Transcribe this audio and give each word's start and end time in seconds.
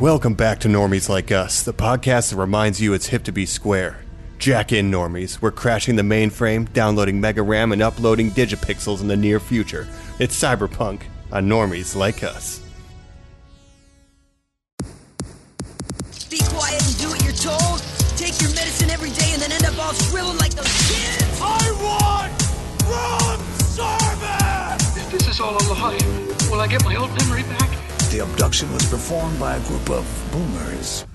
Welcome 0.00 0.32
back 0.32 0.60
to 0.60 0.68
Normies 0.68 1.10
Like 1.10 1.30
Us, 1.30 1.62
the 1.62 1.74
podcast 1.74 2.30
that 2.30 2.36
reminds 2.36 2.80
you 2.80 2.94
it's 2.94 3.08
hip 3.08 3.22
to 3.24 3.32
be 3.32 3.44
square. 3.44 4.00
Jack 4.38 4.72
in, 4.72 4.90
Normies. 4.90 5.42
We're 5.42 5.50
crashing 5.50 5.96
the 5.96 6.02
mainframe, 6.02 6.72
downloading 6.72 7.20
Mega 7.20 7.42
RAM, 7.42 7.70
and 7.70 7.82
uploading 7.82 8.30
digipixels 8.30 9.02
in 9.02 9.08
the 9.08 9.16
near 9.18 9.38
future. 9.38 9.86
It's 10.18 10.34
Cyberpunk 10.40 11.02
on 11.30 11.50
Normies 11.50 11.94
Like 11.94 12.24
Us. 12.24 12.62
Be 16.30 16.38
quiet 16.48 16.82
and 16.82 16.96
do 16.96 17.10
what 17.10 17.22
you're 17.22 17.34
told. 17.34 17.82
Take 18.16 18.40
your 18.40 18.54
medicine 18.54 18.88
every 18.88 19.10
day 19.10 19.32
and 19.34 19.42
then 19.42 19.52
end 19.52 19.66
up 19.66 19.78
all 19.78 19.92
shriveled 19.92 20.38
like 20.38 20.54
those 20.54 20.88
kids. 20.88 21.40
I 21.42 21.76
want 21.76 22.32
room 22.88 23.46
service! 23.68 24.96
If 24.96 25.10
this 25.10 25.28
is 25.28 25.40
all 25.40 25.54
a 25.54 25.64
lie, 25.74 25.98
will 26.50 26.62
I 26.62 26.68
get 26.68 26.82
my 26.86 26.96
old 26.96 27.10
memory 27.18 27.42
back? 27.42 27.89
The 28.10 28.24
abduction 28.24 28.72
was 28.72 28.84
performed 28.90 29.38
by 29.38 29.54
a 29.54 29.60
group 29.60 29.88
of 29.88 30.04
boomers. 30.32 31.06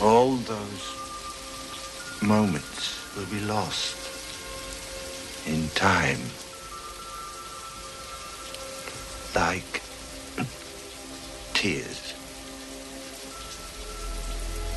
All 0.00 0.36
those 0.36 2.22
moments 2.22 3.14
will 3.14 3.26
be 3.26 3.40
lost 3.40 3.94
in 5.46 5.68
time. 5.74 6.18
Like 9.34 9.82
tears 11.52 12.14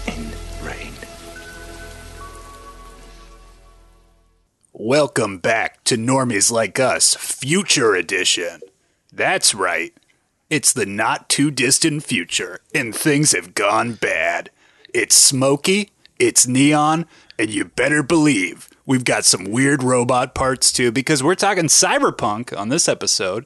in 0.06 0.32
rain. 0.62 0.92
Welcome 4.74 5.38
back 5.38 5.86
to 5.86 5.96
Normies 5.96 6.52
Like 6.52 6.78
Us, 6.78 7.16
Future 7.16 7.96
Edition. 7.96 8.60
That's 9.14 9.56
right. 9.56 9.94
It's 10.56 10.72
the 10.72 10.86
not 10.86 11.28
too 11.28 11.52
distant 11.52 12.06
future, 12.06 12.62
and 12.74 12.96
things 12.96 13.34
have 13.34 13.56
gone 13.56 13.96
bad. 13.96 14.52
It's 14.94 15.14
smoky, 15.14 15.90
it's 16.18 16.48
neon, 16.48 17.08
and 17.38 17.50
you 17.50 17.66
better 17.66 18.02
believe 18.02 18.70
we've 18.86 19.04
got 19.04 19.26
some 19.26 19.44
weird 19.44 19.84
robot 19.84 20.34
parts 20.34 20.72
too, 20.72 20.94
because 20.94 21.22
we're 21.22 21.36
talking 21.36 21.66
cyberpunk 21.66 22.58
on 22.58 22.70
this 22.70 22.88
episode 22.88 23.46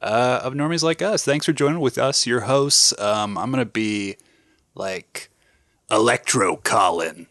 uh, 0.00 0.40
of 0.42 0.54
Normies 0.54 0.82
Like 0.82 1.02
Us. 1.02 1.26
Thanks 1.26 1.44
for 1.44 1.52
joining 1.52 1.80
with 1.80 1.98
us, 1.98 2.26
your 2.26 2.40
hosts. 2.40 2.98
Um, 2.98 3.36
I'm 3.36 3.50
going 3.50 3.62
to 3.62 3.70
be 3.70 4.16
like 4.74 5.28
Electro 5.90 6.56
Colin. 6.56 7.26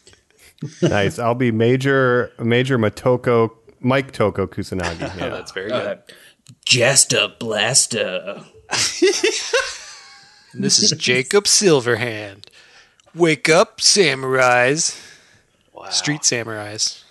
nice. 0.80 1.18
I'll 1.18 1.34
be 1.34 1.52
Major 1.52 2.32
Major 2.38 2.78
Motoko 2.78 3.50
Mike 3.80 4.12
Toko 4.12 4.46
Kusanagi. 4.46 5.00
Yeah. 5.00 5.28
That's 5.28 5.52
very 5.52 5.68
good. 5.68 6.00
Jesta 6.68 7.32
Blaster. 7.38 8.44
This 10.52 10.78
is 10.82 10.90
Jacob 10.98 11.44
Silverhand. 11.44 12.44
Wake 13.14 13.48
up, 13.48 13.78
samurais. 13.78 15.00
Street 15.88 16.20
samurais. 16.20 17.02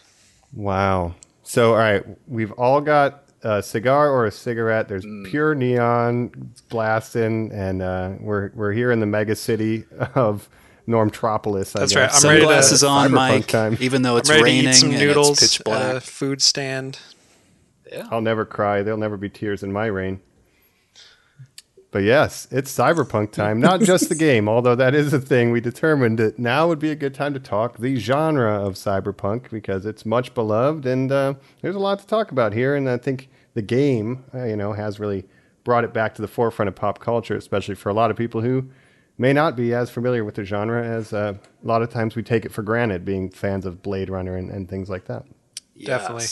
Wow. 0.53 1.16
So, 1.41 1.72
all 1.72 1.78
right, 1.80 2.03
we've 2.28 2.52
all 2.52 2.81
got 2.81 3.23
a 3.41 3.63
cigar 3.63 4.11
or 4.11 4.25
a 4.28 4.31
cigarette. 4.31 4.88
There's 4.89 5.05
Mm. 5.05 5.25
pure 5.25 5.55
neon 5.55 6.52
blasting, 6.69 7.52
and 7.52 7.81
uh, 7.81 8.11
we're 8.19 8.52
we're 8.53 8.73
here 8.73 8.91
in 8.91 9.00
the 9.00 9.05
mega 9.08 9.35
city 9.35 9.85
of 10.13 10.47
Normtropolis. 10.88 11.75
I 11.75 11.80
That's 11.80 11.95
right. 11.95 12.11
guess. 12.11 12.23
I'm 12.23 12.30
ready 12.30 12.41
to- 12.41 12.45
Sunglasses 12.47 12.83
on, 12.83 13.09
Cyberpunk 13.09 13.13
Mike. 13.13 13.47
time. 13.47 13.78
Even 13.80 14.03
though 14.03 14.17
it's 14.17 14.30
I'm 14.30 14.35
ready 14.44 14.58
raining 14.58 14.63
to 14.66 14.69
eat 14.69 14.73
some 14.75 14.89
and 14.91 15.00
noodles 15.00 15.41
it's 15.41 15.58
pitch 15.58 15.61
at 15.61 15.88
a 15.88 15.91
black. 15.94 16.03
food 16.03 16.41
stand. 16.44 17.00
I'll 18.12 18.22
never 18.22 18.46
cry. 18.46 18.81
There'll 18.81 19.00
never 19.00 19.18
be 19.18 19.30
tears 19.30 19.64
in 19.64 19.72
my 19.72 19.86
rain. 19.86 20.22
But 21.90 22.03
yes, 22.03 22.48
it's 22.52 22.75
cyberpunk 22.75 23.31
time. 23.31 23.59
Not 23.59 23.81
just 23.81 24.09
the 24.09 24.16
game, 24.28 24.50
although 24.50 24.75
that 24.75 24.94
is 24.94 25.14
a 25.14 25.20
thing. 25.20 25.52
We 25.52 25.62
determined 25.62 26.20
that 26.20 26.38
now 26.38 26.68
would 26.68 26.80
be 26.80 26.92
a 26.92 26.96
good 26.96 27.14
time 27.14 27.34
to 27.34 27.40
talk 27.40 27.78
the 27.78 27.96
genre 27.96 28.53
of 28.53 28.74
cyberpunk 28.74 29.50
because 29.50 29.86
it's 29.86 30.06
much 30.06 30.34
beloved 30.34 30.86
and 30.86 31.12
uh, 31.12 31.36
there's 31.62 31.76
a 31.76 31.80
lot 31.80 32.00
to 32.00 32.08
talk 32.08 32.31
about 32.31 32.53
here. 32.53 32.76
And 32.76 32.90
I 32.90 32.97
think 32.97 33.30
the 33.53 33.62
game, 33.62 34.26
uh, 34.34 34.44
you 34.44 34.56
know, 34.58 34.74
has 34.74 35.00
really 35.00 35.26
brought 35.64 35.84
it 35.84 35.94
back 35.94 36.14
to 36.16 36.22
the 36.22 36.28
forefront 36.28 36.68
of 36.68 36.76
pop 36.76 37.00
culture, 37.00 37.36
especially 37.36 37.76
for 37.76 37.90
a 37.90 37.94
lot 37.94 38.12
of 38.12 38.18
people 38.18 38.42
who 38.42 38.70
may 39.18 39.34
not 39.34 39.56
be 39.56 39.74
as 39.74 39.90
familiar 39.90 40.24
with 40.24 40.36
the 40.36 40.44
genre 40.44 40.86
as 40.86 41.14
uh, 41.14 41.34
a 41.64 41.68
lot 41.68 41.81
of 41.81 41.90
times 41.90 42.16
we 42.16 42.22
take 42.22 42.46
it 42.46 42.52
for 42.52 42.62
granted, 42.62 43.06
being 43.06 43.30
fans 43.30 43.66
of 43.66 43.81
Blade 43.81 44.09
Runner 44.09 44.36
and, 44.36 44.52
and 44.52 44.70
things 44.70 44.90
like 44.90 45.06
that. 45.06 45.26
Definitely. 45.88 46.26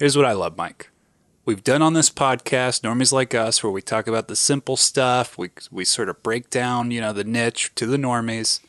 Here's 0.00 0.16
what 0.16 0.24
I 0.24 0.32
love, 0.32 0.56
Mike. 0.56 0.88
We've 1.44 1.62
done 1.62 1.82
on 1.82 1.92
this 1.92 2.08
podcast, 2.08 2.80
Normies 2.80 3.12
Like 3.12 3.34
Us, 3.34 3.62
where 3.62 3.70
we 3.70 3.82
talk 3.82 4.06
about 4.06 4.28
the 4.28 4.34
simple 4.34 4.78
stuff. 4.78 5.36
We, 5.36 5.50
we 5.70 5.84
sort 5.84 6.08
of 6.08 6.22
break 6.22 6.48
down, 6.48 6.90
you 6.90 7.02
know, 7.02 7.12
the 7.12 7.22
niche 7.22 7.72
to 7.74 7.84
the 7.84 7.98
normies. 7.98 8.60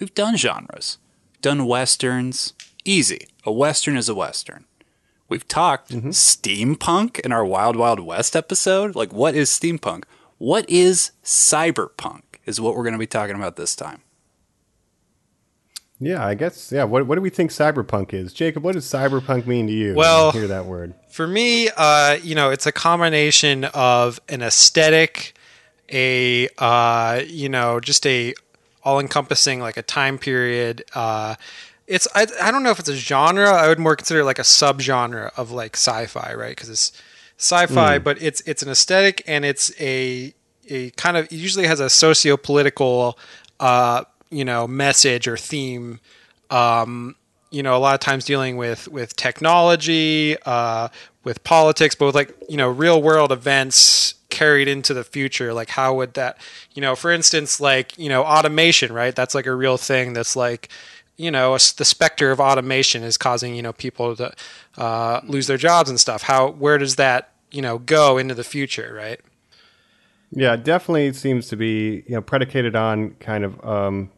We've 0.00 0.12
done 0.12 0.36
genres, 0.36 0.98
done 1.42 1.66
westerns. 1.66 2.54
Easy. 2.84 3.28
A 3.44 3.52
western 3.52 3.96
is 3.96 4.08
a 4.08 4.16
western. 4.16 4.64
We've 5.28 5.46
talked 5.46 5.92
mm-hmm. 5.92 6.08
steampunk 6.08 7.20
in 7.20 7.30
our 7.30 7.44
Wild 7.44 7.76
Wild 7.76 8.00
West 8.00 8.34
episode. 8.34 8.96
Like, 8.96 9.12
what 9.12 9.36
is 9.36 9.48
steampunk? 9.48 10.06
What 10.38 10.68
is 10.68 11.12
cyberpunk? 11.22 12.22
Is 12.46 12.60
what 12.60 12.74
we're 12.74 12.82
going 12.82 12.94
to 12.94 12.98
be 12.98 13.06
talking 13.06 13.36
about 13.36 13.54
this 13.54 13.76
time. 13.76 14.02
Yeah, 16.00 16.24
I 16.26 16.34
guess. 16.34 16.72
Yeah. 16.72 16.84
What, 16.84 17.06
what 17.06 17.16
do 17.16 17.20
we 17.20 17.30
think 17.30 17.50
cyberpunk 17.50 18.14
is? 18.14 18.32
Jacob, 18.32 18.62
what 18.64 18.72
does 18.74 18.86
cyberpunk 18.86 19.46
mean 19.46 19.66
to 19.66 19.72
you? 19.72 19.94
Well- 19.94 20.32
you 20.32 20.40
hear 20.40 20.48
that 20.48 20.64
word. 20.66 20.94
For 21.10 21.26
me, 21.26 21.68
uh, 21.76 22.14
you 22.22 22.34
know, 22.34 22.50
it's 22.50 22.66
a 22.66 22.72
combination 22.72 23.64
of 23.64 24.20
an 24.28 24.42
aesthetic, 24.42 25.34
a 25.92 26.48
uh, 26.56 27.22
you 27.26 27.48
know, 27.48 27.80
just 27.80 28.06
a 28.06 28.32
all-encompassing 28.84 29.60
like 29.60 29.76
a 29.76 29.82
time 29.82 30.18
period. 30.18 30.84
Uh, 30.94 31.34
it's 31.86 32.06
I, 32.14 32.26
I 32.40 32.50
don't 32.52 32.62
know 32.62 32.70
if 32.70 32.78
it's 32.78 32.88
a 32.88 32.94
genre. 32.94 33.50
I 33.50 33.66
would 33.68 33.80
more 33.80 33.96
consider 33.96 34.20
it 34.20 34.24
like 34.24 34.38
a 34.38 34.42
subgenre 34.42 35.30
of 35.36 35.50
like 35.50 35.74
sci-fi, 35.74 36.32
right? 36.34 36.50
Because 36.50 36.70
it's 36.70 36.92
sci-fi, 37.36 37.98
but 37.98 38.22
it's 38.22 38.40
it's 38.42 38.62
an 38.62 38.68
aesthetic 38.70 39.24
and 39.26 39.44
it's 39.44 39.72
a 39.80 40.32
a 40.68 40.90
kind 40.90 41.16
of 41.16 41.26
it 41.26 41.32
usually 41.32 41.66
has 41.66 41.80
a 41.80 41.90
socio-political 41.90 43.18
uh, 43.58 44.04
you 44.30 44.44
know 44.44 44.66
message 44.66 45.26
or 45.28 45.36
theme 45.36 46.00
um, 46.50 47.14
you 47.50 47.62
know, 47.62 47.76
a 47.76 47.78
lot 47.78 47.94
of 47.94 48.00
times 48.00 48.24
dealing 48.24 48.56
with 48.56 48.88
with 48.88 49.16
technology, 49.16 50.36
uh, 50.46 50.88
with 51.24 51.42
politics, 51.44 51.94
but 51.94 52.06
with 52.06 52.14
like 52.14 52.34
you 52.48 52.56
know 52.56 52.68
real 52.68 53.02
world 53.02 53.32
events 53.32 54.14
carried 54.30 54.68
into 54.68 54.94
the 54.94 55.02
future. 55.02 55.52
Like 55.52 55.70
how 55.70 55.94
would 55.94 56.14
that, 56.14 56.38
you 56.74 56.80
know, 56.80 56.94
for 56.94 57.10
instance, 57.10 57.60
like 57.60 57.98
you 57.98 58.08
know 58.08 58.22
automation, 58.22 58.92
right? 58.92 59.14
That's 59.14 59.34
like 59.34 59.46
a 59.46 59.54
real 59.54 59.76
thing. 59.76 60.12
That's 60.12 60.36
like 60.36 60.68
you 61.16 61.30
know 61.30 61.52
the 61.54 61.84
specter 61.84 62.30
of 62.30 62.40
automation 62.40 63.02
is 63.02 63.16
causing 63.16 63.54
you 63.54 63.62
know 63.62 63.72
people 63.72 64.14
to 64.16 64.32
uh, 64.78 65.20
lose 65.24 65.48
their 65.48 65.58
jobs 65.58 65.90
and 65.90 65.98
stuff. 65.98 66.22
How 66.22 66.50
where 66.50 66.78
does 66.78 66.96
that 66.96 67.32
you 67.50 67.62
know 67.62 67.78
go 67.78 68.16
into 68.16 68.34
the 68.34 68.44
future, 68.44 68.94
right? 68.94 69.20
Yeah, 70.32 70.54
definitely 70.54 71.12
seems 71.14 71.48
to 71.48 71.56
be 71.56 72.04
you 72.06 72.14
know 72.14 72.22
predicated 72.22 72.76
on 72.76 73.10
kind 73.18 73.42
of 73.42 73.64
um, 73.64 74.10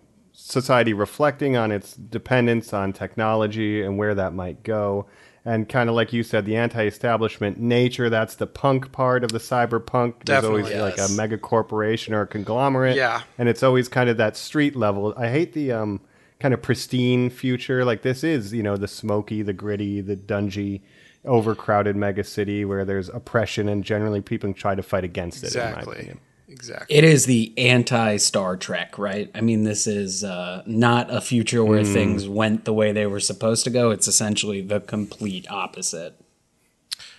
society 0.52 0.92
reflecting 0.92 1.56
on 1.56 1.72
its 1.72 1.94
dependence 1.94 2.72
on 2.72 2.92
technology 2.92 3.82
and 3.82 3.98
where 3.98 4.14
that 4.14 4.34
might 4.34 4.62
go, 4.62 5.06
and 5.44 5.68
kind 5.68 5.88
of 5.88 5.96
like 5.96 6.12
you 6.12 6.22
said, 6.22 6.44
the 6.44 6.56
anti-establishment 6.56 7.58
nature. 7.58 8.08
That's 8.08 8.36
the 8.36 8.46
punk 8.46 8.92
part 8.92 9.24
of 9.24 9.32
the 9.32 9.38
cyberpunk. 9.38 10.24
There's 10.24 10.44
always 10.44 10.66
Definitely, 10.66 10.90
like 10.92 10.98
a 10.98 11.12
mega 11.12 11.38
corporation 11.38 12.14
or 12.14 12.22
a 12.22 12.26
conglomerate. 12.26 12.96
Yeah. 12.96 13.22
and 13.38 13.48
it's 13.48 13.62
always 13.62 13.88
kind 13.88 14.08
of 14.08 14.18
that 14.18 14.36
street 14.36 14.76
level. 14.76 15.14
I 15.16 15.28
hate 15.28 15.52
the 15.54 15.72
um, 15.72 16.00
kind 16.38 16.54
of 16.54 16.62
pristine 16.62 17.30
future. 17.30 17.84
Like 17.84 18.02
this 18.02 18.22
is 18.22 18.52
you 18.52 18.62
know 18.62 18.76
the 18.76 18.88
smoky, 18.88 19.42
the 19.42 19.52
gritty, 19.52 20.00
the 20.00 20.16
dungy. 20.16 20.82
Overcrowded 21.24 21.94
mega 21.94 22.24
city 22.24 22.64
where 22.64 22.84
there's 22.84 23.08
oppression 23.08 23.68
and 23.68 23.84
generally 23.84 24.20
people 24.20 24.52
try 24.52 24.74
to 24.74 24.82
fight 24.82 25.04
against 25.04 25.44
it. 25.44 25.54
Exactly. 25.54 26.14
Opinion. 26.52 26.58
Exactly. 26.58 26.96
It 26.96 27.04
is 27.04 27.26
the 27.26 27.52
anti 27.58 28.16
Star 28.18 28.56
Trek, 28.56 28.98
right? 28.98 29.30
I 29.34 29.40
mean, 29.40 29.64
this 29.64 29.86
is 29.86 30.22
uh, 30.24 30.62
not 30.66 31.12
a 31.14 31.20
future 31.20 31.64
where 31.64 31.84
Hmm. 31.84 31.92
things 31.92 32.28
went 32.28 32.64
the 32.64 32.72
way 32.72 32.92
they 32.92 33.06
were 33.06 33.20
supposed 33.20 33.64
to 33.64 33.70
go. 33.70 33.90
It's 33.90 34.06
essentially 34.08 34.60
the 34.60 34.80
complete 34.80 35.50
opposite. 35.50 36.14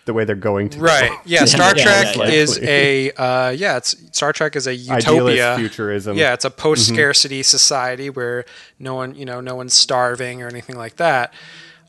the 0.06 0.14
way 0.14 0.26
they're 0.26 0.36
going 0.36 0.68
to. 0.70 0.80
Right. 0.82 1.12
Yeah. 1.26 1.46
Star 1.46 1.74
Yeah, 1.78 1.84
Trek 1.84 2.16
yeah, 2.18 2.24
yeah. 2.26 2.30
is 2.34 2.60
a 2.62 3.12
uh, 3.12 3.50
yeah. 3.52 3.78
It's 3.78 3.96
Star 4.12 4.34
Trek 4.34 4.56
is 4.58 4.68
a 4.68 4.72
Idealist 4.72 5.08
utopia. 5.08 5.56
futurism. 5.58 6.18
Yeah, 6.18 6.34
it's 6.34 6.44
a 6.44 6.50
post-scarcity 6.50 7.42
society 7.42 8.10
where 8.10 8.44
no 8.80 8.96
one, 8.96 9.16
you 9.16 9.24
know, 9.24 9.40
no 9.40 9.56
one's 9.56 9.74
starving 9.74 10.42
or 10.42 10.48
anything 10.50 10.76
like 10.76 10.98
that. 10.98 11.34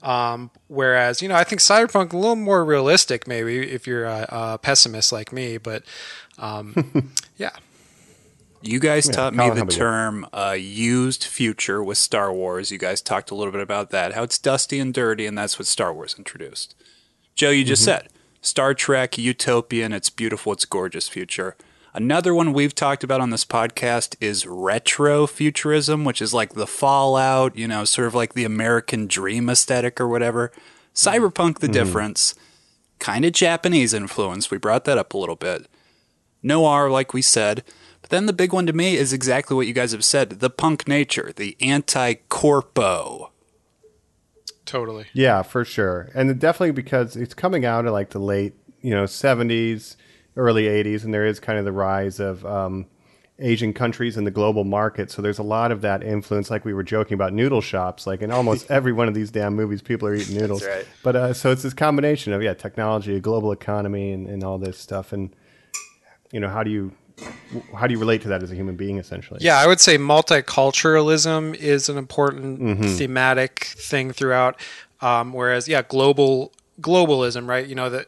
Um, 0.00 0.50
whereas, 0.69 1.23
you 1.23 1.29
know, 1.29 1.35
I 1.35 1.43
think 1.44 1.61
cyberpunk 1.61 2.12
a 2.12 2.17
little 2.17 2.37
more 2.37 2.64
realistic, 2.64 3.26
maybe 3.26 3.58
if 3.69 3.85
you're 3.87 4.05
a, 4.05 4.29
a 4.31 4.58
pessimist 4.58 5.11
like 5.11 5.32
me. 5.32 5.56
But 5.58 5.82
um, 6.39 7.13
yeah, 7.37 7.51
You 8.63 8.81
guys 8.81 9.09
taught 9.09 9.35
me 9.35 9.51
the 9.51 9.67
term 9.67 10.27
uh, 10.33 10.57
used 10.59 11.25
future 11.25 11.83
with 11.83 11.99
Star 11.99 12.33
Wars. 12.33 12.71
You 12.71 12.79
guys 12.79 13.01
talked 13.03 13.31
a 13.31 13.35
little 13.35 13.53
bit 13.53 13.61
about 13.61 13.91
that, 13.91 14.15
how 14.15 14.23
it's 14.23 14.39
dusty 14.39 14.79
and 14.79 14.93
dirty, 14.95 15.27
and 15.27 15.37
that's 15.37 15.59
what 15.59 15.67
Star 15.67 15.93
Wars 15.93 16.15
introduced. 16.19 16.75
Joe, 17.35 17.51
you 17.51 17.65
just 17.65 17.83
Mm-hmm. 17.83 18.03
said 18.05 18.09
Star 18.41 18.75
Trek, 18.75 19.17
utopian, 19.19 19.93
it's 19.93 20.11
beautiful, 20.11 20.53
it's 20.53 20.65
gorgeous 20.65 21.09
future. 21.09 21.57
Another 21.97 22.35
one 22.35 22.53
we've 22.53 22.75
talked 22.75 23.05
about 23.05 23.21
on 23.21 23.31
this 23.31 23.45
podcast 23.45 24.17
is 24.21 24.47
retro 24.47 25.27
futurism, 25.29 26.05
which 26.05 26.21
is 26.21 26.35
like 26.35 26.55
the 26.55 26.67
Fallout, 26.67 27.57
you 27.57 27.69
know, 27.69 27.85
sort 27.85 28.09
of 28.09 28.15
like 28.15 28.35
the 28.35 28.45
American 28.45 29.07
dream 29.07 29.49
aesthetic 29.49 30.01
or 30.01 30.09
whatever. 30.09 30.51
Cyberpunk, 30.93 31.61
the 31.61 31.69
difference, 31.69 32.35
kind 32.99 33.25
of 33.25 33.33
Japanese 33.33 33.95
influence. 33.95 34.51
We 34.51 34.59
brought 34.59 34.85
that 34.87 34.99
up 34.99 35.15
a 35.15 35.19
little 35.19 35.37
bit. 35.37 35.67
Noir, 36.44 36.91
like 36.91 37.12
we 37.12 37.23
said. 37.23 37.64
But 38.05 38.11
then 38.11 38.26
the 38.26 38.35
big 38.35 38.52
one 38.52 38.67
to 38.67 38.75
me 38.75 38.96
is 38.96 39.14
exactly 39.14 39.56
what 39.56 39.67
you 39.67 39.73
guys 39.73 39.93
have 39.93 40.05
said 40.05 40.29
the 40.29 40.50
punk 40.50 40.87
nature, 40.87 41.32
the 41.35 41.56
anti 41.58 42.14
corpo. 42.29 43.31
Totally. 44.67 45.06
Yeah, 45.14 45.43
for 45.43 45.64
sure. 45.64 46.11
And 46.14 46.38
definitely 46.38 46.73
because 46.73 47.17
it's 47.17 47.32
coming 47.32 47.64
out 47.64 47.87
in 47.87 47.93
like 47.93 48.11
the 48.11 48.19
late, 48.19 48.55
you 48.82 48.91
know, 48.91 49.05
70s, 49.05 49.96
early 50.37 50.64
80s, 50.64 51.05
and 51.05 51.14
there 51.14 51.26
is 51.26 51.41
kind 51.41 51.58
of 51.58 51.64
the 51.64 51.73
rise 51.73 52.20
of 52.20 52.44
um, 52.44 52.87
Asian 53.38 53.73
countries 53.73 54.17
in 54.17 54.25
the 54.25 54.31
global 54.31 54.64
market. 54.64 55.11
So 55.11 55.23
there's 55.23 55.38
a 55.38 55.43
lot 55.43 55.73
of 55.73 55.81
that 55.81 56.02
influence, 56.02 56.50
like 56.50 56.64
we 56.64 56.75
were 56.75 56.82
joking 56.82 57.14
about 57.14 57.32
noodle 57.32 57.61
shops. 57.61 58.06
Like 58.06 58.20
in 58.20 58.31
almost 58.31 58.70
every 58.70 58.93
one 58.93 59.08
of 59.08 59.14
these 59.14 59.31
damn 59.31 59.55
movies, 59.55 59.81
people 59.81 60.08
are 60.08 60.14
eating 60.14 60.37
noodles. 60.37 60.64
right. 60.64 60.87
But 61.02 61.17
uh, 61.17 61.32
so 61.32 61.50
it's 61.50 61.62
this 61.62 61.75
combination 61.75 62.32
of, 62.32 62.43
yeah, 62.43 62.55
technology, 62.55 63.17
a 63.17 63.20
global 63.20 63.52
economy, 63.52 64.12
and, 64.12 64.26
and 64.29 64.44
all 64.44 64.58
this 64.58 64.79
stuff. 64.79 65.12
And, 65.12 65.35
you 66.35 66.41
know, 66.41 66.49
how 66.49 66.63
do 66.63 66.71
you. 66.71 66.93
How 67.79 67.87
do 67.87 67.93
you 67.95 68.01
relate 68.01 68.23
to 68.23 68.29
that 68.29 68.43
as 68.43 68.51
a 68.51 68.57
human 68.57 68.75
being, 68.75 68.99
essentially? 68.99 69.39
Yeah, 69.41 69.57
I 69.57 69.69
would 69.69 69.79
say 69.81 69.97
multiculturalism 69.97 71.55
is 71.55 71.89
an 71.89 71.97
important 71.97 72.61
Mm-hmm. 72.61 72.97
thematic 72.97 73.65
thing 73.79 74.13
throughout. 74.13 74.59
Um, 75.01 75.33
whereas, 75.33 75.69
yeah, 75.69 75.83
global 75.83 76.53
globalism, 76.81 77.47
right? 77.49 77.67
You 77.67 77.75
know, 77.77 77.89
the 77.91 78.07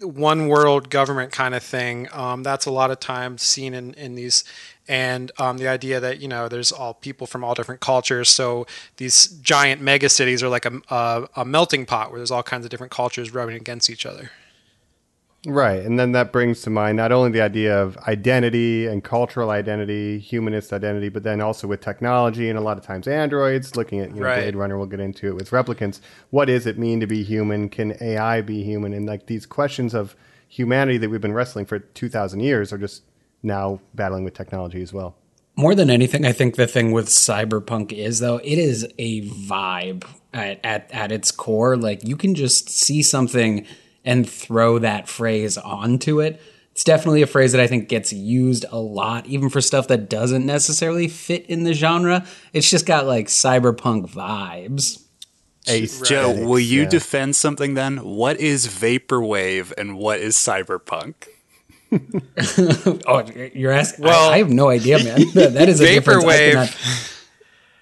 one 0.00 0.48
world 0.48 0.88
government 0.88 1.32
kind 1.32 1.54
of 1.54 1.62
thing. 1.62 2.08
Um, 2.12 2.42
that's 2.42 2.64
a 2.66 2.70
lot 2.70 2.90
of 2.90 3.00
times 3.00 3.42
seen 3.42 3.74
in 3.74 3.92
in 3.94 4.14
these, 4.14 4.44
and 4.88 5.30
um, 5.38 5.58
the 5.58 5.68
idea 5.68 6.00
that 6.00 6.20
you 6.20 6.28
know 6.28 6.48
there's 6.48 6.72
all 6.72 6.94
people 6.94 7.26
from 7.26 7.44
all 7.44 7.54
different 7.54 7.80
cultures. 7.82 8.28
So 8.30 8.66
these 8.96 9.26
giant 9.42 9.82
mega 9.82 10.08
cities 10.08 10.42
are 10.42 10.48
like 10.48 10.64
a, 10.64 10.80
a, 10.88 11.28
a 11.36 11.44
melting 11.44 11.84
pot 11.84 12.10
where 12.10 12.18
there's 12.18 12.30
all 12.30 12.42
kinds 12.42 12.64
of 12.64 12.70
different 12.70 12.92
cultures 12.92 13.34
rubbing 13.34 13.56
against 13.56 13.90
each 13.90 14.06
other. 14.06 14.30
Right. 15.46 15.82
And 15.82 15.98
then 15.98 16.12
that 16.12 16.32
brings 16.32 16.60
to 16.62 16.70
mind 16.70 16.98
not 16.98 17.12
only 17.12 17.30
the 17.30 17.40
idea 17.40 17.80
of 17.80 17.96
identity 18.06 18.86
and 18.86 19.02
cultural 19.02 19.50
identity, 19.50 20.18
humanist 20.18 20.70
identity, 20.72 21.08
but 21.08 21.22
then 21.22 21.40
also 21.40 21.66
with 21.66 21.80
technology 21.80 22.50
and 22.50 22.58
a 22.58 22.60
lot 22.60 22.76
of 22.76 22.84
times 22.84 23.08
androids, 23.08 23.74
looking 23.74 24.00
at 24.00 24.10
you 24.10 24.16
know, 24.16 24.26
Right. 24.26 24.42
Blade 24.42 24.56
Runner, 24.56 24.76
we'll 24.76 24.86
get 24.86 25.00
into 25.00 25.28
it 25.28 25.34
with 25.34 25.50
replicants. 25.50 26.00
What 26.28 26.46
does 26.46 26.66
it 26.66 26.78
mean 26.78 27.00
to 27.00 27.06
be 27.06 27.22
human? 27.22 27.70
Can 27.70 27.96
AI 28.02 28.42
be 28.42 28.62
human? 28.62 28.92
And 28.92 29.06
like 29.06 29.26
these 29.26 29.46
questions 29.46 29.94
of 29.94 30.14
humanity 30.46 30.98
that 30.98 31.08
we've 31.08 31.22
been 31.22 31.32
wrestling 31.32 31.64
for 31.64 31.78
2,000 31.78 32.40
years 32.40 32.70
are 32.70 32.78
just 32.78 33.02
now 33.42 33.80
battling 33.94 34.24
with 34.24 34.34
technology 34.34 34.82
as 34.82 34.92
well. 34.92 35.16
More 35.56 35.74
than 35.74 35.88
anything, 35.88 36.26
I 36.26 36.32
think 36.32 36.56
the 36.56 36.66
thing 36.66 36.92
with 36.92 37.08
cyberpunk 37.08 37.92
is 37.92 38.18
though 38.20 38.36
it 38.38 38.58
is 38.58 38.86
a 38.98 39.22
vibe 39.28 40.04
at, 40.34 40.60
at 40.64 40.90
at 40.92 41.12
its 41.12 41.30
core. 41.30 41.76
Like 41.76 42.06
you 42.06 42.16
can 42.16 42.34
just 42.34 42.68
see 42.70 43.02
something 43.02 43.66
and 44.04 44.28
throw 44.28 44.78
that 44.78 45.08
phrase 45.08 45.58
onto 45.58 46.20
it. 46.20 46.40
It's 46.72 46.84
definitely 46.84 47.22
a 47.22 47.26
phrase 47.26 47.52
that 47.52 47.60
I 47.60 47.66
think 47.66 47.88
gets 47.88 48.12
used 48.12 48.64
a 48.70 48.78
lot, 48.78 49.26
even 49.26 49.48
for 49.50 49.60
stuff 49.60 49.88
that 49.88 50.08
doesn't 50.08 50.46
necessarily 50.46 51.08
fit 51.08 51.44
in 51.46 51.64
the 51.64 51.74
genre. 51.74 52.24
It's 52.52 52.70
just 52.70 52.86
got 52.86 53.06
like 53.06 53.26
cyberpunk 53.26 54.10
vibes. 54.10 55.02
Joe, 56.06 56.32
will 56.46 56.58
you 56.58 56.82
yeah. 56.82 56.88
defend 56.88 57.36
something 57.36 57.74
then? 57.74 57.98
What 57.98 58.40
is 58.40 58.66
vaporwave 58.66 59.72
and 59.76 59.98
what 59.98 60.20
is 60.20 60.36
cyberpunk? 60.36 61.14
Oh, 63.06 63.24
you're 63.52 63.72
asking? 63.72 64.04
Well, 64.04 64.30
I, 64.30 64.34
I 64.34 64.38
have 64.38 64.50
no 64.50 64.68
idea, 64.68 65.02
man. 65.02 65.22
That, 65.34 65.54
that 65.54 65.68
is 65.68 65.80
a 65.80 65.86
difference. 65.86 66.24
I 66.24 66.28
Vaporwave- 66.28 66.52
cannot- 66.52 66.76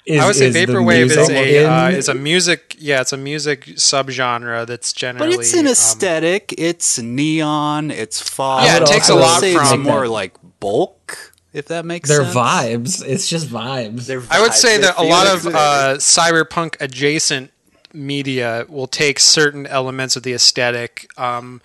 is- 0.08 0.20
I 0.22 0.26
would 0.26 0.34
say 0.36 0.46
is 0.46 0.56
vaporwave 0.56 1.04
is 1.06 1.28
a 1.28 1.64
uh, 1.66 1.90
is 1.90 2.08
a 2.08 2.14
music 2.14 2.76
yeah 2.78 3.00
it's 3.00 3.12
a 3.12 3.16
music 3.16 3.64
subgenre 3.76 4.66
that's 4.66 4.92
generally 4.92 5.36
But 5.36 5.40
it's 5.40 5.52
an 5.54 5.66
um, 5.66 5.72
aesthetic. 5.72 6.54
it's 6.58 6.98
neon. 6.98 7.90
It's 7.90 8.20
fog. 8.20 8.64
Yeah, 8.64 8.78
it 8.82 8.86
takes 8.86 9.08
a 9.08 9.14
lot 9.14 9.40
say 9.40 9.54
from- 9.54 9.62
It's 9.80 9.88
more 9.88 10.08
like 10.08 10.34
bulk, 10.60 11.32
if 11.52 11.66
that 11.68 11.84
makes 11.84 12.08
They're 12.08 12.24
sense. 12.24 12.34
vibes. 12.34 13.04
It's 13.06 13.28
just 13.28 13.48
vibes. 13.48 14.06
They're 14.06 14.22
I 14.30 14.40
would 14.40 14.54
say 14.54 14.76
They 14.76 14.82
that 14.84 14.98
a 14.98 15.02
lot 15.04 15.26
of 15.26 15.46
uh, 15.46 15.94
cyberpunk 15.98 16.76
adjacent 16.80 17.50
media 17.92 18.66
will 18.68 18.86
take 18.86 19.18
certain 19.18 19.66
elements 19.66 20.14
of 20.16 20.22
the 20.22 20.32
aesthetic, 20.34 21.08
um, 21.18 21.60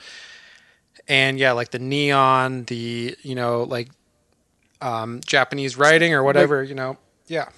and 1.08 1.38
yeah, 1.38 1.52
like 1.52 1.72
the 1.72 1.80
neon, 1.80 2.64
the 2.66 3.16
you 3.24 3.36
know 3.36 3.64
like 3.64 3.90
um, 4.82 5.20
Japanese 5.26 5.78
writing 5.78 6.14
or 6.14 6.24
whatever, 6.24 6.64
you 6.64 6.76
know, 6.76 6.98
yeah. 7.28 7.50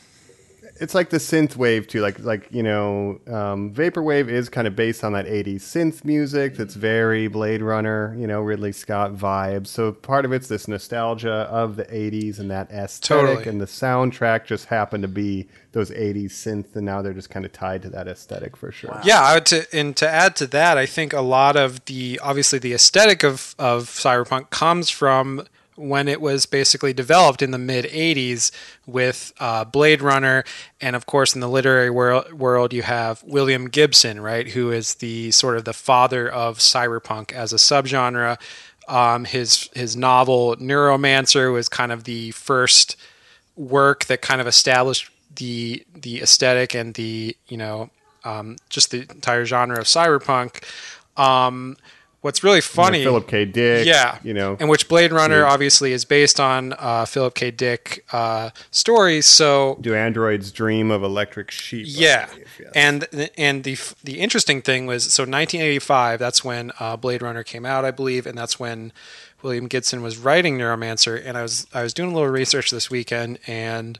It's 0.77 0.94
like 0.94 1.10
the 1.10 1.18
synth 1.18 1.56
wave 1.56 1.88
too 1.88 2.01
like 2.01 2.19
like 2.19 2.48
you 2.51 2.63
know 2.63 3.19
um, 3.27 3.74
vaporwave 3.74 4.27
is 4.27 4.50
kind 4.50 4.68
of 4.68 4.75
based 4.75 5.04
on 5.04 5.13
that 5.13 5.25
80s 5.25 5.62
synth 5.62 6.04
music 6.04 6.56
that's 6.57 6.75
very 6.75 7.27
blade 7.27 7.62
runner 7.62 8.16
you 8.18 8.27
know 8.27 8.42
ridley 8.42 8.72
scott 8.72 9.13
vibes 9.16 9.68
so 9.68 9.92
part 9.92 10.25
of 10.25 10.33
it's 10.33 10.48
this 10.48 10.68
nostalgia 10.68 11.48
of 11.50 11.75
the 11.75 11.86
80s 11.86 12.39
and 12.39 12.51
that 12.51 12.69
aesthetic 12.72 13.25
Totally. 13.25 13.50
and 13.50 13.62
the 13.62 13.66
soundtrack 13.66 14.45
just 14.45 14.66
happened 14.66 15.04
to 15.04 15.07
be 15.07 15.48
those 15.75 15.92
80s 15.92 16.31
synth 16.31 16.75
and 16.75 16.86
now 16.86 17.01
they're 17.01 17.13
just 17.13 17.30
kind 17.30 17.45
of 17.45 17.51
tied 17.51 17.81
to 17.83 17.89
that 17.89 18.07
aesthetic 18.07 18.56
for 18.56 18.72
sure. 18.72 19.00
Yeah, 19.04 19.39
to, 19.39 19.68
and 19.74 19.95
to 19.98 20.10
add 20.10 20.36
to 20.38 20.48
that, 20.48 20.77
I 20.77 20.86
think 20.86 21.12
a 21.12 21.22
lot 21.22 21.57
of 21.57 21.83
the 21.86 22.19
obviously 22.24 22.60
the 22.60 22.74
aesthetic 22.74 23.24
of 23.24 23.56
of 23.60 23.86
cyberpunk 23.86 24.50
comes 24.50 24.89
from 24.89 25.45
when 25.75 26.07
it 26.07 26.22
was 26.22 26.45
basically 26.45 26.94
developed 26.94 27.42
in 27.42 27.51
the 27.51 27.57
mid 27.57 27.86
'80s 27.86 28.51
with 28.86 29.33
uh, 29.39 29.63
Blade 29.66 30.01
Runner, 30.01 30.44
and 30.81 30.95
of 30.95 31.06
course 31.06 31.36
in 31.36 31.42
the 31.42 31.50
literary 31.50 31.89
world, 31.89 32.33
world 32.33 32.74
you 32.74 32.83
have 32.83 33.24
William 33.24 33.69
Gibson, 33.69 34.19
right, 34.19 34.50
who 34.50 34.72
is 34.72 34.95
the 34.95 35.31
sort 35.31 35.57
of 35.57 35.66
the 35.66 35.74
father 35.74 36.30
of 36.30 36.60
cyberpunk 36.60 37.31
as 37.31 37.54
a 37.54 37.57
subgenre. 37.57 38.38
Um, 38.88 39.25
his 39.25 39.69
his 39.74 39.95
novel 39.95 40.56
Neuromancer 40.57 41.51
was 41.51 41.69
kind 41.69 41.92
of 41.92 42.04
the 42.04 42.31
first 42.31 42.95
work 43.56 44.06
that 44.06 44.22
kind 44.22 44.41
of 44.41 44.48
established 44.48 45.10
the 45.36 45.86
the 45.94 46.22
aesthetic 46.22 46.74
and 46.75 46.94
the 46.94 47.36
you 47.48 47.58
know 47.58 47.89
um, 48.24 48.58
just 48.70 48.91
the 48.91 49.01
entire 49.01 49.46
genre 49.46 49.79
of 49.79 49.86
cyberpunk. 49.86 50.63
Um, 51.17 51.77
what's 52.25 52.44
really 52.44 52.58
You 52.58 52.62
know, 52.63 52.84
funny, 52.84 53.03
philip 53.03 53.27
k 53.27 53.46
dick 53.46 53.86
yeah, 53.86 54.17
you 54.24 54.34
know 54.34 54.58
and 54.60 54.67
which 54.67 54.88
Blade 54.89 55.12
Runner 55.12 55.41
Yeah. 55.41 55.53
obviously 55.53 55.94
is 55.94 56.05
based 56.05 56.39
on 56.39 56.74
uh, 56.79 57.05
Philip 57.05 57.36
K. 57.36 57.51
Dick 57.51 58.03
uh, 58.12 58.50
stories. 58.72 59.25
So 59.27 59.77
do 59.79 59.94
androids 59.94 60.51
dream 60.51 60.89
of 60.89 61.03
electric 61.03 61.51
sheep 61.51 61.86
yeah, 61.88 62.25
believe, 62.25 62.48
yes. 62.60 62.72
and 62.74 63.29
and 63.38 63.63
the 63.63 63.77
the 64.03 64.20
interesting 64.20 64.62
thing 64.63 64.88
was 64.88 65.03
so 65.13 65.22
1985. 65.24 66.20
That's 66.20 66.44
when 66.44 66.72
uh, 66.79 66.98
Blade 66.98 67.22
Runner 67.22 67.44
came 67.44 67.65
out, 67.65 67.86
I 67.86 67.91
believe, 67.91 68.25
and 68.25 68.36
that's 68.38 68.60
when 68.60 68.91
William 69.44 69.67
Gibson 69.67 70.01
was 70.01 70.17
writing 70.17 70.58
Neuromancer. 70.58 71.22
And 71.24 71.38
I 71.38 71.44
was 71.44 71.67
I 71.74 71.84
was 71.84 71.94
doing 71.94 72.10
a 72.12 72.13
little 72.13 72.29
research 72.29 72.72
this 72.72 72.89
weekend, 72.89 73.38
and 73.46 74.00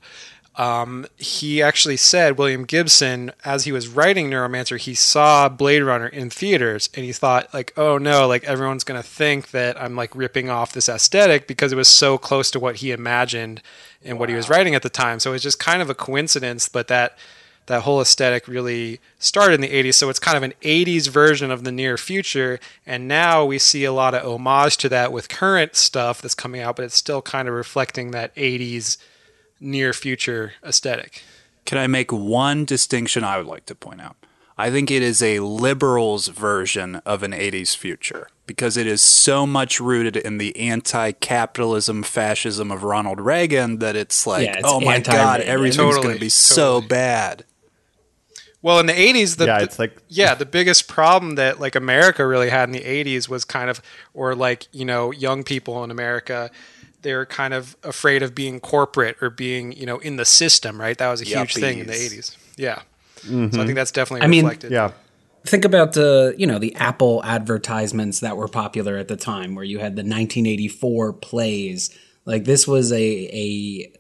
um, 0.58 1.06
he 1.18 1.62
actually 1.62 1.98
said 1.98 2.38
William 2.38 2.64
Gibson, 2.64 3.32
as 3.44 3.66
he 3.66 3.72
was 3.74 3.90
writing 3.90 4.30
Neuromancer, 4.30 4.80
he 4.80 4.96
saw 4.96 5.50
Blade 5.50 5.84
Runner 5.84 6.08
in 6.08 6.30
theaters, 6.30 6.90
and 6.94 7.06
he 7.06 7.12
thought 7.12 7.54
like, 7.54 7.74
oh 7.76 7.98
no, 7.98 8.28
like 8.28 8.46
everyone's 8.46 8.86
gonna 8.86 9.04
think 9.04 9.52
that 9.52 9.80
I'm 9.82 9.96
like 9.96 10.16
ripping 10.16 10.50
off 10.50 10.72
this 10.72 10.88
aesthetic 10.88 11.48
because 11.48 11.74
it 11.74 11.76
was 11.76 11.90
so 11.90 12.18
close 12.18 12.50
to 12.52 12.60
what 12.60 12.78
he 12.78 12.92
imagined 12.92 13.62
and 14.04 14.18
what 14.18 14.30
he 14.30 14.36
was 14.36 14.50
writing 14.50 14.76
at 14.76 14.82
the 14.82 14.90
time. 14.90 15.20
So 15.20 15.34
it's 15.34 15.44
just 15.44 15.60
kind 15.60 15.82
of 15.82 15.90
a 15.90 15.96
coincidence, 15.96 16.70
but 16.70 16.88
that 16.88 17.18
that 17.66 17.82
whole 17.82 18.00
aesthetic 18.00 18.48
really 18.48 19.00
started 19.18 19.56
in 19.56 19.62
the 19.62 19.70
80s 19.70 19.96
so 19.96 20.10
it's 20.10 20.20
kind 20.20 20.38
of 20.38 20.44
an 20.44 20.54
80s 20.62 21.10
version 21.10 21.50
of 21.50 21.64
the 21.64 21.72
near 21.72 21.98
future 21.98 22.60
and 22.86 23.08
now 23.08 23.44
we 23.44 23.58
see 23.58 23.84
a 23.84 23.92
lot 23.92 24.14
of 24.14 24.24
homage 24.24 24.78
to 24.78 24.90
that 24.90 25.12
with 25.12 25.30
current 25.30 25.76
stuff 25.76 26.22
that's 26.22 26.36
coming 26.36 26.62
out 26.62 26.76
but 26.76 26.86
it's 26.86 26.96
still 26.96 27.24
kind 27.24 27.48
of 27.48 27.56
reflecting 27.56 28.12
that 28.12 28.36
80s 28.36 28.98
near 29.60 29.94
future 29.94 30.54
aesthetic 30.64 31.24
Can 31.66 31.78
I 31.78 31.88
make 31.88 32.12
one 32.12 32.66
distinction 32.66 33.24
I 33.24 33.38
would 33.38 33.48
like 33.48 33.66
to 33.68 33.76
point 33.76 34.02
out? 34.02 34.16
I 34.58 34.72
think 34.72 34.90
it 34.90 35.02
is 35.02 35.22
a 35.22 35.40
liberal's 35.40 36.30
version 36.30 36.98
of 37.06 37.24
an 37.24 37.32
80s 37.34 37.76
future 37.76 38.30
because 38.46 38.78
it 38.78 38.88
is 38.88 39.02
so 39.02 39.46
much 39.46 39.82
rooted 39.82 40.16
in 40.16 40.38
the 40.38 40.56
anti 40.58 41.12
capitalism 41.12 42.04
fascism 42.04 42.72
of 42.72 42.84
Ronald 42.84 43.20
Reagan 43.20 43.80
that 43.80 43.96
it's 43.98 44.26
like, 44.26 44.46
Yeah, 44.46 44.54
it's 44.60 44.62
oh 44.64 44.80
my 44.80 45.00
God, 45.00 45.42
anti-Reagan. 45.42 45.48
everything's 45.48 45.76
Totally, 45.78 46.04
going 46.04 46.16
to 46.16 46.22
be 46.22 46.30
so 46.30 46.80
bad. 46.82 47.44
well 48.62 48.80
in 48.80 48.86
the 48.86 48.94
80s 48.94 49.36
the, 49.38 49.46
yeah 49.46 49.60
it's 49.62 49.78
like 49.78 49.98
yeah 50.08 50.34
the 50.36 50.46
biggest 50.46 50.88
problem 50.88 51.36
that 51.36 51.60
like 51.60 51.76
america 51.76 52.26
really 52.26 52.50
had 52.50 52.70
in 52.70 52.74
the 52.74 52.80
80s 52.82 53.28
was 53.30 53.44
kind 53.46 53.70
of 53.70 53.82
or 54.14 54.36
like 54.36 54.68
you 54.72 54.86
know 54.86 55.12
young 55.12 55.44
people 55.44 55.84
in 55.84 55.92
america 55.92 56.50
they 57.06 57.14
were 57.14 57.26
kind 57.26 57.54
of 57.54 57.78
afraid 57.84 58.22
of 58.22 58.36
being 58.36 58.60
corporate 58.60 59.16
or 59.22 59.30
being 59.30 59.72
you 59.72 59.86
know 59.86 60.00
in 60.00 60.18
the 60.18 60.26
system 60.26 60.82
right? 60.82 60.98
That 60.98 61.10
was 61.10 61.22
a 61.22 61.26
huge 61.26 61.54
thing 61.54 61.80
in 61.80 61.88
the 61.88 61.94
80s 61.94 62.36
yeah. 62.58 62.82
So 63.16 63.30
i 63.30 63.32
mm-hmm. 63.32 63.50
think 63.50 63.76
that's 63.76 63.92
definitely 63.92 64.26
I 64.26 64.28
mean- 64.28 64.46
reflected. 64.46 64.72
Yeah. 64.72 64.92
think 65.46 65.66
about 65.66 65.94
the 65.94 66.36
you 66.38 66.48
know 66.48 66.60
the 66.60 66.76
Apple 66.76 67.24
advertisements 67.24 68.20
that 68.20 68.38
were 68.38 68.48
popular 68.48 68.98
at 68.98 69.08
the 69.08 69.16
time, 69.16 69.56
where 69.56 69.64
you 69.64 69.80
had 69.80 69.96
the 69.96 70.02
1984 70.02 71.14
plays. 71.14 71.98
Like 72.26 72.46
this 72.46 72.68
was 72.68 72.92
a 72.92 72.96
a 72.98 73.92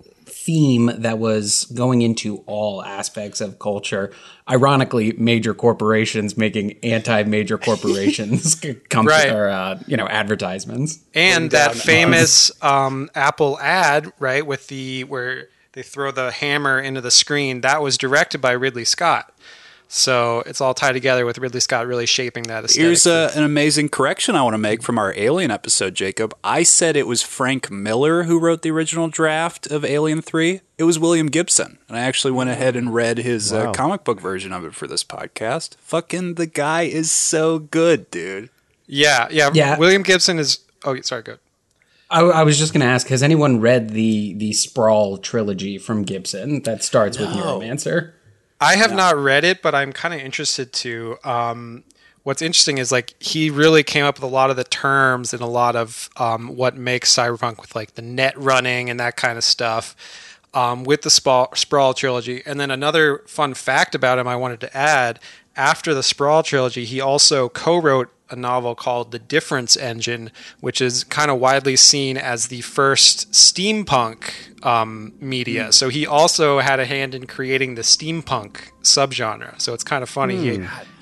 theme 0.46 0.92
that 0.98 1.18
was 1.18 1.66
going 1.74 2.02
into 2.04 2.44
all 2.46 2.84
aspects 2.84 3.42
of 3.42 3.58
culture. 3.60 4.12
Ironically, 4.50 5.14
major 5.18 5.54
corporations 5.56 6.38
making 6.38 6.78
anti-major 6.84 7.58
corporations 7.58 8.56
com- 8.90 9.08
Right. 9.08 9.32
or 9.32 9.50
uh, 9.50 9.80
you 9.88 9.98
know 9.98 10.08
advertisements. 10.08 11.00
and 11.14 11.50
that 11.52 11.75
famous 11.75 12.52
um, 12.64 13.10
Apple 13.16 13.58
ad, 13.60 14.14
right, 14.20 14.46
with 14.46 14.68
the 14.68 15.04
where 15.06 15.50
they 15.74 15.82
throw 15.84 16.12
the 16.12 16.32
hammer 16.32 16.80
into 16.80 17.02
the 17.02 17.12
screen, 17.12 17.62
that 17.62 17.82
was 17.82 17.98
directed 17.98 18.40
by 18.40 18.52
Ridley 18.52 18.86
Scott. 18.86 19.32
So 19.88 20.44
it's 20.46 20.62
all 20.62 20.74
tied 20.74 20.94
together 20.94 21.25
with 21.25 21.38
Ridley 21.38 21.60
Scott 21.60 21.88
really 21.88 22.06
shaping 22.06 22.44
that 22.44 22.65
aesthetic. 22.65 22.82
Here's 22.82 23.06
uh, 23.06 23.32
an 23.36 23.44
amazing 23.44 23.89
correction 23.89 24.36
I 24.36 24.42
want 24.42 24.54
to 24.56 24.58
make 24.58 24.84
from 24.84 24.98
our 24.98 25.13
Alien 25.15 25.51
episode, 25.51 25.96
Jacob. 25.96 26.36
I 26.44 26.63
said 26.63 26.96
it 26.96 27.08
was 27.08 27.22
Frank 27.22 27.72
Miller 27.72 28.24
who 28.24 28.39
wrote 28.39 28.62
the 28.62 28.72
original 28.72 29.08
draft 29.08 29.68
of 29.68 29.86
Alien 29.86 30.22
3. 30.22 30.62
It 30.77 30.84
was 30.84 31.00
William 31.00 31.27
Gibson. 31.27 31.77
And 31.88 31.98
I 31.98 32.01
actually 32.01 32.32
went 32.32 32.50
ahead 32.50 32.75
and 32.75 32.94
read 32.94 33.20
his 33.20 33.54
uh, 33.54 33.72
comic 33.72 34.04
book 34.04 34.20
version 34.20 34.51
of 34.51 34.65
it 34.65 34.75
for 34.75 34.88
this 34.88 35.04
podcast. 35.04 35.75
Fucking 35.77 36.34
the 36.34 36.48
guy 36.48 36.84
is 36.84 37.12
so 37.12 37.60
good, 37.60 38.10
dude. 38.12 38.50
yeah, 38.88 39.27
yeah, 39.32 39.51
Yeah. 39.54 39.77
William 39.77 40.04
Gibson 40.04 40.39
is. 40.39 40.60
Oh, 40.84 41.00
sorry, 41.01 41.24
good. 41.24 41.39
I, 42.10 42.22
I 42.22 42.44
was 42.44 42.60
just 42.60 42.72
going 42.74 42.82
to 42.82 42.88
ask: 42.88 43.08
Has 43.08 43.24
anyone 43.24 43.60
read 43.60 43.89
the 43.89 44.34
the 44.34 44.54
Sprawl 44.54 45.18
trilogy 45.18 45.77
from 45.80 46.04
Gibson 46.04 46.62
that 46.62 46.84
starts 46.84 47.18
with 47.18 47.30
Neuromancer? 47.30 48.12
I 48.65 48.77
have 48.77 48.93
not 48.93 49.15
read 49.15 49.43
it, 49.43 49.62
but 49.62 49.75
I'm 49.75 49.93
kind 49.93 50.12
of 50.13 50.19
interested 50.19 50.74
to. 50.74 51.17
Um, 51.24 51.84
what's 52.24 52.41
interesting 52.41 52.79
is 52.79 52.91
like 52.91 53.13
he 53.22 53.51
really 53.51 53.84
came 53.84 54.03
up 54.03 54.15
with 54.15 54.24
a 54.24 54.34
lot 54.34 54.50
of 54.50 54.55
the 54.55 54.63
terms 54.63 55.34
and 55.34 55.41
a 55.43 55.48
lot 55.48 55.75
of 55.75 56.10
um, 56.17 56.55
what 56.55 56.75
makes 56.75 57.13
cyberpunk 57.13 57.62
with 57.62 57.75
like 57.75 57.93
the 57.93 58.01
net 58.01 58.36
running 58.36 58.89
and 58.89 59.00
that 59.00 59.17
kind 59.17 59.38
of 59.38 59.43
stuff 59.43 59.95
um, 60.55 60.84
with 60.84 61.03
the 61.03 61.12
Sprawl, 61.12 61.50
Sprawl 61.53 61.93
trilogy. 61.93 62.41
And 62.43 62.60
then 62.60 62.72
another 62.72 63.19
fun 63.27 63.53
fact 63.53 63.93
about 63.93 64.17
him 64.17 64.27
I 64.27 64.36
wanted 64.36 64.62
to 64.62 64.75
add 64.75 65.19
after 65.55 65.93
the 65.93 66.01
Sprawl 66.01 66.41
trilogy, 66.41 66.86
he 66.86 67.00
also 67.00 67.50
co-wrote 67.50 68.12
a 68.29 68.36
novel 68.36 68.74
called 68.75 69.12
The 69.12 69.20
Difference 69.20 69.77
Engine, 69.77 70.32
which 70.60 70.82
is 70.82 71.03
kind 71.03 71.29
of 71.29 71.39
widely 71.39 71.75
seen 71.75 72.17
as 72.17 72.48
the 72.48 72.62
first 72.62 73.32
steampunk 73.32 74.65
um, 74.65 75.13
media. 75.20 75.72
So 75.72 75.89
he 75.89 76.08
also 76.08 76.60
had 76.60 76.79
a 76.79 76.86
hand 76.86 77.13
in 77.13 77.27
creating 77.27 77.75
the 77.75 77.84
steampunk 77.84 78.72
subgenre. 78.82 79.60
So 79.62 79.74
it's 79.74 79.84
kind 79.84 80.01
of 80.03 80.10
funny 80.10 80.38
he 80.38 80.58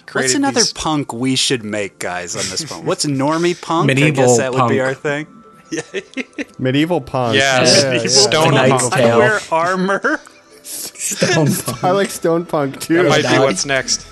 created 0.06 0.14
What's 0.14 0.34
another 0.36 0.60
these- 0.62 0.74
punk 0.74 1.14
we 1.14 1.36
should 1.36 1.64
make, 1.64 2.00
guys, 2.00 2.36
on 2.36 2.44
this 2.50 2.70
one? 2.70 2.86
What's 2.86 3.06
normie 3.06 3.60
punk? 3.60 3.84
I 3.84 3.94
Medieval 3.94 4.26
guess 4.26 4.38
that 4.40 4.54
would 4.54 4.68
be 4.70 4.80
our 4.82 4.94
thing. 4.94 5.28
Medieval 6.60 7.02
punk. 7.02 7.36
Yes, 7.36 7.84
Yeah, 7.84 7.90
medieval 7.94 8.12
yeah. 8.16 8.22
stone 8.22 8.48
A 8.50 8.56
knight's 8.56 8.90
punk. 8.90 8.94
I 9.02 9.18
wear 9.18 9.40
armor. 9.52 10.20
Stone 10.64 11.48
punk, 11.54 11.84
I 11.84 11.92
like 11.92 12.10
stone 12.10 12.46
punk 12.46 12.80
too. 12.80 12.96
That 13.04 13.10
might 13.10 13.30
be 13.30 13.40
what's 13.40 13.66
next. 13.66 14.08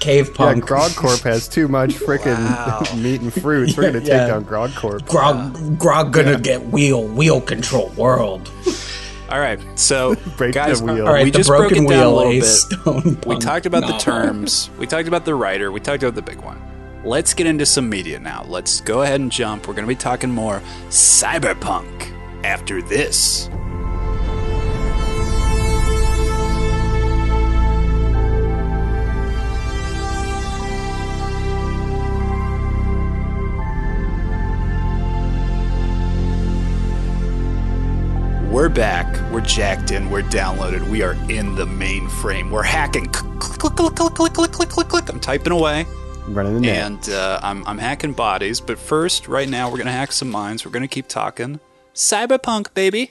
Cave 0.00 0.28
yeah, 0.28 0.34
punk. 0.36 0.64
Grog 0.66 0.92
Corp 0.96 1.20
has 1.20 1.48
too 1.48 1.68
much 1.68 1.90
freaking 1.94 3.02
meat 3.02 3.20
and 3.20 3.32
fruits. 3.32 3.76
We're 3.76 3.84
gonna 3.84 4.00
take 4.00 4.08
Yeah. 4.08 4.26
down 4.28 4.44
Grog 4.44 4.74
Corp. 4.74 5.04
Grog, 5.06 5.78
Grog 5.78 6.12
gonna 6.12 6.38
get 6.38 6.66
wheel 6.68 7.02
wheel 7.06 7.40
control 7.40 7.88
world. 7.96 8.50
All 9.30 9.38
right, 9.40 9.60
so 9.78 10.14
Break 10.38 10.52
the 10.54 10.58
guys, 10.58 10.80
wheel. 10.82 11.06
All 11.06 11.12
right, 11.12 11.22
we 11.24 11.30
the 11.30 11.36
just 11.38 11.50
broke 11.50 11.70
it 11.70 11.86
down 11.86 12.06
a 12.06 12.10
little 12.10 12.32
a 12.32 12.40
bit. 12.40 12.44
stone. 12.46 13.18
We 13.26 13.36
talked 13.38 13.66
about 13.66 13.86
the 13.86 13.98
terms. 13.98 14.70
We 14.78 14.86
talked 14.86 15.06
about 15.06 15.26
the 15.26 15.34
writer. 15.34 15.70
We 15.70 15.80
talked 15.80 16.02
about 16.02 16.14
the 16.14 16.22
big 16.22 16.40
one. 16.40 16.58
Let's 17.04 17.34
get 17.34 17.46
into 17.46 17.66
some 17.66 17.90
media 17.90 18.18
now. 18.18 18.44
Let's 18.48 18.80
go 18.80 19.02
ahead 19.02 19.20
and 19.20 19.30
jump. 19.30 19.68
We're 19.68 19.74
going 19.74 19.84
to 19.84 19.88
be 19.88 19.94
talking 19.96 20.30
more 20.30 20.62
cyberpunk 20.88 22.10
after 22.42 22.80
this. 22.80 23.50
We're 38.50 38.70
back. 38.70 39.30
We're 39.30 39.42
jacked 39.42 39.90
in. 39.90 40.08
We're 40.08 40.22
downloaded. 40.22 40.88
We 40.88 41.02
are 41.02 41.12
in 41.30 41.54
the 41.54 41.66
mainframe. 41.66 42.50
We're 42.50 42.62
hacking. 42.62 43.04
Click, 43.04 43.76
click, 43.76 43.94
click, 43.94 44.14
click, 44.14 44.32
click, 44.32 44.52
click, 44.52 44.68
click, 44.70 44.88
click. 44.88 45.08
I'm 45.10 45.20
typing 45.20 45.52
away. 45.52 45.84
I'm 46.24 46.34
running 46.34 46.54
the 46.54 46.60
net. 46.62 46.86
And 46.86 47.08
uh, 47.10 47.40
I'm, 47.42 47.62
I'm 47.66 47.76
hacking 47.76 48.14
bodies. 48.14 48.58
But 48.58 48.78
first, 48.78 49.28
right 49.28 49.46
now, 49.46 49.68
we're 49.68 49.76
going 49.76 49.86
to 49.86 49.92
hack 49.92 50.12
some 50.12 50.30
minds. 50.30 50.64
We're 50.64 50.70
going 50.70 50.82
to 50.82 50.88
keep 50.88 51.08
talking. 51.08 51.60
Cyberpunk, 51.92 52.72
baby. 52.72 53.10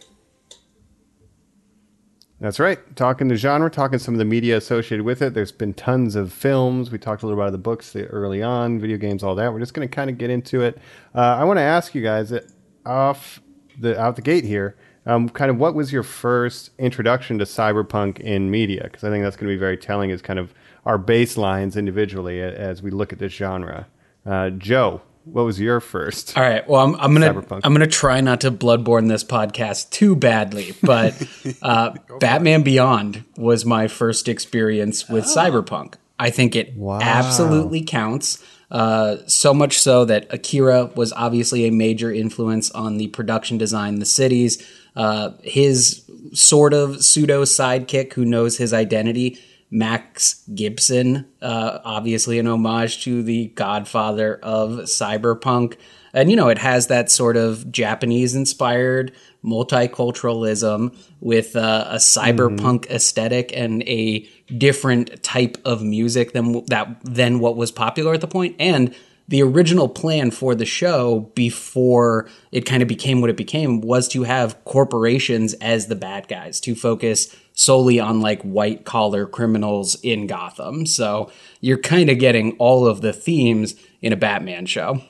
That's 2.39 2.59
right. 2.59 2.79
Talking 2.95 3.27
the 3.27 3.35
genre, 3.35 3.69
talking 3.69 3.99
some 3.99 4.15
of 4.15 4.19
the 4.19 4.25
media 4.25 4.57
associated 4.57 5.05
with 5.05 5.21
it. 5.21 5.35
There's 5.35 5.51
been 5.51 5.75
tons 5.75 6.15
of 6.15 6.33
films. 6.33 6.89
We 6.89 6.97
talked 6.97 7.21
a 7.21 7.27
little 7.27 7.39
about 7.39 7.51
the 7.51 7.59
books 7.59 7.95
early 7.95 8.41
on, 8.41 8.79
video 8.79 8.97
games, 8.97 9.21
all 9.21 9.35
that. 9.35 9.53
We're 9.53 9.59
just 9.59 9.75
going 9.75 9.87
to 9.87 9.95
kind 9.95 10.09
of 10.09 10.17
get 10.17 10.31
into 10.31 10.61
it. 10.61 10.79
Uh, 11.13 11.19
I 11.19 11.43
want 11.43 11.57
to 11.57 11.63
ask 11.63 11.93
you 11.93 12.01
guys 12.01 12.31
uh, 12.31 12.41
off 12.87 13.39
the 13.79 13.99
out 14.01 14.15
the 14.15 14.23
gate 14.23 14.43
here 14.43 14.75
um, 15.07 15.29
kind 15.29 15.49
of 15.49 15.57
what 15.57 15.73
was 15.73 15.91
your 15.91 16.03
first 16.03 16.71
introduction 16.77 17.39
to 17.39 17.45
cyberpunk 17.45 18.19
in 18.19 18.51
media? 18.51 18.83
Because 18.83 19.03
I 19.03 19.09
think 19.09 19.23
that's 19.23 19.37
going 19.37 19.47
to 19.47 19.53
be 19.53 19.59
very 19.59 19.77
telling 19.77 20.11
as 20.11 20.21
kind 20.21 20.37
of 20.37 20.53
our 20.85 20.99
baselines 20.99 21.75
individually 21.77 22.41
as 22.41 22.83
we 22.83 22.91
look 22.91 23.13
at 23.13 23.19
this 23.19 23.31
genre. 23.33 23.87
Uh, 24.25 24.49
Joe, 24.51 25.01
what 25.23 25.43
was 25.43 25.59
your 25.59 25.79
first? 25.79 26.37
All 26.37 26.43
right. 26.43 26.67
Well, 26.67 26.83
I'm, 26.83 26.95
I'm 26.95 27.13
gonna 27.13 27.33
Cyberpunk. 27.33 27.61
I'm 27.63 27.73
gonna 27.73 27.87
try 27.87 28.21
not 28.21 28.41
to 28.41 28.51
bloodborne 28.51 29.07
this 29.07 29.23
podcast 29.23 29.89
too 29.89 30.15
badly, 30.15 30.73
but 30.83 31.21
uh, 31.61 31.93
Batman 32.19 32.63
Beyond 32.63 33.23
was 33.37 33.65
my 33.65 33.87
first 33.87 34.27
experience 34.27 35.07
with 35.09 35.25
cyberpunk. 35.25 35.95
I 36.19 36.31
think 36.31 36.55
it 36.55 36.73
absolutely 36.79 37.83
counts. 37.83 38.43
Uh, 38.69 39.17
so 39.27 39.53
much 39.53 39.79
so 39.79 40.03
that 40.03 40.27
Akira 40.33 40.85
was 40.95 41.13
obviously 41.13 41.65
a 41.65 41.71
major 41.71 42.11
influence 42.11 42.69
on 42.71 42.97
the 42.97 43.07
production 43.07 43.57
design, 43.57 43.99
the 43.99 44.05
cities. 44.05 44.61
Uh, 44.97 45.29
his 45.43 46.03
sort 46.33 46.73
of 46.73 47.05
pseudo 47.05 47.43
sidekick 47.43 48.13
who 48.13 48.25
knows 48.25 48.57
his 48.57 48.73
identity 48.73 49.37
Max 49.69 50.43
Gibson, 50.55 51.27
uh, 51.41 51.79
obviously 51.83 52.39
an 52.39 52.47
homage 52.47 53.03
to 53.03 53.21
the 53.21 53.47
godfather 53.49 54.39
of 54.41 54.71
cyberpunk. 54.85 55.77
And, 56.13 56.31
you 56.31 56.35
know, 56.35 56.47
it 56.47 56.57
has 56.57 56.87
that 56.87 57.11
sort 57.11 57.37
of 57.37 57.71
Japanese 57.71 58.33
inspired 58.33 59.11
multiculturalism 59.43 60.97
with 61.19 61.55
uh, 61.55 61.85
a 61.89 61.97
cyberpunk 61.97 62.89
aesthetic 62.89 63.51
and 63.55 63.83
a 63.83 64.27
different 64.57 65.21
type 65.21 65.57
of 65.63 65.83
music 65.83 66.31
than 66.31 66.65
that 66.67 66.97
than 67.03 67.39
what 67.39 67.55
was 67.55 67.71
popular 67.71 68.13
at 68.13 68.21
the. 68.21 68.55
And 68.57 68.95
the 69.27 69.43
original 69.43 69.89
plan 69.89 70.31
for 70.31 70.55
the 70.55 70.65
show 70.65 71.31
before 71.35 72.29
it 72.51 72.65
kind 72.65 72.81
of 72.81 72.87
became 72.87 73.19
what 73.19 73.29
it 73.29 73.37
became 73.37 73.81
was 73.81 74.07
to 74.09 74.23
have 74.23 74.63
corporations 74.63 75.53
as 75.55 75.87
the 75.87 75.95
bad 75.95 76.27
guys 76.27 76.59
to 76.61 76.75
focus 76.75 77.35
solely 77.53 77.99
on 77.99 78.21
like 78.21 78.41
white 78.43 78.85
collar 78.85 79.25
criminals 79.25 79.95
in 80.01 80.27
Gotham. 80.27 80.85
So 80.85 81.29
you're 81.59 81.79
kind 81.79 82.09
of 82.09 82.19
getting 82.19 82.53
all 82.53 82.87
of 82.87 83.01
the 83.01 83.11
themes 83.13 83.75
in 84.01 84.13
a 84.13 84.17
Batman 84.17 84.65
show. 84.65 85.01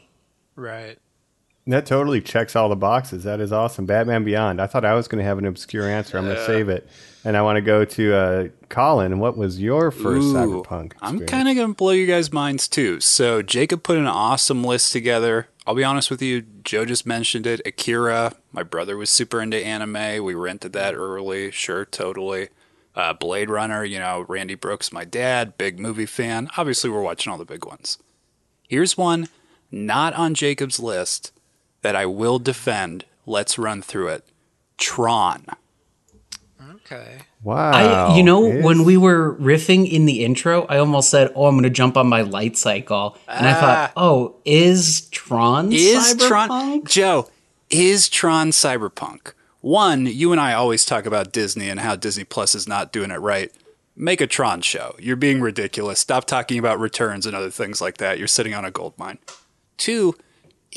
Right. 0.56 0.98
That 1.68 1.86
totally 1.86 2.22
checks 2.22 2.56
all 2.56 2.70
the 2.70 2.78
boxes. 2.78 3.26
That 3.26 3.42
is 3.42 3.52
awesome. 3.52 3.86
Batman 3.86 4.24
Beyond. 4.24 4.62
I 4.62 4.68
thought 4.68 4.86
I 4.86 4.94
was 4.94 5.10
going 5.10 5.20
to 5.20 5.26
have 5.26 5.38
an 5.38 5.46
obscure 5.46 5.88
answer. 5.88 6.18
I'm 6.18 6.24
going 6.24 6.38
to 6.38 6.46
save 6.46 6.70
it. 6.70 6.88
And 7.26 7.36
I 7.36 7.42
want 7.42 7.58
to 7.58 7.62
go 7.62 7.84
to 7.84 8.16
uh, 8.16 8.48
Colin. 8.70 9.20
What 9.20 9.38
was 9.38 9.60
your 9.60 9.92
first 9.92 10.28
Ooh, 10.28 10.34
cyberpunk? 10.34 10.94
I'm 11.02 11.16
experience? 11.16 11.30
kind 11.30 11.50
of 11.50 11.56
going 11.56 11.68
to 11.68 11.76
blow 11.76 11.92
you 11.92 12.08
guys' 12.08 12.32
minds 12.32 12.70
too. 12.70 13.02
So, 13.02 13.42
Jacob 13.42 13.84
put 13.84 13.98
an 13.98 14.08
awesome 14.08 14.64
list 14.64 14.94
together. 14.94 15.50
I'll 15.66 15.76
be 15.76 15.84
honest 15.84 16.10
with 16.10 16.22
you, 16.22 16.44
Joe 16.64 16.86
just 16.86 17.06
mentioned 17.06 17.46
it. 17.46 17.60
Akira, 17.66 18.34
my 18.54 18.64
brother 18.64 18.96
was 18.96 19.10
super 19.10 19.42
into 19.42 19.58
anime. 19.58 20.24
We 20.24 20.36
rented 20.36 20.72
that 20.72 20.96
early. 20.96 21.52
Sure, 21.52 21.84
totally. 21.84 22.48
Uh, 22.96 23.12
Blade 23.12 23.50
Runner, 23.50 23.84
you 23.84 24.00
know, 24.00 24.26
Randy 24.30 24.56
Brooks, 24.56 24.94
my 24.94 25.04
dad, 25.04 25.58
big 25.58 25.80
movie 25.80 26.06
fan. 26.06 26.50
Obviously, 26.56 26.90
we're 26.90 27.02
watching 27.02 27.30
all 27.30 27.38
the 27.38 27.44
big 27.44 27.66
ones. 27.66 27.98
Here's 28.70 28.98
one 28.98 29.28
not 29.70 30.14
on 30.14 30.34
Jacob's 30.34 30.80
list 30.80 31.34
that 31.88 31.96
I 31.96 32.06
will 32.06 32.38
defend. 32.38 33.06
Let's 33.26 33.58
run 33.58 33.82
through 33.82 34.10
it. 34.10 34.26
Tron. 34.78 35.46
Okay. 36.76 37.20
Wow. 37.44 37.72
I, 37.72 38.18
you 38.18 38.24
know, 38.24 38.46
It's- 38.48 38.62
when 38.66 38.84
we 38.84 38.98
were 38.98 39.36
riffing 39.40 39.90
in 39.90 40.06
the 40.06 40.26
intro, 40.26 40.66
I 40.66 40.80
almost 40.80 41.10
said, 41.10 41.32
"Oh, 41.34 41.46
I'm 41.46 41.56
going 41.56 41.64
to 41.64 41.70
jump 41.70 41.96
on 41.96 42.08
my 42.10 42.24
light 42.24 42.58
cycle," 42.58 43.18
and 43.30 43.48
I 43.48 43.54
thought, 43.54 43.92
ah. 43.96 44.02
"Oh, 44.04 44.36
is 44.44 45.08
Tron 45.12 45.72
is 45.72 46.14
Tron 46.18 46.50
cyberpunk?" 46.50 46.90
Joe 46.90 47.30
is 47.70 48.10
Tron 48.10 48.50
cyberpunk? 48.52 49.32
One, 49.62 50.06
you 50.08 50.34
and 50.34 50.42
I 50.42 50.52
always 50.54 50.84
talk 50.84 51.06
about 51.06 51.32
Disney 51.32 51.70
and 51.70 51.80
how 51.80 51.96
Disney 51.96 52.26
Plus 52.26 52.54
is 52.54 52.68
not 52.68 52.92
doing 52.92 53.12
it 53.12 53.16
right. 53.22 53.50
Make 53.96 54.20
a 54.20 54.28
Tron 54.28 54.60
show. 54.62 54.96
You're 55.00 55.16
being 55.16 55.40
ridiculous. 55.40 56.00
Stop 56.02 56.26
talking 56.26 56.60
about 56.60 56.82
returns 56.82 57.26
and 57.26 57.34
other 57.36 57.50
things 57.50 57.80
like 57.80 57.96
that. 57.98 58.18
You're 58.20 58.28
sitting 58.28 58.54
on 58.54 58.66
a 58.66 58.72
gold 58.72 58.94
mine. 58.98 59.20
Two, 59.78 60.16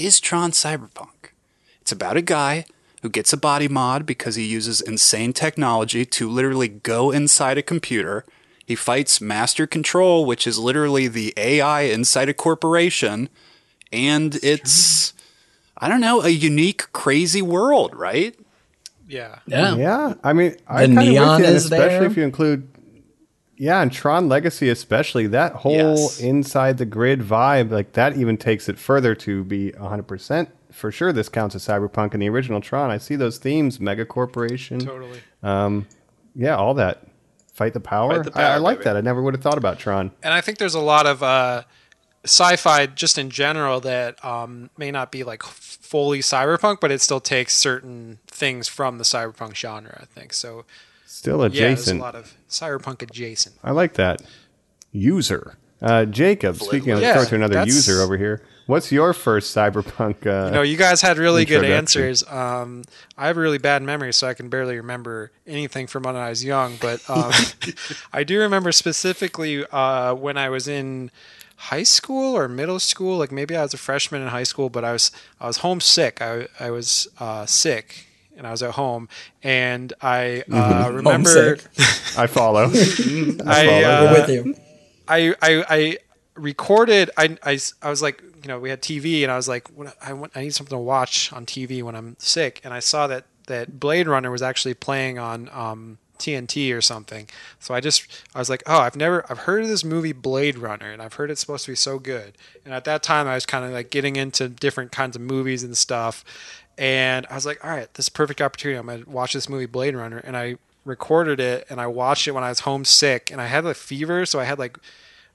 is 0.00 0.20
Tron 0.20 0.50
cyberpunk? 0.52 1.32
It's 1.80 1.92
about 1.92 2.16
a 2.16 2.22
guy 2.22 2.64
who 3.02 3.08
gets 3.08 3.32
a 3.32 3.36
body 3.36 3.68
mod 3.68 4.06
because 4.06 4.34
he 4.34 4.44
uses 4.44 4.80
insane 4.80 5.32
technology 5.32 6.04
to 6.04 6.28
literally 6.28 6.68
go 6.68 7.10
inside 7.10 7.58
a 7.58 7.62
computer. 7.62 8.24
He 8.66 8.74
fights 8.76 9.20
Master 9.20 9.66
Control, 9.66 10.24
which 10.24 10.46
is 10.46 10.58
literally 10.58 11.08
the 11.08 11.32
AI 11.36 11.82
inside 11.82 12.28
a 12.28 12.34
corporation. 12.34 13.28
And 13.92 14.36
it's, 14.42 15.12
I 15.76 15.88
don't 15.88 16.00
know, 16.00 16.22
a 16.22 16.28
unique, 16.28 16.92
crazy 16.92 17.42
world, 17.42 17.94
right? 17.94 18.38
Yeah. 19.08 19.40
Yeah. 19.46 19.76
Yeah, 19.76 20.14
I 20.22 20.32
mean, 20.32 20.56
I 20.68 20.86
The 20.86 20.94
kind 20.94 21.08
neon 21.10 21.40
with 21.40 21.48
you, 21.50 21.54
is 21.56 21.64
especially 21.64 21.98
there. 21.98 22.04
if 22.04 22.16
you 22.16 22.22
include, 22.22 22.68
yeah, 23.62 23.82
and 23.82 23.92
Tron 23.92 24.28
Legacy, 24.28 24.68
especially 24.70 25.26
that 25.28 25.52
whole 25.52 25.72
Yes. 25.72 26.18
inside 26.18 26.78
the 26.78 26.86
grid 26.86 27.20
vibe, 27.20 27.70
like 27.70 27.92
that 27.92 28.16
even 28.16 28.36
takes 28.38 28.68
it 28.68 28.78
further 28.78 29.14
to 29.16 29.44
be 29.44 29.72
hundred 29.72 30.08
percent 30.08 30.48
for 30.72 30.90
sure. 30.90 31.12
This 31.12 31.28
counts 31.28 31.54
as 31.54 31.66
cyberpunk 31.66 32.14
in 32.14 32.20
the 32.20 32.28
original 32.30 32.60
Tron. 32.60 32.90
I 32.90 32.98
see 32.98 33.16
those 33.16 33.38
themes, 33.38 33.78
mega 33.78 34.06
corporation, 34.06 34.78
Totally. 34.80 35.20
yeah, 36.34 36.56
all 36.56 36.74
that. 36.74 37.06
Fight 37.52 37.74
the 37.74 37.80
power. 37.80 38.22
Fight 38.24 38.32
the 38.32 38.40
I, 38.40 38.54
I 38.54 38.56
like 38.56 38.78
baby. 38.78 38.84
that. 38.84 38.96
I 38.96 39.00
never 39.02 39.20
would 39.20 39.34
have 39.34 39.42
thought 39.42 39.58
about 39.58 39.78
Tron. 39.78 40.12
and 40.22 40.32
I 40.32 40.40
think 40.40 40.56
there's 40.58 40.74
a 40.74 40.80
lot 40.80 41.04
of 41.06 41.22
uh, 41.22 41.64
sci-fi 42.24 42.86
just 42.86 43.18
in 43.18 43.28
general 43.30 43.80
that 43.80 44.24
um, 44.24 44.70
may 44.78 44.90
not 44.90 45.12
be 45.12 45.24
like 45.24 45.42
fully 45.42 46.20
cyberpunk, 46.20 46.80
but 46.80 46.90
it 46.90 47.00
still 47.02 47.20
takes 47.20 47.54
certain 47.54 48.18
things 48.26 48.68
from 48.68 48.96
the 48.98 49.04
cyberpunk 49.04 49.54
genre. 49.56 49.98
I 50.00 50.06
think 50.06 50.32
so. 50.32 50.64
Still 51.06 51.42
Yeah, 51.42 51.48
there's 51.48 51.58
a 51.60 51.72
adjacent. 51.72 52.00
lot 52.00 52.14
of 52.14 52.34
cyberpunk 52.50 53.02
adjacent. 53.02 53.56
I 53.64 53.70
like 53.70 53.94
that. 53.94 54.22
User. 54.92 55.56
Uh, 55.80 56.04
Jacob, 56.04 56.56
speaking 56.56 56.90
of, 56.90 57.00
Yeah, 57.00 57.16
let's 57.16 57.30
to 57.30 57.36
another 57.36 57.64
user 57.64 58.02
over 58.02 58.16
here. 58.16 58.42
What's 58.66 58.92
your 58.92 59.12
first 59.14 59.56
cyberpunk? 59.56 60.26
Uh, 60.26 60.46
You 60.46 60.52
know, 60.52 60.62
you 60.62 60.76
guys 60.76 61.00
had 61.00 61.16
really 61.18 61.44
good 61.44 61.64
answers. 61.64 62.22
Um, 62.28 62.84
I 63.16 63.26
have 63.26 63.36
a 63.36 63.40
really 63.40 63.58
bad 63.58 63.82
memory, 63.82 64.12
so 64.12 64.28
I 64.28 64.34
can 64.34 64.48
barely 64.48 64.76
remember 64.76 65.32
anything 65.46 65.86
from 65.86 66.02
when 66.04 66.16
I 66.16 66.28
was 66.28 66.44
young. 66.44 66.76
But 66.80 67.02
um, 67.08 67.32
I 68.12 68.22
do 68.24 68.38
remember 68.38 68.72
specifically 68.72 69.64
uh, 69.66 70.14
when 70.14 70.36
I 70.36 70.50
was 70.50 70.68
in 70.68 71.10
high 71.56 71.82
school 71.82 72.36
or 72.36 72.46
middle 72.46 72.78
school. 72.78 73.18
Like 73.18 73.32
maybe 73.32 73.56
I 73.56 73.62
was 73.62 73.74
a 73.74 73.78
freshman 73.78 74.22
in 74.22 74.28
high 74.28 74.44
school, 74.44 74.70
but 74.70 74.84
I 74.84 74.92
was 74.92 75.10
I 75.40 75.46
was 75.46 75.58
homesick. 75.58 76.20
I 76.22 76.46
I 76.60 76.70
was 76.70 77.08
uh, 77.18 77.46
sick. 77.46 78.06
And 78.40 78.46
I 78.46 78.52
was 78.52 78.62
at 78.62 78.70
home, 78.70 79.06
and 79.42 79.92
I 80.00 80.44
uh, 80.50 80.90
remember 80.94 81.58
I 82.16 82.26
follow. 82.26 82.64
I, 82.72 82.72
follow. 83.36 83.44
uh, 83.44 84.02
We're 84.02 84.20
with 84.20 84.30
you. 84.30 84.54
I, 85.06 85.34
I, 85.42 85.64
I 85.68 85.98
recorded. 86.36 87.10
I, 87.18 87.36
I, 87.42 87.58
I 87.82 87.90
was 87.90 88.00
like, 88.00 88.22
you 88.42 88.48
know, 88.48 88.58
we 88.58 88.70
had 88.70 88.80
TV, 88.80 89.22
and 89.24 89.30
I 89.30 89.36
was 89.36 89.46
like, 89.46 89.68
what, 89.68 89.94
I 90.00 90.14
want, 90.14 90.32
I 90.34 90.40
need 90.40 90.54
something 90.54 90.74
to 90.74 90.80
watch 90.80 91.30
on 91.34 91.44
TV 91.44 91.82
when 91.82 91.94
I'm 91.94 92.16
sick, 92.18 92.62
and 92.64 92.72
I 92.72 92.80
saw 92.80 93.06
that 93.08 93.26
that 93.46 93.78
Blade 93.78 94.08
Runner 94.08 94.30
was 94.30 94.40
actually 94.40 94.72
playing 94.72 95.18
on 95.18 95.50
um, 95.52 95.98
TNT 96.20 96.74
or 96.74 96.80
something. 96.80 97.28
So 97.58 97.74
I 97.74 97.80
just, 97.80 98.24
I 98.34 98.38
was 98.38 98.48
like, 98.48 98.62
oh, 98.66 98.78
I've 98.78 98.96
never, 98.96 99.24
I've 99.30 99.38
heard 99.38 99.62
of 99.62 99.68
this 99.68 99.84
movie 99.84 100.12
Blade 100.12 100.58
Runner, 100.58 100.90
and 100.90 101.02
I've 101.02 101.14
heard 101.14 101.30
it's 101.30 101.40
supposed 101.40 101.64
to 101.64 101.72
be 101.72 101.76
so 101.76 101.98
good. 101.98 102.38
And 102.64 102.72
at 102.72 102.84
that 102.84 103.02
time, 103.02 103.26
I 103.26 103.34
was 103.34 103.46
kind 103.46 103.64
of 103.64 103.72
like 103.72 103.90
getting 103.90 104.16
into 104.16 104.48
different 104.48 104.92
kinds 104.92 105.16
of 105.16 105.22
movies 105.22 105.62
and 105.62 105.76
stuff, 105.76 106.24
and 106.78 107.26
I 107.28 107.34
was 107.34 107.44
like, 107.44 107.64
all 107.64 107.70
right, 107.70 107.92
this 107.94 108.04
is 108.04 108.08
a 108.08 108.12
perfect 108.12 108.40
opportunity. 108.40 108.78
I'm 108.78 108.86
gonna 108.86 109.04
watch 109.06 109.32
this 109.32 109.48
movie 109.48 109.66
Blade 109.66 109.94
Runner, 109.94 110.18
and 110.18 110.36
I 110.36 110.56
recorded 110.84 111.40
it 111.40 111.66
and 111.68 111.78
I 111.78 111.86
watched 111.86 112.26
it 112.26 112.32
when 112.32 112.44
I 112.44 112.48
was 112.48 112.60
homesick, 112.60 113.30
and 113.30 113.40
I 113.40 113.46
had 113.46 113.64
a 113.64 113.74
fever, 113.74 114.24
so 114.26 114.38
I 114.38 114.44
had 114.44 114.58
like 114.58 114.78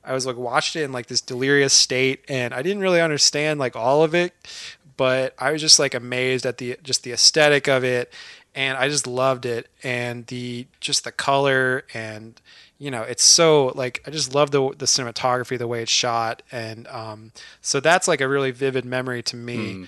I 0.06 0.14
was 0.14 0.26
like 0.26 0.38
watched 0.38 0.76
it 0.76 0.84
in 0.84 0.92
like 0.92 1.08
this 1.08 1.22
delirious 1.22 1.74
state 1.74 2.24
and 2.30 2.54
I 2.54 2.62
didn't 2.62 2.82
really 2.82 3.02
understand 3.02 3.60
like 3.60 3.76
all 3.76 4.04
of 4.04 4.14
it, 4.14 4.34
but 4.98 5.34
I 5.40 5.52
was 5.52 5.62
just 5.62 5.80
like 5.80 5.94
amazed 5.94 6.46
at 6.46 6.58
the 6.58 6.78
just 6.84 7.04
the 7.04 7.12
aesthetic 7.12 7.68
of 7.68 7.84
it 7.84 8.14
and 8.56 8.78
I 8.78 8.88
just 8.90 9.06
loved 9.06 9.46
it 9.46 9.68
and 9.84 10.26
the 10.28 10.66
just 10.80 11.04
the 11.04 11.12
color 11.12 11.84
and 11.94 12.40
you 12.80 12.90
know 12.90 13.04
it's 13.04 13.24
so 13.24 13.68
like 13.76 14.02
I 14.08 14.12
just 14.12 14.34
love 14.34 14.52
the 14.52 14.70
the 14.78 14.86
cinematography 14.86 15.58
the 15.58 15.68
way 15.68 15.82
it's 15.82 15.92
shot 15.92 16.42
and 16.52 16.88
um 16.88 17.32
so 17.62 17.80
that's 17.80 18.08
like 18.08 18.22
a 18.22 18.28
really 18.28 18.52
vivid 18.52 18.86
memory 18.86 19.22
to 19.24 19.36
me. 19.36 19.88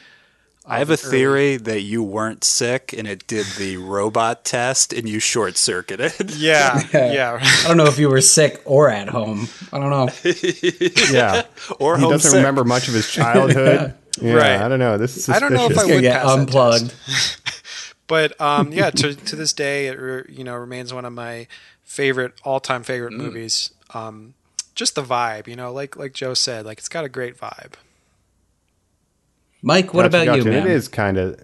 I 0.70 0.80
have 0.80 0.90
a 0.90 0.98
theory 0.98 1.56
that 1.56 1.80
you 1.84 2.04
weren't 2.04 2.44
sick 2.44 2.92
and 2.92 3.08
it 3.08 3.26
did 3.26 3.46
the 3.58 3.78
robot 3.96 4.44
test 4.44 4.92
and 4.92 5.08
you 5.08 5.18
short 5.22 5.56
circuited. 5.56 6.36
Yeah, 6.36 6.82
yeah. 6.92 7.40
I 7.42 7.68
don't 7.70 7.78
know 7.78 7.86
if 7.86 7.98
you 7.98 8.10
were 8.10 8.20
sick 8.20 8.62
or 8.66 8.90
at 8.90 9.08
home. 9.08 9.48
I 9.72 9.80
don't 9.80 9.90
know. 9.90 10.10
yeah. 11.10 11.44
or 11.80 11.96
he 11.96 12.02
doesn't 12.02 12.10
homesick. 12.10 12.34
remember 12.34 12.66
much 12.66 12.90
of 12.90 12.96
his 12.96 13.10
childhood. 13.12 13.94
Yeah, 14.22 14.34
Right. 14.34 14.60
I 14.60 14.68
don't 14.68 14.80
know. 14.80 14.98
This 14.98 15.16
is 15.16 15.30
I 15.30 15.40
don't 15.40 15.54
know 15.54 15.68
if. 15.70 15.78
I 15.78 15.84
Gonna 15.84 15.94
would 15.96 16.02
get 16.02 16.24
that 16.24 16.26
unplugged. 16.26 16.94
But 18.08 18.40
um, 18.42 18.72
yeah, 18.74 18.90
to 18.90 19.14
to 19.16 19.36
this 19.36 19.54
day, 19.54 19.88
it 19.88 20.00
re, 20.00 20.24
you 20.30 20.44
know 20.44 20.56
remains 20.56 20.94
one 20.94 21.06
of 21.06 21.14
my 21.14 21.48
favorite 21.84 22.34
all 22.44 22.60
time 22.60 22.84
favorite 22.84 23.14
movies. 23.14 23.72
Um, 23.94 24.34
just 24.76 24.96
the 24.96 25.04
vibe, 25.04 25.48
you 25.48 25.56
know, 25.56 25.72
like 25.72 25.96
like 25.96 26.14
Joe 26.14 26.34
said, 26.34 26.66
like 26.66 26.78
it's 26.78 26.90
got 26.90 27.04
a 27.04 27.10
great 27.10 27.38
vibe. 27.38 27.74
Mike, 29.62 29.94
what 29.94 30.12
Gotcha, 30.12 30.24
about 30.24 30.38
you, 30.38 30.44
man? 30.46 30.68
It 30.68 30.72
is 30.72 30.88
kind 30.88 31.18
of. 31.18 31.44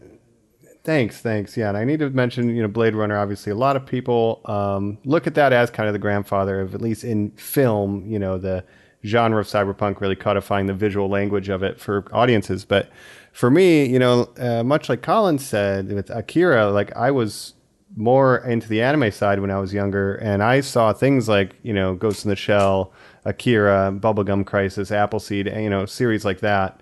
Thanks, 0.83 1.19
thanks. 1.19 1.55
Yeah, 1.55 1.69
and 1.69 1.77
I 1.77 1.85
need 1.85 1.99
to 1.99 2.09
mention, 2.09 2.53
you 2.53 2.61
know, 2.61 2.67
Blade 2.67 2.93
Runner. 2.93 3.17
Obviously, 3.17 3.51
a 3.53 3.55
lot 3.55 3.77
of 3.77 3.85
people 3.85 4.41
um, 4.45 4.97
look 5.05 5.27
at 5.27 5.35
that 5.35 5.53
as 5.53 5.69
kind 5.69 5.87
of 5.87 5.93
the 5.93 5.99
grandfather 5.99 6.59
of, 6.59 6.75
at 6.75 6.81
least 6.81 7.05
in 7.05 7.31
film, 7.31 8.05
you 8.05 8.19
know, 8.19 8.37
the 8.37 8.65
genre 9.05 9.39
of 9.39 9.47
cyberpunk, 9.47 10.01
really 10.01 10.15
codifying 10.15 10.65
the 10.65 10.73
visual 10.73 11.07
language 11.07 11.47
of 11.47 11.63
it 11.63 11.79
for 11.79 12.05
audiences. 12.11 12.65
But 12.65 12.89
for 13.33 13.51
me, 13.51 13.85
you 13.85 13.99
know, 13.99 14.29
uh, 14.37 14.63
much 14.63 14.87
like 14.87 15.01
Colin 15.01 15.39
said 15.39 15.91
with 15.91 16.09
Akira, 16.09 16.71
like 16.71 16.95
I 16.95 17.11
was 17.11 17.55
more 17.95 18.37
into 18.37 18.69
the 18.69 18.81
anime 18.81 19.11
side 19.11 19.39
when 19.39 19.51
I 19.51 19.59
was 19.59 19.73
younger, 19.73 20.15
and 20.15 20.41
I 20.41 20.61
saw 20.61 20.93
things 20.93 21.27
like, 21.27 21.55
you 21.63 21.73
know, 21.73 21.95
Ghost 21.95 22.25
in 22.25 22.29
the 22.29 22.35
Shell, 22.35 22.93
Akira, 23.25 23.91
Bubblegum 23.99 24.45
Crisis, 24.45 24.91
Appleseed, 24.91 25.47
you 25.47 25.69
know, 25.69 25.85
series 25.85 26.23
like 26.23 26.39
that 26.39 26.79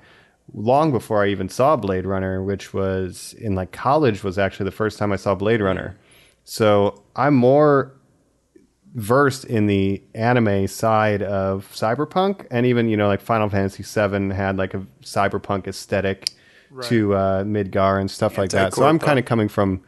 long 0.53 0.91
before 0.91 1.23
I 1.23 1.29
even 1.29 1.49
saw 1.49 1.75
Blade 1.75 2.05
Runner, 2.05 2.43
which 2.43 2.73
was 2.73 3.33
in 3.39 3.55
like 3.55 3.71
college 3.71 4.23
was 4.23 4.37
actually 4.37 4.65
the 4.65 4.71
first 4.71 4.99
time 4.99 5.11
I 5.11 5.15
saw 5.15 5.33
Blade 5.35 5.61
Runner. 5.61 5.97
So 6.43 7.03
I'm 7.15 7.35
more 7.35 7.93
versed 8.95 9.45
in 9.45 9.67
the 9.67 10.03
anime 10.13 10.67
side 10.67 11.21
of 11.21 11.69
cyberpunk 11.71 12.45
and 12.51 12.65
even, 12.65 12.89
you 12.89 12.97
know, 12.97 13.07
like 13.07 13.21
Final 13.21 13.47
Fantasy 13.47 13.83
VII 13.83 14.33
had 14.33 14.57
like 14.57 14.73
a 14.73 14.85
cyberpunk 15.01 15.67
aesthetic 15.67 16.31
to 16.83 17.13
uh, 17.13 17.43
Midgar 17.43 17.99
and 17.99 18.09
stuff 18.09 18.37
like 18.37 18.51
that. 18.51 18.73
So 18.73 18.85
I'm 18.85 18.99
kind 18.99 19.19
of 19.19 19.25
coming 19.25 19.49
from 19.49 19.83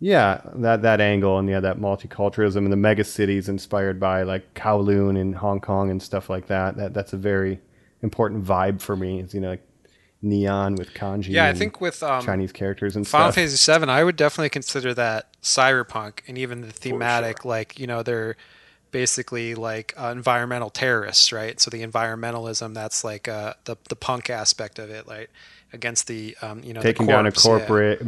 yeah, 0.00 0.42
that 0.56 0.82
that 0.82 1.00
angle 1.00 1.38
and 1.38 1.48
yeah, 1.48 1.60
that 1.60 1.78
multiculturalism 1.78 2.58
and 2.58 2.72
the 2.72 2.76
mega 2.76 3.04
cities 3.04 3.48
inspired 3.48 3.98
by 3.98 4.22
like 4.22 4.54
Kowloon 4.54 5.18
and 5.18 5.34
Hong 5.34 5.60
Kong 5.60 5.90
and 5.90 6.02
stuff 6.02 6.28
like 6.28 6.48
that. 6.48 6.76
That 6.76 6.94
that's 6.94 7.12
a 7.12 7.16
very 7.16 7.60
important 8.02 8.44
vibe 8.44 8.82
for 8.82 8.96
me. 8.96 9.20
Is 9.20 9.32
you 9.32 9.40
know 9.40 9.50
like 9.50 9.66
neon 10.20 10.74
with 10.74 10.92
kanji. 10.94 11.28
Yeah, 11.28 11.44
I 11.44 11.48
and 11.48 11.58
think 11.58 11.80
with 11.80 12.02
um, 12.02 12.24
Chinese 12.24 12.52
characters 12.52 12.96
and 12.96 13.06
Final 13.06 13.28
stuff. 13.28 13.36
Fantasy 13.36 13.56
Seven, 13.56 13.88
I 13.88 14.04
would 14.04 14.16
definitely 14.16 14.50
consider 14.50 14.92
that 14.94 15.28
cyberpunk, 15.42 16.20
and 16.26 16.36
even 16.36 16.62
the 16.62 16.72
thematic, 16.72 17.44
like 17.44 17.78
you 17.78 17.86
know, 17.86 18.02
they're 18.02 18.36
basically 18.90 19.54
like 19.54 19.94
uh, 19.96 20.08
environmental 20.08 20.70
terrorists, 20.70 21.32
right? 21.32 21.60
So 21.60 21.70
the 21.70 21.82
environmentalism, 21.84 22.74
that's 22.74 23.04
like 23.04 23.28
uh, 23.28 23.54
the 23.64 23.76
the 23.88 23.96
punk 23.96 24.28
aspect 24.28 24.78
of 24.78 24.90
it, 24.90 25.06
like 25.06 25.30
against 25.74 26.06
the 26.06 26.36
um, 26.40 26.62
you 26.62 26.72
know 26.72 26.80
the 26.80 26.88
taking 26.88 27.06
down 27.06 27.26
a 27.26 27.32
corpse, 27.32 27.44
yeah. 27.44 27.50
corporate. 27.50 28.06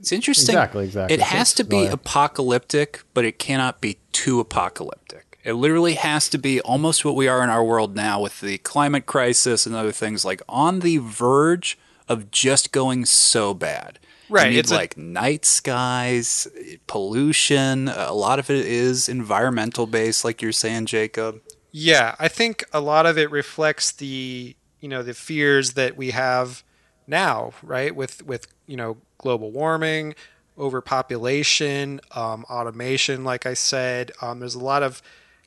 It's 0.00 0.12
interesting. 0.12 0.54
Exactly, 0.54 0.84
exactly. 0.84 1.14
It 1.14 1.20
has 1.20 1.54
to 1.54 1.64
be 1.64 1.86
Go 1.86 1.92
apocalyptic, 1.92 3.02
but 3.14 3.24
it 3.24 3.38
cannot 3.38 3.80
be 3.80 3.98
too 4.12 4.40
apocalyptic. 4.40 5.38
It 5.44 5.54
literally 5.54 5.94
has 5.94 6.28
to 6.30 6.38
be 6.38 6.60
almost 6.62 7.04
what 7.04 7.14
we 7.14 7.28
are 7.28 7.42
in 7.42 7.50
our 7.50 7.62
world 7.62 7.94
now 7.94 8.20
with 8.20 8.40
the 8.40 8.58
climate 8.58 9.06
crisis 9.06 9.66
and 9.66 9.74
other 9.74 9.92
things 9.92 10.24
like 10.24 10.42
on 10.48 10.80
the 10.80 10.98
verge 10.98 11.78
of 12.08 12.30
just 12.30 12.72
going 12.72 13.04
so 13.04 13.54
bad. 13.54 13.98
Right, 14.30 14.46
You 14.46 14.50
need 14.52 14.58
it's 14.60 14.72
a- 14.72 14.74
like 14.74 14.96
night 14.96 15.44
skies, 15.44 16.48
pollution. 16.86 17.88
A 17.88 18.14
lot 18.14 18.38
of 18.38 18.50
it 18.50 18.64
is 18.64 19.08
environmental 19.08 19.86
based, 19.86 20.24
like 20.24 20.40
you're 20.40 20.52
saying, 20.52 20.86
Jacob. 20.86 21.40
Yeah, 21.70 22.14
I 22.18 22.28
think 22.28 22.64
a 22.72 22.80
lot 22.80 23.04
of 23.04 23.18
it 23.18 23.30
reflects 23.30 23.92
the 23.92 24.56
you 24.80 24.88
know 24.88 25.02
the 25.02 25.14
fears 25.14 25.72
that 25.72 25.96
we 25.96 26.10
have 26.10 26.62
now, 27.06 27.52
right? 27.62 27.94
With 27.94 28.24
with 28.24 28.46
you 28.66 28.76
know 28.76 28.96
global 29.18 29.50
warming, 29.50 30.14
overpopulation, 30.58 32.00
um, 32.12 32.44
automation. 32.44 33.24
Like 33.24 33.46
I 33.46 33.54
said, 33.54 34.12
um, 34.20 34.40
there's 34.40 34.54
a 34.54 34.64
lot 34.64 34.82
of 34.82 35.02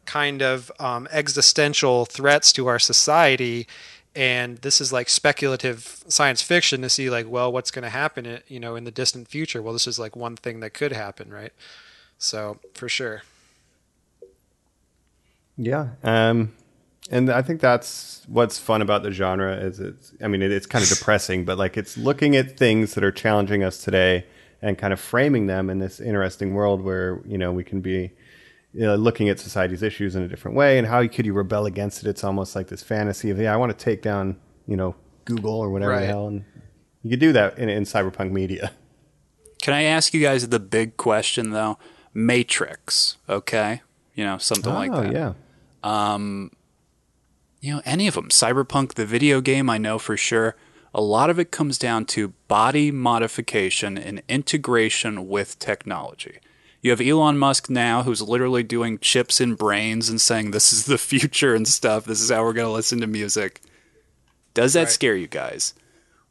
kind 0.06 0.42
of 0.42 0.72
um, 0.80 1.08
existential 1.12 2.06
threats 2.06 2.52
to 2.54 2.68
our 2.68 2.80
society, 2.80 3.68
and 4.16 4.58
this 4.60 4.82
is 4.82 4.92
like 4.92 5.10
speculative 5.10 6.04
science 6.08 6.42
fiction 6.42 6.82
to 6.82 6.90
see 6.90 7.10
like, 7.10 7.30
well, 7.30 7.52
what's 7.52 7.72
going 7.72 7.84
to 7.84 7.90
happen, 7.90 8.26
uh, 8.26 8.40
you 8.48 8.60
know, 8.60 8.76
in 8.76 8.84
the 8.84 8.92
distant 8.92 9.28
future. 9.28 9.62
Well, 9.62 9.74
this 9.74 9.88
is 9.88 10.00
like 10.00 10.16
one 10.16 10.36
thing 10.36 10.60
that 10.62 10.74
could 10.74 10.92
happen, 10.92 11.32
right? 11.32 11.54
So 12.18 12.60
for 12.74 12.90
sure. 12.90 13.22
Yeah. 15.58 15.90
Um, 16.04 16.54
and 17.10 17.30
I 17.30 17.42
think 17.42 17.62
that's 17.62 18.24
what's 18.28 18.60
fun 18.60 18.82
about 18.82 19.04
the 19.04 19.12
genre 19.12 19.56
is 19.56 19.80
it's, 19.80 20.14
I 20.22 20.28
mean, 20.28 20.42
it, 20.42 20.52
it's 20.52 20.66
kind 20.66 20.84
of 20.84 20.90
depressing, 20.90 21.46
but 21.46 21.58
like 21.58 21.78
it's 21.78 21.98
looking 21.98 22.36
at 22.36 22.58
things 22.58 22.94
that 22.96 23.04
are 23.04 23.12
challenging 23.12 23.64
us 23.64 23.84
today 23.84 24.26
and 24.62 24.78
kind 24.78 24.92
of 24.94 25.00
framing 25.00 25.48
them 25.48 25.70
in 25.70 25.80
this 25.80 26.00
interesting 26.00 26.54
world 26.54 26.82
where, 26.82 27.22
you 27.26 27.38
know, 27.38 27.52
we 27.52 27.64
can 27.64 27.82
be 27.82 28.12
you 28.74 28.84
know, 28.84 28.96
looking 28.96 29.28
at 29.30 29.40
society's 29.40 29.82
issues 29.82 30.16
in 30.16 30.22
a 30.22 30.28
different 30.28 30.56
way 30.56 30.78
and 30.78 30.86
how 30.86 31.06
could 31.08 31.26
you 31.26 31.34
rebel 31.34 31.66
against 31.66 32.04
it? 32.04 32.10
It's 32.10 32.24
almost 32.24 32.56
like 32.56 32.68
this 32.68 32.84
fantasy 32.84 33.30
of, 33.30 33.40
yeah, 33.40 33.54
I 33.54 33.58
want 33.58 33.78
to 33.78 33.84
take 33.84 34.02
down, 34.02 34.40
you 34.68 34.76
know, 34.76 34.96
Google 35.26 35.56
or 35.56 35.70
whatever 35.70 36.00
the 36.00 36.06
hell. 36.06 36.28
And 36.28 36.46
you 37.02 37.10
could 37.10 37.20
do 37.20 37.32
that 37.34 37.58
in, 37.58 37.70
in 37.70 37.84
cyberpunk 37.84 38.32
media. 38.32 38.72
Can 39.62 39.74
I 39.74 39.84
ask 39.84 40.14
you 40.14 40.22
guys 40.22 40.48
the 40.48 40.60
big 40.60 40.98
question 40.98 41.52
though? 41.52 41.80
Matrix, 42.14 43.18
okay? 43.28 43.82
You 44.14 44.26
know, 44.26 44.38
something 44.38 44.74
like 44.74 44.92
oh, 44.92 45.04
that. 45.04 45.14
yeah. 45.14 45.34
Um, 45.84 46.52
you 47.62 47.74
know, 47.76 47.82
any 47.86 48.08
of 48.08 48.14
them. 48.16 48.30
Cyberpunk, 48.30 48.94
the 48.94 49.06
video 49.06 49.42
game, 49.42 49.70
I 49.70 49.78
know 49.78 50.00
for 50.00 50.16
sure. 50.18 50.56
A 50.94 51.02
lot 51.02 51.30
of 51.30 51.38
it 51.40 51.52
comes 51.52 51.78
down 51.78 52.06
to 52.06 52.30
body 52.48 52.92
modification 52.92 53.98
and 53.98 54.22
integration 54.28 55.28
with 55.28 55.60
technology. 55.60 56.40
You 56.82 56.92
have 56.92 57.02
Elon 57.02 57.38
Musk 57.38 57.70
now 57.70 58.04
who's 58.04 58.22
literally 58.22 58.64
doing 58.64 58.98
chips 59.00 59.42
in 59.42 59.56
brains 59.56 60.10
and 60.10 60.22
saying 60.22 60.52
this 60.52 60.72
is 60.72 60.86
the 60.86 60.98
future 61.12 61.54
and 61.56 61.68
stuff. 61.68 62.06
This 62.06 62.22
is 62.22 62.30
how 62.32 62.44
we're 62.44 62.54
going 62.54 62.68
to 62.68 62.72
listen 62.74 63.02
to 63.02 63.08
music. 63.08 63.62
Does 64.54 64.74
that 64.74 64.82
Right. 64.82 64.90
scare 64.90 65.16
you 65.16 65.28
guys? 65.28 65.74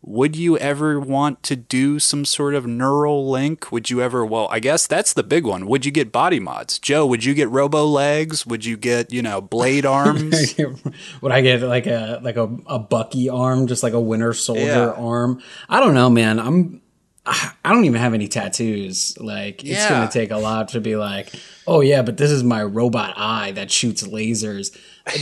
Would 0.08 0.36
you 0.36 0.56
ever 0.58 1.00
want 1.00 1.42
to 1.42 1.56
do 1.56 1.98
some 1.98 2.24
sort 2.24 2.54
of 2.54 2.64
neural 2.64 3.28
link? 3.28 3.72
Would 3.72 3.90
you 3.90 4.00
ever, 4.00 4.24
well, 4.24 4.46
I 4.52 4.60
guess 4.60 4.86
that's 4.86 5.12
the 5.12 5.24
big 5.24 5.44
one. 5.44 5.66
Would 5.66 5.84
you 5.84 5.90
get 5.90 6.12
body 6.12 6.38
mods? 6.38 6.78
Joe, 6.78 7.04
would 7.06 7.24
you 7.24 7.34
get 7.34 7.50
robo 7.50 7.84
legs? 7.84 8.46
Would 8.46 8.64
you 8.64 8.76
get, 8.76 9.12
you 9.12 9.20
know, 9.20 9.40
blade 9.40 9.84
arms? 9.98 10.54
Would 11.22 11.32
I 11.32 11.40
get 11.40 11.60
like 11.62 11.88
a 11.88 12.20
like 12.22 12.36
a, 12.36 12.44
a 12.68 12.78
Bucky 12.78 13.28
arm, 13.28 13.66
just 13.66 13.82
like 13.82 13.94
a 13.94 14.00
Winter 14.00 14.32
Soldier 14.32 14.62
Yeah. 14.64 14.90
arm? 14.92 15.42
I 15.68 15.80
don't 15.80 15.94
know, 15.94 16.08
man. 16.08 16.38
I'm 16.38 16.80
I 17.28 17.72
don't 17.72 17.84
even 17.86 18.00
have 18.00 18.14
any 18.14 18.28
tattoos. 18.28 19.18
Like 19.18 19.64
it's 19.64 19.82
Yeah. 19.82 19.88
gonna 19.88 20.08
take 20.08 20.30
a 20.30 20.36
lot 20.36 20.68
to 20.68 20.80
be 20.80 20.94
like, 20.94 21.32
oh 21.66 21.80
yeah, 21.80 22.02
but 22.02 22.16
this 22.16 22.30
is 22.30 22.44
my 22.44 22.62
robot 22.62 23.14
eye 23.16 23.50
that 23.56 23.72
shoots 23.72 24.04
lasers. 24.04 24.70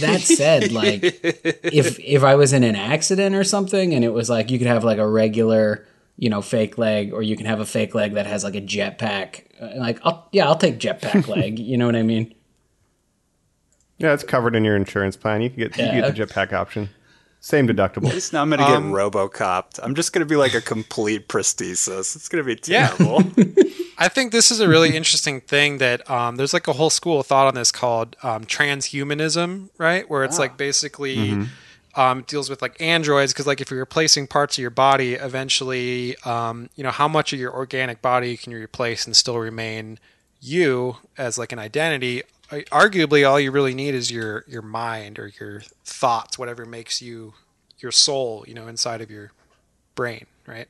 That 0.01 0.20
said, 0.23 0.73
like 0.73 1.01
if 1.23 1.99
if 2.01 2.23
I 2.25 2.35
was 2.37 2.53
in 2.53 2.64
an 2.64 2.77
accident 2.77 3.35
or 3.35 3.44
something 3.44 3.94
and 3.94 4.05
it 4.05 4.12
was 4.12 4.31
like 4.31 4.51
you 4.51 4.59
could 4.59 4.66
have 4.66 4.83
like 4.85 4.99
a 4.99 5.07
regular 5.07 5.87
you 6.16 6.31
know 6.31 6.40
fake 6.40 6.79
leg 6.79 7.12
or 7.12 7.23
you 7.23 7.37
can 7.37 7.47
have 7.47 7.61
a 7.61 7.66
fake 7.66 7.94
leg 7.94 8.14
that 8.14 8.27
has 8.27 8.44
like 8.44 8.55
a 8.55 8.61
jetpack 8.61 9.44
uh, 9.61 9.79
like 9.79 9.99
I'll, 10.05 10.29
yeah 10.33 10.47
i'll 10.47 10.57
take 10.57 10.79
jetpack 10.79 11.27
leg 11.37 11.59
you 11.59 11.77
know 11.77 11.87
what 11.87 11.97
i 11.97 12.03
mean 12.03 12.33
Yeah, 13.99 14.12
it's 14.14 14.23
covered 14.25 14.55
in 14.57 14.64
your 14.64 14.77
insurance 14.77 15.16
plan. 15.16 15.42
You 15.42 15.51
can 15.51 15.59
get, 15.59 15.77
you 15.77 16.01
get 16.01 16.14
the 16.14 16.25
jetpack 16.25 16.53
option. 16.53 16.88
Same 17.40 17.68
deductible. 17.68 18.12
It's 18.12 18.33
not 18.33 18.42
I'm 18.42 18.51
going 18.51 18.61
to 18.61 18.66
get 18.66 18.81
Robocopped. 18.81 19.79
I'm 19.83 19.94
just 19.94 20.12
going 20.12 20.27
to 20.27 20.27
be 20.27 20.37
like 20.37 20.55
a 20.55 20.61
complete 20.61 21.29
prosthesis. 21.29 22.16
It's 22.16 22.29
going 22.29 22.44
to 22.44 22.55
be 22.57 22.61
Yeah. 22.73 22.94
I 23.99 24.09
think 24.09 24.33
this 24.33 24.51
is 24.51 24.61
a 24.61 24.69
really 24.69 24.97
interesting 24.97 25.41
thing 25.41 25.79
that 25.79 26.09
um, 26.11 26.37
there's 26.37 26.53
like 26.53 26.69
a 26.69 26.73
whole 26.73 26.91
school 26.91 27.21
of 27.21 27.27
thought 27.27 27.47
on 27.47 27.55
this 27.55 27.71
called 27.73 28.17
um, 28.23 28.45
transhumanism, 28.45 29.69
right? 29.79 30.09
Where 30.09 30.25
it's 30.25 30.39
like 30.39 30.57
basically 30.57 31.31
um, 31.97 32.23
deals 32.23 32.51
with 32.51 32.61
like 32.63 32.81
androids 32.81 33.33
because 33.33 33.47
like 33.47 33.61
if 33.61 33.71
you're 33.71 33.81
replacing 33.81 34.27
parts 34.27 34.59
of 34.59 34.63
your 34.63 34.71
body, 34.71 35.15
eventually, 35.15 36.17
um, 36.25 36.69
you 36.77 36.83
know, 36.83 36.91
how 36.91 37.09
much 37.09 37.33
of 37.33 37.39
your 37.39 37.55
organic 37.55 38.03
body 38.03 38.37
can 38.37 38.53
you 38.53 38.59
replace 38.59 39.07
and 39.07 39.17
still 39.17 39.39
remain 39.39 39.99
you 40.41 40.97
as 41.17 41.39
like 41.39 41.53
an 41.53 41.59
identity? 41.59 42.23
Arguably, 42.51 43.29
all 43.29 43.41
you 43.41 43.51
really 43.51 43.75
need 43.75 43.95
is 43.95 44.11
your 44.11 44.45
your 44.47 44.63
mind 44.63 45.19
or 45.19 45.33
your 45.41 45.61
thoughts, 45.85 46.39
whatever 46.39 46.65
makes 46.65 47.01
you 47.01 47.35
your 47.79 47.91
soul, 47.93 48.45
you 48.47 48.55
know, 48.55 48.67
inside 48.69 49.01
of 49.01 49.11
your 49.11 49.33
brain, 49.95 50.27
right? 50.47 50.69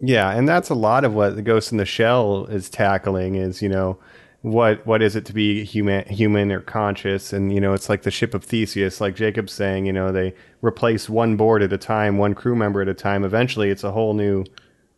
Yeah, 0.00 0.30
and 0.30 0.48
that's 0.48 0.70
a 0.70 0.74
lot 0.74 1.04
of 1.04 1.14
what 1.14 1.34
the 1.36 1.42
Ghost 1.42 1.72
in 1.72 1.78
the 1.78 1.84
Shell 1.84 2.46
is 2.46 2.70
tackling 2.70 3.34
is, 3.34 3.60
you 3.62 3.68
know, 3.68 3.98
what 4.42 4.86
what 4.86 5.02
is 5.02 5.16
it 5.16 5.24
to 5.26 5.32
be 5.32 5.64
human 5.64 6.06
human 6.06 6.52
or 6.52 6.60
conscious 6.60 7.32
and 7.32 7.52
you 7.52 7.60
know, 7.60 7.72
it's 7.72 7.88
like 7.88 8.02
the 8.02 8.10
ship 8.10 8.34
of 8.34 8.44
Theseus, 8.44 9.00
like 9.00 9.16
Jacob's 9.16 9.52
saying, 9.52 9.86
you 9.86 9.92
know, 9.92 10.12
they 10.12 10.32
replace 10.62 11.08
one 11.08 11.36
board 11.36 11.62
at 11.62 11.72
a 11.72 11.78
time, 11.78 12.18
one 12.18 12.34
crew 12.34 12.54
member 12.54 12.80
at 12.80 12.88
a 12.88 12.94
time. 12.94 13.24
Eventually 13.24 13.70
it's 13.70 13.82
a 13.82 13.90
whole 13.90 14.14
new 14.14 14.44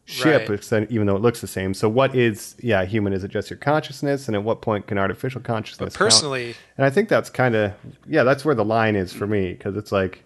ship, 0.04 0.48
Right. 0.50 0.90
even 0.90 1.06
though 1.06 1.16
it 1.16 1.22
looks 1.22 1.40
the 1.40 1.46
same. 1.46 1.72
So 1.72 1.88
what 1.88 2.14
is 2.14 2.54
yeah, 2.60 2.84
human? 2.84 3.14
Is 3.14 3.24
it 3.24 3.30
just 3.30 3.48
your 3.48 3.56
consciousness 3.58 4.26
and 4.28 4.36
at 4.36 4.42
what 4.44 4.60
point 4.60 4.86
can 4.86 4.98
artificial 4.98 5.40
consciousness 5.40 5.94
But 5.94 5.98
count? 5.98 6.10
personally, 6.10 6.54
And 6.76 6.84
I 6.84 6.90
think 6.90 7.08
that's 7.08 7.30
kind 7.30 7.54
of 7.54 7.72
yeah, 8.06 8.24
that's 8.24 8.44
where 8.44 8.54
the 8.54 8.64
line 8.66 8.94
is 8.94 9.10
for 9.10 9.26
me 9.26 9.52
because 9.54 9.74
it's 9.74 9.90
like, 9.92 10.22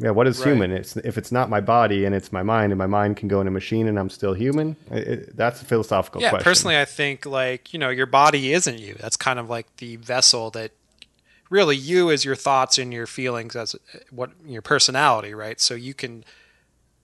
yeah, 0.00 0.10
what 0.10 0.26
is 0.26 0.38
Right. 0.40 0.48
human? 0.48 0.70
It's 0.72 0.96
if 0.96 1.16
it's 1.18 1.30
not 1.30 1.48
my 1.50 1.60
body 1.60 2.04
and 2.04 2.14
it's 2.14 2.32
my 2.32 2.42
mind, 2.42 2.72
and 2.72 2.78
my 2.78 2.86
mind 2.86 3.16
can 3.18 3.28
go 3.28 3.40
in 3.40 3.46
a 3.46 3.50
machine 3.50 3.86
and 3.86 3.98
I'm 3.98 4.10
still 4.10 4.32
human. 4.34 4.76
It, 4.90 5.08
it, 5.08 5.36
that's 5.36 5.62
a 5.62 5.64
philosophical 5.64 6.20
yeah 6.22 6.30
question. 6.30 6.44
personally 6.44 6.78
i 6.78 6.84
think 6.84 7.26
like 7.26 7.72
you 7.72 7.78
know 7.78 7.90
your 7.90 8.06
body 8.06 8.52
isn't 8.52 8.78
you 8.78 8.94
that's 8.98 9.16
kind 9.16 9.38
of 9.38 9.48
like 9.48 9.66
the 9.76 9.96
vessel 9.96 10.50
that 10.50 10.72
really 11.50 11.76
you 11.76 12.10
is 12.10 12.24
your 12.24 12.36
thoughts 12.36 12.78
and 12.78 12.92
your 12.92 13.06
feelings 13.06 13.54
as 13.56 13.76
what 14.10 14.30
your 14.46 14.62
personality 14.62 15.34
right 15.34 15.60
so 15.60 15.74
you 15.74 15.92
can 15.94 16.24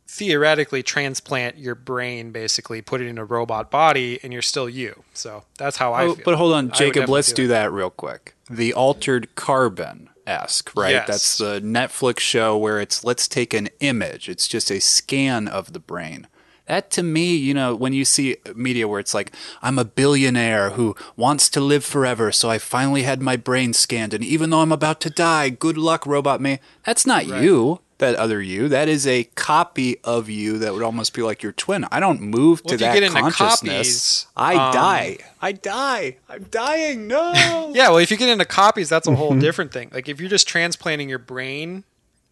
theoretically 0.09 0.83
transplant 0.85 1.59
your 1.59 1.75
brain 1.75 2.31
basically 2.31 2.81
put 2.81 3.01
it 3.01 3.09
in 3.09 3.19
a 3.19 3.25
robot 3.25 3.71
body 3.73 4.21
and 4.23 4.33
you're 4.33 4.41
still 4.43 4.69
you 4.69 5.03
so 5.13 5.43
that's 5.59 5.77
how 5.79 5.93
i 5.93 6.05
Oh, 6.05 6.15
feel. 6.15 6.25
but 6.25 6.35
hold 6.37 6.53
on, 6.55 6.71
Jacob, 6.71 7.09
let's 7.09 7.33
do, 7.33 7.47
it. 7.47 7.49
that 7.49 7.73
real 7.73 7.91
quick. 7.91 8.35
The 8.49 8.73
Altered 8.73 9.35
Carbon 9.35 10.09
esque, 10.27 10.75
right? 10.77 10.93
Yes. 10.93 11.07
That's 11.07 11.39
the 11.39 11.61
Netflix 11.61 12.21
show 12.21 12.57
where 12.57 12.81
it's 12.81 13.05
let's 13.05 13.29
take 13.29 13.55
an 13.55 13.69
image. 13.81 14.29
It's 14.29 14.49
just 14.49 14.71
a 14.71 14.81
scan 14.81 15.49
of 15.49 15.73
the 15.73 15.81
brain. 15.81 16.27
That 16.67 16.91
to 16.93 17.03
me, 17.05 17.37
you 17.37 17.55
know, 17.55 17.77
when 17.77 17.93
you 17.93 18.05
see 18.05 18.39
media 18.57 18.89
where 18.89 18.99
it's 18.99 19.15
like, 19.15 19.31
I'm 19.63 19.79
a 19.79 19.85
billionaire 19.85 20.71
who 20.71 20.97
wants 21.17 21.49
to 21.51 21.61
live 21.61 21.85
forever, 21.85 22.33
so 22.33 22.51
I 22.51 22.59
finally 22.59 23.03
had 23.03 23.23
my 23.23 23.37
brain 23.37 23.73
scanned, 23.73 24.13
and 24.13 24.25
even 24.25 24.51
though 24.51 24.63
I'm 24.63 24.73
about 24.73 25.01
to 25.03 25.11
die, 25.11 25.49
good 25.49 25.79
luck, 25.79 26.05
robot 26.07 26.41
me. 26.41 26.59
That's 26.85 27.07
not 27.07 27.27
you, 27.27 27.83
that 27.99 28.15
other 28.17 28.43
you. 28.43 28.69
That 28.69 28.89
is 28.89 29.07
a 29.07 29.25
copy 29.35 29.97
of 30.05 30.29
you 30.29 30.59
that 30.59 30.75
would 30.75 30.83
almost 30.83 31.15
be 31.15 31.23
like 31.23 31.43
your 31.43 31.53
twin. 31.53 31.87
I 31.91 31.99
don't 31.99 32.21
move 32.21 32.61
Well, 32.65 32.71
to 32.73 32.77
that 32.85 32.99
get 32.99 33.11
consciousness. 33.11 34.25
copies, 34.25 34.27
I 34.37 34.55
um, 34.57 34.73
die. 34.75 35.19
I 35.41 35.53
die. 35.53 36.17
I'm 36.29 36.43
dying. 36.45 37.07
No. 37.07 37.33
yeah 37.75 37.89
well 37.89 37.99
if 37.99 38.11
you 38.11 38.17
get 38.17 38.29
into 38.29 38.45
copies 38.45 38.89
that's 38.89 39.07
a 39.07 39.15
whole 39.15 39.35
different 39.39 39.73
thing 39.73 39.91
like 39.93 40.09
if 40.09 40.21
you're 40.21 40.29
just 40.31 40.47
transplanting 40.49 41.09
your 41.09 41.19
brain 41.19 41.85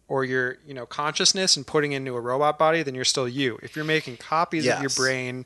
or 0.07 0.23
your 0.23 0.57
you 0.67 0.73
know 0.73 0.85
consciousness 0.85 1.57
and 1.57 1.65
putting 1.65 1.91
into 1.93 2.15
a 2.15 2.21
robot 2.21 2.57
body 2.59 2.83
then 2.83 2.93
you're 2.95 3.03
still 3.05 3.27
you 3.27 3.57
if 3.63 3.75
you're 3.75 3.85
making 3.85 4.17
copies 4.17 4.67
of 4.67 4.79
your 4.81 4.89
brain 4.91 5.45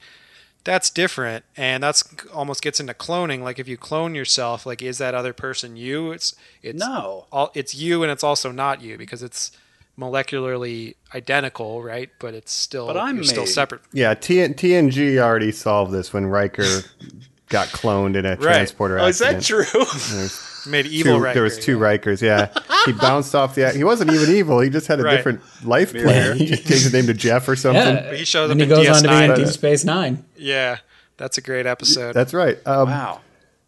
that's 0.65 0.89
different 0.89 1.45
and 1.55 1.81
that's 1.81 2.03
almost 2.33 2.61
gets 2.61 2.79
into 2.79 2.93
cloning 2.93 3.41
like 3.41 3.57
if 3.59 3.67
you 3.67 3.77
clone 3.77 4.13
yourself 4.15 4.65
like 4.65 4.81
is 4.81 4.97
that 4.97 5.13
other 5.15 5.31
person 5.33 5.75
you 5.77 6.11
it's 6.11 6.35
it's 6.61 6.77
No. 6.79 7.25
all 7.31 7.51
it's 7.55 7.73
you 7.73 8.03
and 8.03 8.11
it's 8.11 8.23
also 8.23 8.51
not 8.51 8.81
you 8.81 8.97
because 8.97 9.23
it's 9.23 9.51
molecularly 9.99 10.95
identical 11.13 11.83
right 11.83 12.09
but 12.19 12.33
it's 12.33 12.53
still 12.53 12.87
But 12.87 12.97
I'm 12.97 13.23
still 13.23 13.45
separate 13.45 13.81
yeah, 13.91 14.13
T- 14.13 14.37
TNG 14.37 15.17
already 15.17 15.51
solved 15.51 15.91
this 15.91 16.13
when 16.13 16.25
Riker 16.25 16.63
got 17.49 17.67
cloned 17.69 18.15
in 18.15 18.25
a 18.25 18.37
transporter 18.37 18.97
accident. 18.99 19.33
Oh, 19.35 19.37
is 19.37 19.65
that 19.67 20.35
true? 20.65 20.71
made 20.71 20.85
evil 20.85 21.17
Two- 21.17 21.23
Riker, 21.23 21.33
there 21.33 21.43
was 21.43 21.57
two 21.57 21.73
yeah. 21.79 21.79
Rikers. 21.97 22.21
Yeah, 22.21 22.49
he 22.85 22.91
bounced 23.07 23.33
off 23.33 23.55
the. 23.55 23.71
He 23.71 23.83
wasn't 23.83 24.11
even 24.11 24.29
evil. 24.35 24.59
He 24.59 24.69
just 24.69 24.87
had 24.87 24.99
a 24.99 25.03
Right. 25.03 25.15
different 25.17 25.41
life 25.65 25.91
plan. 25.93 26.37
He 26.37 26.47
changed 26.47 26.67
his 26.67 26.93
name 26.93 27.07
to 27.07 27.13
Jeff 27.13 27.47
or 27.47 27.55
something. 27.55 27.81
yeah 27.95 28.13
he 28.13 28.23
shows 28.25 28.51
and 28.51 28.61
up 28.61 28.67
he 28.67 28.71
in 28.71 28.77
goes 28.83 28.87
on 28.97 29.03
to 29.03 29.09
be 29.09 29.23
in 29.25 29.33
deep 29.35 29.47
space 29.53 29.83
nine 29.83 30.23
yeah 30.37 30.77
that's 31.17 31.37
a 31.37 31.41
great 31.41 31.65
episode 31.65 32.13
That's 32.13 32.33
right. 32.33 32.57
Um, 32.65 32.89
Wow. 32.89 33.21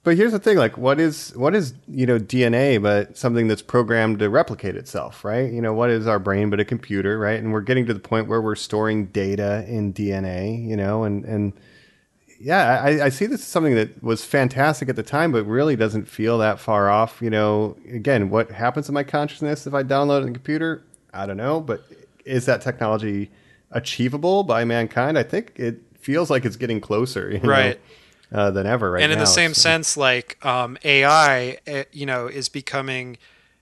But 0.04 0.18
here's 0.18 0.32
the 0.32 0.40
thing: 0.40 0.58
like, 0.58 0.78
what 0.78 1.00
is 1.00 1.32
what 1.36 1.54
is 1.54 1.74
you 1.88 2.06
know 2.06 2.18
DNA, 2.18 2.82
but 2.82 3.18
something 3.18 3.48
that's 3.48 3.62
programmed 3.62 4.20
to 4.20 4.30
replicate 4.30 4.76
itself, 4.76 5.24
right? 5.24 5.52
You 5.52 5.62
know, 5.62 5.74
what 5.74 5.90
is 5.92 6.08
our 6.08 6.18
brain 6.18 6.50
but 6.50 6.60
a 6.60 6.66
computer, 6.66 7.20
right? 7.20 7.40
And 7.40 7.54
we're 7.54 7.62
getting 7.62 7.86
to 7.86 7.94
the 7.94 8.00
point 8.00 8.28
where 8.28 8.42
we're 8.42 8.56
storing 8.56 9.08
data 9.08 9.64
in 9.68 9.94
DNA, 9.94 10.68
you 10.68 10.76
know, 10.76 11.04
and 11.04 11.24
and 11.26 11.54
yeah, 12.40 12.82
I, 12.84 13.06
I 13.06 13.10
see 13.10 13.28
this 13.28 13.42
as 13.42 13.48
something 13.48 13.76
that 13.76 14.02
was 14.02 14.26
fantastic 14.26 14.90
at 14.90 14.96
the 14.96 15.04
time, 15.04 15.32
but 15.32 15.44
really 15.44 15.76
doesn't 15.76 16.08
feel 16.08 16.40
that 16.40 16.60
far 16.60 16.90
off. 16.90 17.22
You 17.22 17.30
know, 17.30 17.78
again, 17.92 18.32
what 18.32 18.50
happens 18.50 18.88
to 18.88 18.92
my 18.92 19.04
consciousness 19.04 19.68
if 19.68 19.76
I 19.76 19.84
download 19.84 20.22
it 20.22 20.28
in 20.28 20.34
the 20.34 20.40
computer? 20.40 20.84
I 21.14 21.28
don't 21.28 21.38
know, 21.38 21.62
but 21.62 21.84
is 22.26 22.48
that 22.48 22.62
technology 22.62 23.30
achievable 23.70 24.44
by 24.44 24.66
mankind? 24.66 25.20
I 25.20 25.24
think 25.24 25.54
it 25.58 25.80
feels 26.00 26.32
like 26.32 26.46
it's 26.46 26.56
getting 26.56 26.82
closer, 26.82 27.30
you 27.32 27.40
know, 27.40 27.50
Right. 27.50 27.80
Uh, 28.32 28.52
than 28.52 28.66
ever 28.66 28.92
right 28.92 29.04
and 29.04 29.12
in 29.12 29.20
the 29.20 29.26
same 29.26 29.54
so. 29.54 29.62
sense 29.62 29.98
like 29.98 30.44
um, 30.46 30.78
ai 30.84 31.58
eh, 31.68 31.84
you 31.92 32.06
know 32.06 32.28
is 32.28 32.50
becoming 32.50 33.18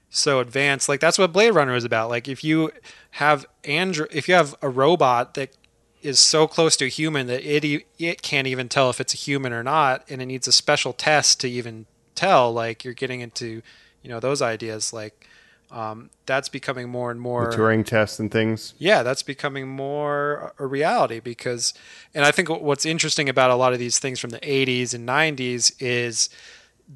so 0.10 0.40
advanced 0.40 0.90
like 0.90 1.00
that's 1.00 1.18
what 1.18 1.32
blade 1.32 1.52
runner 1.52 1.76
is 1.76 1.84
about 1.84 2.10
like 2.10 2.28
if 2.28 2.44
you 2.44 2.72
have 3.12 3.46
andro- 3.64 4.08
if 4.12 4.28
you 4.28 4.34
have 4.34 4.56
a 4.62 4.70
robot 4.70 5.34
that 5.36 5.56
is 6.02 6.20
so 6.20 6.48
close 6.48 6.78
to 6.78 6.86
a 6.86 6.90
human 6.90 7.28
that 7.28 7.44
it 7.44 7.86
it 7.98 8.22
can't 8.22 8.48
even 8.48 8.70
tell 8.70 8.90
if 8.90 9.02
it's 9.02 9.14
a 9.14 9.18
human 9.18 9.52
or 9.52 9.64
not 9.64 10.04
and 10.10 10.22
it 10.22 10.26
needs 10.26 10.48
a 10.48 10.52
special 10.52 10.94
test 10.94 11.40
to 11.42 11.50
even 11.50 11.86
tell. 12.20 12.52
Like 12.52 12.84
you're 12.84 12.94
getting 12.94 13.22
into, 13.22 13.62
you 14.04 14.10
know, 14.10 14.20
those 14.20 14.42
ideas. 14.42 14.94
Like 14.94 15.28
um, 15.72 16.10
that's 16.26 16.50
becoming 16.50 16.90
more 16.90 17.12
and 17.12 17.22
more 17.22 17.52
The 17.52 17.58
Turing 17.58 17.86
tests 17.86 18.20
and 18.20 18.32
things. 18.32 18.74
yeah, 18.78 19.04
that's 19.04 19.24
becoming 19.24 19.68
more 19.68 20.54
a 20.58 20.66
reality 20.66 21.20
because, 21.20 21.74
and 22.14 22.26
I 22.26 22.32
think 22.32 22.50
what's 22.50 22.86
interesting 22.86 23.30
about 23.30 23.52
a 23.52 23.56
lot 23.56 23.74
of 23.74 23.80
these 23.80 24.00
things 24.00 24.20
from 24.20 24.32
the 24.32 24.40
80s 24.40 24.94
and 24.94 25.08
90s 25.08 25.74
is 25.80 26.30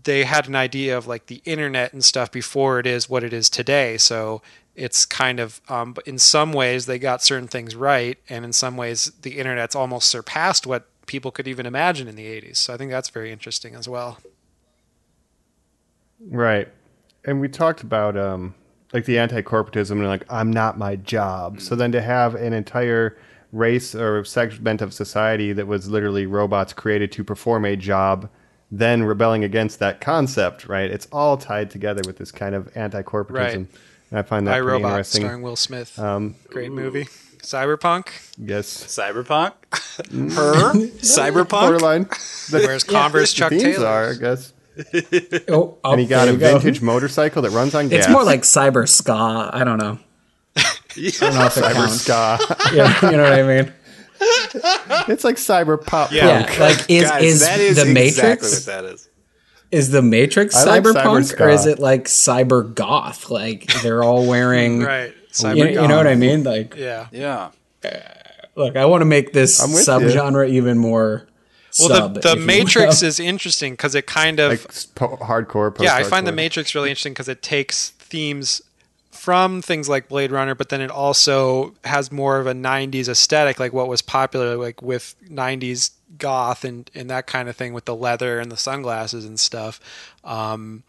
they 0.04 0.24
had 0.24 0.48
an 0.48 0.56
idea 0.56 0.98
of 0.98 1.06
like 1.06 1.28
the 1.28 1.42
internet 1.46 1.94
and 1.94 2.04
stuff 2.04 2.32
before 2.32 2.80
it 2.80 2.88
is 2.88 3.08
what 3.08 3.24
it 3.24 3.32
is 3.32 3.48
today. 3.48 3.96
So 3.98 4.42
it's 4.76 5.06
kind 5.06 5.40
of, 5.40 5.62
um, 5.70 5.94
but 5.94 6.08
in 6.08 6.18
some 6.18 6.52
ways 6.52 6.88
they 6.88 6.98
got 6.98 7.22
certain 7.22 7.48
things 7.48 7.76
right, 7.76 8.18
and 8.28 8.44
in 8.44 8.54
some 8.54 8.76
ways 8.76 9.12
the 9.22 9.38
internet's 9.38 9.76
almost 9.76 10.10
surpassed 10.10 10.66
what 10.66 10.88
people 11.06 11.30
could 11.30 11.48
even 11.48 11.68
imagine 11.68 12.08
in 12.08 12.16
the 12.16 12.26
80s. 12.26 12.58
So 12.58 12.74
I 12.74 12.78
think 12.78 12.90
that's 12.90 13.10
very 13.10 13.32
interesting 13.32 13.76
as 13.76 13.88
well. 13.88 14.18
Right. 16.28 16.70
And 17.26 17.40
we 17.40 17.48
talked 17.48 17.84
about 17.84 18.18
um 18.18 18.56
like 18.94 19.06
the 19.06 19.18
anti-corporatism 19.18 19.92
and 19.92 20.08
like 20.08 20.26
I'm 20.30 20.52
not 20.52 20.78
my 20.78 20.96
job. 20.96 21.60
So 21.60 21.76
then 21.76 21.92
to 21.92 22.02
have 22.02 22.36
an 22.36 22.54
entire 22.54 23.18
race 23.52 23.94
or 23.96 24.24
segment 24.24 24.82
of 24.82 24.94
society 24.94 25.54
that 25.54 25.68
was 25.68 25.90
literally 25.90 26.26
robots 26.26 26.74
created 26.74 27.12
to 27.14 27.24
perform 27.24 27.66
a 27.66 27.76
job 27.76 28.30
then 28.72 29.04
rebelling 29.04 29.44
against 29.44 29.78
that 29.80 30.02
concept, 30.02 30.68
right? 30.68 30.90
It's 30.90 31.08
all 31.12 31.38
tied 31.38 31.70
together 31.70 32.02
with 32.08 32.18
this 32.18 32.32
kind 32.32 32.56
of 32.56 32.76
anti-corporatism. 32.76 33.30
Right. 33.36 33.56
And 33.56 34.20
I 34.20 34.24
find 34.24 34.48
that 34.48 34.56
I 34.56 34.58
pretty 34.62 34.72
Robot 34.72 34.92
interesting. 34.94 35.22
starring 35.22 35.42
Will 35.44 35.56
Smith. 35.56 36.00
Um, 36.00 36.34
Great 36.50 36.72
movie. 36.72 37.04
Cyberpunk. 37.40 38.08
yes. 38.38 38.68
Cyberpunk? 38.86 39.54
Her? 40.34 40.74
Cyberpunk? 41.02 41.50
Borderline. 41.50 42.04
The, 42.50 42.66
Wears 42.66 42.84
Converse 42.86 43.32
the 43.34 43.38
Chuck 43.38 43.50
themes 43.52 43.64
Taylors. 43.64 43.84
are, 43.84 44.10
I 44.12 44.14
guess. 44.16 44.53
Oh, 45.50 45.78
oh, 45.84 45.92
and 45.92 46.00
he 46.02 46.08
got 46.08 46.28
a 46.28 46.32
you 46.32 46.38
go. 46.38 46.54
vintage 46.60 46.82
motorcycle 46.82 47.42
that 47.44 47.52
runs 47.52 47.76
on 47.76 47.90
gas. 47.90 48.00
It's 48.06 48.10
more 48.10 48.24
like 48.24 48.42
cyber 48.42 48.88
ska. 48.88 49.50
I 49.54 49.64
don't 49.64 49.78
know. 49.78 50.00
I 50.58 50.64
don't 50.96 51.34
know 51.36 51.46
if 51.46 51.58
it 51.58 51.64
cyber 51.64 51.74
counts. 51.74 52.02
ska. 52.02 52.40
Yeah, 52.76 53.12
you 53.12 53.18
know 53.18 53.24
what 53.24 53.34
I 53.34 53.44
mean. 53.44 53.74
it's 55.10 55.24
like 55.24 55.36
cyber 55.36 55.84
pop 55.84 56.12
Yeah, 56.12 56.46
punk. 56.46 56.60
like 56.60 56.90
is 56.90 57.10
Guys, 57.10 57.24
is 57.24 57.40
that 57.42 57.60
is 57.60 57.76
the 57.76 57.82
exactly 57.82 57.94
Matrix? 57.94 58.54
what 58.54 58.66
that 58.68 58.86
is. 58.86 59.10
Is 59.72 59.90
the 59.92 60.02
Matrix 60.04 60.56
I 60.56 60.66
like 60.66 60.84
cyber 60.84 60.94
cyberpunk 60.94 61.40
or 61.42 61.50
is 61.50 61.66
it 61.66 61.80
like 61.80 62.06
cyber 62.06 62.74
goth? 62.74 63.30
Like 63.30 63.66
they're 63.82 64.04
all 64.04 64.28
wearing, 64.28 64.82
Right. 64.84 65.14
Cyber 65.32 65.58
You, 65.58 65.82
you 65.82 65.88
know 65.88 65.98
what 65.98 66.08
I 66.08 66.16
mean? 66.16 66.44
Like, 66.44 66.76
Yeah. 66.76 67.08
Yeah. 67.12 67.50
look, 68.56 68.76
I 68.78 68.86
want 68.86 69.02
to 69.02 69.06
make 69.06 69.34
this 69.34 69.60
I'm 69.62 69.72
you. 69.72 69.78
subgenre 69.78 70.48
even 70.50 70.78
more. 70.78 71.28
Well, 71.80 72.10
the, 72.10 72.20
the 72.20 72.36
Matrix 72.36 73.02
is 73.02 73.20
interesting 73.20 73.74
because 73.74 73.96
it 73.96 74.06
kind 74.06 74.40
of 74.40 74.52
like 74.52 74.96
po- 74.96 75.18
hardcore. 75.18 75.78
yeah, 75.80 75.96
I 75.96 76.04
find 76.04 76.28
the. 76.28 76.32
Matrix 76.32 76.76
really 76.76 76.90
interesting 76.90 77.14
because 77.14 77.30
it 77.30 77.42
takes 77.42 77.90
themes 77.92 78.62
from 79.12 79.62
things 79.62 79.88
like 79.88 80.10
Blade 80.10 80.32
Runner, 80.32 80.54
but 80.56 80.70
then 80.70 80.82
it 80.82 80.92
also 80.92 81.74
has 81.84 82.12
more 82.12 82.40
of 82.40 82.48
a 82.48 82.54
'90s 82.54 83.08
aesthetic, 83.08 83.60
like 83.60 83.74
what 83.74 83.88
was 83.88 84.02
popular, 84.02 84.56
like 84.56 84.82
with 84.82 85.16
'90s 85.30 85.92
goth 86.18 86.64
and 86.64 86.90
and 86.94 87.10
that 87.10 87.26
kind 87.26 87.50
of 87.50 87.56
thing 87.56 87.74
with 87.74 87.86
the 87.86 87.96
leather 87.96 88.40
and 88.40 88.52
the 88.52 88.58
sunglasses 88.58 89.26
and 89.26 89.40
stuff. 89.40 89.80
Um, 90.24 90.84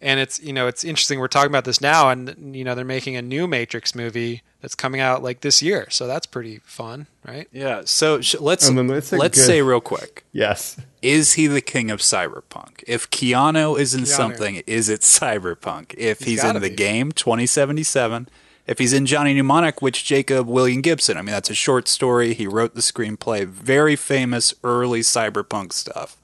and 0.00 0.18
it's 0.20 0.40
you 0.42 0.52
know 0.52 0.66
it's 0.66 0.84
interesting 0.84 1.18
we're 1.20 1.28
talking 1.28 1.50
about 1.50 1.64
this 1.64 1.80
now, 1.80 2.08
and 2.10 2.54
you 2.56 2.64
know 2.64 2.74
they're 2.74 2.84
making 2.84 3.16
a 3.16 3.22
new 3.22 3.46
Matrix 3.46 3.94
movie 3.94 4.42
that's 4.60 4.74
coming 4.74 5.00
out 5.00 5.22
like 5.22 5.40
this 5.40 5.62
year, 5.62 5.88
so 5.90 6.06
that's 6.06 6.26
pretty 6.26 6.58
fun, 6.64 7.06
right? 7.26 7.48
Yeah. 7.52 7.82
So 7.84 8.20
sh- 8.20 8.36
let's 8.40 8.68
And 8.68 8.76
then 8.76 8.90
it's 8.90 9.12
a 9.12 9.16
let's 9.16 9.38
good- 9.38 9.46
say 9.46 9.62
real 9.62 9.80
quick: 9.80 10.24
Yes. 10.32 10.76
Is 11.02 11.32
he 11.34 11.46
the 11.46 11.60
king 11.62 11.90
of 11.90 12.00
cyberpunk? 12.00 12.82
If 12.86 13.08
Keanu 13.10 13.78
is 13.78 13.94
in 13.94 14.02
Keanu. 14.02 14.06
something, 14.06 14.56
is 14.66 14.88
it 14.90 15.00
cyberpunk? 15.00 15.94
If 15.96 16.18
He's 16.20 16.42
he's, 16.42 16.44
in 16.44 16.54
the 16.60 16.68
be. 16.68 16.76
game, 16.76 17.12
twenty 17.12 17.46
seventy 17.46 17.82
seven. 17.82 18.28
If 18.66 18.78
he's 18.78 18.92
in 18.92 19.04
Johnny 19.06 19.34
Mnemonic, 19.34 19.82
which 19.82 20.04
Jacob 20.04 20.46
William 20.46 20.80
Gibson. 20.80 21.16
I 21.16 21.22
mean, 21.22 21.32
that's 21.32 21.50
a 21.50 21.54
short 21.54 21.88
story. 21.88 22.34
He 22.34 22.46
wrote 22.46 22.74
the 22.74 22.82
screenplay. 22.82 23.44
Very 23.46 23.96
famous 23.96 24.54
early 24.62 25.00
cyberpunk 25.00 25.72
stuff. 25.72 26.16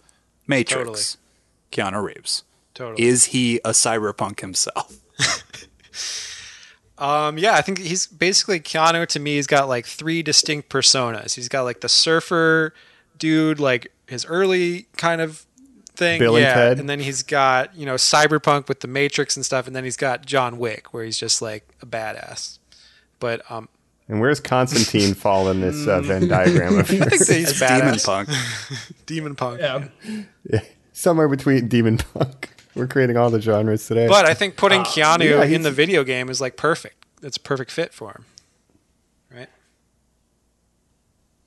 Matrix. 0.47 1.17
Keanu 1.73 2.03
Reeves. 2.05 2.45
Totally. 2.77 3.03
Is 3.03 3.25
he 3.27 3.57
a 3.65 3.71
cyberpunk 3.71 4.41
himself? 4.41 4.97
Um, 6.99 7.37
yeah, 7.37 7.55
I 7.55 7.61
think 7.61 7.79
he's 7.79 8.07
basically 8.07 8.59
Keanu 8.59 9.07
to 9.09 9.21
me. 9.21 9.37
He's 9.37 9.47
got 9.47 9.69
like 9.69 9.85
three 9.85 10.23
distinct 10.23 10.71
personas. 10.71 11.35
He's 11.35 11.49
got 11.49 11.63
like 11.63 11.83
the 11.83 11.89
surfer 11.91 12.73
dude, 13.19 13.61
like 13.61 13.93
his 14.07 14.25
early 14.25 14.87
kind 14.97 15.21
of 15.21 15.45
thing, 15.95 16.19
Bill 16.19 16.37
and 16.37 16.43
yeah, 16.43 16.55
Ted. 16.55 16.79
and 16.79 16.89
then 16.89 17.01
he's 17.01 17.23
got 17.23 17.77
you 17.77 17.85
know 17.85 17.97
cyberpunk 17.97 18.69
with 18.69 18.81
the 18.81 18.89
Matrix 18.89 19.37
and 19.37 19.45
stuff, 19.45 19.67
and 19.67 19.77
then 19.77 19.85
he's 19.85 19.97
got 19.99 20.25
John 20.25 20.57
Wick, 20.59 20.95
where 20.95 21.05
he's 21.05 21.19
just 21.19 21.43
like 21.43 21.69
a 21.83 21.87
badass. 21.87 22.59
But 23.21 23.43
um, 23.51 23.69
And 24.09 24.19
where's 24.21 24.41
Constantine 24.41 25.13
fall 25.23 25.51
in 25.51 25.61
this 25.61 25.87
uh, 25.87 26.01
Venn 26.01 26.29
diagram 26.29 26.79
of 26.79 26.91
I 26.91 26.95
think 27.11 27.27
he's 27.29 27.59
Demon. 27.59 27.99
Punk. 27.99 28.29
Demon 29.05 29.35
Punk. 29.35 29.61
Yeah. 29.61 30.61
Somewhere 30.95 31.29
between 31.29 31.69
demon 31.69 31.99
punk. 31.99 32.56
We're 32.77 32.87
creating 32.87 33.17
all 33.17 33.31
the 33.31 33.41
genres 33.41 33.87
today. 33.87 34.07
But 34.07 34.27
I 34.27 34.35
think 34.35 34.57
putting 34.57 34.83
Keanu 34.83 35.25
yeah, 35.25 35.43
in 35.45 35.63
the 35.63 35.71
video 35.73 36.05
game 36.05 36.29
is 36.29 36.41
like 36.41 36.57
perfect. 36.57 37.05
It's 37.23 37.37
a 37.39 37.41
perfect 37.41 37.71
fit 37.71 37.93
for 37.95 38.11
him, 38.11 38.25
right? 39.35 39.49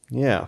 yeah. 0.10 0.48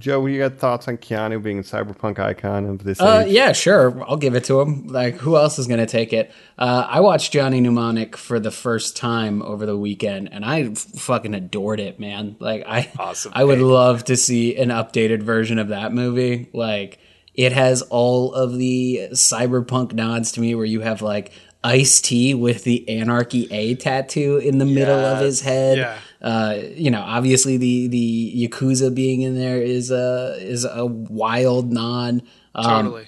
Joe, 0.00 0.18
what 0.20 0.32
you 0.32 0.38
got 0.40 0.54
thoughts 0.58 0.88
on 0.88 0.96
Keanu 0.96 1.40
being 1.40 1.60
a 1.60 1.62
cyberpunk 1.62 2.18
icon 2.18 2.66
of 2.66 2.82
this 2.82 3.00
Uh, 3.00 3.22
age? 3.24 3.32
yeah, 3.32 3.52
sure. 3.52 4.02
I'll 4.08 4.16
give 4.16 4.34
it 4.34 4.42
to 4.46 4.60
him. 4.60 4.88
Like, 4.88 5.18
who 5.18 5.36
else 5.36 5.56
is 5.60 5.68
going 5.68 5.78
to 5.78 5.86
take 5.86 6.12
it? 6.12 6.32
Uh, 6.58 6.84
I 6.90 6.98
watched 6.98 7.32
Johnny 7.32 7.60
Mnemonic 7.60 8.16
for 8.16 8.40
the 8.40 8.50
first 8.50 8.96
time 8.96 9.40
over 9.42 9.66
the 9.66 9.76
weekend, 9.76 10.30
and 10.32 10.44
I 10.44 10.62
f- 10.62 10.78
fucking 10.78 11.32
adored 11.32 11.78
it, 11.78 12.00
man. 12.00 12.34
Like, 12.40 12.64
I, 12.66 12.90
Awesome 12.98 13.30
I 13.36 13.44
would 13.44 13.60
love 13.60 14.02
to 14.06 14.16
see 14.16 14.56
an 14.56 14.70
updated 14.70 15.22
version 15.22 15.60
of 15.60 15.68
that 15.68 15.92
movie. 15.92 16.48
Like, 16.52 16.98
it 17.34 17.52
has 17.52 17.82
all 17.82 18.32
of 18.32 18.56
the 18.58 19.08
cyberpunk 19.12 19.92
nods 19.92 20.32
to 20.32 20.40
me, 20.40 20.54
where 20.54 20.64
you 20.64 20.80
have 20.80 21.02
like 21.02 21.32
Ice 21.62 22.00
T 22.00 22.34
with 22.34 22.64
the 22.64 22.88
Anarchy 22.88 23.48
A 23.50 23.74
tattoo 23.74 24.36
in 24.38 24.58
the 24.58 24.64
middle 24.66 24.98
of 24.98 25.20
his 25.20 25.40
head. 25.40 25.78
Yeah. 25.78 25.98
Uh, 26.22 26.58
you 26.74 26.90
know, 26.90 27.00
obviously 27.02 27.56
the 27.56 27.88
the 27.88 28.48
Yakuza 28.48 28.94
being 28.94 29.22
in 29.22 29.34
there 29.38 29.60
is 29.60 29.90
a 29.90 30.36
is 30.40 30.64
a 30.64 30.86
wild 30.86 31.72
nod. 31.72 32.22
Um, 32.54 32.84
Totally. 32.86 33.06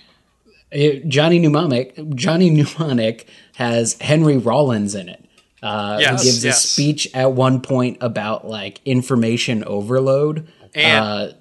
it- 0.71 1.09
Johnny 1.09 1.39
Mnemonic, 1.39 1.97
Johnny 2.15 2.51
Mnemonic 2.51 3.29
has 3.55 3.97
Henry 4.01 4.37
Rollins 4.37 4.95
in 4.95 5.09
it. 5.09 5.23
Uh, 5.62 5.97
Yes, 6.01 6.21
who 6.23 6.27
gives 6.27 6.45
yes. 6.45 6.65
a 6.65 6.67
speech 6.69 7.09
at 7.15 7.33
one 7.33 7.61
point 7.61 7.99
about 8.01 8.47
like 8.47 8.81
information 8.85 9.65
overload. 9.65 10.47
And- 10.75 11.05
uh, 11.05 11.33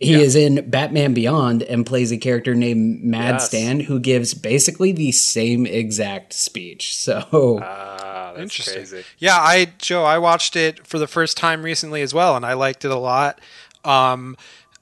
he 0.00 0.14
is 0.14 0.36
in 0.36 0.68
Batman 0.68 1.14
Beyond 1.14 1.62
and 1.62 1.86
plays 1.86 2.12
a 2.12 2.18
character 2.18 2.54
named 2.54 3.02
Mad 3.04 3.34
Yes. 3.36 3.46
Stan 3.48 3.80
who 3.80 3.98
gives 4.00 4.34
basically 4.34 4.92
the 4.92 5.12
same 5.12 5.66
exact 5.66 6.32
speech. 6.32 6.94
So 7.04 7.60
Ah, 7.62 8.32
that's 8.34 8.42
Interesting. 8.42 8.74
crazy. 8.74 9.04
Yeah, 9.18 9.36
I 9.38 9.72
Joe, 9.78 10.04
I 10.04 10.18
watched 10.18 10.56
it 10.56 10.86
for 10.86 10.98
the 10.98 11.06
first 11.06 11.36
time 11.36 11.62
recently 11.62 12.02
as 12.02 12.12
well, 12.12 12.36
and 12.36 12.44
I 12.44 12.54
liked 12.54 12.84
it 12.84 12.90
a 12.90 12.96
lot. 12.98 13.40
Um, 13.84 14.36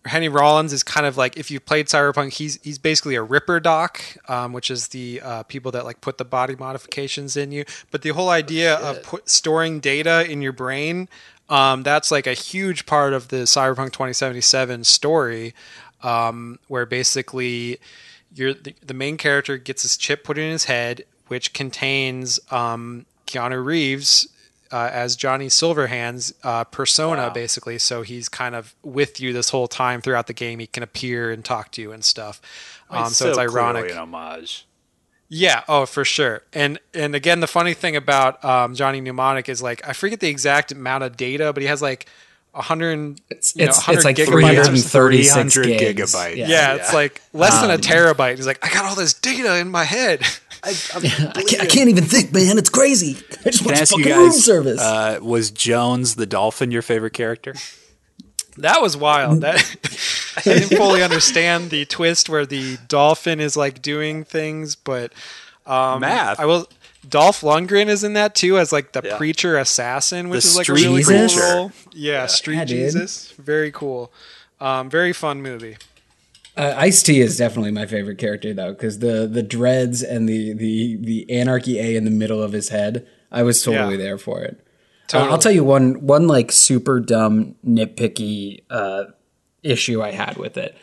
Henry 0.05 0.29
Rollins 0.29 0.72
is 0.72 0.83
kind 0.83 1.07
of 1.07 1.16
like 1.16 1.37
if 1.37 1.48
you 1.51 1.61
played 1.61 1.87
Cyberpunk, 1.87 2.33
he's 2.33 2.59
he's 2.62 2.79
basically 2.79 3.14
a 3.14 3.22
Ripper 3.22 3.61
Doc, 3.61 4.03
um, 4.29 4.53
which 4.53 4.68
is 4.70 4.88
the 4.88 5.20
uh, 5.22 5.42
people 5.44 5.70
that 5.72 5.85
like 5.85 6.01
put 6.01 6.18
the 6.18 6.25
body 6.25 6.57
modifications 6.57 7.37
in 7.37 7.53
you. 7.53 7.64
But 7.92 8.03
the 8.03 8.09
whole 8.11 8.29
idea 8.29 8.75
of 8.77 9.03
put, 9.05 9.29
storing 9.29 9.79
data 9.79 10.29
in 10.29 10.42
your 10.42 10.53
brain, 10.53 11.09
um, 11.48 11.83
that's 11.83 12.11
like 12.11 12.26
a 12.26 12.35
huge 12.35 12.87
part 12.87 13.12
of 13.12 13.28
the 13.28 13.38
Cyberpunk 13.38 13.92
2077 13.92 14.85
story, 14.85 15.55
um, 16.02 16.59
where 16.68 16.87
basically 16.87 17.78
you're 18.35 18.55
the, 18.55 18.74
the 18.85 18.94
main 18.94 19.16
character 19.16 19.57
gets 19.57 19.83
his 19.83 19.96
chip 19.96 20.24
put 20.24 20.38
in 20.38 20.50
his 20.50 20.64
head, 20.64 21.05
which 21.28 21.52
contains 21.52 22.40
um, 22.50 23.07
Keanu 23.26 23.64
Reeves 23.64 24.28
uh, 24.70 24.88
as 24.90 25.16
Johnny 25.16 25.48
Silverhand's 25.48 26.33
uh, 26.42 26.64
persona, 26.64 27.31
basically. 27.31 27.78
So 27.78 28.02
he's 28.02 28.28
kind 28.28 28.55
of 28.55 28.74
with 28.83 29.20
you 29.20 29.33
this 29.33 29.50
whole 29.50 29.68
time 29.68 30.00
throughout 30.00 30.26
the 30.26 30.33
game. 30.33 30.59
He 30.59 30.66
can 30.66 30.83
appear 30.83 31.31
and 31.31 31.44
talk 31.44 31.70
to 31.72 31.83
you 31.83 31.92
and 31.92 32.02
stuff. 32.02 32.40
Um, 32.88 33.11
so, 33.11 33.28
it's 33.28 33.38
ironic. 33.38 33.90
an 33.90 33.98
homage. 33.98 34.66
Yeah, 35.35 35.62
oh 35.66 35.87
for 35.87 36.05
sure. 36.05 36.42
And 36.53 36.79
and 36.92 37.14
again, 37.14 37.40
the 37.40 37.47
funny 37.47 37.73
thing 37.73 37.97
about 37.97 38.45
um, 38.45 38.75
Johnny 38.75 39.01
Mnemonic 39.01 39.49
is 39.49 39.62
like 39.62 39.87
I 39.88 39.95
forget 39.95 40.21
the 40.21 40.29
exact 40.29 40.73
amount 40.73 41.05
of 41.05 41.16
data, 41.16 41.55
but 41.55 41.62
he 41.62 41.68
has 41.68 41.81
like 41.81 42.05
a 42.55 42.61
hundred. 42.61 43.18
it's 43.31 43.57
you 43.57 43.64
know, 43.64 43.71
it's, 43.71 43.79
100 43.79 43.97
it's 43.97 44.05
like 44.05 44.16
gigabytes. 44.16 44.90
336 44.90 45.55
300 45.55 45.81
gigabytes. 45.81 46.37
Yeah. 46.37 46.49
Yeah, 46.49 46.75
it's 46.75 46.92
like 46.92 47.23
less 47.33 47.59
than 47.62 47.71
a 47.71 47.75
Um, 47.77 47.81
terabyte. 47.81 48.37
He's 48.37 48.47
like, 48.47 48.62
I 48.62 48.71
got 48.75 48.85
all 48.85 48.95
this 48.95 49.14
data 49.14 49.57
in 49.57 49.71
my 49.71 49.85
head. 49.85 50.21
I, 50.64 50.73
can't, 51.01 51.62
I 51.62 51.66
can't 51.66 51.88
even 51.88 52.05
think, 52.05 52.31
man. 52.35 52.59
It's 52.59 52.68
crazy. 52.68 53.16
I 53.47 53.51
just 53.51 53.61
Can 53.62 53.68
I 53.68 53.71
want 53.71 53.81
ask 53.81 53.90
fucking 53.92 54.07
you 54.07 54.14
room 54.14 54.29
guys, 54.29 54.45
service. 54.45 54.81
uh, 54.83 55.18
was 55.23 55.51
Jones 55.51 56.16
the 56.16 56.27
dolphin 56.27 56.71
your 56.71 56.83
favorite 56.83 57.14
character? 57.14 57.55
That 58.59 58.83
was 58.83 58.99
wild. 58.99 59.40
That 59.40 59.57
I 60.37 60.40
didn't 60.42 60.77
fully 60.77 61.03
understand 61.03 61.71
the 61.71 61.85
twist 61.85 62.29
where 62.29 62.47
the 62.47 62.79
dolphin 62.88 63.40
is 63.40 63.57
like 63.57 63.83
doing 63.83 64.25
things, 64.25 64.75
but 64.77 65.12
um, 65.66 66.01
Math. 66.01 66.40
I 66.40 66.47
will. 66.47 66.68
Dolph 67.09 67.40
Lundgren 67.40 67.88
is 67.88 68.05
in 68.05 68.12
that 68.12 68.35
too 68.37 68.59
as 68.59 68.73
like 68.73 68.92
the 68.92 69.03
Yeah. 69.05 69.16
preacher 69.16 69.59
assassin, 69.59 70.29
which 70.29 70.42
The 70.45 70.49
is 70.49 70.57
like 70.57 70.68
a 70.68 70.73
really 70.75 71.03
Jesus? 71.03 71.35
cool 71.35 71.42
role. 71.57 71.73
Yeah, 71.92 72.27
Street 72.27 72.57
Yeah, 72.59 72.64
dude. 72.64 72.92
Jesus, 72.92 73.33
very 73.38 73.73
cool. 73.73 74.12
Um, 74.61 74.88
very 74.88 75.12
fun 75.12 75.42
movie. 75.42 75.77
Uh, 76.57 76.75
Ice 76.77 77.03
T 77.03 77.21
is 77.21 77.37
definitely 77.37 77.73
my 77.73 77.87
favorite 77.87 78.18
character 78.18 78.53
though, 78.55 78.73
because 78.73 79.01
the 79.01 79.27
the 79.27 79.42
dreads 79.42 80.03
and 80.03 80.29
the 80.29 80.53
the 80.53 80.97
the 80.97 81.31
anarchy 81.31 81.79
A 81.81 81.97
in 81.97 82.05
the 82.05 82.11
middle 82.11 82.42
of 82.42 82.53
his 82.53 82.68
head, 82.68 83.07
I 83.33 83.42
was 83.42 83.62
totally 83.62 83.97
Yeah. 83.97 84.03
there 84.03 84.18
for 84.18 84.42
it. 84.42 84.61
Uh, 85.12 85.18
I'll 85.31 85.38
tell 85.38 85.53
you 85.53 85.64
one 85.64 86.07
one 86.07 86.27
like 86.29 86.53
super 86.53 87.01
dumb 87.01 87.57
nitpicky 87.66 88.62
uh, 88.71 89.05
issue 89.62 90.03
I 90.03 90.11
had 90.11 90.37
with 90.37 90.57
it. 90.57 90.77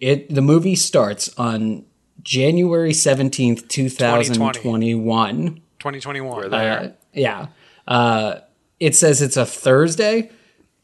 It 0.00 0.32
the 0.34 0.42
movie 0.42 0.74
starts 0.74 1.36
on 1.38 1.84
January 2.22 2.92
seventeenth, 2.92 3.68
two 3.68 3.88
thousand 3.88 4.54
twenty 4.54 4.94
one. 4.94 5.60
2021. 5.78 6.54
Uh, 6.54 6.92
yeah. 7.12 7.48
Uh, 7.88 8.36
it 8.78 8.94
says 8.94 9.20
it's 9.20 9.36
a 9.36 9.44
Thursday. 9.44 10.30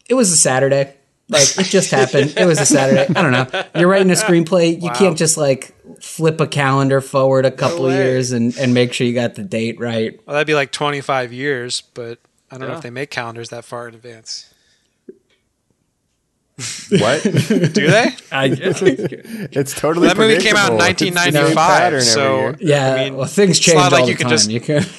It 0.08 0.14
was 0.14 0.32
a 0.32 0.36
Saturday. 0.36 0.94
Like 1.28 1.58
it 1.58 1.64
just 1.64 1.90
happened. 1.90 2.34
It 2.36 2.46
was 2.46 2.58
a 2.58 2.66
Saturday. 2.66 3.06
I 3.14 3.22
don't 3.22 3.32
know. 3.32 3.64
You're 3.74 3.88
writing 3.88 4.10
a 4.10 4.14
screenplay. 4.14 4.80
You 4.80 4.90
can't 4.90 5.16
just 5.16 5.36
like 5.36 5.74
flip 6.00 6.40
a 6.40 6.46
calendar 6.46 7.00
forward 7.00 7.44
a 7.44 7.50
couple 7.50 7.84
way. 7.84 7.96
years 7.96 8.32
and, 8.32 8.56
and 8.56 8.72
make 8.72 8.92
sure 8.92 9.06
you 9.06 9.12
got 9.12 9.34
the 9.34 9.44
date 9.44 9.78
right. 9.78 10.18
Well, 10.26 10.34
that'd 10.34 10.46
be 10.46 10.54
like 10.54 10.72
25 10.72 11.32
years, 11.32 11.82
but 11.82 12.18
I 12.50 12.56
don't 12.56 12.68
know 12.68 12.76
if 12.76 12.82
they 12.82 12.90
make 12.90 13.10
calendars 13.10 13.50
that 13.50 13.64
far 13.64 13.88
in 13.88 13.94
advance. 13.94 14.52
What? 16.90 17.22
Do 17.22 17.68
they? 17.86 18.14
I, 18.32 18.48
guess 18.48 18.82
it's 18.82 19.74
totally 19.78 20.08
that 20.08 20.16
movie 20.16 20.38
came 20.38 20.56
out 20.56 20.72
in 20.72 20.78
predictable. 20.78 20.88
It's 20.88 21.00
the 21.00 21.30
same 21.46 21.54
pattern 21.54 21.54
1995, 21.54 21.82
every 21.82 22.00
so 22.00 22.54
yeah. 22.60 22.94
I 22.94 23.04
mean, 23.04 23.16
well, 23.16 23.26
things 23.26 23.50
it's 23.58 23.60
change 23.60 23.76
not 23.76 23.92
like 23.92 24.02
all 24.02 24.08
you 24.08 24.14
the 24.14 24.18
can 24.18 24.24
time. 24.24 24.30
just- 24.30 24.50
you 24.50 24.60
can. 24.60 24.84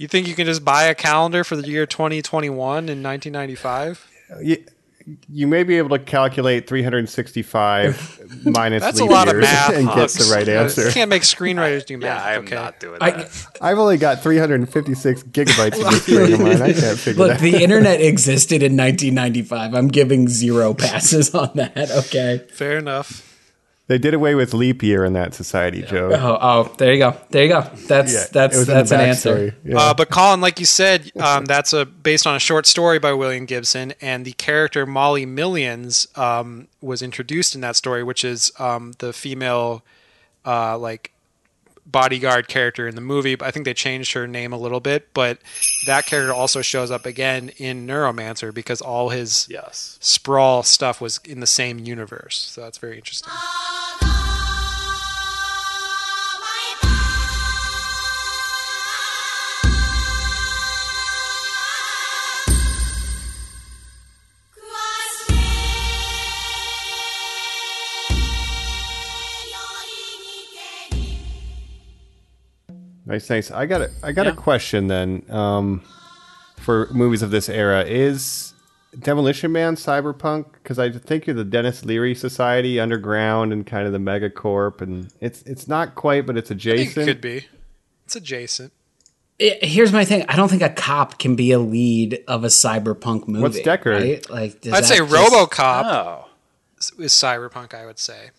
You 0.00 0.06
think 0.06 0.28
you 0.28 0.36
can 0.36 0.46
just 0.46 0.64
buy 0.64 0.84
a 0.84 0.94
calendar 0.94 1.42
for 1.42 1.56
the 1.56 1.66
year 1.68 1.84
2021 1.84 2.88
in 2.88 3.02
1995? 3.02 4.06
you, 4.40 4.64
you 5.28 5.46
may 5.46 5.62
be 5.62 5.78
able 5.78 5.90
to 5.90 5.98
calculate 5.98 6.66
365 6.66 8.44
minus 8.44 8.82
That's 8.82 9.00
a 9.00 9.04
leap 9.04 9.12
lot 9.12 9.28
of 9.28 9.36
math, 9.36 9.74
and 9.74 9.86
get 9.88 10.10
the 10.10 10.30
right 10.32 10.46
You 10.46 10.54
answer. 10.54 10.90
can't 10.90 11.08
make 11.10 11.22
screenwriters 11.22 11.86
do 11.86 11.98
math. 11.98 12.22
Yeah, 12.22 12.24
I 12.24 12.32
am 12.34 12.44
okay. 12.44 12.54
not 12.54 12.80
doing 12.80 12.98
I, 13.00 13.10
that. 13.10 13.46
I've 13.60 13.78
only 13.78 13.96
got 13.96 14.22
356 14.22 15.22
gigabytes 15.24 15.84
of 15.84 15.90
this 15.92 16.06
brain 16.06 16.32
of 16.34 16.40
mine. 16.40 16.62
I 16.62 16.72
can't 16.72 16.98
figure 16.98 17.24
look, 17.26 17.38
that. 17.38 17.40
the 17.40 17.62
internet 17.62 18.00
existed 18.00 18.62
in 18.62 18.76
1995. 18.76 19.74
I'm 19.74 19.88
giving 19.88 20.28
zero 20.28 20.74
passes 20.74 21.34
on 21.34 21.50
that. 21.54 21.90
Okay. 21.90 22.46
Fair 22.50 22.78
enough. 22.78 23.27
They 23.88 23.96
did 23.96 24.12
away 24.12 24.34
with 24.34 24.52
leap 24.52 24.82
year 24.82 25.02
in 25.02 25.14
that 25.14 25.32
society, 25.32 25.80
Joe. 25.80 26.10
Oh, 26.12 26.38
oh, 26.40 26.74
there 26.76 26.92
you 26.92 26.98
go. 26.98 27.16
There 27.30 27.42
you 27.44 27.48
go. 27.48 27.62
That's 27.86 28.12
Yeah, 28.12 28.24
that's 28.30 28.54
it 28.54 28.58
was 28.58 28.68
in 28.68 28.74
that's 28.74 28.90
an 28.90 29.00
answer. 29.00 29.56
Yeah. 29.64 29.78
Uh, 29.78 29.94
but 29.94 30.10
Colin, 30.10 30.42
like 30.42 30.60
you 30.60 30.66
said, 30.66 31.10
um, 31.18 31.46
that's 31.46 31.72
a 31.72 31.86
based 31.86 32.26
on 32.26 32.36
a 32.36 32.38
short 32.38 32.66
story 32.66 32.98
by 32.98 33.14
William 33.14 33.46
Gibson, 33.46 33.94
and 34.02 34.26
the 34.26 34.32
character 34.32 34.84
Molly 34.84 35.24
Millions 35.24 36.06
um, 36.16 36.68
was 36.82 37.00
introduced 37.00 37.54
in 37.54 37.62
that 37.62 37.76
story, 37.76 38.04
which 38.04 38.24
is 38.24 38.52
um, 38.58 38.92
the 38.98 39.14
female 39.14 39.82
uh, 40.44 40.76
like 40.76 41.12
bodyguard 41.90 42.48
character 42.48 42.86
in 42.86 42.94
the 42.94 43.00
movie. 43.00 43.34
But 43.34 43.48
I 43.48 43.50
think 43.50 43.64
they 43.64 43.74
changed 43.74 44.12
her 44.12 44.26
name 44.26 44.52
a 44.52 44.58
little 44.58 44.80
bit, 44.80 45.08
but 45.14 45.38
that 45.86 46.06
character 46.06 46.32
also 46.32 46.62
shows 46.62 46.90
up 46.90 47.06
again 47.06 47.50
in 47.56 47.86
Neuromancer 47.86 48.52
because 48.52 48.80
all 48.80 49.08
his 49.08 49.46
Yes. 49.50 49.98
sprawl 50.00 50.62
stuff 50.62 51.00
was 51.00 51.18
in 51.24 51.40
the 51.40 51.46
same 51.46 51.78
universe. 51.78 52.38
So 52.52 52.60
that's 52.60 52.78
very 52.78 52.96
interesting. 52.96 53.30
Ah, 53.32 53.98
ah. 54.02 54.27
Nice, 73.08 73.30
nice. 73.30 73.50
I 73.50 73.64
got 73.66 73.80
a, 73.80 73.90
I 74.02 74.12
got 74.12 74.26
a 74.26 74.32
question 74.34 74.86
then. 74.86 75.24
Um, 75.30 75.82
for 76.58 76.88
movies 76.92 77.22
of 77.22 77.30
this 77.30 77.48
era, 77.48 77.82
is 77.84 78.52
Demolition 78.98 79.50
Man 79.50 79.76
cyberpunk? 79.76 80.52
Because 80.62 80.78
I 80.78 80.90
think 80.90 81.26
you're 81.26 81.34
the 81.34 81.44
Denis 81.44 81.84
Leary 81.84 82.14
Society 82.14 82.78
underground 82.78 83.52
and 83.52 83.66
kind 83.66 83.86
of 83.86 83.92
the 83.92 83.98
megacorp, 83.98 84.82
and 84.82 85.10
it's 85.20 85.40
it's 85.42 85.66
not 85.66 85.94
quite, 85.94 86.26
but 86.26 86.36
it's 86.36 86.50
I 86.50 86.54
think 86.54 86.60
adjacent. 86.60 87.08
it 87.08 87.12
could 87.14 87.20
be. 87.22 87.46
It's 88.04 88.16
adjacent. 88.16 88.72
I- 89.40 89.58
Here's 89.62 89.92
my 89.92 90.04
thing. 90.04 90.24
I 90.28 90.36
don't 90.36 90.48
think 90.50 90.62
a 90.62 90.68
cop 90.68 91.18
can 91.18 91.34
be 91.36 91.52
a 91.52 91.58
lead 91.58 92.22
of 92.28 92.44
a 92.44 92.48
cyberpunk 92.48 93.26
movie. 93.28 93.42
What's 93.42 93.60
Deckard? 93.60 94.00
Right? 94.00 94.30
Like, 94.30 94.60
does 94.60 94.72
I'd 94.74 94.84
say 94.84 94.98
just- 94.98 95.12
RoboCop 95.14 95.84
Oh. 95.84 96.28
is 96.98 97.12
cyberpunk. 97.12 97.72
I 97.72 97.86
would 97.86 97.98
say. 97.98 98.30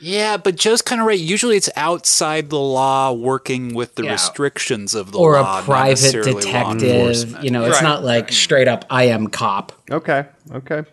Yeah, 0.00 0.36
but 0.36 0.56
Joe's 0.56 0.80
kind 0.82 1.00
of 1.00 1.06
right. 1.06 1.18
Usually 1.18 1.56
it's 1.56 1.68
outside 1.76 2.50
the 2.50 2.58
law 2.58 3.12
working 3.12 3.74
with 3.74 3.96
the 3.96 4.04
Yeah. 4.04 4.12
restrictions 4.12 4.94
of 4.94 5.12
the 5.12 5.18
or 5.18 5.32
law. 5.40 5.56
Or 5.58 5.60
a 5.60 5.62
private 5.64 6.22
detective. 6.24 7.42
You 7.42 7.50
know, 7.50 7.64
it's 7.64 7.76
Right, 7.76 7.82
not 7.82 8.04
like 8.04 8.30
straight 8.32 8.68
up. 8.68 8.84
I 8.90 9.04
am 9.04 9.26
cop. 9.28 9.72
Okay, 9.90 10.26
okay. 10.52 10.84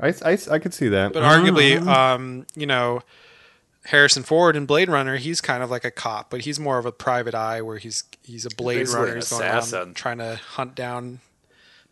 I, 0.00 0.08
I, 0.24 0.38
I 0.50 0.58
could 0.58 0.74
see 0.74 0.88
that. 0.88 1.12
But 1.12 1.22
arguably, 1.22 1.80
um, 1.86 2.46
you 2.56 2.66
know, 2.66 3.02
Harrison 3.84 4.22
Ford 4.22 4.56
in 4.56 4.64
Blade 4.66 4.88
Runner, 4.88 5.16
he's 5.16 5.40
kind 5.40 5.62
of 5.62 5.70
like 5.70 5.84
a 5.84 5.90
cop, 5.90 6.30
but 6.30 6.40
he's 6.42 6.58
more 6.58 6.78
of 6.78 6.86
a 6.86 6.92
private 6.92 7.34
eye 7.34 7.60
where 7.62 7.78
he's 7.78 8.04
he's 8.22 8.46
a 8.46 8.50
Blade 8.50 8.88
Runner, 8.88 9.04
an 9.06 9.08
going 9.10 9.18
assassin. 9.18 9.94
trying 9.94 10.18
to 10.18 10.36
hunt 10.36 10.74
down 10.74 11.20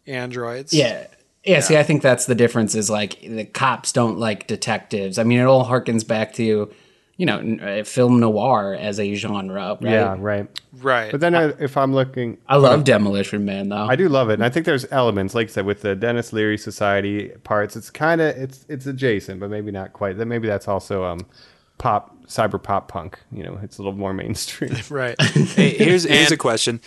androids. 0.06 0.72
Yeah. 0.72 1.06
Yeah. 1.44 1.60
See, 1.60 1.76
I 1.76 1.82
think 1.82 2.02
that's 2.02 2.26
the 2.26 2.34
difference. 2.34 2.74
Is 2.74 2.90
like 2.90 3.20
the 3.20 3.44
cops 3.44 3.92
don't 3.92 4.18
like 4.18 4.46
detectives. 4.46 5.18
I 5.18 5.24
mean, 5.24 5.40
it 5.40 5.44
all 5.44 5.64
harkens 5.66 6.06
back 6.06 6.34
to, 6.34 6.70
you 7.16 7.26
know, 7.26 7.38
uh, 7.62 7.84
film 7.84 8.20
noir 8.20 8.74
as 8.78 9.00
a 9.00 9.14
genre. 9.14 9.78
Right? 9.80 9.90
yeah, 9.90 10.16
right. 10.18 10.46
right. 10.80 11.10
But 11.10 11.20
then 11.20 11.34
I, 11.34 11.44
if 11.58 11.76
I'm 11.76 11.94
looking, 11.94 12.38
I 12.46 12.56
love 12.56 12.84
Demolition 12.84 13.44
Man 13.44 13.68
though. 13.70 13.86
I 13.86 13.96
do 13.96 14.08
love 14.08 14.28
it, 14.30 14.34
and 14.34 14.44
I 14.44 14.50
think 14.50 14.66
there's 14.66 14.84
elements, 14.92 15.34
like 15.34 15.48
I 15.48 15.50
said, 15.50 15.66
with 15.66 15.80
the 15.82 15.94
Denis 15.94 16.32
Leary 16.32 16.58
Society 16.58 17.28
parts. 17.44 17.74
It's 17.76 17.90
kind 17.90 18.20
of 18.20 18.36
it's 18.36 18.66
it's 18.68 18.86
adjacent, 18.86 19.40
but 19.40 19.50
maybe 19.50 19.70
not 19.70 19.92
quite. 19.92 20.18
Then 20.18 20.28
maybe 20.28 20.46
that's 20.46 20.68
also 20.68 21.04
um 21.04 21.26
pop 21.78 22.14
cyber 22.26 22.62
pop 22.62 22.88
punk. 22.88 23.18
You 23.32 23.44
know, 23.44 23.58
it's 23.62 23.78
a 23.78 23.82
little 23.82 23.98
more 23.98 24.12
mainstream. 24.12 24.76
right. 24.90 25.20
Hey, 25.20 25.70
here's 25.70 26.04
here's 26.04 26.26
And- 26.26 26.32
a 26.32 26.36
question. 26.36 26.80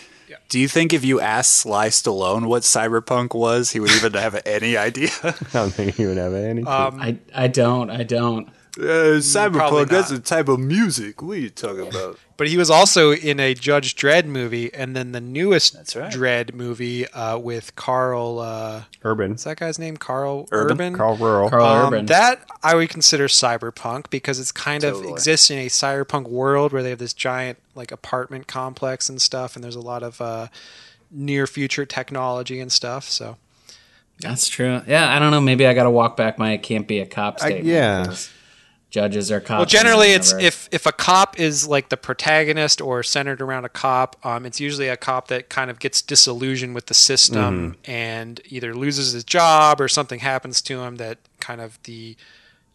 Do 0.49 0.59
you 0.59 0.67
think 0.67 0.93
if 0.93 1.03
you 1.03 1.19
asked 1.19 1.55
Sly 1.57 1.87
Stallone 1.87 2.45
what 2.47 2.63
cyberpunk 2.63 3.33
was, 3.33 3.71
he 3.71 3.79
would 3.79 3.91
even 3.91 4.13
have 4.13 4.41
any 4.45 4.77
idea? 4.89 5.09
I 5.23 5.33
don't 5.51 5.71
think 5.71 5.95
he 5.95 6.05
would 6.05 6.17
have 6.17 6.33
any. 6.33 6.63
Um, 6.63 6.99
I 7.01 7.17
I 7.33 7.47
don't. 7.47 7.89
I 7.89 8.03
don't. 8.03 8.47
Uh, 8.75 9.19
cyberpunk, 9.21 9.87
that's 9.89 10.09
not. 10.09 10.19
a 10.19 10.23
type 10.23 10.47
of 10.49 10.59
music. 10.59 11.21
What 11.21 11.37
are 11.37 11.41
you 11.41 11.49
talking 11.51 11.87
about? 11.87 12.17
but 12.37 12.47
he 12.47 12.57
was 12.57 12.71
also 12.71 13.11
in 13.11 13.39
a 13.39 13.53
Judge 13.53 13.95
Dredd 13.95 14.25
movie, 14.25 14.73
and 14.73 14.95
then 14.95 15.11
the 15.11 15.21
newest 15.21 15.73
That's 15.73 15.95
right. 15.95 16.11
Dredd 16.11 16.55
movie 16.55 17.07
uh, 17.09 17.37
with 17.37 17.75
Karl. 17.75 18.39
Uh, 18.39 18.83
Urban, 19.03 19.33
is 19.33 19.43
that 19.43 19.57
guy's 19.57 19.77
name? 19.77 19.95
Karl 19.97 20.47
Urban? 20.51 20.71
Urban. 20.77 20.95
Carl 20.95 21.15
Rural. 21.17 21.49
Karl 21.51 21.63
Um, 21.63 21.93
Urban. 21.93 22.05
that 22.07 22.43
I 22.63 22.73
would 22.73 22.89
consider 22.89 23.27
cyberpunk 23.27 24.09
because 24.09 24.39
it's 24.39 24.51
kind 24.51 24.83
of 24.83 25.03
exists 25.05 25.51
in 25.51 25.59
a 25.59 25.67
cyberpunk 25.67 26.27
world 26.27 26.73
where 26.73 26.81
they 26.81 26.89
have 26.89 26.97
this 26.99 27.13
giant 27.13 27.59
like 27.75 27.91
apartment 27.91 28.47
complex 28.47 29.07
and 29.07 29.21
stuff, 29.21 29.55
and 29.55 29.63
there's 29.63 29.75
a 29.75 29.79
lot 29.81 30.01
of 30.01 30.19
uh, 30.19 30.47
near 31.11 31.45
future 31.45 31.85
technology 31.85 32.59
and 32.59 32.71
stuff. 32.71 33.07
So 33.07 33.37
That's 34.19 34.47
true. 34.47 34.81
Yeah, 34.87 35.15
I 35.15 35.19
don't 35.19 35.29
know. 35.29 35.41
Maybe 35.41 35.67
I 35.67 35.75
got 35.75 35.83
to 35.83 35.91
walk 35.91 36.17
back 36.17 36.39
my 36.39 36.57
can't 36.57 36.87
be 36.87 36.99
a 36.99 37.05
cop" 37.05 37.35
I- 37.35 37.45
statement. 37.45 37.65
yeah. 37.67 38.15
'Cause 38.93 39.01
Judges 39.01 39.31
are 39.31 39.39
cops. 39.39 39.57
well, 39.59 39.65
generally 39.65 40.11
it's 40.11 40.33
if 40.33 40.69
if 40.71 40.85
a 40.85 40.91
cop 40.91 41.39
is 41.39 41.67
like 41.67 41.89
the 41.89 41.97
protagonist 41.97 42.79
or 42.81 43.01
centered 43.03 43.41
around 43.41 43.65
a 43.65 43.69
cop, 43.69 44.15
um, 44.25 44.45
it's 44.45 44.59
usually 44.59 44.87
a 44.87 44.97
cop 44.97 45.27
that 45.29 45.49
kind 45.49 45.71
of 45.71 45.79
gets 45.79 46.01
disillusioned 46.01 46.75
with 46.75 46.85
the 46.85 46.93
system 46.93 47.75
and 47.85 48.39
either 48.45 48.73
loses 48.75 49.13
his 49.13 49.23
job 49.23 49.81
or 49.81 49.87
something 49.87 50.19
happens 50.19 50.61
to 50.61 50.79
him 50.81 50.97
that 50.97 51.17
kind 51.39 51.59
of 51.61 51.79
the 51.83 52.15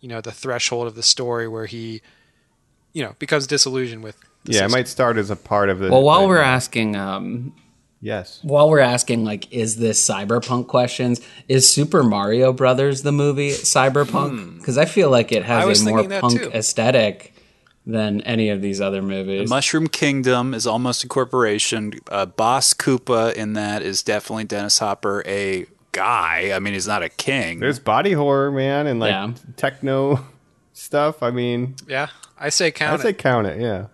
you 0.01 0.09
know 0.09 0.21
the 0.21 0.33
threshold 0.33 0.87
of 0.89 0.95
the 0.97 1.03
story 1.03 1.47
where 1.49 1.67
he 1.67 2.03
you 2.93 3.03
know 3.03 3.15
becomes 3.19 3.47
disillusioned 3.47 4.03
with 4.03 4.17
the 4.45 4.53
Yeah, 4.55 4.65
it 4.65 4.71
might 4.71 4.89
start 4.89 5.19
as 5.19 5.31
a 5.31 5.37
part 5.37 5.69
of 5.69 5.79
the. 5.79 5.91
Well, 5.91 6.03
while 6.03 6.23
the- 6.23 6.29
we're 6.29 6.39
asking, 6.39 6.97
um, 6.97 7.53
yes, 8.01 8.41
while 8.43 8.69
we're 8.71 8.79
asking, 8.81 9.25
like, 9.25 9.53
is 9.53 9.77
this 9.77 10.05
cyberpunk 10.07 10.67
questions? 10.69 11.21
Is 11.49 11.71
Super 11.71 12.03
Mario 12.03 12.53
Brothers 12.53 13.03
the 13.03 13.13
movie 13.13 13.51
cyberpunk? 13.51 14.59
Because 14.59 14.79
I 14.79 14.85
feel 14.85 15.11
like 15.11 15.33
it 15.33 15.45
Hmm. 15.45 15.53
I 15.53 15.65
was 15.65 15.79
has 15.81 15.87
a 15.87 15.91
more 15.91 16.05
punk 16.21 16.41
too. 16.43 16.51
aesthetic 16.53 17.35
than 17.87 18.21
any 18.23 18.51
of 18.51 18.61
these 18.61 18.81
other 18.83 19.01
movies. 19.01 19.49
Mushroom 19.49 19.87
Kingdom 19.89 20.53
is 20.53 20.67
almost 20.67 21.05
a 21.05 21.09
corporation. 21.09 21.95
Uh, 22.11 22.27
Boss 22.27 22.75
Koopa 22.75 23.33
in 23.35 23.55
that 23.55 23.81
is 23.83 24.03
definitely 24.03 24.45
Dennis 24.45 24.79
Hopper, 24.79 25.23
a 25.27 25.65
guy. 25.93 26.53
I 26.55 26.59
mean, 26.59 26.75
he's 26.75 26.87
not 26.87 27.03
a 27.03 27.09
king. 27.09 27.61
there's 27.61 27.79
body 27.79 28.13
horror, 28.13 28.51
man, 28.51 28.87
and 28.87 29.01
like 29.01 29.11
Yeah. 29.13 29.33
techno. 29.57 30.25
stuff. 30.75 31.23
I 31.25 31.31
mean, 31.33 31.75
Yeah, 31.89 32.07
I 32.39 32.51
say 32.51 32.71
count. 32.71 33.01
I 33.01 33.03
say 33.03 33.09
it. 33.11 33.19
count 33.19 33.47
it. 33.49 33.59
Yeah, 33.61 33.67
yeah, 33.67 33.85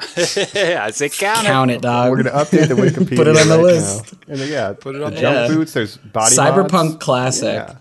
I 0.00 0.90
say 0.90 1.08
count, 1.08 1.46
Count 1.46 1.70
it, 1.70 1.80
dog. 1.80 2.10
we're 2.10 2.22
gonna 2.22 2.36
update 2.36 2.68
the 2.68 2.74
Wikipedia. 2.74 3.16
Put 3.16 3.26
it 3.28 3.36
on 3.36 3.48
the 3.48 3.56
right 3.56 3.62
list. 3.64 4.12
now. 4.12 4.32
And 4.32 4.40
then, 4.40 4.50
yeah, 4.50 4.72
Put 4.72 4.96
it 4.96 5.02
on 5.02 5.10
the 5.10 5.16
the 5.16 5.20
jump 5.20 5.36
list. 5.36 5.54
boots. 5.54 5.72
There's 5.74 5.96
body 5.98 6.34
Cyberpunk 6.34 6.70
mods. 6.70 6.96
classic. 6.96 7.54
Yeah. 7.54 7.76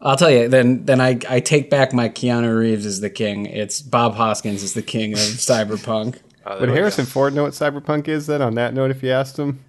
I'll 0.00 0.16
tell 0.16 0.30
you. 0.30 0.48
Then, 0.48 0.84
then 0.84 1.00
I, 1.00 1.18
I 1.28 1.40
take 1.40 1.70
back 1.70 1.92
my 1.92 2.08
Keanu 2.08 2.58
Reeves 2.58 2.84
is 2.86 3.00
the 3.00 3.08
king. 3.10 3.46
It's 3.46 3.80
Bob 3.80 4.14
Hoskins 4.16 4.62
is 4.62 4.74
the 4.74 4.82
king 4.82 5.12
of 5.12 5.18
cyberpunk. 5.18 6.18
Oh, 6.44 6.58
Would 6.60 6.70
Harrison 6.70 7.06
Ford 7.06 7.34
know 7.34 7.44
what 7.44 7.52
cyberpunk 7.52 8.08
is? 8.08 8.26
Then 8.26 8.42
on 8.42 8.56
that 8.56 8.74
note, 8.74 8.90
if 8.90 9.02
you 9.02 9.10
asked 9.10 9.38
him, 9.38 9.64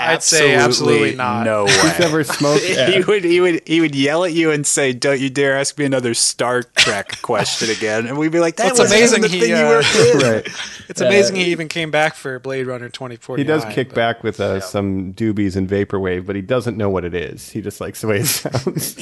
I'd 0.00 0.22
say 0.22 0.54
absolutely 0.54 1.14
not. 1.14 1.44
No 1.44 1.66
he's 1.66 1.82
way. 1.84 1.96
never 2.00 2.24
smoked. 2.24 2.62
He 2.62 3.00
would 3.02 3.24
he 3.24 3.40
would 3.40 3.66
he 3.68 3.80
would 3.80 3.94
yell 3.94 4.24
at 4.24 4.32
you 4.32 4.50
and 4.50 4.66
say, 4.66 4.92
"Don't 4.92 5.20
you 5.20 5.30
dare 5.30 5.56
ask 5.58 5.76
me 5.78 5.84
another 5.84 6.14
Star 6.14 6.62
Trek 6.62 7.18
question 7.22 7.70
again." 7.70 8.06
And 8.06 8.18
we'd 8.18 8.32
be 8.32 8.40
like, 8.40 8.56
"That's 8.56 8.78
Well, 8.78 8.88
amazing 8.88 9.22
the 9.22 9.28
he, 9.28 9.40
thing 9.40 9.50
you 9.50 9.56
uh, 9.56 9.82
were 10.14 10.18
right. 10.32 10.48
It's 10.88 11.00
amazing 11.00 11.36
he 11.36 11.44
even 11.52 11.68
came 11.68 11.90
back 11.90 12.14
for 12.14 12.38
Blade 12.38 12.66
Runner 12.66 12.88
2049. 12.88 13.38
He 13.38 13.46
does 13.46 13.64
kick 13.74 13.88
but- 13.90 13.94
back 13.96 14.24
with 14.24 14.40
uh, 14.40 14.60
some 14.60 15.12
doobies 15.14 15.54
and 15.56 15.68
vaporwave, 15.68 16.26
but 16.26 16.34
he 16.36 16.42
doesn't 16.42 16.76
know 16.76 16.90
what 16.90 17.04
it 17.04 17.14
is. 17.14 17.50
He 17.50 17.60
just 17.60 17.80
likes 17.80 18.00
the 18.00 18.08
way 18.08 18.20
it 18.20 18.26
sounds. 18.26 18.96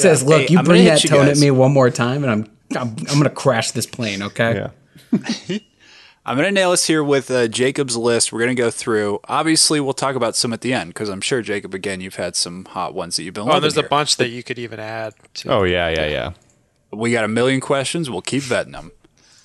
Says, 0.00 0.22
"Look, 0.24 0.42
Hey, 0.42 0.46
you 0.50 0.58
I'm 0.58 0.64
bring 0.64 0.84
that 0.84 1.02
you 1.04 1.10
tone 1.10 1.26
guys. 1.26 1.38
at 1.38 1.40
me 1.42 1.50
one 1.50 1.72
more 1.72 1.90
time, 1.90 2.24
and 2.24 2.30
I'm 2.32 2.50
I'm, 2.76 2.88
I'm 3.10 3.16
gonna 3.18 3.30
crash 3.30 3.70
this 3.72 3.86
plane." 3.86 4.22
Okay. 4.22 4.54
yeah. 5.12 5.58
I'm 6.28 6.36
going 6.36 6.44
to 6.44 6.52
nail 6.52 6.72
us 6.72 6.86
here 6.86 7.02
with 7.02 7.30
uh, 7.30 7.48
Jacob's 7.48 7.96
list. 7.96 8.34
We're 8.34 8.40
going 8.40 8.54
to 8.54 8.62
go 8.62 8.70
through. 8.70 9.18
Obviously, 9.28 9.80
we'll 9.80 9.94
talk 9.94 10.14
about 10.14 10.36
some 10.36 10.52
at 10.52 10.60
the 10.60 10.74
end 10.74 10.90
because 10.90 11.08
I'm 11.08 11.22
sure 11.22 11.40
Jacob, 11.40 11.72
again, 11.72 12.02
you've 12.02 12.16
had 12.16 12.36
some 12.36 12.66
hot 12.66 12.92
ones 12.92 13.16
that 13.16 13.22
you've 13.22 13.32
been. 13.32 13.44
Oh, 13.44 13.46
loving 13.46 13.56
and 13.56 13.62
there's 13.62 13.78
a 13.78 13.88
bunch 13.88 14.16
that 14.16 14.28
you 14.28 14.42
could 14.42 14.58
even 14.58 14.78
add. 14.78 15.14
To. 15.36 15.48
Oh 15.48 15.62
yeah, 15.62 15.88
yeah, 15.88 16.06
yeah. 16.06 16.32
We 16.92 17.12
got 17.12 17.24
a 17.24 17.28
million 17.28 17.62
questions. 17.62 18.10
We'll 18.10 18.20
keep 18.20 18.42
vetting 18.42 18.72
them. 18.72 18.92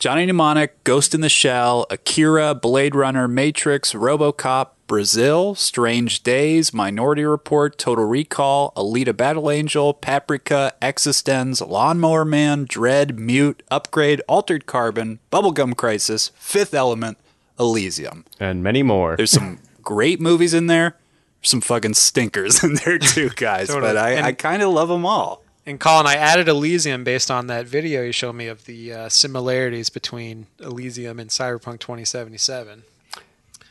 Johnny 0.03 0.25
Mnemonic, 0.25 0.83
Ghost 0.83 1.15
in 1.15 1.21
the 1.21 1.29
Shell, 1.29 1.85
Akira, 1.89 2.53
Blade 2.53 2.93
Runner, 2.93 3.25
Matrix, 3.25 3.93
RoboCop, 3.93 4.71
Brazil, 4.85 5.55
Strange 5.55 6.23
Days, 6.23 6.73
Minority 6.73 7.23
Report, 7.23 7.77
Total 7.77 8.03
Recall, 8.03 8.73
Alita 8.75 9.15
Battle 9.15 9.49
Angel, 9.49 9.93
Paprika, 9.93 10.73
Existenz, 10.81 11.65
Lawnmower 11.65 12.25
Man, 12.25 12.67
Dredd, 12.67 13.17
Mute, 13.17 13.63
Upgrade, 13.71 14.21
Altered 14.27 14.65
Carbon, 14.65 15.19
Bubblegum 15.31 15.77
Crisis, 15.77 16.31
Fifth 16.35 16.73
Element, 16.73 17.17
Elysium. 17.57 18.25
And 18.41 18.61
many 18.61 18.83
more. 18.83 19.15
There's 19.15 19.31
some 19.31 19.59
great 19.83 20.19
movies 20.19 20.53
in 20.53 20.67
there. 20.67 20.97
Some 21.43 21.61
fucking 21.61 21.93
stinkers 21.93 22.61
in 22.61 22.73
there 22.83 22.99
too, 22.99 23.29
guys. 23.29 23.69
Totally. 23.69 23.93
But 23.93 23.97
I, 23.97 24.11
And- 24.15 24.25
I 24.25 24.33
kind 24.33 24.61
of 24.61 24.73
love 24.73 24.89
them 24.89 25.05
all. 25.05 25.42
And 25.65 25.79
Colin, 25.79 26.05
I 26.05 26.15
added 26.15 26.49
Elysium 26.49 27.03
based 27.03 27.31
on 27.31 27.47
that 27.47 27.67
video 27.67 28.03
you 28.03 28.11
showed 28.11 28.33
me 28.33 28.47
of 28.47 28.65
the 28.65 28.91
uh, 28.93 29.09
similarities 29.09 29.89
between 29.89 30.47
Elysium 30.59 31.19
and 31.19 31.29
Cyberpunk 31.29 31.79
2077. 31.79 32.83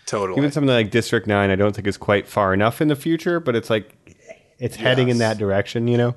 Totally. 0.06 0.38
Even 0.38 0.50
something 0.50 0.68
like 0.68 0.90
District 0.90 1.26
Nine, 1.26 1.50
I 1.50 1.56
don't 1.56 1.74
think 1.74 1.86
is 1.86 1.96
quite 1.96 2.26
far 2.26 2.54
enough 2.54 2.80
in 2.80 2.88
the 2.88 2.96
future, 2.96 3.40
but 3.40 3.54
it's 3.54 3.70
like 3.70 3.94
it's 4.58 4.76
heading 4.76 5.08
in 5.08 5.18
that 5.18 5.38
direction. 5.38 5.86
You 5.86 5.98
know, 5.98 6.14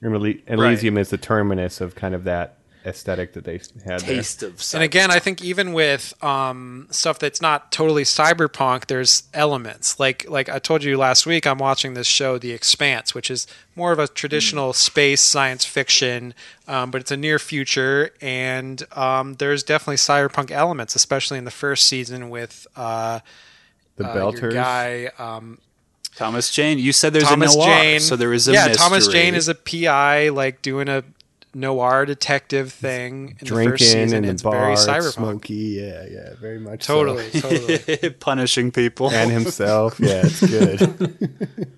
Remember, 0.00 0.26
Ely- 0.26 0.42
Elysium 0.46 0.98
is 0.98 1.10
the 1.10 1.18
terminus 1.18 1.80
of 1.80 1.94
kind 1.94 2.14
of 2.14 2.24
that 2.24 2.57
aesthetic 2.84 3.32
that 3.34 3.44
they 3.44 3.60
had 3.84 4.00
there. 4.00 4.16
Taste 4.16 4.42
of 4.42 4.62
And 4.74 4.82
again, 4.82 5.10
I 5.10 5.18
think 5.18 5.42
even 5.42 5.72
with 5.72 6.12
um, 6.22 6.86
stuff 6.90 7.18
that's 7.18 7.40
not 7.40 7.70
totally 7.72 8.04
cyberpunk, 8.04 8.86
there's 8.86 9.24
elements. 9.34 9.98
Like 9.98 10.28
like 10.28 10.48
I 10.48 10.58
told 10.58 10.84
you 10.84 10.96
last 10.96 11.26
week, 11.26 11.46
I'm 11.46 11.58
watching 11.58 11.94
this 11.94 12.06
show, 12.06 12.38
The 12.38 12.52
Expanse, 12.52 13.14
which 13.14 13.30
is 13.30 13.46
more 13.76 13.92
of 13.92 13.98
a 13.98 14.08
traditional 14.08 14.72
space 14.72 15.20
science 15.20 15.64
fiction, 15.64 16.34
um, 16.66 16.90
but 16.90 17.00
it's 17.00 17.10
a 17.10 17.16
near 17.16 17.38
future, 17.38 18.10
and 18.20 18.82
um, 18.92 19.34
there's 19.34 19.62
definitely 19.62 19.96
cyberpunk 19.96 20.50
elements, 20.50 20.94
especially 20.94 21.38
in 21.38 21.44
the 21.44 21.50
first 21.50 21.86
season 21.86 22.30
with 22.30 22.66
uh, 22.76 23.20
The 23.96 24.08
uh, 24.08 24.30
guy. 24.32 25.10
Um, 25.18 25.58
Thomas 26.18 26.50
Jane. 26.50 26.78
You 26.78 26.92
said 26.92 27.12
there's 27.12 27.24
Thomas 27.24 27.54
a 27.54 27.58
noir, 27.58 27.68
Jane. 27.68 28.00
so 28.00 28.16
there 28.16 28.32
is 28.32 28.48
a 28.48 28.52
yeah. 28.52 28.66
mystery. 28.66 28.76
Thomas 28.76 29.08
Jane 29.08 29.34
is 29.36 29.48
a 29.48 29.54
PI, 29.54 30.30
like 30.30 30.62
doing 30.62 30.88
a 30.88 31.04
noir 31.54 32.06
detective 32.06 32.72
thing 32.72 33.30
in 33.30 33.36
the 33.38 33.38
first 33.38 33.48
Drinking 33.48 33.78
season. 33.78 34.16
in 34.18 34.22
the 34.24 34.30
it's 34.30 34.42
bar, 34.42 34.52
very 34.52 34.72
it's 34.74 34.86
cyberpunk. 34.86 35.12
smoky. 35.12 35.54
Yeah, 35.54 36.06
yeah, 36.10 36.34
very 36.40 36.58
much. 36.58 36.84
so. 36.84 36.94
Totally, 36.94 37.30
totally. 37.40 38.10
punishing 38.20 38.70
people 38.70 39.10
and 39.10 39.30
himself. 39.30 39.98
Yeah, 40.00 40.22
it's 40.24 40.46
good. 40.46 41.72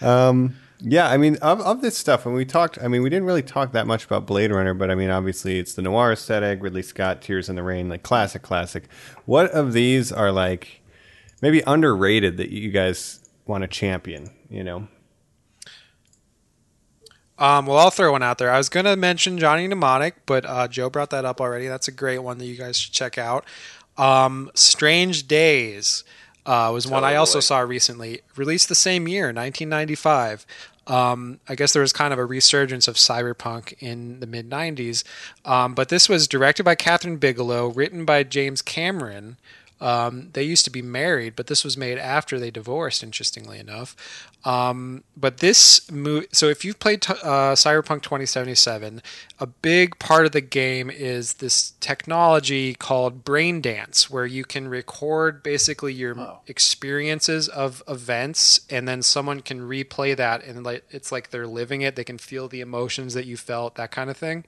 um, 0.00 0.56
yeah, 0.80 1.08
I 1.08 1.16
mean, 1.16 1.36
of, 1.36 1.60
of 1.62 1.80
this 1.80 1.96
stuff, 1.96 2.26
when 2.26 2.34
we 2.34 2.44
talked, 2.44 2.78
I 2.82 2.88
mean, 2.88 3.02
we 3.02 3.08
didn't 3.08 3.24
really 3.24 3.42
talk 3.42 3.72
that 3.72 3.86
much 3.86 4.04
about 4.04 4.26
Blade 4.26 4.50
Runner, 4.50 4.74
but 4.74 4.90
I 4.90 4.94
mean, 4.94 5.08
obviously, 5.08 5.58
it's 5.58 5.72
the 5.72 5.82
noir 5.82 6.12
aesthetic, 6.12 6.62
Ridley 6.62 6.82
Scott, 6.82 7.22
Tears 7.22 7.48
in 7.48 7.56
the 7.56 7.62
Rain, 7.62 7.88
like 7.88 8.02
classic, 8.02 8.42
classic. 8.42 8.84
What 9.24 9.50
of 9.52 9.72
these 9.72 10.12
are 10.12 10.30
like 10.30 10.82
maybe 11.40 11.62
underrated 11.66 12.36
that 12.36 12.50
you 12.50 12.70
guys 12.70 13.20
want 13.46 13.62
to 13.62 13.68
champion? 13.68 14.30
You 14.50 14.62
know, 14.62 14.88
Um, 17.38 17.66
well, 17.66 17.78
I'll 17.78 17.90
throw 17.90 18.12
one 18.12 18.22
out 18.22 18.38
there. 18.38 18.50
I 18.50 18.58
was 18.58 18.68
going 18.68 18.86
to 18.86 18.96
mention 18.96 19.38
Johnny 19.38 19.66
Mnemonic, 19.66 20.14
but 20.26 20.44
uh, 20.46 20.68
Joe 20.68 20.88
brought 20.88 21.10
that 21.10 21.24
up 21.24 21.40
already. 21.40 21.66
That's 21.66 21.88
a 21.88 21.92
great 21.92 22.18
one 22.20 22.38
that 22.38 22.46
you 22.46 22.56
guys 22.56 22.78
should 22.78 22.92
check 22.92 23.18
out. 23.18 23.44
Um, 23.96 24.50
Strange 24.54 25.26
Days 25.26 26.04
uh, 26.46 26.70
was 26.72 26.86
one 26.86 27.04
I 27.04 27.16
also 27.16 27.40
saw 27.40 27.60
recently, 27.60 28.20
released 28.36 28.68
the 28.68 28.74
same 28.74 29.08
year, 29.08 29.26
1995. 29.26 30.46
Um, 30.86 31.40
I 31.48 31.54
guess 31.54 31.72
there 31.72 31.82
was 31.82 31.92
kind 31.92 32.12
of 32.12 32.18
a 32.18 32.26
resurgence 32.26 32.86
of 32.86 32.96
cyberpunk 32.96 33.74
in 33.80 34.20
the 34.20 34.26
mid 34.26 34.50
90s. 34.50 35.02
Um, 35.44 35.74
but 35.74 35.88
this 35.88 36.08
was 36.08 36.28
directed 36.28 36.64
by 36.64 36.76
Kathryn 36.76 37.18
Bigelow, 37.18 37.68
written 37.68 38.04
by 38.04 38.22
James 38.22 38.60
Cameron. 38.62 39.38
Um, 39.80 40.30
they 40.32 40.44
used 40.44 40.64
to 40.64 40.70
be 40.70 40.82
married, 40.82 41.34
but 41.36 41.48
this 41.48 41.64
was 41.64 41.76
made 41.76 41.98
after 41.98 42.38
they 42.38 42.50
divorced, 42.50 43.02
interestingly 43.02 43.58
enough. 43.58 43.96
Um, 44.44 45.02
but 45.16 45.38
this 45.38 45.90
movie, 45.90 46.28
so 46.32 46.46
if 46.46 46.64
you've 46.64 46.78
played 46.78 47.02
t- 47.02 47.14
uh, 47.22 47.54
Cyberpunk 47.54 48.02
2077, 48.02 49.02
a 49.40 49.46
big 49.46 49.98
part 49.98 50.26
of 50.26 50.32
the 50.32 50.40
game 50.40 50.90
is 50.90 51.34
this 51.34 51.72
technology 51.80 52.74
called 52.74 53.24
Brain 53.24 53.60
Dance, 53.60 54.08
where 54.08 54.26
you 54.26 54.44
can 54.44 54.68
record 54.68 55.42
basically 55.42 55.92
your 55.92 56.38
experiences 56.46 57.48
of 57.48 57.82
events, 57.88 58.60
and 58.70 58.86
then 58.86 59.02
someone 59.02 59.40
can 59.40 59.60
replay 59.60 60.16
that, 60.16 60.44
and 60.44 60.64
like 60.64 60.84
it's 60.90 61.10
like 61.10 61.30
they're 61.30 61.46
living 61.46 61.82
it. 61.82 61.96
They 61.96 62.04
can 62.04 62.18
feel 62.18 62.48
the 62.48 62.60
emotions 62.60 63.14
that 63.14 63.26
you 63.26 63.36
felt, 63.36 63.74
that 63.74 63.90
kind 63.90 64.08
of 64.08 64.16
thing 64.16 64.44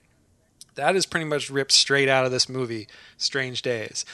that 0.76 0.94
is 0.94 1.06
pretty 1.06 1.26
much 1.26 1.50
ripped 1.50 1.72
straight 1.72 2.08
out 2.08 2.24
of 2.24 2.30
this 2.30 2.48
movie, 2.48 2.86
Strange 3.18 3.62
Days. 3.62 4.04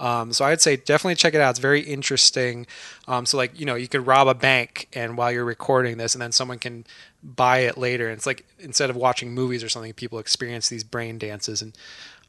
Um, 0.00 0.32
so 0.32 0.46
I'd 0.46 0.62
say 0.62 0.76
definitely 0.76 1.14
check 1.14 1.34
it 1.34 1.40
out. 1.40 1.50
It's 1.50 1.58
very 1.58 1.82
interesting. 1.82 2.66
Um, 3.06 3.26
so 3.26 3.36
like 3.36 3.58
you 3.60 3.66
know 3.66 3.74
you 3.74 3.86
could 3.86 4.06
rob 4.06 4.26
a 4.26 4.34
bank 4.34 4.88
and 4.94 5.16
while 5.16 5.30
you're 5.30 5.44
recording 5.44 5.98
this, 5.98 6.14
and 6.14 6.22
then 6.22 6.32
someone 6.32 6.58
can 6.58 6.86
buy 7.22 7.58
it 7.58 7.76
later. 7.76 8.08
And 8.08 8.16
it's 8.16 8.26
like 8.26 8.46
instead 8.58 8.90
of 8.90 8.96
watching 8.96 9.32
movies 9.32 9.62
or 9.62 9.68
something, 9.68 9.92
people 9.92 10.18
experience 10.18 10.70
these 10.70 10.82
brain 10.82 11.18
dances, 11.18 11.60
and 11.60 11.76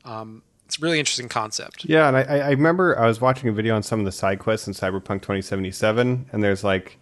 um, 0.04 0.44
it's 0.66 0.78
a 0.78 0.82
really 0.82 1.00
interesting 1.00 1.30
concept. 1.30 1.86
Yeah, 1.86 2.10
and 2.10 2.18
I 2.18 2.22
I 2.22 2.50
remember 2.50 3.00
I 3.00 3.08
was 3.08 3.22
watching 3.22 3.50
a 3.50 3.54
video 3.54 3.76
on 3.76 3.84
some 3.84 4.00
of 4.00 4.06
the 4.06 4.12
side 4.12 4.40
quests 4.40 4.68
in 4.68 4.74
Cyberpunk 4.74 5.22
2077, 5.22 6.28
and 6.32 6.44
there's 6.44 6.64
like 6.66 6.98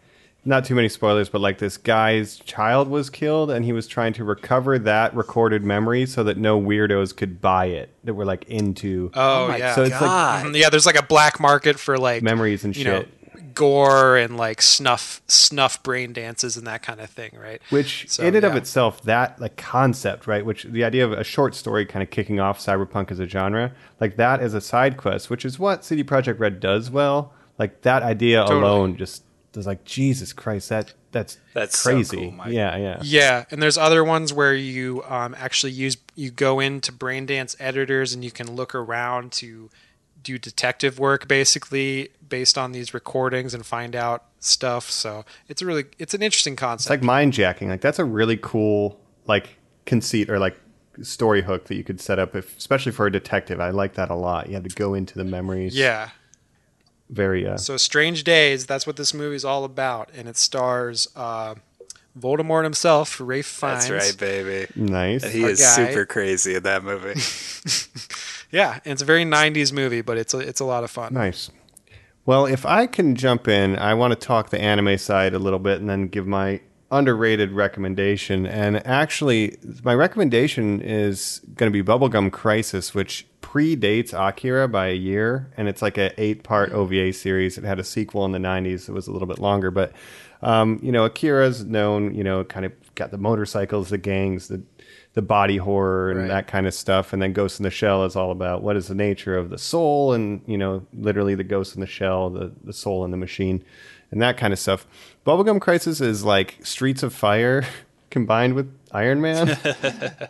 not 0.46 0.64
too 0.66 0.74
many 0.76 0.90
spoilers, 0.90 1.30
but 1.30 1.42
like 1.42 1.58
this 1.58 1.78
guy's 1.78 2.40
child 2.40 2.88
was 2.88 3.10
killed, 3.10 3.52
and 3.52 3.66
he 3.66 3.74
was 3.74 3.88
trying 3.88 4.14
to 4.14 4.24
recover 4.24 4.80
that 4.80 5.14
recorded 5.16 5.64
memory 5.64 6.06
so 6.06 6.24
that 6.24 6.38
no 6.38 6.60
weirdos 6.60 7.16
could 7.16 7.42
buy 7.42 7.66
it 7.66 7.90
that 8.06 8.14
were 8.14 8.26
like 8.26 8.46
into 8.46 9.12
Oh, 9.14 9.56
yeah, 9.56 9.76
so 9.76 9.84
it's 9.84 10.00
like 10.02 10.46
Mhm. 10.46 10.56
yeah. 10.58 10.70
There's 10.70 10.86
like 10.86 10.98
a 11.00 11.04
black 11.04 11.40
market 11.40 11.78
for 11.80 11.98
like 11.98 12.24
memories 12.24 12.64
and 12.64 12.76
you 12.76 12.84
shit. 12.84 12.94
know 12.94 13.06
gore 13.54 14.16
and 14.16 14.38
like 14.38 14.62
snuff 14.62 15.22
snuff 15.28 15.82
brain 15.84 16.14
dances 16.14 16.56
and 16.56 16.66
that 16.68 16.82
kind 16.82 17.02
of 17.02 17.10
thing, 17.10 17.32
right? 17.38 17.62
Which 17.70 18.06
So, 18.10 18.24
in 18.24 18.36
and 18.36 18.46
of 18.46 18.56
itself, 18.56 19.02
that 19.04 19.40
like 19.42 19.58
concept, 19.58 20.28
right? 20.28 20.46
Which 20.46 20.64
the 20.64 20.84
idea 20.86 21.04
of 21.04 21.12
a 21.12 21.24
short 21.26 21.56
story 21.56 21.86
kind 21.86 22.02
of 22.02 22.10
kicking 22.10 22.40
off 22.40 22.60
cyberpunk 22.60 23.12
as 23.12 23.20
a 23.20 23.28
genre, 23.28 23.72
like 24.00 24.16
that 24.16 24.40
as 24.40 24.54
a 24.54 24.62
side 24.62 24.96
quest, 24.98 25.30
which 25.30 25.44
is 25.44 25.60
what 25.60 25.84
CD 25.84 26.04
Projekt 26.04 26.40
Red 26.40 26.60
does 26.62 26.90
well. 26.90 27.34
Like 27.58 27.82
that 27.82 28.04
idea 28.04 28.42
Totally. 28.44 28.62
alone 28.62 28.96
just 28.98 29.24
was 29.58 29.68
like 29.68 29.84
Jesus 29.84 30.34
Christ, 30.34 30.70
that 30.70 30.94
that's 31.12 31.38
That's 31.54 31.78
so 31.80 31.92
crazy. 31.92 32.18
cool, 32.38 32.52
yeah, 32.52 32.78
yeah. 32.78 33.00
Yeah, 33.02 33.46
and 33.50 33.62
there's 33.64 33.78
other 33.78 34.04
ones 34.04 34.32
where 34.32 34.54
you 34.54 35.04
um, 35.08 35.36
actually 35.38 35.72
use 35.72 35.98
you 36.16 36.30
go 36.32 36.60
into 36.60 36.92
brain 36.92 37.26
dance 37.26 37.56
editors 37.60 38.14
and 38.14 38.24
you 38.24 38.30
can 38.32 38.52
look 38.56 38.76
around 38.76 39.32
to 39.34 39.70
do 40.22 40.38
detective 40.38 41.00
work 41.00 41.28
basically 41.28 42.10
based 42.28 42.58
on 42.58 42.74
these 42.74 42.94
recordings 42.94 43.54
and 43.54 43.66
find 43.66 43.96
out 43.96 44.26
stuff. 44.40 44.92
So 44.92 45.26
it's 45.48 45.62
a 45.62 45.66
really 45.66 45.86
it's 45.98 46.14
an 46.14 46.22
interesting 46.22 46.54
It's 46.54 46.60
concept. 46.62 46.90
like 46.90 47.02
mind 47.04 47.34
jacking. 47.34 47.70
Like 47.70 47.82
that's 47.82 48.00
a 48.00 48.06
really 48.06 48.38
cool 48.38 49.00
like 49.26 49.58
conceit 49.86 50.30
or 50.30 50.38
like 50.38 50.60
story 51.02 51.42
hook 51.42 51.66
that 51.66 51.76
you 51.76 51.84
could 51.84 52.00
set 52.02 52.20
up, 52.20 52.36
if, 52.36 52.56
especially 52.58 52.92
for 52.92 53.08
a 53.08 53.12
detective. 53.12 53.60
I 53.62 53.70
like 53.72 53.94
that 53.96 54.10
a 54.12 54.16
lot. 54.16 54.48
You 54.50 54.56
have 54.56 54.64
to 54.64 54.76
go 54.76 54.94
into 54.94 55.18
the 55.18 55.24
memories. 55.24 55.76
yeah. 55.76 56.10
Very. 57.10 57.48
Uh, 57.48 57.58
So 57.58 57.78
Strange 57.78 58.24
Days, 58.24 58.66
that's 58.66 58.86
what 58.86 58.96
this 58.96 59.14
movie's 59.14 59.46
all 59.46 59.64
about, 59.64 60.10
and 60.16 60.28
it 60.28 60.38
stars 60.38 61.08
uh, 61.16 61.56
Voldemort 62.18 62.64
himself, 62.64 63.20
Ralph 63.20 63.46
Fiennes. 63.46 63.88
That's 63.88 63.90
right, 63.90 64.18
baby. 64.18 64.72
Nice. 64.76 65.24
And 65.24 65.32
he 65.32 65.44
is 65.44 65.60
guy. 65.60 65.88
super 65.88 66.06
crazy 66.06 66.56
in 66.56 66.64
that 66.64 66.84
movie. 66.84 67.20
Yeah, 68.52 68.80
and 68.84 68.94
it's 68.94 69.02
a 69.02 69.06
very 69.06 69.26
'90s 69.26 69.72
movie, 69.72 70.02
but 70.02 70.18
it's 70.18 70.34
a, 70.34 70.40
it's 70.40 70.60
a 70.60 70.66
lot 70.66 70.84
of 70.84 70.90
fun. 70.92 71.14
Nice. 71.14 71.52
Well, 72.26 72.46
if 72.46 72.66
I 72.66 72.88
can 72.88 73.16
jump 73.16 73.48
in, 73.48 73.78
I 73.78 73.94
want 73.94 74.12
to 74.12 74.16
talk 74.16 74.50
the 74.50 74.60
anime 74.60 74.98
side 74.98 75.34
a 75.34 75.40
little 75.40 75.60
bit 75.60 75.80
and 75.80 75.90
then 75.90 76.08
give 76.08 76.28
my 76.28 76.62
underrated 76.92 77.52
recommendation. 77.52 78.46
And 78.46 78.86
actually, 78.86 79.58
my 79.84 79.94
recommendation 79.94 80.82
is 80.82 81.42
going 81.56 81.72
to 81.72 81.84
be 81.84 81.88
Bubblegum 81.88 82.32
Crisis, 82.32 82.94
which 82.96 83.28
predates 83.54 84.14
Akira 84.14 84.68
by 84.68 84.88
a 84.88 84.94
year, 84.96 85.52
and 85.58 85.68
it's 85.68 85.82
like 85.82 85.98
an 85.98 86.12
eight-part 86.18 86.72
OVA 86.72 87.14
series. 87.14 87.58
It 87.58 87.64
had 87.64 87.80
a 87.80 87.84
sequel 87.84 88.26
in 88.26 88.32
the 88.32 88.38
'90s. 88.40 88.88
It 88.88 88.92
was 88.92 89.08
a 89.08 89.12
little 89.12 89.28
bit 89.28 89.40
longer, 89.40 89.72
but 89.72 89.94
um, 90.42 90.80
you 90.84 90.92
know, 90.92 91.06
Akira's 91.06 91.66
known. 91.66 92.14
You 92.14 92.24
know, 92.24 92.44
kind 92.44 92.66
of 92.66 92.72
got 92.96 93.12
the 93.12 93.18
motorcycles, 93.18 93.90
the 93.90 93.98
gangs, 93.98 94.48
the 94.50 94.62
the 95.14 95.22
body 95.24 95.58
horror 95.58 96.12
and 96.12 96.20
Right. 96.22 96.28
that 96.28 96.48
kind 96.48 96.68
of 96.68 96.74
stuff. 96.74 97.14
And 97.14 97.22
then 97.22 97.34
Ghost 97.34 97.60
in 97.60 97.64
the 97.64 97.72
Shell 97.72 98.06
is 98.06 98.16
all 98.16 98.30
about 98.32 98.62
what 98.62 98.76
is 98.78 98.88
the 98.90 98.96
nature 98.96 99.36
of 99.36 99.50
the 99.50 99.58
soul 99.58 100.14
and, 100.14 100.42
you 100.46 100.58
know, 100.58 100.86
literally 100.94 101.34
the 101.34 101.44
ghost 101.44 101.74
in 101.74 101.82
the 101.82 101.88
shell, 101.88 102.30
the, 102.30 102.52
the 102.64 102.72
soul 102.74 103.04
in 103.04 103.10
the 103.10 103.18
machine, 103.18 103.64
and 104.12 104.22
that 104.22 104.38
kind 104.38 104.54
of 104.54 104.60
stuff. 104.60 104.86
Bubblegum 105.26 105.60
Crisis 105.60 106.00
is 106.00 106.24
like 106.24 106.60
Streets 106.64 107.02
of 107.02 107.12
Fire 107.12 107.66
combined 108.12 108.54
with 108.54 108.72
Iron 108.92 109.20
Man. 109.20 109.58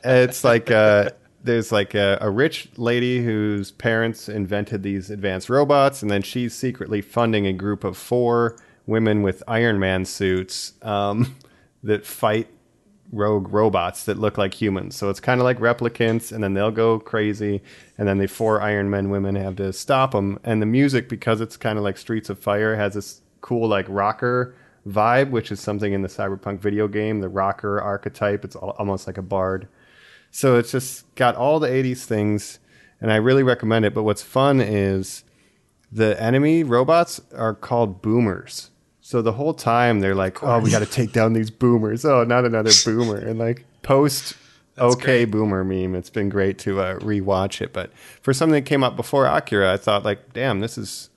it's 0.06 0.46
like 0.46 0.72
uh, 0.72 1.10
there's 1.44 1.72
like 1.72 1.96
a, 1.96 2.18
a 2.22 2.30
rich 2.30 2.70
lady 2.78 3.24
whose 3.24 3.72
parents 3.72 4.30
invented 4.30 4.84
these 4.84 5.10
advanced 5.10 5.50
robots, 5.50 6.02
and 6.02 6.12
then 6.12 6.22
she's 6.22 6.54
secretly 6.54 7.02
funding 7.02 7.48
a 7.48 7.54
group 7.54 7.84
of 7.84 7.98
four 7.98 8.58
women 8.86 9.22
with 9.22 9.44
Iron 9.48 9.80
Man 9.80 10.06
suits 10.06 10.74
um, 10.82 11.36
that 11.84 12.06
fight 12.06 12.48
rogue 13.12 13.52
robots 13.52 14.06
that 14.06 14.18
look 14.18 14.38
like 14.38 14.54
humans. 14.54 14.96
So 14.96 15.10
it's 15.10 15.20
kind 15.20 15.40
of 15.40 15.46
like 15.46 15.60
replicants, 15.60 16.32
and 16.32 16.44
then 16.44 16.54
they'll 16.54 16.72
go 16.72 17.00
crazy, 17.00 17.62
and 17.98 18.08
then 18.08 18.18
the 18.18 18.28
four 18.28 18.62
Iron 18.62 18.90
Man 18.90 19.10
women 19.10 19.36
have 19.36 19.56
to 19.58 19.72
stop 19.74 20.12
them. 20.12 20.40
And 20.44 20.62
the 20.62 20.66
music, 20.66 21.10
because 21.10 21.42
it's 21.42 21.58
kind 21.58 21.78
of 21.78 21.84
like 21.84 21.98
Streets 21.98 22.30
of 22.30 22.40
Fire, 22.40 22.76
has 22.76 22.94
this 22.94 23.22
cool 23.42 23.68
like 23.68 23.86
rocker 23.88 24.56
vibe, 24.88 25.30
which 25.30 25.52
is 25.52 25.60
something 25.60 25.94
in 25.94 26.02
the 26.02 26.08
cyberpunk 26.08 26.60
video 26.60 26.88
game, 26.88 27.20
the 27.20 27.30
rocker 27.30 27.80
archetype. 27.80 28.44
It's 28.44 28.56
al- 28.56 28.76
almost 28.78 29.08
like 29.08 29.18
a 29.18 29.22
bard. 29.22 29.68
So 30.32 30.58
it's 30.58 30.72
just 30.72 31.14
got 31.16 31.36
all 31.36 31.60
the 31.60 31.68
80s 31.68 32.06
things, 32.06 32.60
and 33.02 33.12
I 33.12 33.16
really 33.16 33.44
recommend 33.44 33.86
it. 33.86 33.94
But 33.94 34.04
what's 34.04 34.22
fun 34.22 34.62
is 34.62 35.24
the 35.92 36.22
enemy 36.22 36.64
robots 36.64 37.22
are 37.36 37.56
called 37.56 38.02
boomers. 38.02 38.70
So 39.02 39.22
the 39.24 39.34
whole 39.34 39.56
time 39.56 40.02
they're 40.02 40.14
like, 40.14 40.44
"Oh, 40.44 40.60
we 40.60 40.70
got 40.70 40.80
to 40.80 40.86
take 40.86 41.12
down 41.14 41.34
these 41.34 41.50
boomers." 41.50 42.06
Oh, 42.06 42.24
not 42.24 42.46
another 42.46 42.72
boomer. 42.86 43.18
And 43.18 43.40
like 43.40 43.66
post 43.82 44.36
okay 44.78 45.26
boomer 45.26 45.64
meme. 45.64 45.96
It's 45.96 46.12
been 46.12 46.30
great 46.30 46.60
to 46.60 46.80
uh, 46.80 47.00
rewatch 47.00 47.60
it. 47.62 47.74
But 47.74 47.92
for 48.22 48.34
something 48.34 48.64
that 48.64 48.70
came 48.70 48.84
out 48.84 48.96
before 48.96 49.26
Akira, 49.26 49.74
I 49.74 49.78
thought 49.78 50.06
like, 50.06 50.34
"Damn, 50.34 50.60
this 50.60 50.78
is 50.78 51.10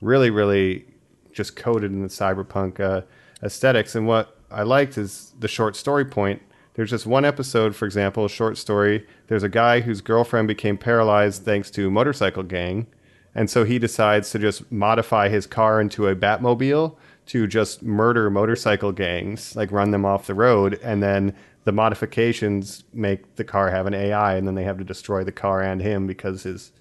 really, 0.00 0.30
really 0.30 0.86
just 1.32 1.56
coded 1.56 1.90
in 1.90 2.02
the 2.02 2.08
cyberpunk 2.08 2.78
uh, 2.78 3.02
aesthetics." 3.42 3.96
And 3.96 4.06
what 4.06 4.38
I 4.48 4.62
liked 4.62 4.96
is 4.96 5.32
the 5.38 5.48
short 5.48 5.74
story 5.74 6.04
point. 6.04 6.42
There's 6.74 6.90
just 6.90 7.06
one 7.06 7.24
episode, 7.24 7.76
for 7.76 7.84
example, 7.84 8.24
a 8.24 8.30
short 8.30 8.56
story. 8.56 9.06
There's 9.26 9.42
a 9.42 9.48
guy 9.48 9.80
whose 9.80 10.00
girlfriend 10.00 10.48
became 10.48 10.78
paralyzed 10.78 11.44
thanks 11.44 11.70
to 11.72 11.90
motorcycle 11.90 12.42
gang. 12.42 12.86
And 13.34 13.50
so 13.50 13.64
he 13.64 13.78
decides 13.78 14.30
to 14.30 14.38
just 14.38 14.70
modify 14.70 15.28
his 15.28 15.46
car 15.46 15.80
into 15.80 16.08
a 16.08 16.16
Batmobile 16.16 16.96
to 17.26 17.46
just 17.46 17.82
murder 17.82 18.30
motorcycle 18.30 18.92
gangs, 18.92 19.54
like 19.54 19.70
run 19.70 19.90
them 19.90 20.04
off 20.04 20.26
the 20.26 20.34
road. 20.34 20.78
And 20.82 21.02
then 21.02 21.34
the 21.64 21.72
modifications 21.72 22.84
make 22.92 23.36
the 23.36 23.44
car 23.44 23.70
have 23.70 23.86
an 23.86 23.94
AI, 23.94 24.34
and 24.34 24.46
then 24.46 24.54
they 24.54 24.64
have 24.64 24.78
to 24.78 24.84
destroy 24.84 25.24
the 25.24 25.32
car 25.32 25.62
and 25.62 25.80
him 25.80 26.06
because 26.06 26.42
his 26.42 26.72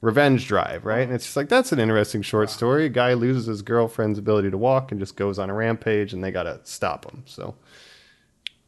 revenge 0.00 0.46
drive, 0.46 0.84
right? 0.84 1.02
And 1.02 1.12
it's 1.12 1.24
just 1.24 1.36
like, 1.36 1.48
that's 1.48 1.72
an 1.72 1.80
interesting 1.80 2.22
short 2.22 2.50
story. 2.50 2.86
A 2.86 2.90
guy 2.90 3.14
loses 3.14 3.46
his 3.46 3.62
girlfriend's 3.62 4.18
ability 4.18 4.50
to 4.50 4.58
walk 4.58 4.90
and 4.92 5.00
just 5.00 5.16
goes 5.16 5.38
on 5.38 5.50
a 5.50 5.54
rampage, 5.54 6.12
and 6.12 6.22
they 6.22 6.30
got 6.30 6.44
to 6.44 6.60
stop 6.64 7.10
him. 7.10 7.22
So 7.26 7.54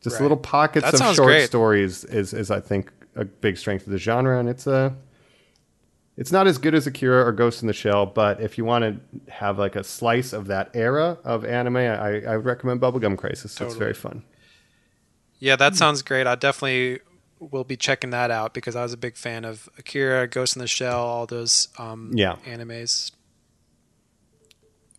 just 0.02 0.16
Right. 0.16 0.22
little 0.22 0.36
pockets 0.36 0.90
That 0.90 0.94
of 1.00 1.14
short 1.14 1.26
great. 1.28 1.46
stories 1.46 2.04
is, 2.04 2.32
is, 2.34 2.50
I 2.50 2.60
think, 2.60 2.90
a 3.16 3.24
big 3.24 3.56
strength 3.58 3.86
of 3.86 3.92
the 3.92 3.98
genre. 3.98 4.38
And 4.38 4.48
it's 4.48 4.66
a. 4.66 4.94
It's 6.16 6.32
not 6.32 6.48
as 6.48 6.58
good 6.58 6.74
as 6.74 6.84
Akira 6.84 7.24
or 7.24 7.30
Ghost 7.30 7.62
in 7.62 7.68
the 7.68 7.72
Shell, 7.72 8.06
but 8.06 8.40
if 8.40 8.58
you 8.58 8.64
want 8.64 8.82
to 8.82 9.30
have 9.30 9.56
like 9.56 9.76
a 9.76 9.84
slice 9.84 10.32
of 10.32 10.48
that 10.48 10.68
era 10.74 11.16
of 11.22 11.44
anime, 11.44 11.76
I, 11.76 12.22
I 12.24 12.36
would 12.36 12.44
recommend 12.44 12.80
Bubblegum 12.80 13.16
Crisis. 13.16 13.60
It's 13.60 13.76
very 13.76 13.94
fun. 13.94 14.24
Yeah, 15.38 15.54
that 15.54 15.76
sounds 15.76 16.02
great. 16.02 16.26
I 16.26 16.34
definitely 16.34 16.98
will 17.38 17.62
be 17.62 17.76
checking 17.76 18.10
that 18.10 18.32
out 18.32 18.52
because 18.52 18.74
I 18.74 18.82
was 18.82 18.92
a 18.92 18.96
big 18.96 19.16
fan 19.16 19.44
of 19.44 19.68
Akira, 19.78 20.26
Ghost 20.26 20.56
in 20.56 20.60
the 20.60 20.66
Shell, 20.66 20.98
all 20.98 21.26
those 21.26 21.68
um, 21.78 22.10
Yeah. 22.12 22.34
animes. 22.44 23.12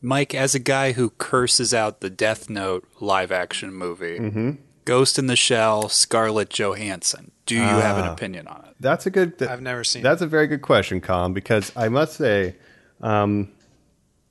Mike, 0.02 0.34
as 0.34 0.56
a 0.56 0.60
guy 0.60 0.94
who 0.94 1.10
curses 1.10 1.74
out 1.74 2.00
the 2.00 2.10
Death 2.10 2.50
Note 2.50 2.88
live 3.02 3.34
action 3.34 3.74
movie, 3.74 4.62
Ghost 4.90 5.20
in 5.20 5.28
the 5.28 5.36
Shell, 5.36 5.90
Scarlett 5.90 6.50
Johansson, 6.50 7.30
do 7.46 7.54
you 7.54 7.62
have 7.62 7.98
an 8.00 8.06
Ah. 8.06 8.14
opinion 8.14 8.48
on 8.48 8.64
it? 8.68 8.76
That's 8.80 9.06
a 9.06 9.12
good. 9.12 9.40
I've 9.44 9.62
never 9.62 9.84
seen. 9.84 10.02
That's 10.02 10.24
a 10.24 10.28
very 10.28 10.48
good 10.48 10.64
question, 10.64 11.00
Colin, 11.00 11.32
because 11.34 11.72
I 11.76 11.90
must 11.90 12.14
say, 12.18 12.56
um, 13.00 13.50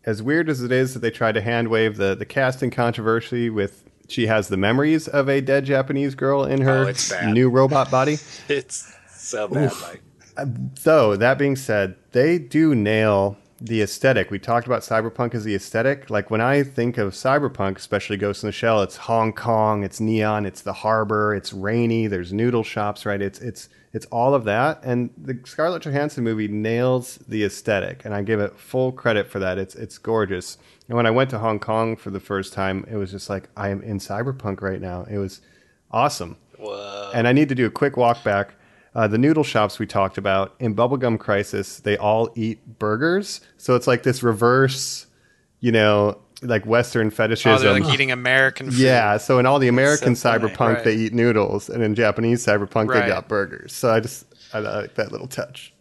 as 0.05 0.21
weird 0.21 0.49
as 0.51 0.61
it 0.63 0.73
is 0.73 0.95
that 0.95 1.01
they 1.01 1.13
tried 1.13 1.33
to 1.37 1.41
hand 1.41 1.69
wave 1.69 1.97
the, 1.97 2.17
the 2.17 2.25
casting 2.25 2.71
controversy 2.73 3.51
with 3.51 3.85
she 4.09 4.27
has 4.27 4.49
the 4.49 4.57
memories 4.57 5.07
of 5.07 5.29
a 5.29 5.41
dead 5.41 5.65
Japanese 5.65 6.17
girl 6.17 6.43
in 6.45 6.63
her 6.63 6.93
Oh, 7.13 7.31
new 7.31 7.49
robot 7.51 7.89
body. 7.91 8.17
It's 8.49 8.93
so 9.15 9.47
bad, 9.47 9.71
Mike. 9.83 10.03
Though 10.83 11.15
that 11.15 11.39
being 11.39 11.55
said, 11.55 11.95
they 12.13 12.39
do 12.39 12.75
nail 12.75 13.37
the 13.61 13.83
aesthetic. 13.83 14.31
We 14.31 14.39
talked 14.39 14.67
about 14.67 14.83
cyberpunk 14.83 15.35
as 15.35 15.45
the 15.45 15.55
aesthetic. 15.55 16.11
Like 16.11 16.31
when 16.31 16.41
I 16.41 16.63
think 16.63 16.97
of 16.99 17.13
cyberpunk, 17.13 17.77
especially 17.77 18.17
Ghost 18.17 18.43
in 18.43 18.49
the 18.49 18.53
Shell, 18.53 18.83
it's 18.83 18.97
Hong 18.97 19.33
Kong, 19.33 19.83
it's 19.83 20.01
neon, 20.01 20.47
it's 20.47 20.63
the 20.63 20.73
harbor, 20.73 21.35
it's 21.35 21.53
rainy, 21.53 22.07
there's 22.07 22.33
noodle 22.33 22.63
shops, 22.63 23.05
right? 23.05 23.21
It's 23.21 23.41
it's 23.41 23.69
it's 23.93 24.07
all 24.07 24.35
of 24.35 24.45
that. 24.45 24.81
And 24.85 25.11
the 25.17 25.41
Scarlett 25.45 25.83
Johansson 25.83 26.23
movie 26.23 26.49
nails 26.49 27.19
the 27.29 27.45
aesthetic, 27.45 28.05
and 28.05 28.15
I 28.15 28.23
give 28.23 28.41
it 28.41 28.59
full 28.59 28.93
credit 28.93 29.29
for 29.29 29.39
that. 29.41 29.59
It's 29.59 29.75
it's 29.75 29.99
gorgeous. 29.99 30.59
And 30.89 30.97
when 30.97 31.07
I 31.07 31.11
went 31.11 31.31
to 31.31 31.39
Hong 31.39 31.59
Kong 31.59 31.97
for 31.97 32.11
the 32.11 32.21
first 32.21 32.53
time, 32.53 32.87
it 32.91 32.97
was 32.97 33.11
just 33.11 33.29
like 33.29 33.49
I 33.57 33.71
am 33.71 33.83
in 33.83 33.99
cyberpunk 33.99 34.61
right 34.63 34.81
now. 34.81 35.05
It 35.11 35.19
was 35.19 35.41
awesome. 35.91 36.37
Whoa. 36.59 37.11
And 37.15 37.27
I 37.27 37.33
need 37.33 37.49
to 37.49 37.55
do 37.55 37.67
a 37.67 37.71
quick 37.71 37.97
walk 37.97 38.23
back. 38.23 38.55
Uh, 38.95 39.07
the 39.07 39.19
noodle 39.19 39.45
shops 39.45 39.79
we 39.79 39.87
talked 39.87 40.19
about 40.19 40.55
in 40.59 40.75
Bubblegum 40.75 41.19
Crisis, 41.19 41.81
they 41.81 41.97
all 41.97 42.31
eat 42.35 42.79
burgers. 42.79 43.41
So 43.57 43.75
it's 43.77 43.87
like 43.87 44.03
this 44.03 44.23
reverse, 44.23 45.07
you 45.61 45.73
know, 45.73 46.19
like 46.43 46.65
Western 46.67 47.11
fetishism. 47.11 47.53
Oh, 47.53 47.59
they're 47.59 47.81
like 47.81 47.93
eating 47.93 48.11
American 48.13 48.67
food. 48.71 48.79
yeah. 48.81 49.17
So 49.19 49.39
in 49.39 49.47
all 49.47 49.59
the 49.59 49.69
American 49.69 50.15
So 50.17 50.31
cyberpunk, 50.31 50.75
Right. 50.77 50.85
they 50.85 50.95
eat 50.95 51.13
noodles, 51.13 51.69
and 51.69 51.83
in 51.83 51.95
Japanese 51.95 52.45
cyberpunk, 52.45 52.89
Right. 52.89 53.03
they 53.03 53.09
got 53.09 53.29
burgers. 53.29 53.73
So 53.73 53.91
I 53.93 54.01
just 54.01 54.25
I 54.55 54.61
like 54.61 54.95
that 54.95 55.13
little 55.13 55.27
touch. 55.29 55.73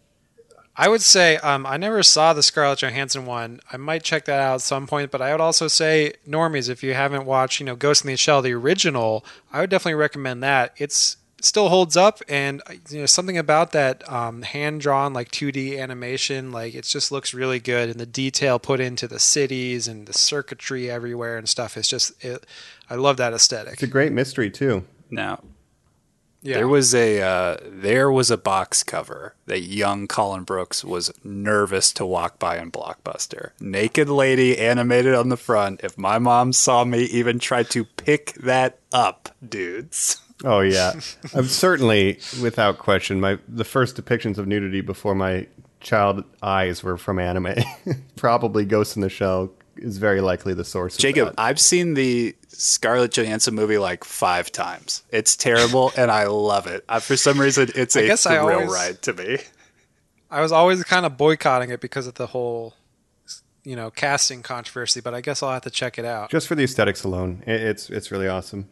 I 0.76 0.88
would 0.88 1.02
say 1.02 1.38
um, 1.38 1.66
I 1.66 1.76
never 1.76 2.04
saw 2.04 2.32
the 2.32 2.42
Scarlett 2.42 2.80
Johansson 2.80 3.26
one. 3.26 3.58
I 3.72 3.76
might 3.78 4.04
check 4.04 4.26
that 4.26 4.38
out 4.40 4.54
at 4.56 4.60
some 4.60 4.86
point, 4.86 5.10
but 5.10 5.20
I 5.20 5.32
would 5.32 5.40
also 5.40 5.66
say 5.66 6.12
normies 6.28 6.68
if 6.68 6.84
you 6.84 6.94
haven't 6.94 7.24
watched, 7.24 7.58
you 7.58 7.66
know, 7.66 7.74
Ghost 7.74 8.04
in 8.04 8.10
the 8.10 8.16
Shell, 8.16 8.42
the 8.42 8.52
original, 8.52 9.24
I 9.52 9.60
would 9.60 9.70
definitely 9.70 9.94
recommend 9.94 10.40
that. 10.44 10.74
It's 10.76 11.14
it 11.14 11.18
still 11.40 11.68
holds 11.68 11.96
up, 11.96 12.20
and 12.28 12.62
you 12.90 13.00
know 13.00 13.06
something 13.06 13.38
about 13.38 13.72
that 13.72 14.10
um, 14.10 14.42
hand 14.42 14.80
drawn 14.80 15.12
like 15.12 15.30
2D 15.30 15.78
animation, 15.78 16.50
like 16.52 16.74
it 16.74 16.84
just 16.84 17.12
looks 17.12 17.32
really 17.34 17.60
good, 17.60 17.88
and 17.90 18.00
the 18.00 18.06
detail 18.06 18.58
put 18.58 18.80
into 18.80 19.06
the 19.08 19.18
cities 19.18 19.86
and 19.88 20.06
the 20.06 20.12
circuitry 20.12 20.90
everywhere 20.90 21.36
and 21.36 21.48
stuff. 21.48 21.76
It's 21.76 21.88
just 21.88 22.12
it, 22.24 22.44
I 22.90 22.94
love 22.96 23.16
that 23.18 23.32
aesthetic. 23.32 23.74
It's 23.74 23.82
a 23.82 23.86
great 23.86 24.12
mystery 24.12 24.50
too. 24.50 24.84
Now, 25.10 25.42
Yeah. 26.42 26.56
there 26.56 26.68
was 26.68 26.94
a 26.94 27.20
uh, 27.22 27.56
there 27.64 28.10
was 28.10 28.30
a 28.30 28.36
box 28.36 28.82
cover 28.82 29.34
that 29.46 29.60
young 29.60 30.06
Colin 30.06 30.44
Brooks 30.44 30.84
was 30.84 31.12
nervous 31.24 31.92
to 31.94 32.04
walk 32.06 32.38
by 32.38 32.58
in 32.58 32.70
Blockbuster. 32.70 33.50
Naked 33.60 34.08
lady 34.08 34.58
animated 34.58 35.14
on 35.14 35.28
the 35.30 35.36
front. 35.36 35.80
If 35.82 35.96
my 35.98 36.18
mom 36.18 36.52
saw 36.52 36.84
me 36.84 37.04
even 37.04 37.38
try 37.38 37.62
to 37.64 37.84
pick 37.84 38.32
that 38.34 38.78
up, 38.92 39.34
dudes. 39.46 40.18
Oh 40.44 40.60
yeah, 40.60 40.92
I'm 41.34 41.44
certainly 41.46 42.18
without 42.42 42.78
question. 42.78 43.20
My 43.20 43.38
the 43.48 43.64
first 43.64 43.96
depictions 43.96 44.38
of 44.38 44.46
nudity 44.46 44.80
before 44.80 45.14
my 45.14 45.46
child 45.80 46.24
eyes 46.42 46.82
were 46.82 46.96
from 46.96 47.18
anime. 47.18 47.54
Probably 48.16 48.64
Ghost 48.64 48.96
in 48.96 49.02
the 49.02 49.08
Shell 49.08 49.50
is 49.76 49.98
very 49.98 50.20
likely 50.20 50.54
the 50.54 50.64
source. 50.64 50.94
of 50.96 51.00
Jacob, 51.00 51.28
that. 51.28 51.34
I've 51.38 51.60
seen 51.60 51.94
the 51.94 52.34
Scarlett 52.48 53.12
Johansson 53.12 53.54
movie 53.54 53.78
like 53.78 54.02
five 54.04 54.50
times. 54.50 55.02
It's 55.10 55.36
terrible, 55.36 55.92
and 55.96 56.10
I 56.10 56.26
love 56.26 56.66
it. 56.66 56.84
I, 56.88 56.98
for 57.00 57.16
some 57.16 57.40
reason, 57.40 57.70
it's 57.74 57.96
I 57.96 58.00
a 58.00 58.06
guess 58.06 58.26
I 58.26 58.34
thrill 58.42 58.50
always- 58.60 58.70
ride 58.72 59.02
to 59.02 59.12
me. 59.14 59.38
I 60.30 60.40
was 60.42 60.52
always 60.52 60.82
kind 60.84 61.06
of 61.06 61.16
boycotting 61.16 61.70
it 61.70 61.80
because 61.80 62.06
of 62.06 62.14
the 62.14 62.26
whole, 62.26 62.74
you 63.64 63.74
know, 63.76 63.90
casting 63.90 64.42
controversy. 64.42 65.00
But 65.00 65.14
I 65.14 65.20
guess 65.22 65.42
I'll 65.42 65.52
have 65.52 65.62
to 65.62 65.70
check 65.70 65.98
it 65.98 66.04
out. 66.04 66.30
just 66.30 66.46
for 66.46 66.54
the 66.54 66.64
aesthetics 66.64 67.02
alone, 67.04 67.42
it's 67.46 67.88
it's 67.88 68.10
really 68.10 68.28
awesome. 68.28 68.68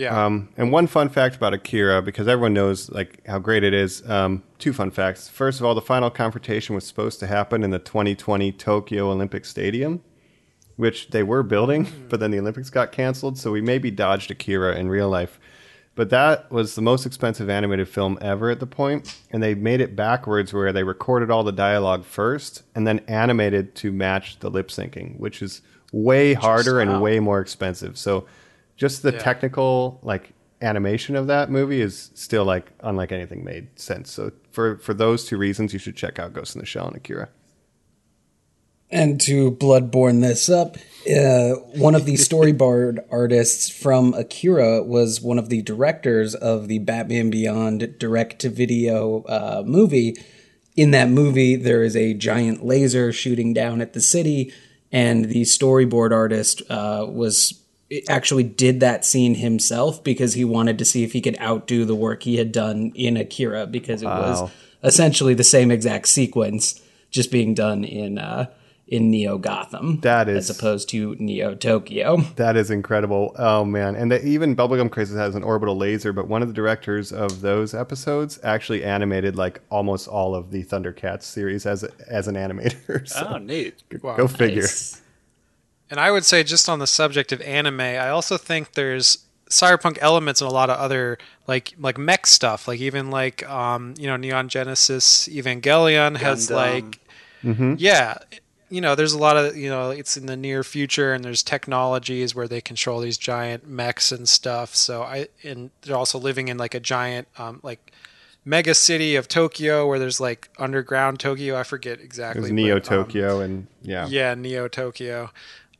Yeah. 0.00 0.24
Um, 0.24 0.48
and 0.56 0.72
one 0.72 0.86
fun 0.86 1.10
fact 1.10 1.36
about 1.36 1.52
Akira, 1.52 2.00
because 2.00 2.26
everyone 2.26 2.54
knows 2.54 2.88
like 2.90 3.20
how 3.26 3.38
great 3.38 3.62
it 3.62 3.74
is. 3.74 4.08
Um, 4.08 4.42
two 4.58 4.72
fun 4.72 4.90
facts. 4.90 5.28
First 5.28 5.60
of 5.60 5.66
all, 5.66 5.74
the 5.74 5.82
final 5.82 6.08
confrontation 6.08 6.74
was 6.74 6.86
supposed 6.86 7.20
to 7.20 7.26
happen 7.26 7.62
in 7.62 7.68
the 7.68 7.78
2020 7.78 8.50
Tokyo 8.52 9.10
Olympic 9.10 9.44
Stadium, 9.44 10.02
which 10.76 11.10
they 11.10 11.22
were 11.22 11.42
building, 11.42 11.86
but 12.08 12.18
then 12.18 12.30
the 12.30 12.38
Olympics 12.38 12.70
got 12.70 12.92
canceled, 12.92 13.36
so 13.36 13.52
we 13.52 13.60
maybe 13.60 13.90
dodged 13.90 14.30
Akira 14.30 14.74
in 14.74 14.88
real 14.88 15.10
life. 15.10 15.38
But 15.96 16.08
that 16.08 16.50
was 16.50 16.76
the 16.76 16.82
most 16.82 17.04
expensive 17.04 17.50
animated 17.50 17.86
film 17.86 18.16
ever 18.22 18.48
at 18.48 18.58
the 18.58 18.66
point, 18.66 19.18
and 19.30 19.42
they 19.42 19.54
made 19.54 19.82
it 19.82 19.94
backwards 19.94 20.54
where 20.54 20.72
they 20.72 20.82
recorded 20.82 21.30
all 21.30 21.44
the 21.44 21.52
dialogue 21.52 22.06
first 22.06 22.62
and 22.74 22.86
then 22.86 23.00
animated 23.00 23.74
to 23.74 23.92
match 23.92 24.38
the 24.38 24.50
lip 24.50 24.68
syncing, 24.68 25.20
which 25.20 25.42
is 25.42 25.60
way 25.92 26.32
harder 26.32 26.80
and 26.80 27.02
way 27.02 27.20
more 27.20 27.40
expensive. 27.40 27.98
So 27.98 28.24
just 28.80 29.02
the 29.02 29.12
Yeah. 29.12 29.18
technical 29.18 30.00
like 30.02 30.32
animation 30.62 31.14
of 31.14 31.26
that 31.26 31.50
movie 31.50 31.80
is 31.82 32.10
still 32.14 32.44
like 32.44 32.72
unlike 32.80 33.12
anything 33.12 33.44
made 33.44 33.68
sense. 33.78 34.10
So 34.10 34.32
for 34.50 34.78
for 34.78 34.94
those 34.94 35.26
two 35.26 35.36
reasons, 35.36 35.72
you 35.74 35.78
should 35.78 35.96
check 35.96 36.18
out 36.18 36.32
Ghost 36.32 36.56
in 36.56 36.60
the 36.60 36.66
Shell 36.66 36.88
and 36.88 36.96
Akira. 36.96 37.28
And 38.92 39.20
to 39.20 39.52
bloodborne 39.52 40.20
this 40.20 40.48
up, 40.48 40.76
uh, 41.08 41.50
one 41.78 41.94
of 41.94 42.06
the 42.06 42.14
storyboard 42.14 42.98
artists 43.10 43.68
from 43.70 44.14
Akira 44.14 44.82
was 44.82 45.20
one 45.20 45.38
of 45.38 45.48
the 45.48 45.62
directors 45.62 46.34
of 46.34 46.66
the 46.66 46.80
Batman 46.80 47.30
Beyond 47.30 47.98
direct 47.98 48.40
to 48.40 48.48
video 48.50 49.22
uh, 49.28 49.62
movie. 49.64 50.16
In 50.74 50.90
that 50.90 51.08
movie, 51.08 51.54
there 51.54 51.84
is 51.84 51.94
a 51.94 52.14
giant 52.14 52.64
laser 52.64 53.12
shooting 53.12 53.52
down 53.52 53.80
at 53.80 53.92
the 53.92 54.00
city, 54.00 54.52
and 54.90 55.26
the 55.26 55.42
storyboard 55.42 56.10
artist 56.10 56.62
uh, 56.68 57.06
was 57.08 57.62
actually 58.08 58.44
did 58.44 58.80
that 58.80 59.04
scene 59.04 59.34
himself 59.34 60.02
because 60.04 60.34
he 60.34 60.44
wanted 60.44 60.78
to 60.78 60.84
see 60.84 61.02
if 61.04 61.12
he 61.12 61.20
could 61.20 61.38
outdo 61.40 61.84
the 61.84 61.94
work 61.94 62.22
he 62.22 62.36
had 62.36 62.52
done 62.52 62.92
in 62.94 63.16
Akira 63.16 63.66
because 63.66 64.02
it 64.02 64.06
was 64.06 64.50
essentially 64.84 65.34
the 65.34 65.44
same 65.44 65.70
exact 65.70 66.08
sequence 66.08 66.80
just 67.10 67.30
being 67.32 67.54
done 67.54 67.82
in 67.84 68.18
uh, 68.18 68.46
in 68.86 69.08
Neo 69.10 69.38
Gotham. 69.38 70.00
That 70.00 70.28
is- 70.28 70.50
as 70.50 70.56
opposed 70.58 70.88
to 70.90 71.14
Neo 71.20 71.54
Tokyo. 71.54 72.18
That 72.36 72.56
is 72.56 72.70
incredible. 72.70 73.34
Oh 73.38 73.64
man, 73.64 73.94
and 73.96 74.10
the, 74.10 74.24
even 74.24 74.54
Bubblegum 74.56 74.90
Crisis 74.90 75.16
has 75.16 75.34
an 75.34 75.42
orbital 75.44 75.76
laser, 75.76 76.12
but 76.12 76.28
one 76.28 76.42
of 76.42 76.48
the 76.48 76.54
directors 76.54 77.12
of 77.12 77.40
those 77.40 77.72
episodes 77.74 78.38
actually 78.44 78.82
animated 78.84 79.36
like 79.36 79.60
almost 79.70 80.06
all 80.08 80.34
of 80.34 80.50
the 80.50 80.64
Thundercats 80.64 81.22
series 81.24 81.66
as 81.66 81.84
as 82.08 82.28
an 82.28 82.34
animator. 82.36 83.06
So 83.08 83.32
Oh, 83.34 83.38
neat. 83.38 83.82
go, 83.88 84.16
go 84.16 84.28
figure. 84.28 84.62
Nice. 84.62 85.00
And 85.90 85.98
I 85.98 86.10
would 86.10 86.24
say, 86.24 86.42
just 86.44 86.68
on 86.68 86.78
the 86.78 86.86
subject 86.86 87.32
of 87.32 87.40
anime, 87.42 87.80
I 87.80 88.08
also 88.10 88.36
think 88.36 88.72
there's 88.72 89.18
cyberpunk 89.48 89.98
elements 90.00 90.40
in 90.40 90.46
a 90.46 90.50
lot 90.50 90.70
of 90.70 90.78
other 90.78 91.18
like 91.48 91.74
like 91.78 91.98
mech 91.98 92.26
stuff. 92.26 92.68
Like 92.68 92.80
even 92.80 93.10
like 93.10 93.48
um, 93.48 93.94
you 93.98 94.06
know 94.06 94.16
Neon 94.16 94.48
Genesis 94.48 95.28
Evangelion 95.28 96.16
has 96.16 96.48
Gundam. 96.48 96.54
like 96.54 97.00
Mm-hmm. 97.44 97.74
yeah, 97.78 98.18
you 98.68 98.80
know 98.80 98.94
there's 98.94 99.12
a 99.12 99.18
lot 99.18 99.36
of 99.36 99.56
you 99.56 99.70
know 99.70 99.90
it's 99.90 100.16
in 100.16 100.26
the 100.26 100.36
near 100.36 100.62
future 100.62 101.12
and 101.12 101.24
there's 101.24 101.42
technologies 101.42 102.34
where 102.34 102.46
they 102.46 102.60
control 102.60 103.00
these 103.00 103.18
giant 103.18 103.66
mechs 103.66 104.12
and 104.12 104.28
stuff. 104.28 104.74
So 104.74 105.02
I 105.02 105.28
and 105.42 105.70
they're 105.82 105.96
also 105.96 106.18
living 106.18 106.48
in 106.48 106.58
like 106.58 106.74
a 106.74 106.80
giant 106.80 107.28
um, 107.38 107.60
like 107.62 107.92
mega 108.44 108.74
city 108.74 109.16
of 109.16 109.28
Tokyo 109.28 109.86
where 109.86 109.98
there's 109.98 110.20
like 110.20 110.50
underground 110.58 111.20
Tokyo. 111.20 111.58
I 111.58 111.62
forget 111.62 112.00
exactly. 112.00 112.42
There's 112.42 112.52
Neo 112.52 112.76
but, 112.76 112.92
um, 112.92 113.04
Tokyo 113.04 113.40
and 113.40 113.66
yeah. 113.82 114.06
yeah, 114.08 114.34
Neo 114.34 114.68
Tokyo. 114.68 115.30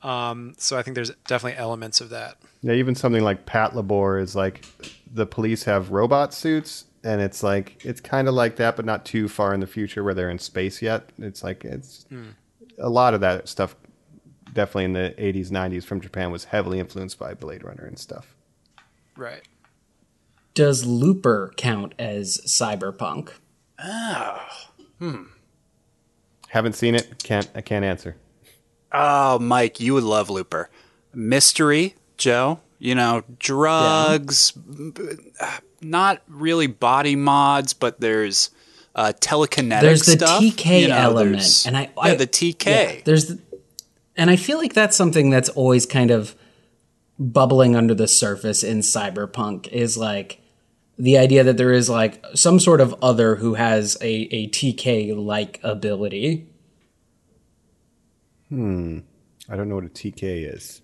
Um, 0.03 0.55
so 0.57 0.79
I 0.79 0.83
think 0.83 0.95
there's 0.95 1.11
definitely 1.27 1.59
elements 1.59 2.01
of 2.01 2.11
that. 2.11 2.37
Yeah, 2.63 2.73
even 2.75 2.95
something 2.95 3.23
like 3.23 3.47
Patlabor 3.47 4.21
is 4.21 4.35
like 4.35 4.65
the 5.13 5.27
police 5.27 5.65
have 5.65 5.91
robot 5.91 6.33
suits, 6.33 6.85
and 7.05 7.21
it's 7.21 7.43
like 7.43 7.85
it's 7.85 8.01
kind 8.01 8.29
of 8.29 8.35
like 8.35 8.57
that, 8.57 8.77
but 8.77 8.85
not 8.85 9.05
too 9.05 9.29
far 9.29 9.53
in 9.55 9.61
the 9.61 9.67
future 9.67 10.03
where 10.03 10.15
they're 10.15 10.31
in 10.31 10.39
space 10.39 10.81
yet. 10.83 11.11
It's 11.19 11.43
like 11.43 11.65
it's 11.65 12.07
a 12.79 12.89
lot 12.89 13.15
of 13.15 13.21
that 13.21 13.49
stuff. 13.49 13.77
Definitely 14.53 14.85
in 14.87 14.93
the 14.95 15.15
'80s, 15.19 15.51
'90s 15.51 15.85
from 15.85 16.01
Japan 16.01 16.31
was 16.31 16.45
heavily 16.45 16.81
influenced 16.81 17.19
by 17.19 17.35
Blade 17.35 17.63
Runner 17.63 17.85
and 17.85 17.99
stuff. 17.99 18.35
Right. 19.17 19.43
Does 20.55 20.85
Looper 20.85 21.53
count 21.57 21.95
as 21.99 22.39
cyberpunk? 22.47 23.31
Oh. 23.79 24.47
Hmm. 24.99 25.25
Haven't 26.49 26.75
seen 26.75 26.95
it. 26.95 27.23
Can't 27.23 27.49
I 27.55 27.61
can't 27.61 27.85
answer. 27.85 28.17
Oh, 28.93 29.39
Mike, 29.39 29.81
you 29.81 29.95
would 29.95 30.05
love 30.05 30.31
Looper. 30.31 30.71
Mystery, 31.15 31.95
Joe. 32.17 32.61
You 32.79 32.95
know, 32.95 33.25
drugs, 33.39 34.53
b- 34.53 34.93
not 35.83 36.23
really 36.29 36.67
body 36.67 37.15
mods, 37.15 37.75
but 37.75 38.01
there's 38.01 38.51
uh, 38.95 39.13
telekinetic 39.21 39.81
There's 39.83 40.07
the 40.07 40.13
stuff. 40.13 40.43
TK 40.43 40.81
You 40.83 40.89
know, 40.89 40.97
element, 40.97 41.65
and 41.67 41.77
I, 41.77 41.83
yeah, 41.83 41.91
I 41.97 42.15
the 42.15 42.27
TK. 42.27 42.67
yeah, 42.67 43.01
there's, 43.05 43.27
the, 43.27 43.39
and 44.17 44.31
I 44.31 44.37
feel 44.37 44.57
like 44.57 44.73
that's 44.73 44.97
something 44.97 45.29
that's 45.29 45.51
always 45.51 45.85
kind 45.85 46.11
of 46.11 46.35
bubbling 47.19 47.77
under 47.77 47.95
the 47.95 48.09
surface 48.09 48.63
in 48.65 48.79
cyberpunk 48.79 49.69
is 49.69 49.99
like 49.99 50.41
the 50.99 51.19
idea 51.19 51.45
that 51.45 51.59
there 51.59 51.73
is 51.73 51.91
like 51.91 52.25
some 52.35 52.59
sort 52.59 52.81
of 52.81 52.95
other 53.03 53.37
who 53.37 53.55
has 53.55 53.97
a, 54.01 54.11
a 54.35 54.49
TK 54.49 55.15
like 55.17 55.61
ability. 55.63 56.47
Hmm. 58.51 58.99
I 59.49 59.57
don't 59.57 59.69
know 59.69 59.77
what 59.77 59.85
a 59.85 59.89
TK 59.89 60.55
is. 60.55 60.83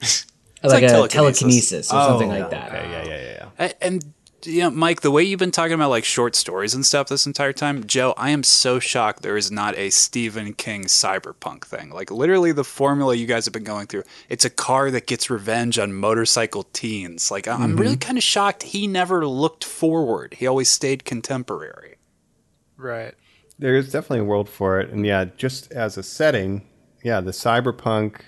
like, 0.62 0.72
like 0.72 0.82
a 0.84 0.88
telekinesis. 0.88 1.12
telekinesis 1.12 1.92
or 1.92 2.02
something 2.02 2.30
Oh, 2.30 2.38
like 2.38 2.50
that. 2.50 2.72
Yeah, 2.72 2.90
yeah, 2.90 3.04
yeah, 3.04 3.22
yeah. 3.22 3.48
yeah. 3.58 3.72
And 3.80 4.04
you 4.46 4.60
know, 4.62 4.70
Mike, 4.70 5.02
the 5.02 5.10
way 5.10 5.22
you've 5.22 5.38
been 5.38 5.50
talking 5.50 5.74
about 5.74 5.90
like 5.90 6.04
short 6.04 6.34
stories 6.34 6.74
and 6.74 6.84
stuff 6.84 7.08
this 7.08 7.26
entire 7.26 7.52
time, 7.52 7.86
Joe, 7.86 8.14
I 8.16 8.30
am 8.30 8.42
so 8.42 8.78
shocked 8.78 9.22
there 9.22 9.36
is 9.36 9.50
not 9.50 9.76
a 9.76 9.90
Stephen 9.90 10.54
King 10.54 10.84
cyberpunk 10.84 11.64
thing. 11.64 11.90
Like 11.90 12.10
literally 12.10 12.52
the 12.52 12.64
formula 12.64 13.14
you 13.14 13.26
guys 13.26 13.44
have 13.44 13.52
been 13.52 13.64
going 13.64 13.86
through. 13.86 14.04
It's 14.28 14.44
a 14.44 14.50
car 14.50 14.90
that 14.90 15.06
gets 15.06 15.30
revenge 15.30 15.78
on 15.78 15.92
motorcycle 15.92 16.64
teens. 16.72 17.30
Like 17.30 17.48
I- 17.48 17.54
I'm 17.54 17.76
really 17.76 17.94
mm-hmm. 17.94 18.00
kind 18.06 18.18
of 18.18 18.24
shocked 18.24 18.62
he 18.62 18.86
never 18.86 19.26
looked 19.26 19.64
forward. 19.64 20.34
He 20.34 20.46
always 20.46 20.68
stayed 20.70 21.04
contemporary. 21.04 21.96
Right. 22.76 23.14
There 23.60 23.76
is 23.76 23.92
definitely 23.92 24.20
a 24.20 24.24
world 24.24 24.48
for 24.48 24.80
it, 24.80 24.90
and 24.90 25.04
yeah, 25.04 25.26
just 25.36 25.70
as 25.70 25.98
a 25.98 26.02
setting, 26.02 26.66
yeah, 27.04 27.20
the 27.20 27.30
cyberpunk 27.30 28.22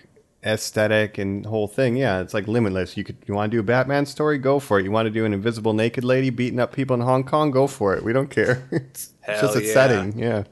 aesthetic 0.45 1.17
and 1.17 1.47
whole 1.47 1.67
thing, 1.67 1.97
yeah, 1.97 2.21
it's 2.21 2.35
like 2.35 2.47
limitless. 2.47 2.99
You 2.99 3.05
could 3.05 3.17
you 3.27 3.33
want 3.33 3.51
to 3.51 3.57
do 3.57 3.61
a 3.61 3.63
Batman 3.63 4.05
story, 4.05 4.37
go 4.37 4.59
for 4.59 4.79
it. 4.79 4.85
You 4.85 4.91
want 4.91 5.07
to 5.07 5.11
do 5.11 5.25
an 5.25 5.33
invisible 5.33 5.73
naked 5.73 6.05
lady 6.05 6.29
beating 6.29 6.61
up 6.61 6.75
people 6.75 6.95
in 6.95 7.01
Hong 7.01 7.25
Kong, 7.25 7.51
go 7.51 7.67
for 7.67 7.97
it. 7.97 8.05
We 8.05 8.13
don't 8.13 8.29
care. 8.29 8.69
it's 8.71 9.13
Hell 9.23 9.41
just 9.41 9.57
a 9.57 9.65
yeah. 9.65 9.73
setting, 9.73 10.19
yeah. 10.19 10.45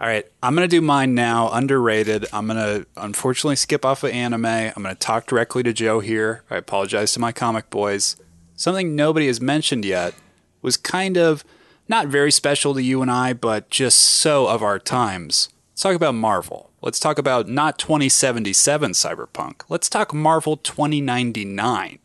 All 0.00 0.08
right, 0.08 0.24
I'm 0.42 0.54
gonna 0.54 0.68
do 0.68 0.80
mine 0.80 1.14
now. 1.14 1.50
Underrated. 1.50 2.26
I'm 2.32 2.46
gonna 2.46 2.86
unfortunately 2.96 3.56
skip 3.56 3.84
off 3.84 4.04
of 4.04 4.10
anime. 4.10 4.44
I'm 4.44 4.82
gonna 4.82 4.94
talk 4.94 5.26
directly 5.26 5.62
to 5.64 5.72
Joe 5.72 6.00
here. 6.00 6.44
I 6.48 6.56
apologize 6.56 7.12
to 7.14 7.20
my 7.20 7.32
comic 7.32 7.70
boys. 7.70 8.16
Something 8.54 8.94
nobody 8.94 9.26
has 9.26 9.40
mentioned 9.40 9.84
yet 9.84 10.14
was 10.60 10.76
kind 10.76 11.16
of 11.16 11.44
not 11.92 12.08
very 12.08 12.32
special 12.32 12.72
to 12.72 12.82
you 12.82 13.02
and 13.02 13.10
I, 13.10 13.34
but 13.34 13.68
just 13.68 13.98
so 13.98 14.46
of 14.48 14.62
our 14.62 14.78
times. 14.78 15.50
Let's 15.72 15.82
talk 15.82 15.94
about 15.94 16.14
Marvel. 16.14 16.70
Let's 16.80 16.98
talk 16.98 17.18
about 17.18 17.48
not 17.48 17.78
2077 17.78 18.92
Cyberpunk. 18.92 19.60
Let's 19.68 19.90
talk 19.90 20.14
Marvel 20.14 20.56
2099 20.56 21.98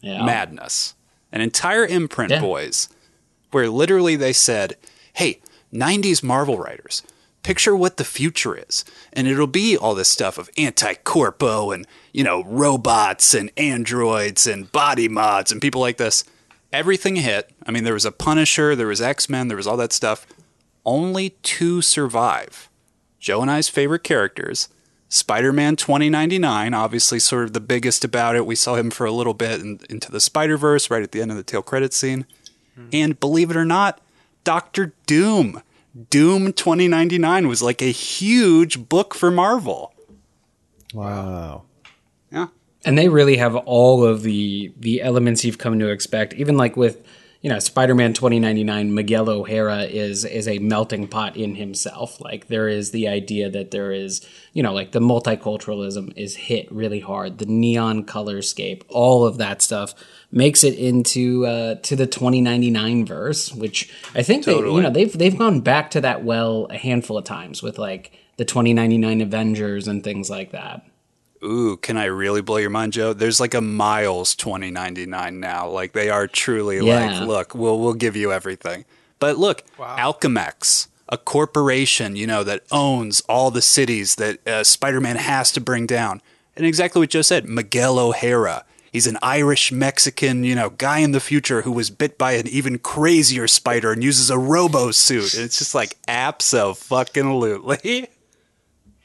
Yeah. 0.00 0.22
madness. 0.24 0.94
An 1.30 1.42
entire 1.42 1.84
imprint, 1.86 2.30
Yeah. 2.32 2.40
boys, 2.40 2.88
where 3.50 3.68
literally 3.68 4.16
they 4.16 4.32
said, 4.32 4.78
hey, 5.12 5.40
90s 5.70 6.22
Marvel 6.22 6.56
writers, 6.56 7.02
picture 7.42 7.76
what 7.76 7.98
the 7.98 8.04
future 8.04 8.56
is. 8.56 8.84
And 9.12 9.28
it'll 9.28 9.46
be 9.46 9.76
all 9.76 9.94
this 9.94 10.08
stuff 10.08 10.38
of 10.38 10.48
anti 10.56 10.94
corpo 10.94 11.70
and, 11.70 11.86
you 12.14 12.24
know, 12.24 12.44
robots 12.44 13.34
and 13.34 13.50
androids 13.58 14.46
and 14.46 14.72
body 14.72 15.06
mods 15.06 15.52
and 15.52 15.60
people 15.60 15.82
like 15.82 15.98
this. 15.98 16.24
Everything 16.72 17.16
hit. 17.16 17.50
I 17.66 17.70
mean, 17.70 17.84
there 17.84 17.94
was 17.94 18.04
a 18.04 18.12
Punisher, 18.12 18.76
there 18.76 18.86
was 18.86 19.00
X 19.00 19.28
Men, 19.28 19.48
there 19.48 19.56
was 19.56 19.66
all 19.66 19.76
that 19.78 19.92
stuff. 19.92 20.26
Only 20.84 21.30
two 21.42 21.82
survive. 21.82 22.70
Joe 23.18 23.42
and 23.42 23.50
I's 23.50 23.68
favorite 23.68 24.04
characters. 24.04 24.68
Spider 25.08 25.52
Man 25.52 25.74
2099, 25.74 26.72
obviously, 26.72 27.18
sort 27.18 27.44
of 27.44 27.52
the 27.52 27.60
biggest 27.60 28.04
about 28.04 28.36
it. 28.36 28.46
We 28.46 28.54
saw 28.54 28.76
him 28.76 28.90
for 28.90 29.04
a 29.04 29.12
little 29.12 29.34
bit 29.34 29.60
in, 29.60 29.80
into 29.90 30.10
the 30.10 30.20
Spider 30.20 30.56
Verse 30.56 30.88
right 30.88 31.02
at 31.02 31.10
the 31.10 31.20
end 31.20 31.32
of 31.32 31.36
the 31.36 31.42
tail 31.42 31.62
credit 31.62 31.92
scene. 31.92 32.26
Hmm. 32.76 32.88
And 32.92 33.20
believe 33.20 33.50
it 33.50 33.56
or 33.56 33.64
not, 33.64 34.00
Doctor 34.44 34.94
Doom. 35.06 35.62
Doom 36.08 36.52
2099 36.52 37.48
was 37.48 37.60
like 37.60 37.82
a 37.82 37.86
huge 37.86 38.88
book 38.88 39.12
for 39.12 39.32
Marvel. 39.32 39.92
Wow. 40.94 41.64
And 42.84 42.96
they 42.96 43.08
really 43.08 43.36
have 43.36 43.54
all 43.56 44.04
of 44.04 44.22
the 44.22 44.72
the 44.78 45.02
elements 45.02 45.44
you've 45.44 45.58
come 45.58 45.78
to 45.78 45.88
expect 45.88 46.34
even 46.34 46.56
like 46.56 46.76
with 46.76 47.04
you 47.42 47.48
know, 47.48 47.58
Spider-Man 47.58 48.12
2099, 48.12 48.92
Miguel 48.92 49.30
O'Hara 49.30 49.84
is 49.84 50.26
is 50.26 50.46
a 50.46 50.58
melting 50.58 51.08
pot 51.08 51.36
in 51.36 51.54
himself. 51.54 52.20
Like 52.20 52.48
there 52.48 52.68
is 52.68 52.90
the 52.90 53.08
idea 53.08 53.48
that 53.48 53.70
there 53.70 53.92
is, 53.92 54.26
you 54.52 54.62
know, 54.62 54.74
like 54.74 54.92
the 54.92 55.00
multiculturalism 55.00 56.12
is 56.16 56.36
hit 56.36 56.70
really 56.70 57.00
hard. 57.00 57.38
The 57.38 57.46
neon 57.46 58.04
colorscape, 58.04 58.82
all 58.88 59.24
of 59.24 59.38
that 59.38 59.62
stuff 59.62 59.94
makes 60.30 60.62
it 60.62 60.74
into 60.74 61.46
uh, 61.46 61.76
to 61.76 61.96
the 61.96 62.06
2099 62.06 63.06
verse, 63.06 63.54
which 63.54 63.90
I 64.14 64.22
think 64.22 64.44
they, 64.44 64.56
you 64.56 64.82
know 64.82 64.90
they've 64.90 65.16
they've 65.16 65.38
gone 65.38 65.60
back 65.60 65.90
to 65.92 66.02
that 66.02 66.22
well 66.22 66.66
a 66.68 66.76
handful 66.76 67.16
of 67.16 67.24
times 67.24 67.62
with 67.62 67.78
like 67.78 68.12
the 68.36 68.44
2099 68.44 69.22
Avengers 69.22 69.88
and 69.88 70.04
things 70.04 70.28
like 70.28 70.52
that. 70.52 70.84
Ooh, 71.42 71.76
can 71.78 71.96
I 71.96 72.04
really 72.04 72.42
blow 72.42 72.58
your 72.58 72.70
mind, 72.70 72.92
Joe? 72.92 73.12
There's 73.14 73.40
like 73.40 73.54
a 73.54 73.60
Miles 73.60 74.34
2099 74.34 75.40
now. 75.40 75.68
Like 75.68 75.92
they 75.92 76.10
are 76.10 76.26
truly 76.26 76.76
Yeah. 76.84 77.20
like, 77.20 77.26
look, 77.26 77.54
we'll 77.54 77.78
we'll 77.78 77.94
give 77.94 78.16
you 78.16 78.32
everything. 78.32 78.84
But 79.18 79.38
look, 79.38 79.64
Alchemax, 79.98 80.88
a 81.08 81.18
corporation, 81.18 82.16
you 82.16 82.26
know, 82.26 82.42
that 82.44 82.62
owns 82.70 83.20
all 83.22 83.50
the 83.50 83.62
cities 83.62 84.16
that 84.16 84.46
uh, 84.46 84.64
Spider-Man 84.64 85.16
has 85.16 85.52
to 85.52 85.60
bring 85.60 85.86
down. 85.86 86.20
And 86.56 86.66
exactly 86.66 87.00
what 87.00 87.10
Joe 87.10 87.22
said, 87.22 87.46
Miguel 87.48 87.98
O'Hara. 87.98 88.64
He's 88.92 89.06
an 89.06 89.18
Irish 89.22 89.70
Mexican, 89.70 90.42
you 90.42 90.54
know, 90.56 90.70
guy 90.70 90.98
in 90.98 91.12
the 91.12 91.20
future 91.20 91.62
who 91.62 91.70
was 91.72 91.90
bit 91.90 92.18
by 92.18 92.32
an 92.32 92.48
even 92.48 92.78
crazier 92.78 93.46
spider 93.46 93.92
and 93.92 94.02
uses 94.02 94.30
a 94.30 94.38
robo 94.38 94.90
suit. 94.90 95.32
And 95.34 95.44
it's 95.44 95.58
just 95.58 95.74
like 95.74 95.96
absolutely. 96.08 98.08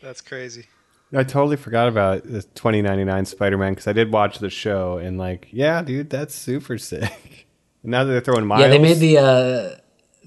That's 0.01 0.21
crazy. 0.21 0.65
I 1.13 1.23
totally 1.23 1.55
forgot 1.57 1.87
about 1.87 2.23
the 2.23 2.41
2099 2.41 3.25
Spider-Man 3.25 3.73
because 3.73 3.87
I 3.87 3.93
did 3.93 4.11
watch 4.11 4.39
the 4.39 4.49
show 4.49 4.97
and 4.97 5.17
like, 5.17 5.47
yeah, 5.51 5.81
dude, 5.81 6.09
that's 6.09 6.35
super 6.35 6.77
sick. 6.77 7.47
And 7.83 7.91
now 7.91 8.03
that 8.03 8.11
they're 8.11 8.21
throwing 8.21 8.45
miles, 8.47 8.61
Yeah, 8.61 8.67
they 8.69 8.79
made 8.79 8.97
the 8.97 9.17
uh 9.19 9.77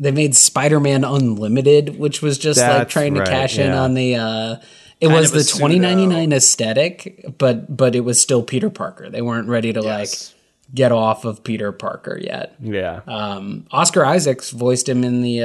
they 0.00 0.12
made 0.12 0.36
Spider-Man 0.36 1.04
Unlimited, 1.04 1.98
which 1.98 2.22
was 2.22 2.38
just 2.38 2.60
like 2.60 2.68
That's 2.70 2.92
trying 2.92 3.14
to 3.14 3.20
right, 3.20 3.28
cash 3.28 3.58
in 3.58 3.72
yeah. 3.72 3.80
on 3.82 3.94
the 3.94 4.14
uh 4.16 4.56
it 5.00 5.06
Kind 5.08 5.20
was 5.20 5.30
the 5.30 5.44
2099 5.44 6.32
aesthetic, 6.32 7.24
but 7.38 7.76
but 7.76 7.94
it 7.94 8.00
was 8.00 8.20
still 8.20 8.42
Peter 8.42 8.70
Parker. 8.70 9.08
They 9.10 9.22
weren't 9.22 9.48
ready 9.48 9.72
to 9.72 9.80
Yes. 9.82 10.34
like 10.34 10.74
get 10.74 10.92
off 10.92 11.24
of 11.24 11.42
Peter 11.44 11.72
Parker 11.72 12.18
yet. 12.20 12.54
yeah, 12.60 13.00
Um, 13.06 13.66
Oscar 13.70 14.04
Isaacs 14.04 14.50
voiced 14.50 14.88
him 14.88 15.02
in 15.04 15.22
the 15.22 15.42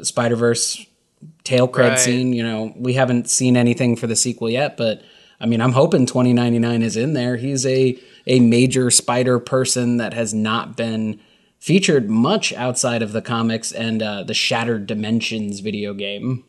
uh, 0.00 0.04
Spider 0.04 0.36
Verse 0.36 0.84
tail 1.48 1.66
cred 1.68 1.90
Right. 1.90 1.98
scene. 1.98 2.32
You 2.32 2.42
know, 2.42 2.72
we 2.76 2.92
haven't 2.94 3.28
seen 3.30 3.56
anything 3.56 3.96
for 3.96 4.06
the 4.06 4.16
sequel 4.16 4.50
yet, 4.50 4.76
but 4.76 5.02
I 5.40 5.46
mean, 5.46 5.60
I'm 5.60 5.72
hoping 5.72 6.04
2099 6.06 6.82
is 6.82 6.96
in 6.96 7.14
there. 7.14 7.36
He's 7.36 7.64
a 7.66 7.98
a 8.26 8.40
major 8.40 8.90
spider 8.90 9.38
person 9.38 9.96
that 9.96 10.12
has 10.12 10.34
not 10.34 10.76
been 10.76 11.18
featured 11.58 12.08
much 12.10 12.52
outside 12.52 13.02
of 13.02 13.12
the 13.12 13.22
comics 13.22 13.72
and 13.72 14.02
uh, 14.02 14.22
the 14.22 14.34
Shattered 14.34 14.86
Dimensions 14.86 15.60
video 15.60 15.94
game. 15.94 16.44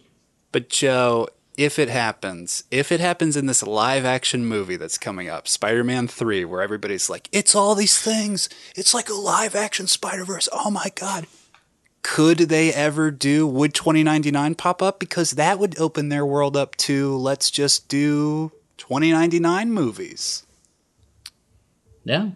But 0.52 0.70
Joe, 0.70 1.30
if 1.58 1.80
it 1.80 1.90
happens, 1.90 2.64
if 2.72 2.92
it 2.92 3.00
happens 3.00 3.36
in 3.38 3.46
this 3.46 3.64
live 3.64 4.06
action 4.06 4.46
movie 4.46 4.76
that's 4.78 4.98
coming 4.98 5.30
up, 5.30 5.48
Spider 5.48 5.84
Man 5.84 6.08
3, 6.08 6.46
where 6.46 6.62
everybody's 6.62 7.10
like, 7.10 7.30
it's 7.32 7.56
all 7.56 7.76
these 7.76 7.98
things, 7.98 8.50
it's 8.76 8.94
like 8.94 9.10
a 9.10 9.14
live 9.14 9.56
action 9.56 9.88
Spider 9.88 10.26
Verse, 10.26 10.50
oh 10.52 10.70
my 10.72 10.92
god. 10.96 11.26
Could 12.02 12.38
they 12.40 12.74
ever 12.74 13.12
do, 13.12 13.46
would 13.46 13.74
2099 13.74 14.56
pop 14.56 14.82
up? 14.82 15.00
Because 15.00 15.32
that 15.32 15.60
would 15.60 15.78
open 15.80 16.10
their 16.10 16.26
world 16.26 16.56
up 16.56 16.76
to, 16.78 17.16
let's 17.18 17.52
just 17.52 17.88
do 17.90 18.52
2099 18.78 19.72
movies. 19.72 20.46
Yeah, 22.06 22.30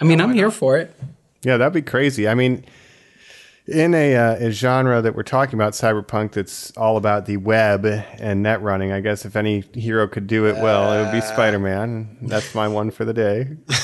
I 0.00 0.04
mean, 0.04 0.20
I'm 0.20 0.34
here 0.34 0.50
for 0.50 0.76
it. 0.76 0.94
yeah, 1.42 1.56
that'd 1.56 1.72
be 1.72 1.80
crazy. 1.82 2.28
I 2.28 2.34
mean, 2.34 2.64
in 3.66 3.94
a, 3.94 4.14
uh, 4.14 4.34
a 4.46 4.50
genre 4.50 5.00
that 5.00 5.14
we're 5.14 5.22
talking 5.22 5.54
about, 5.54 5.72
cyberpunk, 5.72 6.32
that's 6.32 6.70
all 6.72 6.96
about 6.96 7.26
the 7.26 7.36
web 7.38 7.86
and 7.86 8.42
net 8.42 8.60
running. 8.60 8.92
I 8.92 9.00
guess 9.00 9.24
if 9.24 9.36
any 9.36 9.64
hero 9.72 10.06
could 10.08 10.26
do 10.26 10.46
it 10.46 10.56
well, 10.56 10.92
it 10.92 11.04
would 11.04 11.12
be 11.12 11.20
Spider-Man. 11.20 12.18
That's 12.22 12.54
my 12.54 12.68
one 12.68 12.90
for 12.90 13.04
the 13.04 13.14
day. 13.14 13.56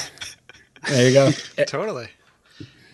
There 0.89 1.07
you 1.09 1.13
go. 1.15 1.31
Totally. 1.67 2.09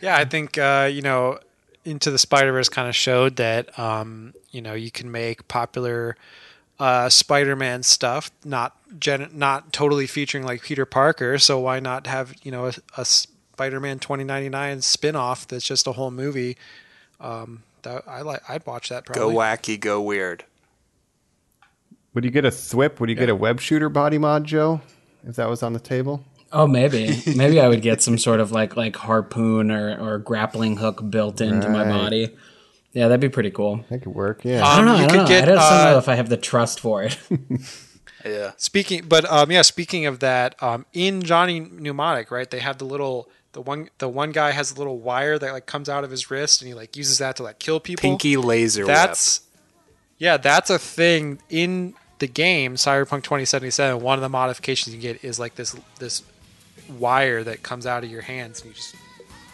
Yeah, 0.02 0.16
I 0.18 0.26
think 0.26 0.58
uh, 0.58 0.90
you 0.92 1.00
know, 1.00 1.38
Into 1.84 2.10
the 2.10 2.18
Spider 2.18 2.52
Verse 2.52 2.68
kind 2.68 2.88
of 2.88 2.94
showed 2.94 3.36
that 3.36 3.78
um, 3.78 4.34
you 4.50 4.60
know 4.60 4.74
you 4.74 4.90
can 4.90 5.10
make 5.10 5.48
popular 5.48 6.16
uh, 6.78 7.08
Spider-Man 7.08 7.82
stuff 7.82 8.30
not 8.44 8.76
gen- 8.98 9.30
not 9.32 9.72
totally 9.72 10.06
featuring 10.06 10.44
like 10.44 10.62
Peter 10.62 10.84
Parker. 10.84 11.38
So 11.38 11.58
why 11.58 11.80
not 11.80 12.06
have 12.06 12.34
you 12.42 12.50
know 12.50 12.66
a, 12.66 12.72
a 12.96 13.04
Spider-Man 13.04 13.98
2099 13.98 14.82
spin-off 14.82 15.48
that's 15.48 15.64
just 15.64 15.86
a 15.86 15.92
whole 15.92 16.10
movie? 16.10 16.56
Um, 17.20 17.62
that 17.82 18.04
I 18.06 18.22
like. 18.22 18.42
I'd 18.48 18.66
watch 18.66 18.88
that 18.90 19.04
probably. 19.04 19.32
Go 19.32 19.38
wacky, 19.38 19.78
go 19.78 20.00
weird. 20.00 20.44
Would 22.14 22.24
you 22.24 22.30
get 22.30 22.44
a 22.44 22.50
thwip? 22.50 23.00
Would 23.00 23.10
you 23.10 23.14
get 23.14 23.28
a 23.28 23.34
web 23.34 23.60
shooter 23.60 23.88
body 23.88 24.18
mod, 24.18 24.44
Joe? 24.44 24.80
If 25.26 25.36
that 25.36 25.48
was 25.48 25.62
on 25.62 25.72
the 25.72 25.80
table? 25.80 26.24
Oh, 26.50 26.66
maybe. 26.66 27.22
Maybe 27.36 27.60
I 27.60 27.68
would 27.68 27.82
get 27.82 28.00
some 28.00 28.18
sort 28.18 28.40
of 28.40 28.52
like 28.52 28.76
like 28.76 28.96
harpoon 28.96 29.70
or, 29.70 29.98
or 30.00 30.18
grappling 30.18 30.78
hook 30.78 31.10
built 31.10 31.40
into 31.40 31.68
my 31.68 31.84
body. 31.84 32.36
Yeah, 32.92 33.08
that'd 33.08 33.20
be 33.20 33.28
pretty 33.28 33.50
cool. 33.50 33.84
That 33.90 34.02
could 34.02 34.14
work. 34.14 34.44
Yeah. 34.44 34.66
I 34.66 34.76
don't 34.76 34.86
know. 34.86 34.94
Um, 34.94 34.98
you 35.00 35.04
I 35.04 35.08
don't 35.08 35.16
could 35.16 35.22
know. 35.22 35.28
get, 35.28 35.42
I 35.44 35.46
don't 35.46 35.58
uh, 35.58 35.90
know 35.92 35.98
if 35.98 36.08
I 36.08 36.14
have 36.14 36.28
the 36.28 36.38
trust 36.38 36.80
for 36.80 37.02
it. 37.02 37.18
Yeah. 38.24 38.52
Speaking, 38.56 39.04
but 39.08 39.24
um, 39.30 39.50
yeah, 39.50 39.62
speaking 39.62 40.06
of 40.06 40.20
that, 40.20 40.60
um, 40.62 40.86
in 40.92 41.22
Johnny 41.22 41.60
Mnemonic, 41.60 42.30
right? 42.30 42.50
They 42.50 42.58
have 42.58 42.78
the 42.78 42.84
little 42.84 43.28
the 43.52 43.60
one 43.60 43.90
the 43.98 44.08
one 44.08 44.32
guy 44.32 44.50
has 44.50 44.72
a 44.72 44.74
little 44.74 44.98
wire 44.98 45.38
that 45.38 45.52
like 45.52 45.66
comes 45.66 45.88
out 45.88 46.04
of 46.04 46.10
his 46.10 46.30
wrist, 46.30 46.60
and 46.60 46.68
he 46.68 46.74
like 46.74 46.96
uses 46.96 47.18
that 47.18 47.36
to 47.36 47.42
like 47.42 47.58
kill 47.58 47.80
people. 47.80 48.02
Pinky 48.02 48.36
laser 48.36 48.84
That's 48.84 49.42
yeah, 50.18 50.36
that's 50.36 50.68
a 50.68 50.78
thing 50.78 51.40
in 51.48 51.94
the 52.18 52.26
game 52.26 52.74
Cyberpunk 52.74 53.22
2077. 53.22 54.00
One 54.02 54.18
of 54.18 54.22
the 54.22 54.28
modifications 54.28 54.94
you 54.94 55.00
get 55.00 55.24
is 55.24 55.38
like 55.38 55.54
this 55.54 55.76
this 55.98 56.22
wire 56.88 57.44
that 57.44 57.62
comes 57.62 57.86
out 57.86 58.04
of 58.04 58.10
your 58.10 58.22
hands, 58.22 58.60
and 58.60 58.70
you 58.70 58.74
just 58.74 58.94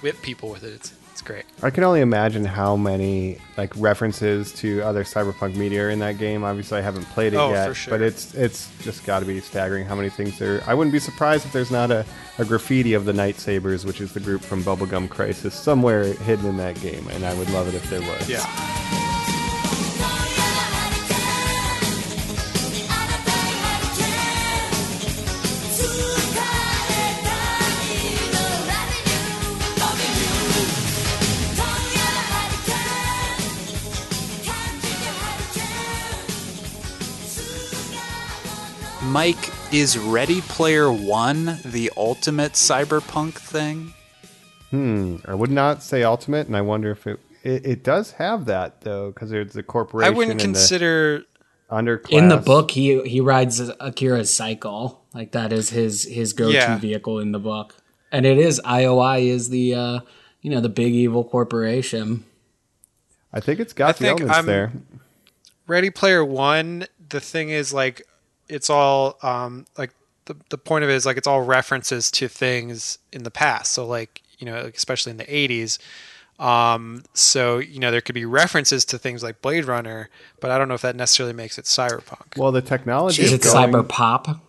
whip 0.00 0.20
people 0.22 0.50
with 0.50 0.62
it. 0.64 0.72
It's 0.74 0.92
it's 1.12 1.22
great. 1.22 1.44
I 1.62 1.70
can 1.70 1.84
only 1.84 2.00
imagine 2.00 2.44
how 2.44 2.74
many 2.74 3.38
like 3.56 3.72
references 3.76 4.52
to 4.54 4.80
other 4.82 5.04
cyberpunk 5.04 5.54
media 5.54 5.84
are 5.86 5.90
in 5.90 6.00
that 6.00 6.18
game. 6.18 6.42
Obviously, 6.42 6.78
I 6.78 6.80
haven't 6.80 7.04
played 7.04 7.34
it 7.34 7.36
Oh, 7.36 7.52
yet, 7.52 7.68
for 7.68 7.74
sure. 7.74 7.90
but 7.92 8.00
it's 8.02 8.34
it's 8.34 8.68
just 8.82 9.06
got 9.06 9.20
to 9.20 9.24
be 9.24 9.38
staggering 9.38 9.84
how 9.86 9.94
many 9.94 10.08
things 10.10 10.36
there. 10.40 10.60
I 10.66 10.74
wouldn't 10.74 10.92
be 10.92 10.98
surprised 10.98 11.46
if 11.46 11.52
there's 11.52 11.70
not 11.70 11.92
a, 11.92 12.04
a 12.38 12.44
graffiti 12.44 12.94
of 12.94 13.04
the 13.04 13.12
Knight 13.12 13.36
Sabers, 13.36 13.86
which 13.86 14.00
is 14.00 14.12
the 14.12 14.18
group 14.20 14.40
from 14.42 14.64
Bubblegum 14.64 15.08
Crisis, 15.08 15.54
somewhere 15.54 16.02
hidden 16.14 16.46
in 16.46 16.56
that 16.56 16.80
game, 16.80 17.06
and 17.08 17.24
I 17.24 17.32
would 17.34 17.48
love 17.50 17.68
it 17.68 17.74
if 17.74 17.88
there 17.90 18.00
was. 18.00 18.28
Yeah. 18.28 18.44
Mike, 39.14 39.52
is 39.72 39.96
Ready 39.96 40.40
Player 40.40 40.90
One 40.90 41.60
the 41.64 41.88
ultimate 41.96 42.54
cyberpunk 42.54 43.34
thing? 43.34 43.94
Hmm. 44.70 45.18
I 45.24 45.34
would 45.36 45.52
not 45.52 45.84
say 45.84 46.02
ultimate, 46.02 46.48
and 46.48 46.56
I 46.56 46.62
wonder 46.62 46.90
if 46.90 47.06
it 47.06 47.20
it, 47.44 47.64
it 47.64 47.84
does 47.84 48.10
have 48.14 48.46
that 48.46 48.80
though, 48.80 49.12
because 49.12 49.30
there's 49.30 49.52
the 49.52 49.62
corporation. 49.62 50.12
I 50.12 50.16
wouldn't 50.16 50.40
consider 50.40 51.22
underclass. 51.70 52.10
in 52.10 52.26
the 52.26 52.38
book, 52.38 52.72
he 52.72 53.02
he 53.02 53.20
rides 53.20 53.60
Akira's 53.78 54.34
cycle. 54.34 55.04
Like 55.14 55.30
that 55.30 55.52
is 55.52 55.70
his 55.70 56.02
his 56.02 56.32
go 56.32 56.48
to 56.48 56.52
Yeah. 56.52 56.76
vehicle 56.78 57.20
in 57.20 57.30
the 57.30 57.38
book, 57.38 57.76
and 58.10 58.26
it 58.26 58.36
is 58.38 58.60
IOI 58.64 59.28
is 59.28 59.48
the 59.48 59.74
uh, 59.76 60.00
you 60.42 60.50
know 60.50 60.60
the 60.60 60.68
big 60.68 60.92
evil 60.92 61.22
corporation. 61.22 62.24
I 63.32 63.38
think 63.38 63.60
it's 63.60 63.72
got 63.74 63.90
I 63.90 63.92
the 63.92 63.98
think 63.98 64.20
elements 64.22 64.36
I'm- 64.36 64.46
there. 64.46 64.72
Ready 65.68 65.90
Player 65.90 66.24
One, 66.24 66.86
the 67.10 67.20
thing 67.20 67.50
is 67.50 67.72
like 67.72 68.02
it's 68.48 68.70
all 68.70 69.18
um 69.22 69.66
like 69.78 69.90
the 70.26 70.36
the 70.50 70.58
point 70.58 70.84
of 70.84 70.90
it 70.90 70.94
is 70.94 71.06
like 71.06 71.16
it's 71.16 71.26
all 71.26 71.42
references 71.42 72.10
to 72.12 72.28
things 72.28 72.98
in 73.12 73.22
the 73.24 73.30
past. 73.30 73.72
So 73.72 73.86
like, 73.86 74.22
you 74.38 74.46
know, 74.46 74.62
like, 74.62 74.76
especially 74.76 75.10
in 75.10 75.16
the 75.18 75.24
80s. 75.24 75.78
Um 76.38 77.04
so, 77.12 77.58
you 77.58 77.78
know, 77.78 77.90
there 77.90 78.00
could 78.00 78.14
be 78.14 78.24
references 78.24 78.84
to 78.86 78.98
things 78.98 79.22
like 79.22 79.40
Blade 79.42 79.66
Runner, 79.66 80.08
but 80.40 80.50
I 80.50 80.58
don't 80.58 80.68
know 80.68 80.74
if 80.74 80.82
that 80.82 80.96
necessarily 80.96 81.34
makes 81.34 81.58
it 81.58 81.64
cyberpunk. 81.66 82.36
Well, 82.36 82.52
the 82.52 82.62
technology 82.62 83.22
Is 83.22 83.32
is 83.32 83.34
it 83.34 83.42
going, 83.42 83.72
cyber 83.72 83.88
pop? 83.88 84.40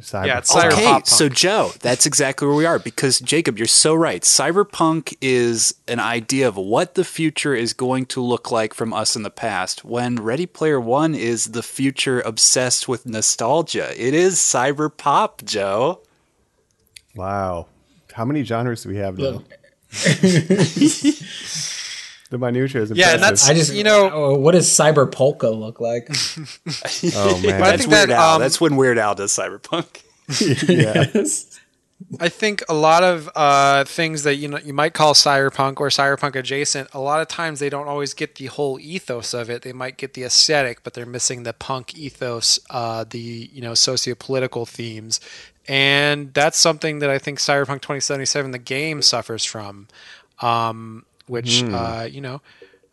Cyber 0.00 0.26
Yeah, 0.26 0.38
it's 0.38 0.52
cyber- 0.52 0.72
Okay, 0.72 0.84
Cyberpunk. 0.86 1.06
so 1.06 1.28
Joe, 1.28 1.72
that's 1.80 2.06
exactly 2.06 2.46
where 2.48 2.56
we 2.56 2.64
are 2.64 2.78
because 2.78 3.18
Jacob, 3.20 3.58
you're 3.58 3.66
so 3.66 3.94
right. 3.94 4.22
Cyberpunk 4.22 5.14
is 5.20 5.74
an 5.86 6.00
idea 6.00 6.48
of 6.48 6.56
what 6.56 6.94
the 6.94 7.04
future 7.04 7.54
is 7.54 7.72
going 7.74 8.06
to 8.06 8.22
look 8.22 8.50
like 8.50 8.72
from 8.72 8.92
us 8.94 9.16
in 9.16 9.22
the 9.22 9.30
past. 9.30 9.84
When 9.84 10.16
Ready 10.16 10.46
Player 10.46 10.80
One 10.80 11.14
is 11.14 11.46
the 11.46 11.62
future 11.62 12.20
obsessed 12.22 12.88
with 12.88 13.04
nostalgia, 13.06 13.90
it 13.96 14.14
is 14.14 14.36
cyber 14.38 14.94
pop, 14.94 15.42
Joe. 15.44 16.00
Wow. 17.14 17.66
How 18.12 18.24
many 18.24 18.44
genres 18.44 18.82
do 18.82 18.88
we 18.88 18.96
have 18.96 19.18
now? 19.18 19.42
The 22.30 22.38
minutia 22.38 22.82
is 22.82 22.90
Yeah, 22.90 23.12
and 23.12 23.14
impressive. 23.22 23.46
that's- 23.46 23.48
I 23.50 23.54
just 23.54 23.72
You 23.74 23.84
know- 23.84 24.10
oh, 24.12 24.34
what 24.38 24.52
does 24.52 24.68
Cyber 24.68 25.10
Polka 25.10 25.48
look 25.48 25.80
like? 25.80 26.08
oh 27.14 27.40
man, 27.40 27.42
But 27.42 27.52
I 27.54 27.58
That's 27.70 27.82
think 27.82 27.92
Weird 27.92 28.10
that, 28.10 28.18
Al. 28.18 28.34
um, 28.36 28.40
That's 28.40 28.60
when 28.60 28.76
Weird 28.76 28.98
Al 28.98 29.14
does 29.14 29.32
cyberpunk. 29.32 30.02
yeah. 30.68 31.22
I 32.20 32.28
think 32.28 32.62
a 32.68 32.74
lot 32.74 33.02
of 33.02 33.30
uh, 33.34 33.84
things 33.84 34.22
that 34.24 34.34
you 34.34 34.48
know 34.48 34.58
you 34.58 34.74
might 34.74 34.92
call 34.92 35.14
cyberpunk 35.14 35.80
or 35.80 35.88
cyberpunk 35.88 36.36
adjacent, 36.36 36.88
a 36.92 37.00
lot 37.00 37.22
of 37.22 37.28
times 37.28 37.58
they 37.58 37.70
don't 37.70 37.88
always 37.88 38.12
get 38.12 38.34
the 38.34 38.46
whole 38.46 38.78
ethos 38.78 39.32
of 39.32 39.48
it. 39.48 39.62
They 39.62 39.72
might 39.72 39.96
get 39.96 40.12
the 40.12 40.24
aesthetic, 40.24 40.82
but 40.82 40.92
they're 40.92 41.06
missing 41.06 41.44
the 41.44 41.54
punk 41.54 41.96
ethos, 41.96 42.58
uh, 42.68 43.04
the 43.08 43.48
you 43.50 43.62
know 43.62 43.72
socio-political 43.72 44.66
themes, 44.66 45.20
and 45.66 46.34
that's 46.34 46.58
something 46.58 46.98
that 46.98 47.08
I 47.08 47.18
think 47.18 47.38
Cyberpunk 47.38 47.80
2077, 47.80 48.50
the 48.50 48.58
game, 48.58 49.00
suffers 49.00 49.46
from, 49.46 49.88
um, 50.40 51.06
which 51.26 51.62
uh, 51.64 52.08
you 52.10 52.20
know 52.20 52.40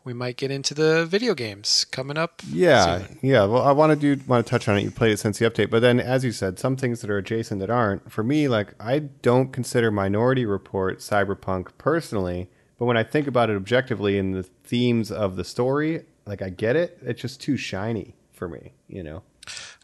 we 0.03 0.13
might 0.13 0.35
get 0.37 0.51
into 0.51 0.73
the 0.73 1.05
video 1.05 1.33
games 1.33 1.85
coming 1.85 2.17
up. 2.17 2.41
Yeah, 2.47 2.99
soon. 2.99 3.19
yeah. 3.21 3.45
Well, 3.45 3.63
I 3.63 3.71
wanted 3.71 4.01
to 4.01 4.19
want 4.27 4.45
to 4.45 4.49
touch 4.49 4.67
on 4.67 4.77
it. 4.77 4.83
You 4.83 4.91
played 4.91 5.11
it 5.11 5.19
since 5.19 5.39
the 5.39 5.49
update, 5.49 5.69
but 5.69 5.81
then, 5.81 5.99
as 5.99 6.25
you 6.25 6.31
said, 6.31 6.59
some 6.59 6.75
things 6.75 7.01
that 7.01 7.09
are 7.09 7.17
adjacent 7.17 7.59
that 7.61 7.69
aren't. 7.69 8.11
For 8.11 8.23
me, 8.23 8.47
like 8.47 8.73
I 8.79 8.99
don't 8.99 9.51
consider 9.51 9.91
Minority 9.91 10.45
Report 10.45 10.99
cyberpunk 10.99 11.69
personally, 11.77 12.49
but 12.77 12.85
when 12.85 12.97
I 12.97 13.03
think 13.03 13.27
about 13.27 13.49
it 13.49 13.55
objectively 13.55 14.17
in 14.17 14.31
the 14.31 14.43
themes 14.43 15.11
of 15.11 15.35
the 15.35 15.43
story, 15.43 16.05
like 16.25 16.41
I 16.41 16.49
get 16.49 16.75
it. 16.75 16.97
It's 17.01 17.21
just 17.21 17.41
too 17.41 17.57
shiny 17.57 18.15
for 18.31 18.47
me, 18.47 18.73
you 18.87 19.03
know. 19.03 19.23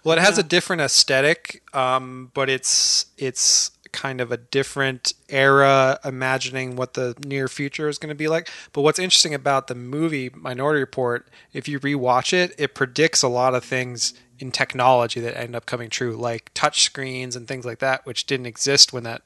Well, 0.04 0.18
it 0.18 0.22
has 0.22 0.38
a 0.38 0.44
different 0.44 0.82
aesthetic, 0.82 1.64
um, 1.74 2.32
but 2.34 2.50
it's 2.50 3.08
it's 3.18 3.72
kind 3.92 4.22
of 4.22 4.32
a 4.32 4.38
different 4.38 5.14
era, 5.30 6.00
imagining 6.04 6.76
what 6.76 6.94
the 6.94 7.16
near 7.26 7.48
future 7.48 7.88
is 7.90 7.98
going 7.98 8.10
to 8.10 8.16
be 8.16 8.28
like. 8.28 8.50
But 8.74 8.82
what's 8.82 9.00
interesting 9.00 9.34
about 9.34 9.68
the 9.68 9.76
movie 9.76 10.30
Minority 10.34 10.80
Report, 10.80 11.28
if 11.54 11.68
you 11.68 11.80
rewatch 11.80 12.34
it, 12.34 12.54
it 12.58 12.74
predicts 12.74 13.22
a 13.22 13.28
lot 13.28 13.56
of 13.56 13.64
things 13.64 14.14
in 14.40 14.52
technology 14.52 15.20
that 15.20 15.38
end 15.38 15.56
up 15.56 15.66
coming 15.66 15.90
true, 15.90 16.16
like 16.16 16.52
touch 16.54 16.84
screens 16.84 17.36
and 17.36 17.48
things 17.48 17.66
like 17.66 17.80
that, 17.80 18.06
which 18.06 18.26
didn't 18.26 18.46
exist 18.46 18.94
when 18.94 19.04
that 19.04 19.22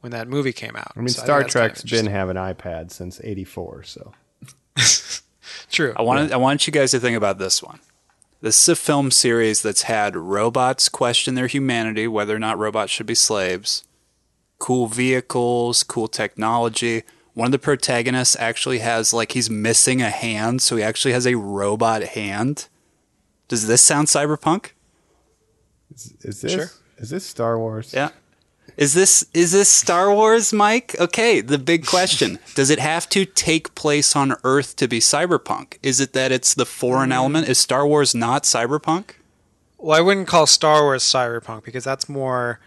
when 0.00 0.12
that 0.12 0.28
movie 0.28 0.52
came 0.52 0.76
out. 0.76 0.92
I 0.96 1.00
mean, 1.00 1.08
So 1.08 1.20
think 1.20 1.26
Star 1.26 1.40
that's 1.42 1.54
kind 1.54 1.70
of 1.70 1.72
Trek's 1.76 1.90
been 1.90 2.06
having 2.06 2.36
iPads 2.36 2.92
since 2.92 3.20
'84, 3.22 3.84
so 3.84 4.12
true. 5.70 5.92
I 5.96 6.02
want 6.02 6.32
I 6.32 6.36
want 6.36 6.66
you 6.66 6.72
guys 6.72 6.90
to 6.90 7.00
think 7.00 7.16
about 7.16 7.38
this 7.38 7.62
one. 7.62 7.80
This 8.40 8.60
is 8.60 8.68
a 8.68 8.76
film 8.76 9.12
series 9.12 9.62
that's 9.62 9.82
had 9.82 10.16
robots 10.16 10.88
question 10.88 11.36
their 11.36 11.46
humanity, 11.46 12.08
whether 12.08 12.34
or 12.34 12.40
not 12.40 12.58
robots 12.58 12.90
should 12.90 13.06
be 13.06 13.14
slaves. 13.14 13.84
Cool 14.62 14.86
vehicles, 14.86 15.82
cool 15.82 16.06
technology. 16.06 17.02
One 17.34 17.46
of 17.46 17.52
the 17.52 17.58
protagonists 17.58 18.36
actually 18.38 18.78
has 18.78 19.12
like 19.12 19.32
he's 19.32 19.50
missing 19.50 20.00
a 20.00 20.08
hand, 20.08 20.62
so 20.62 20.76
he 20.76 20.84
actually 20.84 21.14
has 21.14 21.26
a 21.26 21.34
robot 21.34 22.04
hand. 22.04 22.68
Does 23.48 23.66
this 23.66 23.82
sound 23.82 24.06
cyberpunk? 24.06 24.70
is 26.20 26.42
this 26.42 26.52
Sure. 26.52 26.70
is 26.96 27.10
this 27.10 27.26
Star 27.26 27.58
Wars? 27.58 27.92
Yeah. 27.92 28.10
Is 28.76 28.94
this 28.94 29.26
is 29.34 29.50
this 29.50 29.68
Star 29.68 30.14
Wars, 30.14 30.52
Mike? 30.52 30.94
Okay, 31.00 31.40
the 31.40 31.58
big 31.58 31.84
question. 31.94 32.38
Does 32.54 32.70
it 32.70 32.78
have 32.78 33.08
to 33.08 33.24
take 33.24 33.74
place 33.74 34.14
on 34.14 34.36
Earth 34.44 34.76
to 34.76 34.86
be 34.86 35.00
cyberpunk? 35.00 35.78
Is 35.82 35.98
it 35.98 36.12
that 36.12 36.30
it's 36.30 36.54
the 36.54 36.66
foreign 36.66 37.10
mm. 37.10 37.14
element? 37.14 37.48
Is 37.48 37.58
Star 37.58 37.84
Wars 37.84 38.14
not 38.14 38.44
cyberpunk? 38.44 39.16
Well, 39.76 39.98
I 39.98 40.00
wouldn't 40.00 40.28
call 40.28 40.46
Star 40.46 40.82
Wars 40.82 41.02
cyberpunk 41.02 41.64
because 41.64 41.82
that's 41.82 42.08
more 42.08 42.60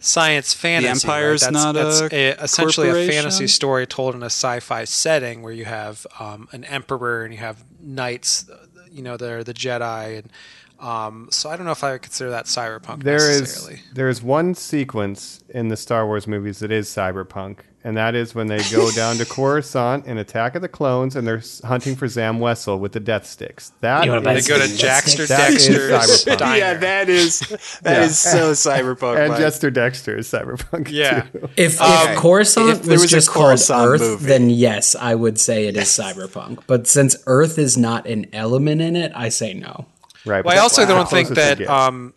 science 0.00 0.52
fantasy. 0.52 1.06
right? 1.06 1.14
Empire's 1.14 1.42
that's, 1.42 1.52
not 1.52 1.74
that's 1.74 2.00
a 2.00 2.42
essentially 2.42 2.88
a 2.88 3.08
fantasy 3.08 3.46
story 3.46 3.86
told 3.86 4.14
in 4.14 4.22
a 4.22 4.26
sci-fi 4.26 4.84
setting 4.84 5.42
where 5.42 5.52
you 5.52 5.66
have 5.66 6.06
um, 6.18 6.48
an 6.52 6.64
emperor 6.64 7.22
and 7.24 7.32
you 7.32 7.38
have 7.40 7.62
knights, 7.80 8.48
uh, 8.50 8.66
you 8.90 9.02
know, 9.02 9.16
they're 9.16 9.44
the 9.44 9.54
Jedi, 9.54 10.18
and 10.18 10.32
um, 10.80 11.28
so 11.30 11.50
I 11.50 11.56
don't 11.56 11.66
know 11.66 11.72
if 11.72 11.84
I 11.84 11.92
would 11.92 12.02
consider 12.02 12.30
that 12.30 12.46
cyberpunk 12.46 13.02
There 13.02 13.30
is 13.30 13.40
necessarily. 13.40 13.82
there 13.92 14.08
is 14.08 14.22
one 14.22 14.54
sequence 14.54 15.44
in 15.50 15.68
the 15.68 15.76
Star 15.76 16.06
Wars 16.06 16.26
movies 16.26 16.60
that 16.60 16.72
is 16.72 16.88
cyberpunk, 16.88 17.58
and 17.82 17.96
that 17.96 18.14
is 18.14 18.34
when 18.34 18.46
they 18.46 18.58
go 18.70 18.90
down 18.90 19.16
to 19.16 19.24
Coruscant 19.26 20.04
and 20.06 20.18
Attack 20.18 20.54
of 20.54 20.62
the 20.62 20.68
Clones, 20.68 21.16
and 21.16 21.26
they're 21.26 21.42
hunting 21.64 21.96
for 21.96 22.06
Zam 22.08 22.38
Wesell 22.38 22.78
with 22.78 22.92
the 22.92 23.00
Death 23.00 23.26
Sticks. 23.26 23.72
That 23.80 24.04
You 24.04 24.12
know, 24.20 24.30
is- 24.30 24.46
They 24.46 24.54
go 24.54 24.60
to 24.60 24.68
That's- 24.70 24.80
Jackster 25.16 25.26
that 25.28 25.50
is 25.52 25.66
Dexter's 25.66 26.24
cyberpunk. 26.26 26.38
diner. 26.38 26.56
Yeah, 26.58 26.74
that 26.74 27.08
is 27.08 27.40
that 27.82 28.02
is 28.02 28.24
Yeah. 28.24 28.32
so 28.32 28.52
cyberpunk. 28.52 29.18
and 29.20 29.28
Mike. 29.30 29.38
Jester 29.40 29.70
Dexter 29.70 30.18
is 30.18 30.28
cyberpunk. 30.28 30.90
Yeah. 30.90 31.22
too. 31.22 31.48
If, 31.56 31.80
Okay. 31.80 32.12
if 32.12 32.18
Coruscant 32.18 32.68
If 32.70 32.78
was, 32.86 33.02
was 33.02 33.10
just 33.10 33.30
Coruscant 33.30 33.78
called 33.78 33.88
Earth, 33.94 34.00
movie. 34.00 34.26
then 34.26 34.50
yes, 34.50 34.94
I 34.94 35.14
would 35.14 35.40
say 35.40 35.66
it 35.66 35.76
is 35.76 35.84
cyberpunk. 35.88 36.60
But 36.66 36.86
since 36.86 37.16
Earth 37.26 37.58
is 37.58 37.76
not 37.78 38.06
an 38.06 38.26
element 38.32 38.80
in 38.82 38.96
it, 38.96 39.12
I 39.14 39.28
say 39.30 39.54
no. 39.54 39.86
right. 40.26 40.44
Well, 40.44 40.54
I 40.54 40.60
also 40.60 40.82
that's 40.82 40.88
the 40.90 40.94
don't 40.94 41.08
think 41.08 41.28
that. 41.30 41.66
Um, 41.68 42.12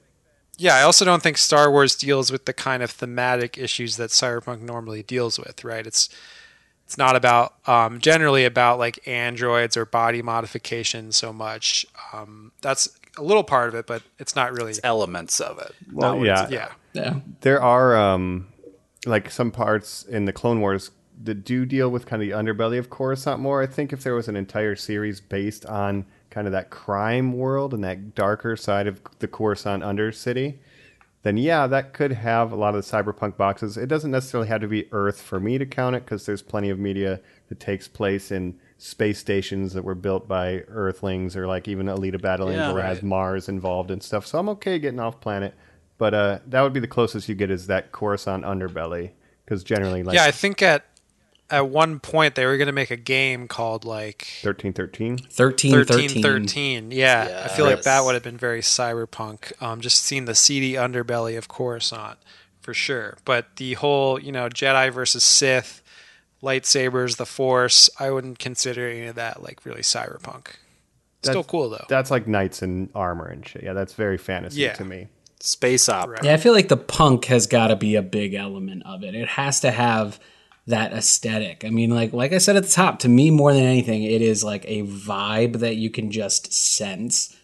yeah, 0.58 0.76
I 0.76 0.82
also 0.84 1.04
don't 1.06 1.22
think 1.24 1.38
Star 1.38 1.70
Wars 1.72 1.96
deals 1.96 2.32
with 2.32 2.46
the 2.46 2.54
kind 2.54 2.84
of 2.84 2.92
thematic 2.92 3.58
issues 3.58 3.98
that 3.98 4.10
Cyberpunk 4.12 4.62
normally 4.62 5.04
deals 5.04 5.40
with. 5.40 5.64
Right? 5.64 5.86
It's 5.86 6.10
it's 6.86 6.98
not 6.98 7.16
about 7.16 7.56
um, 7.68 8.00
generally 8.00 8.46
about 8.46 8.78
like 8.80 9.08
androids 9.08 9.76
or 9.78 9.86
body 9.86 10.22
modification 10.22 11.12
so 11.12 11.32
much. 11.34 11.86
Um, 12.14 12.52
that's 12.62 12.90
a 13.18 13.24
little 13.24 13.44
part 13.44 13.70
of 13.70 13.76
it, 13.76 13.88
but 13.88 14.04
it's 14.20 14.36
not 14.36 14.52
really. 14.54 14.74
elements 14.84 15.40
of 15.40 15.60
it. 15.60 15.74
well, 15.92 16.24
yeah, 16.26 16.44
it's- 16.46 16.52
Yeah. 16.52 16.70
Yeah. 16.94 17.20
there 17.42 17.60
are 17.62 17.98
um, 17.98 18.48
like 19.08 19.32
some 19.32 19.50
parts 19.50 20.04
in 20.04 20.26
the 20.26 20.34
Clone 20.34 20.60
Wars 20.60 20.92
that 21.24 21.44
do 21.46 21.66
deal 21.66 21.90
with 21.90 22.06
kind 22.06 22.22
of 22.22 22.28
the 22.30 22.36
underbelly 22.36 22.78
of 22.78 22.90
Coruscant 22.92 23.40
more. 23.40 23.62
I 23.64 23.66
think 23.66 23.94
if 23.94 24.04
there 24.04 24.14
was 24.14 24.28
an 24.28 24.36
entire 24.36 24.76
series 24.76 25.20
based 25.22 25.66
on 25.66 26.06
kind 26.34 26.48
of 26.48 26.54
that 26.54 26.72
crime 26.72 27.34
world 27.34 27.74
and 27.76 27.84
that 27.84 28.16
darker 28.16 28.56
side 28.56 28.88
of 28.88 29.00
the 29.20 29.28
Coruscant 29.28 29.84
Undercity, 29.84 30.56
then 31.22 31.38
yeah, 31.38 31.68
that 31.68 31.94
could 31.94 32.12
have 32.12 32.52
a 32.52 32.56
lot 32.56 32.74
of 32.74 32.84
the 32.84 32.92
cyberpunk 32.92 33.38
boxes. 33.38 33.78
It 33.78 33.86
doesn't 33.86 34.10
necessarily 34.10 34.48
have 34.48 34.62
to 34.62 34.68
be 34.68 34.92
Earth 34.92 35.22
for 35.22 35.40
me 35.40 35.60
to 35.60 35.66
count 35.66 35.96
it 35.96 36.04
because 36.06 36.26
there's 36.26 36.42
plenty 36.42 36.70
of 36.72 36.80
media 36.80 37.22
that 37.50 37.60
takes 37.60 37.88
place 37.88 38.32
in 38.32 38.58
space 38.80 39.20
stations 39.20 39.74
that 39.74 39.84
were 39.84 39.96
built 39.96 40.28
by 40.28 40.64
Earthlings 40.68 41.36
or 41.36 41.46
like 41.46 41.68
even 41.68 41.86
Alita 41.86 42.20
Battle 42.20 42.52
Yeah, 42.52 42.62
Angel 42.62 42.76
right. 42.78 42.86
has 42.86 43.04
Mars 43.04 43.48
involved 43.48 43.92
and 43.92 44.02
stuff. 44.02 44.26
So 44.26 44.40
I'm 44.40 44.50
okay 44.50 44.80
getting 44.80 45.00
off 45.00 45.22
planet, 45.22 45.54
but 46.00 46.14
uh, 46.16 46.40
that 46.48 46.62
would 46.62 46.74
be 46.74 46.80
the 46.80 46.88
closest 46.88 47.30
you 47.30 47.36
get 47.36 47.52
is 47.52 47.68
that 47.68 47.92
Coruscant 47.92 48.44
underbelly 48.44 49.12
because 49.46 49.64
generally 49.64 50.02
like 50.02 50.16
yeah, 50.16 50.26
I 50.26 50.32
think 50.32 50.62
at 50.62 50.84
at 51.50 51.68
one 51.68 52.00
point 52.00 52.36
they 52.36 52.46
were 52.46 52.58
going 52.58 52.68
to 52.68 52.72
make 52.74 52.90
a 52.92 52.96
game 52.98 53.48
called 53.48 53.86
like 53.86 54.28
thirteen 54.42 54.74
thirteen. 54.74 55.18
13, 55.18 55.72
13 55.72 56.10
13. 56.10 56.24
13 56.24 56.92
yeah 56.92 57.44
i 57.46 57.48
feel 57.48 57.66
like 57.66 57.84
that 57.84 58.04
would 58.04 58.14
have 58.14 58.24
been 58.24 58.38
very 58.38 58.62
cyberpunk 58.62 59.52
um, 59.62 59.82
just 59.82 60.02
seeing 60.04 60.26
the 60.26 60.36
seedy 60.36 60.74
underbelly 60.74 61.38
of 61.38 61.48
coruscant 61.48 62.18
for 62.62 62.74
sure 62.74 63.18
but 63.26 63.56
the 63.58 63.74
whole 63.76 64.20
you 64.20 64.32
know 64.32 64.48
jedi 64.50 64.92
versus 64.92 65.24
sith 65.24 65.82
lightsabers 66.42 67.18
the 67.18 67.26
force 67.26 67.90
i 68.00 68.10
wouldn't 68.10 68.40
consider 68.40 68.90
any 68.90 69.06
of 69.08 69.16
that 69.16 69.44
like 69.44 69.66
really 69.66 69.82
cyberpunk 69.82 70.56
still 71.24 71.44
cool 71.44 71.70
though 71.70 71.86
That's 71.88 72.12
like 72.12 72.28
knights 72.28 72.62
in 72.62 72.90
armor 72.94 73.26
and 73.28 73.48
shit. 73.48 73.64
Yeah, 73.64 73.72
that's 73.72 73.94
very 73.94 74.18
fantasy 74.18 74.60
Yeah. 74.60 74.74
to 74.74 74.84
me. 74.84 75.08
Space 75.40 75.88
opera. 75.88 76.20
Yeah, 76.22 76.34
I 76.34 76.38
feel 76.38 76.52
like 76.52 76.68
the 76.68 76.76
punk 76.76 77.26
has 77.26 77.48
got 77.48 77.68
to 77.68 77.78
be 77.78 77.96
a 77.96 78.02
big 78.02 78.34
element 78.34 78.84
of 78.86 79.06
it. 79.06 79.16
It 79.16 79.30
has 79.30 79.62
to 79.62 79.72
have 79.72 80.20
that 80.68 80.94
aesthetic. 80.94 81.64
I 81.66 81.70
mean, 81.70 81.90
like 81.90 82.14
like 82.14 82.34
I 82.34 82.38
said 82.38 82.56
at 82.56 82.64
the 82.64 82.70
top, 82.70 83.00
to 83.00 83.10
me 83.10 83.32
more 83.32 83.54
than 83.54 83.64
anything, 83.64 84.04
it 84.04 84.22
is 84.22 84.44
like 84.44 84.64
a 84.68 84.84
vibe 84.84 85.60
that 85.60 85.76
you 85.76 85.90
can 85.90 86.12
just 86.12 86.54
sense. 86.54 87.36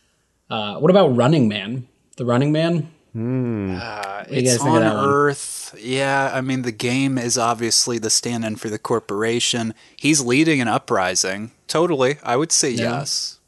Uh, 0.49 0.77
what 0.79 0.89
about 0.89 1.15
Running 1.15 1.47
Man? 1.47 1.87
The 2.17 2.25
Running 2.25 2.51
Man? 2.51 2.89
Uh, 3.15 4.23
do 4.23 4.35
you 4.35 4.41
guys 4.43 4.55
it's 4.55 4.63
on 4.63 4.81
that 4.81 4.95
one? 4.95 5.05
Earth. 5.09 5.75
Yeah, 5.79 6.31
I 6.33 6.41
mean 6.41 6.61
the 6.61 6.71
game 6.71 7.17
is 7.17 7.37
obviously 7.37 7.97
the 7.99 8.09
stand-in 8.09 8.55
for 8.55 8.69
the 8.69 8.79
corporation. 8.79 9.73
He's 9.95 10.21
leading 10.21 10.61
an 10.61 10.67
uprising. 10.67 11.51
Totally, 11.67 12.17
I 12.23 12.35
would 12.35 12.51
say 12.51 12.71
Yeah. 12.71 12.99
yes. 12.99 13.39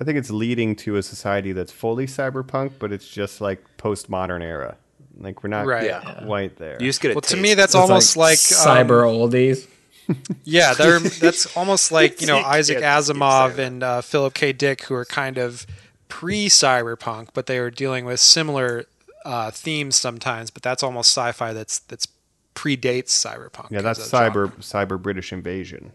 I 0.00 0.04
think 0.04 0.16
it's 0.16 0.30
leading 0.30 0.74
to 0.76 0.96
a 0.96 1.02
society 1.02 1.52
that's 1.52 1.70
fully 1.70 2.06
cyberpunk, 2.06 2.72
but 2.78 2.92
it's 2.92 3.06
just 3.08 3.40
like 3.42 3.62
postmodern 3.76 4.42
era. 4.42 4.76
Like 5.18 5.42
we're 5.42 5.50
not 5.50 5.66
Right. 5.66 5.86
Yeah. 5.86 6.22
quite 6.24 6.56
there. 6.56 6.76
You 6.80 6.86
just 6.88 7.00
get 7.00 7.12
a 7.12 7.14
well 7.14 7.20
to 7.22 7.36
me 7.36 7.54
that's 7.54 7.74
It's 7.74 7.80
almost 7.80 8.16
like, 8.16 8.38
um, 8.38 8.66
cyber 8.88 9.04
oldies. 9.04 9.66
yeah 10.44 10.74
they're, 10.78 10.98
that's 10.98 11.56
almost 11.56 11.92
like 11.98 12.20
you 12.20 12.26
know 12.26 12.38
isaac 12.38 12.78
asimov 12.78 13.56
and 13.58 13.82
uh, 13.84 14.00
philip 14.00 14.34
k 14.34 14.52
dick 14.52 14.82
who 14.84 14.94
are 14.94 15.04
kind 15.04 15.38
of 15.38 15.64
pre-cyberpunk 16.08 17.28
but 17.34 17.46
they 17.46 17.60
were 17.60 17.70
dealing 17.70 18.04
with 18.04 18.18
similar 18.18 18.84
uh, 19.24 19.50
themes 19.52 19.94
sometimes 19.94 20.50
but 20.50 20.60
that's 20.62 20.82
almost 20.82 21.10
sci-fi 21.16 21.52
that's 21.52 21.78
that's 21.80 22.08
predates 22.56 23.10
cyberpunk 23.10 23.70
yeah, 23.70 23.80
that's 23.80 24.00
a 24.00 24.10
cyber 24.16 24.46
genre. 24.50 24.56
cyber 24.58 25.00
British 25.00 25.32
invasion 25.32 25.92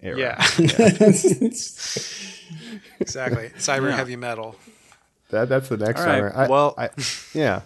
era. 0.00 0.16
yeah 0.18 0.36
exactly 3.00 3.50
cyber 3.58 3.90
Yeah. 3.90 3.96
heavy 3.96 4.16
metal 4.16 4.56
That 5.30 5.48
that's 5.48 5.68
the 5.68 5.76
next 5.76 6.00
All 6.00 6.06
right, 6.06 6.14
genre. 6.18 6.32
I, 6.36 6.46
well- 6.48 6.74
I, 6.78 6.88
yeah. 7.34 7.62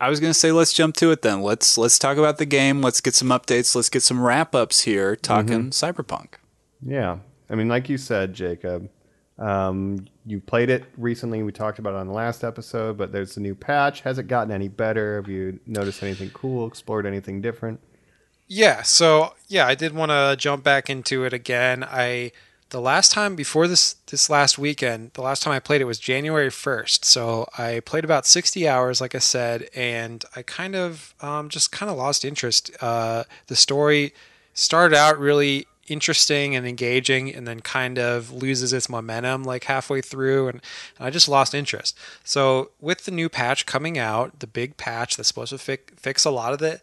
I 0.00 0.08
was 0.08 0.20
gonna 0.20 0.34
say 0.34 0.52
let's 0.52 0.72
jump 0.72 0.96
to 0.96 1.10
it 1.10 1.22
then. 1.22 1.42
Let's 1.42 1.76
let's 1.76 1.98
talk 1.98 2.16
about 2.16 2.38
the 2.38 2.46
game. 2.46 2.82
Let's 2.82 3.00
get 3.00 3.14
some 3.14 3.28
updates. 3.28 3.74
Let's 3.74 3.88
get 3.88 4.02
some 4.02 4.22
wrap 4.22 4.54
ups 4.54 4.82
here. 4.82 5.16
Talking 5.16 5.70
cyberpunk. 5.70 6.34
Yeah. 6.82 7.18
I 7.50 7.54
mean, 7.54 7.68
like 7.68 7.88
you 7.88 7.98
said, 7.98 8.34
Jacob, 8.34 8.88
um, 9.38 10.06
you 10.24 10.40
played 10.40 10.70
it 10.70 10.84
recently. 10.96 11.42
We 11.42 11.52
talked 11.52 11.78
about 11.78 11.94
it 11.94 11.96
on 11.96 12.06
the 12.06 12.12
last 12.12 12.42
episode, 12.42 12.96
but 12.96 13.12
there's 13.12 13.36
a 13.36 13.40
new 13.40 13.54
patch. 13.54 14.00
Has 14.00 14.18
it 14.18 14.28
gotten 14.28 14.52
any 14.52 14.68
better? 14.68 15.16
Have 15.16 15.28
you 15.28 15.60
noticed 15.66 16.02
anything 16.02 16.30
cool? 16.30 16.66
Explored 16.66 17.06
anything 17.06 17.40
different? 17.40 17.80
Yeah, 18.48 18.82
so 18.82 19.34
yeah, 19.48 19.66
I 19.66 19.74
did 19.74 19.92
want 19.92 20.10
to 20.10 20.36
jump 20.38 20.62
back 20.64 20.88
into 20.88 21.24
it 21.24 21.32
again. 21.32 21.84
I 21.84 22.32
the 22.70 22.80
last 22.80 23.12
time 23.12 23.36
before 23.36 23.68
this 23.68 23.94
this 24.06 24.28
last 24.28 24.58
weekend, 24.58 25.12
the 25.14 25.22
last 25.22 25.42
time 25.42 25.52
I 25.52 25.60
played 25.60 25.80
it 25.80 25.84
was 25.84 25.98
January 25.98 26.48
1st. 26.48 27.04
So 27.04 27.48
I 27.56 27.80
played 27.80 28.04
about 28.04 28.26
60 28.26 28.66
hours 28.68 29.00
like 29.00 29.14
I 29.14 29.20
said 29.20 29.68
and 29.74 30.24
I 30.34 30.42
kind 30.42 30.74
of 30.74 31.14
um, 31.20 31.48
just 31.48 31.70
kind 31.70 31.90
of 31.90 31.96
lost 31.96 32.24
interest. 32.24 32.70
Uh, 32.80 33.24
the 33.46 33.56
story 33.56 34.12
started 34.54 34.96
out 34.96 35.18
really 35.18 35.66
interesting 35.88 36.56
and 36.56 36.66
engaging 36.66 37.32
and 37.32 37.46
then 37.46 37.60
kind 37.60 37.98
of 37.98 38.32
loses 38.32 38.72
its 38.72 38.88
momentum 38.88 39.44
like 39.44 39.64
halfway 39.64 40.00
through 40.00 40.48
and, 40.48 40.60
and 40.98 41.06
I 41.06 41.10
just 41.10 41.28
lost 41.28 41.54
interest. 41.54 41.96
So 42.24 42.70
with 42.80 43.04
the 43.04 43.12
new 43.12 43.28
patch 43.28 43.66
coming 43.66 43.96
out, 43.96 44.40
the 44.40 44.48
big 44.48 44.76
patch 44.76 45.16
that's 45.16 45.28
supposed 45.28 45.50
to 45.50 45.58
fi- 45.58 45.78
fix 45.96 46.24
a 46.24 46.30
lot 46.30 46.52
of 46.52 46.58
the 46.58 46.80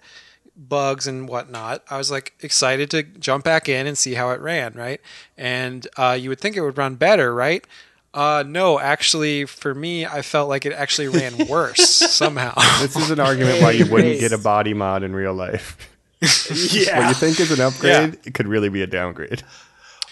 bugs 0.56 1.08
and 1.08 1.28
whatnot, 1.28 1.84
I 1.90 1.98
was 1.98 2.12
like 2.12 2.34
excited 2.42 2.92
to 2.92 3.04
jump 3.04 3.44
back 3.44 3.68
in 3.68 3.88
and 3.88 3.98
see 3.98 4.14
how 4.14 4.30
it 4.32 4.40
ran, 4.42 4.74
right? 4.74 5.02
And 5.38 5.88
uh, 5.98 6.18
you 6.20 6.30
would 6.30 6.40
think 6.40 6.56
it 6.56 6.62
would 6.62 6.78
run 6.78 6.96
better, 6.96 7.34
right? 7.34 7.66
Uh, 8.14 8.44
no, 8.46 8.80
actually, 8.80 9.46
for 9.46 9.74
me, 9.74 10.06
I 10.06 10.22
felt 10.22 10.48
like 10.48 10.66
it 10.66 10.74
actually 10.74 11.08
ran 11.08 11.48
worse 11.50 11.90
somehow. 11.90 12.54
This 12.80 12.96
is 12.96 13.10
an 13.10 13.20
argument 13.20 13.62
why 13.62 13.72
you 13.72 13.90
wouldn't 13.90 14.20
get 14.20 14.32
a 14.32 14.38
body 14.38 14.74
mod 14.74 15.04
in 15.04 15.16
real 15.16 15.34
life. 15.34 15.90
Yeah. 16.54 17.00
What 17.00 17.10
you 17.10 17.16
think 17.16 17.42
is 17.42 17.52
an 17.52 17.60
upgrade, 17.60 18.18
it 18.26 18.34
could 18.34 18.48
really 18.48 18.70
be 18.70 18.82
a 18.82 18.88
downgrade. 18.88 19.44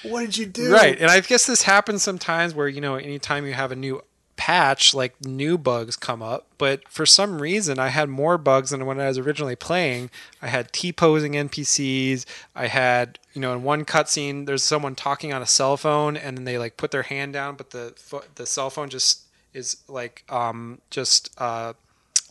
What 0.03 0.21
did 0.21 0.35
you 0.35 0.45
do? 0.45 0.73
Right. 0.73 0.99
And 0.99 1.09
I 1.09 1.21
guess 1.21 1.45
this 1.45 1.61
happens 1.61 2.03
sometimes 2.03 2.53
where, 2.53 2.67
you 2.67 2.81
know, 2.81 2.95
anytime 2.95 3.45
you 3.45 3.53
have 3.53 3.71
a 3.71 3.77
new 3.77 4.01
patch, 4.41 4.95
like 4.95 5.23
new 5.23 5.55
bugs 5.55 5.95
come 5.95 6.23
up. 6.23 6.47
But 6.57 6.89
for 6.89 7.05
some 7.05 7.39
reason, 7.39 7.77
I 7.77 7.89
had 7.89 8.09
more 8.09 8.39
bugs 8.39 8.71
than 8.71 8.87
when 8.87 8.99
I 8.99 9.07
was 9.07 9.19
originally 9.19 9.55
playing. 9.55 10.09
I 10.41 10.47
had 10.47 10.73
T 10.73 10.91
posing 10.91 11.33
NPCs. 11.33 12.25
I 12.55 12.65
had, 12.65 13.19
you 13.35 13.41
know, 13.41 13.53
in 13.53 13.61
one 13.61 13.85
cutscene, 13.85 14.47
there's 14.47 14.63
someone 14.63 14.95
talking 14.95 15.31
on 15.31 15.43
a 15.43 15.45
cell 15.45 15.77
phone 15.77 16.17
and 16.17 16.35
then 16.35 16.45
they 16.45 16.57
like 16.57 16.75
put 16.75 16.89
their 16.89 17.03
hand 17.03 17.33
down, 17.33 17.55
but 17.55 17.69
the, 17.69 17.93
pho- 17.95 18.23
the 18.33 18.47
cell 18.47 18.71
phone 18.71 18.89
just 18.89 19.21
is 19.53 19.77
like, 19.87 20.23
um, 20.27 20.79
just, 20.89 21.29
uh, 21.37 21.73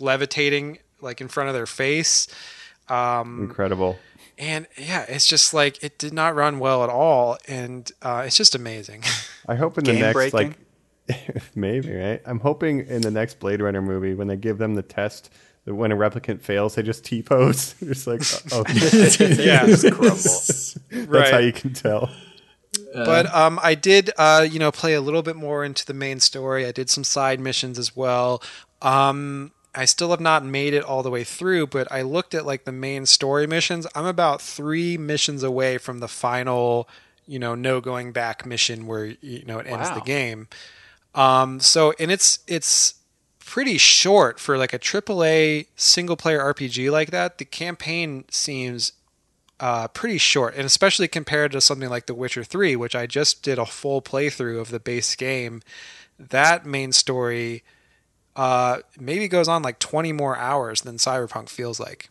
levitating 0.00 0.78
like 1.00 1.20
in 1.20 1.28
front 1.28 1.48
of 1.48 1.54
their 1.54 1.66
face. 1.66 2.26
Um, 2.88 3.40
Incredible. 3.44 4.00
and 4.36 4.66
yeah, 4.76 5.06
it's 5.08 5.28
just 5.28 5.54
like 5.54 5.80
it 5.80 5.96
did 5.96 6.12
not 6.12 6.34
run 6.34 6.58
well 6.58 6.82
at 6.82 6.90
all, 6.90 7.38
and 7.46 7.88
uh, 8.02 8.24
it's 8.26 8.36
just 8.36 8.56
amazing. 8.56 9.04
I 9.46 9.54
hope 9.54 9.78
in 9.78 9.84
the 9.84 9.92
Game 9.92 10.00
next 10.00 10.14
breaking? 10.14 10.36
like 10.36 10.58
maybe 11.54 11.94
right. 11.94 12.20
I'm 12.26 12.40
hoping 12.40 12.86
in 12.86 13.02
the 13.02 13.11
next 13.11 13.38
Blade 13.40 13.61
Runner 13.61 13.82
movie 13.82 14.14
when 14.14 14.28
they 14.28 14.36
give 14.36 14.58
them 14.58 14.74
the 14.74 14.82
test 14.82 15.30
that 15.64 15.74
when 15.74 15.92
a 15.92 15.96
replicant 15.96 16.40
fails, 16.40 16.74
they 16.74 16.82
just 16.82 17.04
T 17.04 17.22
pose. 17.22 17.74
just 17.84 18.06
like 18.06 18.22
oh, 18.52 18.64
yeah, 19.42 19.66
That's 19.66 20.78
Right. 20.92 21.30
how 21.30 21.38
you 21.38 21.52
can 21.52 21.72
tell. 21.74 22.11
but 22.94 23.32
um, 23.34 23.58
I 23.62 23.74
did, 23.74 24.11
uh, 24.16 24.46
you 24.50 24.58
know, 24.58 24.72
play 24.72 24.94
a 24.94 25.00
little 25.00 25.22
bit 25.22 25.36
more 25.36 25.64
into 25.64 25.84
the 25.84 25.94
main 25.94 26.20
story. 26.20 26.66
I 26.66 26.72
did 26.72 26.88
some 26.90 27.04
side 27.04 27.40
missions 27.40 27.78
as 27.78 27.94
well. 27.96 28.42
Um, 28.82 29.52
I 29.74 29.84
still 29.84 30.11
have 30.11 30.20
not 30.20 30.44
made 30.44 30.74
it 30.74 30.82
all 30.82 31.02
the 31.02 31.11
way 31.11 31.22
through, 31.24 31.68
but 31.68 31.90
I 31.92 32.02
looked 32.02 32.34
at 32.34 32.44
like 32.46 32.64
the 32.64 32.72
main 32.72 33.06
story 33.06 33.46
missions. 33.46 33.86
I'm 33.94 34.06
about 34.06 34.40
three 34.42 34.96
missions 34.96 35.42
away 35.42 35.78
from 35.78 36.00
the 36.00 36.08
final, 36.08 36.88
you 37.26 37.38
know, 37.38 37.54
no 37.54 37.80
going 37.80 38.11
back 38.12 38.44
mission 38.44 38.86
where 38.88 39.04
you 39.20 39.44
know 39.44 39.58
it 39.58 39.66
ends 39.68 39.88
Wow. 39.90 39.94
the 39.96 40.00
game. 40.00 40.48
Um, 41.14 41.61
so 41.61 41.92
and 41.98 42.11
it's 42.11 42.40
it's 42.46 42.94
pretty 43.38 43.78
short 43.78 44.38
for 44.38 44.56
like 44.56 44.72
a 44.72 44.78
AAA 44.78 45.66
single 45.76 46.16
player 46.16 46.40
RPG 46.40 46.90
like 46.90 47.11
that. 47.11 47.38
The 47.38 47.44
campaign 47.44 48.24
seems 48.30 48.92
uh, 49.58 49.88
pretty 49.88 50.18
short, 50.18 50.54
and 50.54 50.64
especially 50.64 51.08
compared 51.08 51.52
to 51.52 51.61
something 51.61 51.90
like 51.90 52.06
The 52.06 52.14
Witcher 52.14 52.44
3, 52.44 52.76
which 52.76 52.94
I 52.94 53.06
just 53.06 53.42
did 53.42 53.58
a 53.58 53.66
full 53.66 54.00
playthrough 54.00 54.61
of 54.61 54.70
the 54.70 54.80
base 54.80 55.14
game. 55.16 55.62
That 56.18 56.64
main 56.64 56.92
story 56.92 57.62
uh, 58.36 58.78
maybe 58.98 59.28
goes 59.28 59.48
on 59.48 59.62
like 59.62 59.78
20 59.78 60.12
more 60.12 60.36
hours 60.36 60.82
than 60.82 60.96
Cyberpunk 60.96 61.48
feels 61.48 61.80
like. 61.80 62.08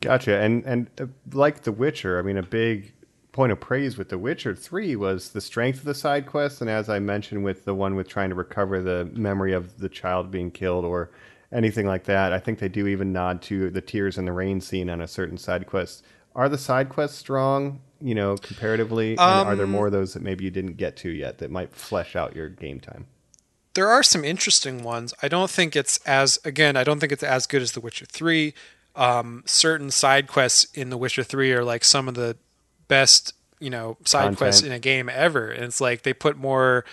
Gotcha. 0.00 0.38
And 0.38 0.64
and 0.64 0.90
uh, 1.00 1.06
like 1.32 1.62
The 1.62 1.72
Witcher, 1.72 2.18
I 2.18 2.22
mean, 2.22 2.36
a 2.36 2.42
big 2.42 2.92
point 3.36 3.52
of 3.52 3.60
praise 3.60 3.98
with 3.98 4.08
The 4.08 4.18
Witcher 4.18 4.54
Three 4.54 4.96
was 4.96 5.28
the 5.30 5.40
strength 5.40 5.78
of 5.80 5.84
the 5.84 5.94
side 5.94 6.26
quests, 6.26 6.60
and 6.60 6.70
as 6.70 6.88
I 6.88 6.98
mentioned 6.98 7.44
with 7.44 7.64
the 7.66 7.74
one 7.74 7.94
with 7.94 8.08
trying 8.08 8.30
to 8.30 8.34
recover 8.34 8.80
the 8.80 9.04
memory 9.12 9.52
of 9.52 9.78
the 9.78 9.88
child 9.90 10.30
being 10.30 10.50
killed 10.50 10.84
or 10.86 11.10
anything 11.52 11.86
like 11.86 12.04
that, 12.04 12.32
I 12.32 12.38
think 12.40 12.58
they 12.58 12.68
do 12.68 12.86
even 12.86 13.12
nod 13.12 13.42
to 13.42 13.70
the 13.70 13.80
tears 13.82 14.16
in 14.18 14.24
the 14.24 14.32
rain 14.32 14.60
scene 14.60 14.88
on 14.90 15.00
a 15.00 15.06
certain 15.06 15.36
side 15.38 15.66
quest. 15.66 16.02
Are 16.34 16.48
the 16.48 16.58
side 16.58 16.88
quests 16.88 17.18
strong? 17.18 17.80
You 18.00 18.14
know, 18.14 18.36
comparatively, 18.36 19.12
and 19.12 19.20
are 19.20 19.54
there 19.56 19.64
Um, 19.64 19.70
more 19.70 19.86
of 19.86 19.92
those 19.92 20.14
that 20.14 20.22
maybe 20.22 20.44
you 20.44 20.50
didn't 20.50 20.76
get 20.76 20.96
to 20.98 21.10
yet 21.10 21.38
that 21.38 21.50
might 21.50 21.72
flesh 21.74 22.16
out 22.16 22.34
your 22.34 22.48
game 22.48 22.80
time? 22.80 23.06
there 23.74 23.88
are 23.90 24.02
some 24.02 24.24
interesting 24.24 24.82
ones. 24.82 25.12
I 25.22 25.28
don't 25.28 25.50
think 25.50 25.76
it's 25.76 25.98
as 26.06 26.38
again, 26.46 26.76
I 26.76 26.84
don't 26.84 26.98
think 26.98 27.12
it's 27.12 27.22
as 27.22 27.46
good 27.46 27.60
as 27.60 27.72
The 27.72 27.80
Witcher 27.80 28.06
3. 28.06 28.54
Um, 28.94 29.42
certain 29.44 29.90
side 29.90 30.26
quests 30.28 30.64
in 30.72 30.88
The 30.88 30.96
Witcher 30.96 31.22
3 31.22 31.52
are 31.52 31.62
like 31.62 31.84
some 31.84 32.08
of 32.08 32.14
the 32.14 32.38
best, 32.88 33.34
you 33.60 33.70
know, 33.70 33.96
side 34.04 34.20
Content. 34.20 34.38
quests 34.38 34.62
in 34.62 34.72
a 34.72 34.78
game 34.78 35.08
ever. 35.08 35.50
And 35.50 35.64
it's 35.64 35.80
like 35.80 36.02
they 36.02 36.12
put 36.12 36.36
more, 36.36 36.84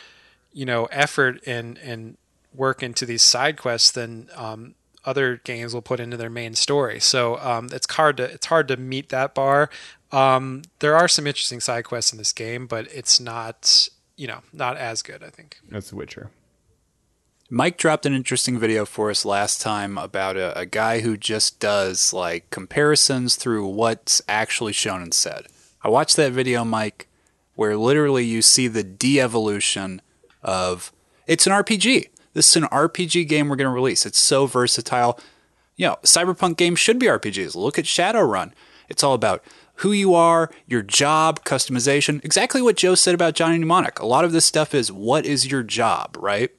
you 0.52 0.66
know, 0.66 0.86
effort 0.86 1.42
and 1.46 1.78
and 1.80 2.18
work 2.54 2.84
into 2.84 3.06
these 3.06 3.22
side 3.22 3.58
quests 3.58 3.92
than 3.92 4.30
um, 4.36 4.76
other 5.06 5.38
games 5.44 5.74
will 5.74 5.82
put 5.82 6.00
into 6.00 6.18
their 6.18 6.30
main 6.30 6.56
story. 6.56 7.00
So 7.00 7.38
um, 7.40 7.70
it's 7.72 7.92
hard 7.94 8.18
to 8.18 8.24
it's 8.24 8.46
hard 8.48 8.68
to 8.70 8.78
meet 8.78 9.10
that 9.10 9.34
bar. 9.34 9.70
Um, 10.12 10.62
there 10.80 10.96
are 10.96 11.08
some 11.08 11.26
interesting 11.28 11.60
side 11.60 11.86
quests 11.86 12.12
in 12.12 12.18
this 12.18 12.34
game, 12.34 12.68
but 12.68 12.88
it's 12.94 13.20
not 13.20 13.90
you 14.16 14.28
know 14.28 14.42
not 14.52 14.78
as 14.78 15.02
good. 15.02 15.24
I 15.24 15.30
think. 15.30 15.60
That's 15.70 15.90
The 15.90 15.96
Witcher. 15.96 16.30
Mike 17.50 17.78
dropped 17.78 18.06
an 18.08 18.14
interesting 18.14 18.58
video 18.58 18.84
for 18.84 19.12
us 19.12 19.26
last 19.26 19.62
time 19.62 19.98
about 19.98 20.38
a, 20.38 20.58
a 20.58 20.66
guy 20.66 21.02
who 21.02 21.16
just 21.18 21.60
does 21.60 22.12
like 22.12 22.50
comparisons 22.50 23.36
through 23.36 23.68
what's 23.68 24.22
actually 24.28 24.74
shown 24.74 25.04
and 25.04 25.14
said. 25.14 25.46
I 25.84 25.90
watched 25.90 26.16
that 26.16 26.32
video, 26.32 26.64
Mike, 26.64 27.08
where 27.56 27.76
literally 27.76 28.26
you 28.26 28.42
see 28.42 28.68
the 28.68 28.84
de 28.84 29.20
evolution 29.20 30.02
of 30.42 30.92
it's 31.28 31.46
an 31.46 31.54
RPG. 31.54 32.10
This 32.34 32.50
is 32.50 32.56
an 32.56 32.64
RPG 32.70 33.28
game 33.28 33.50
we're 33.50 33.56
going 33.56 33.70
to 33.70 33.74
release. 33.74 34.06
It's 34.06 34.20
so 34.20 34.46
versatile. 34.46 35.20
You 35.76 35.88
know, 35.88 35.98
cyberpunk 36.04 36.58
games 36.58 36.80
should 36.80 37.00
be 37.00 37.08
RPGs. 37.08 37.56
Look 37.56 37.78
at 37.78 37.86
Shadowrun. 37.86 38.54
It's 38.90 39.04
all 39.04 39.14
about 39.14 39.44
who 39.78 39.92
you 39.92 40.14
are, 40.14 40.52
your 40.68 40.82
job, 40.82 41.44
customization. 41.44 42.24
Exactly 42.24 42.62
what 42.62 42.78
Joe 42.78 42.96
said 42.96 43.16
about 43.16 43.34
Johnny 43.34 43.58
Mnemonic. 43.58 44.00
A 44.00 44.06
lot 44.06 44.26
of 44.26 44.32
this 44.32 44.46
stuff 44.46 44.74
is 44.74 44.92
what 44.92 45.26
is 45.26 45.50
your 45.50 45.64
job, 45.64 46.16
right? 46.20 46.52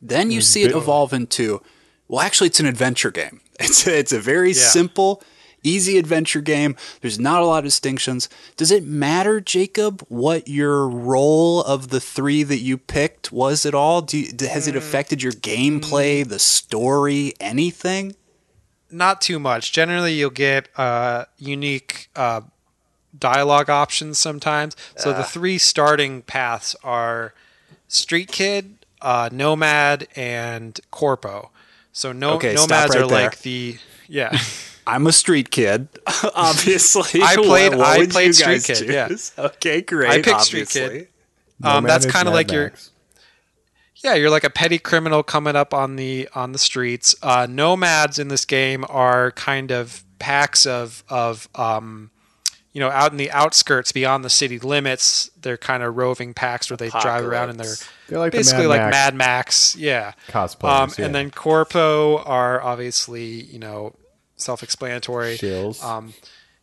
Then 0.00 0.30
you 0.30 0.40
mm, 0.40 0.44
see 0.44 0.62
it 0.62 0.70
evolve 0.72 1.12
into, 1.12 1.62
well, 2.08 2.20
actually, 2.20 2.48
it's 2.48 2.60
an 2.60 2.66
adventure 2.66 3.10
game. 3.10 3.40
It's 3.62 3.86
a, 3.86 3.98
it's 3.98 4.12
a 4.12 4.18
very 4.18 4.54
simple, 4.54 5.22
easy 5.62 5.98
adventure 5.98 6.40
game. 6.40 6.76
There's 7.00 7.18
not 7.18 7.42
a 7.42 7.46
lot 7.46 7.58
of 7.58 7.64
distinctions. 7.64 8.28
Does 8.56 8.70
it 8.70 8.84
matter, 8.84 9.40
Jacob, 9.40 10.04
what 10.08 10.48
your 10.48 10.88
role 10.88 11.62
of 11.62 11.88
the 11.88 12.00
three 12.00 12.42
that 12.42 12.58
you 12.58 12.78
picked 12.78 13.32
was 13.32 13.64
at 13.66 13.74
all? 13.74 14.02
Do 14.02 14.18
you, 14.18 14.28
has 14.48 14.66
it 14.68 14.76
affected 14.76 15.22
your 15.22 15.32
gameplay, 15.32 16.26
the 16.28 16.38
story, 16.38 17.34
anything? 17.40 18.16
not 18.92 19.20
too 19.20 19.38
much. 19.38 19.70
Generally, 19.70 20.14
you'll 20.14 20.30
get 20.30 20.68
uh, 20.76 21.24
unique 21.38 22.08
uh, 22.16 22.40
dialogue 23.16 23.70
options 23.70 24.18
sometimes. 24.18 24.76
So 24.96 25.12
the 25.12 25.22
three 25.22 25.58
starting 25.58 26.22
paths 26.22 26.74
are 26.82 27.32
Street 27.86 28.32
Kid, 28.32 28.84
uh, 29.00 29.28
Nomad, 29.30 30.08
and 30.16 30.80
Corpo. 30.90 31.50
So 31.92 32.10
no 32.10 32.32
Okay, 32.34 32.54
nomads 32.54 32.94
right 32.94 33.02
are 33.04 33.06
there. 33.06 33.22
like 33.26 33.42
the 33.42 33.78
yeah. 34.08 34.36
I'm 34.94 35.06
a 35.06 35.12
street 35.12 35.50
kid, 35.50 35.88
obviously. 36.34 37.22
I 37.22 37.36
played- 37.36 37.70
What- 37.72 37.78
what 37.78 38.00
I 38.00 38.06
played 38.06 38.34
Street 38.34 38.64
guys 38.66 38.80
Kid, 38.80 38.88
yeah. 38.90 39.44
Okay, 39.44 39.80
great. 39.82 40.10
I 40.10 40.22
picked 40.22 40.42
Street 40.42 40.68
Kid. 40.68 40.84
obviously. 40.84 41.08
Um, 41.62 41.84
Nomad 41.84 41.90
that's 41.90 42.06
kind 42.06 42.26
of 42.28 42.32
Mad 42.32 42.38
like 42.38 42.52
your 42.52 42.72
Yeah, 44.02 44.14
you're 44.14 44.30
like 44.30 44.44
a 44.44 44.50
petty 44.50 44.78
criminal 44.78 45.22
coming 45.22 45.56
up 45.56 45.74
on 45.74 45.96
the 45.96 46.28
on 46.34 46.52
the 46.52 46.58
streets. 46.58 47.14
Uh, 47.22 47.46
nomads 47.48 48.18
in 48.18 48.28
this 48.28 48.44
game 48.46 48.84
are 48.88 49.30
kind 49.32 49.70
of 49.70 50.02
packs 50.18 50.64
of 50.66 51.04
of 51.10 51.48
um, 51.54 52.10
you 52.72 52.80
know 52.80 52.88
out 52.88 53.12
in 53.12 53.18
the 53.18 53.30
outskirts 53.30 53.92
beyond 53.92 54.24
the 54.24 54.30
city 54.30 54.58
limits. 54.58 55.30
They're 55.40 55.58
kind 55.58 55.82
of 55.82 55.96
roving 55.98 56.32
packs 56.32 56.70
where 56.70 56.78
they 56.78 56.88
drive 56.88 57.26
around 57.26 57.50
and 57.50 57.60
they're 57.60 57.74
They're 58.08 58.18
like 58.18 58.32
the 58.32 58.38
basically 58.38 58.68
Mad 58.68 58.70
like 58.70 58.80
Max 58.80 58.92
Mad 58.94 59.14
Max. 59.16 59.76
Yeah, 59.76 60.12
cosplayers. 60.28 60.64
um, 60.82 60.90
yeah. 60.98 61.04
and 61.04 61.14
then 61.14 61.30
Corpo 61.30 62.18
are 62.24 62.62
obviously 62.62 63.24
you 63.24 63.58
know 63.58 63.94
self-explanatory. 64.40 65.36
Shills. 65.36 65.82
Um, 65.82 66.14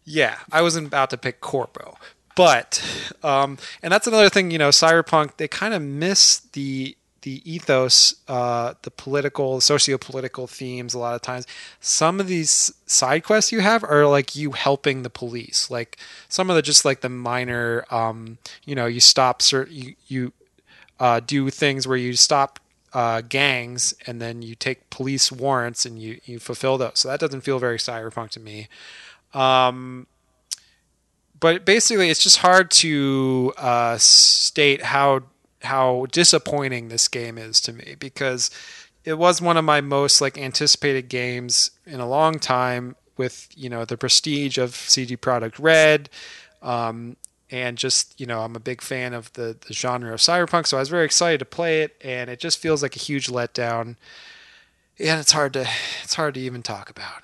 yeah, 0.05 0.37
I 0.51 0.61
wasn't 0.61 0.87
about 0.87 1.09
to 1.11 1.17
pick 1.17 1.41
Corpo. 1.41 1.97
but 2.35 2.81
um, 3.23 3.57
and 3.81 3.91
that's 3.91 4.07
another 4.07 4.29
thing. 4.29 4.51
You 4.51 4.57
know, 4.57 4.69
cyberpunk 4.69 5.37
they 5.37 5.47
kind 5.47 5.73
of 5.73 5.81
miss 5.81 6.39
the 6.53 6.95
the 7.23 7.41
ethos, 7.51 8.15
uh, 8.29 8.75
the 8.83 8.91
political, 8.91 9.59
socio-political 9.59 10.47
themes. 10.47 10.93
A 10.93 10.99
lot 10.99 11.15
of 11.15 11.21
times, 11.21 11.45
some 11.81 12.21
of 12.21 12.27
these 12.27 12.71
side 12.85 13.23
quests 13.23 13.51
you 13.51 13.59
have 13.59 13.83
are 13.83 14.05
like 14.05 14.35
you 14.35 14.51
helping 14.51 15.03
the 15.03 15.09
police. 15.09 15.69
Like 15.69 15.97
some 16.29 16.49
of 16.49 16.55
the 16.55 16.61
just 16.61 16.85
like 16.85 17.01
the 17.01 17.09
minor, 17.09 17.85
um, 17.91 18.37
you 18.63 18.75
know, 18.75 18.85
you 18.85 18.99
stop 18.99 19.41
certain 19.41 19.73
you 19.75 19.95
you 20.07 20.33
uh, 20.99 21.19
do 21.19 21.49
things 21.49 21.87
where 21.87 21.97
you 21.97 22.13
stop 22.13 22.59
uh, 22.97 23.21
gangs 23.21 23.93
and 24.07 24.19
then 24.19 24.41
you 24.41 24.55
take 24.55 24.89
police 24.89 25.31
warrants 25.31 25.85
and 25.85 26.01
you 26.01 26.19
you 26.25 26.39
fulfill 26.39 26.79
those. 26.79 26.93
So 26.95 27.09
that 27.09 27.19
doesn't 27.19 27.41
feel 27.41 27.59
very 27.59 27.77
cyberpunk 27.77 28.31
to 28.31 28.39
me. 28.39 28.69
Um, 29.35 30.07
but 31.39 31.63
basically, 31.63 32.09
it's 32.09 32.23
just 32.23 32.39
hard 32.39 32.71
to 32.71 33.53
uh, 33.55 33.99
state 33.99 34.81
how 34.81 35.21
how 35.61 36.07
disappointing 36.11 36.87
this 36.87 37.07
game 37.07 37.37
is 37.37 37.61
to 37.61 37.73
me 37.73 37.95
because 37.99 38.49
it 39.05 39.19
was 39.19 39.43
one 39.43 39.57
of 39.57 39.63
my 39.63 39.79
most 39.79 40.19
like 40.19 40.35
anticipated 40.35 41.07
games 41.07 41.69
in 41.85 41.99
a 41.99 42.09
long 42.09 42.39
time 42.39 42.95
with 43.15 43.47
you 43.55 43.69
know 43.69 43.85
the 43.85 43.95
prestige 43.95 44.57
of 44.57 44.73
CD 44.73 45.15
Projekt 45.15 45.59
Red 45.59 46.09
um, 46.63 47.15
and 47.49 47.77
just 47.77 48.19
you 48.19 48.25
know 48.25 48.41
I'm 48.41 48.55
a 48.55 48.59
big 48.59 48.81
fan 48.81 49.13
of 49.13 49.31
the, 49.33 49.57
the 49.67 49.73
genre 49.73 50.13
of 50.13 50.19
cyberpunk 50.19 50.67
so 50.67 50.77
I 50.77 50.81
was 50.81 50.89
very 50.89 51.05
excited 51.05 51.39
to 51.39 51.45
play 51.45 51.81
it 51.81 51.95
and 52.03 52.29
it 52.29 52.39
just 52.39 52.59
feels 52.59 52.81
like 52.83 52.95
a 52.95 52.99
huge 52.99 53.27
letdown 53.27 53.95
and 54.99 55.19
it's 55.19 55.31
hard 55.31 55.53
to 55.53 55.67
it's 56.03 56.15
hard 56.15 56.33
to 56.35 56.39
even 56.39 56.63
talk 56.63 56.89
about 56.89 57.23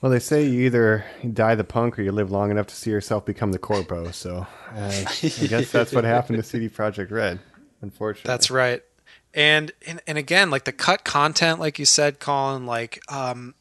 Well, 0.00 0.12
they 0.12 0.18
say 0.18 0.44
you 0.46 0.66
either 0.66 1.04
die 1.32 1.54
the 1.54 1.64
punk 1.64 1.98
or 1.98 2.02
you 2.02 2.12
live 2.12 2.30
long 2.30 2.50
enough 2.50 2.66
to 2.68 2.74
see 2.74 2.90
yourself 2.90 3.24
become 3.24 3.52
the 3.52 3.58
corpo. 3.58 4.10
So 4.10 4.46
uh, 4.74 5.04
I 5.22 5.46
guess 5.46 5.72
that's 5.72 5.92
what 5.92 6.04
happened 6.04 6.36
to 6.36 6.42
CD 6.48 6.68
Projekt 6.68 7.10
Red, 7.10 7.40
unfortunately. 7.80 8.28
That's 8.28 8.50
right. 8.50 8.82
And, 9.32 9.72
and 9.86 10.02
and 10.06 10.18
again, 10.18 10.50
like 10.50 10.64
the 10.64 10.72
cut 10.72 11.04
content, 11.04 11.58
like 11.58 11.78
you 11.78 11.86
said, 11.86 12.20
Colin, 12.20 12.66
like 12.66 13.00
um, 13.10 13.54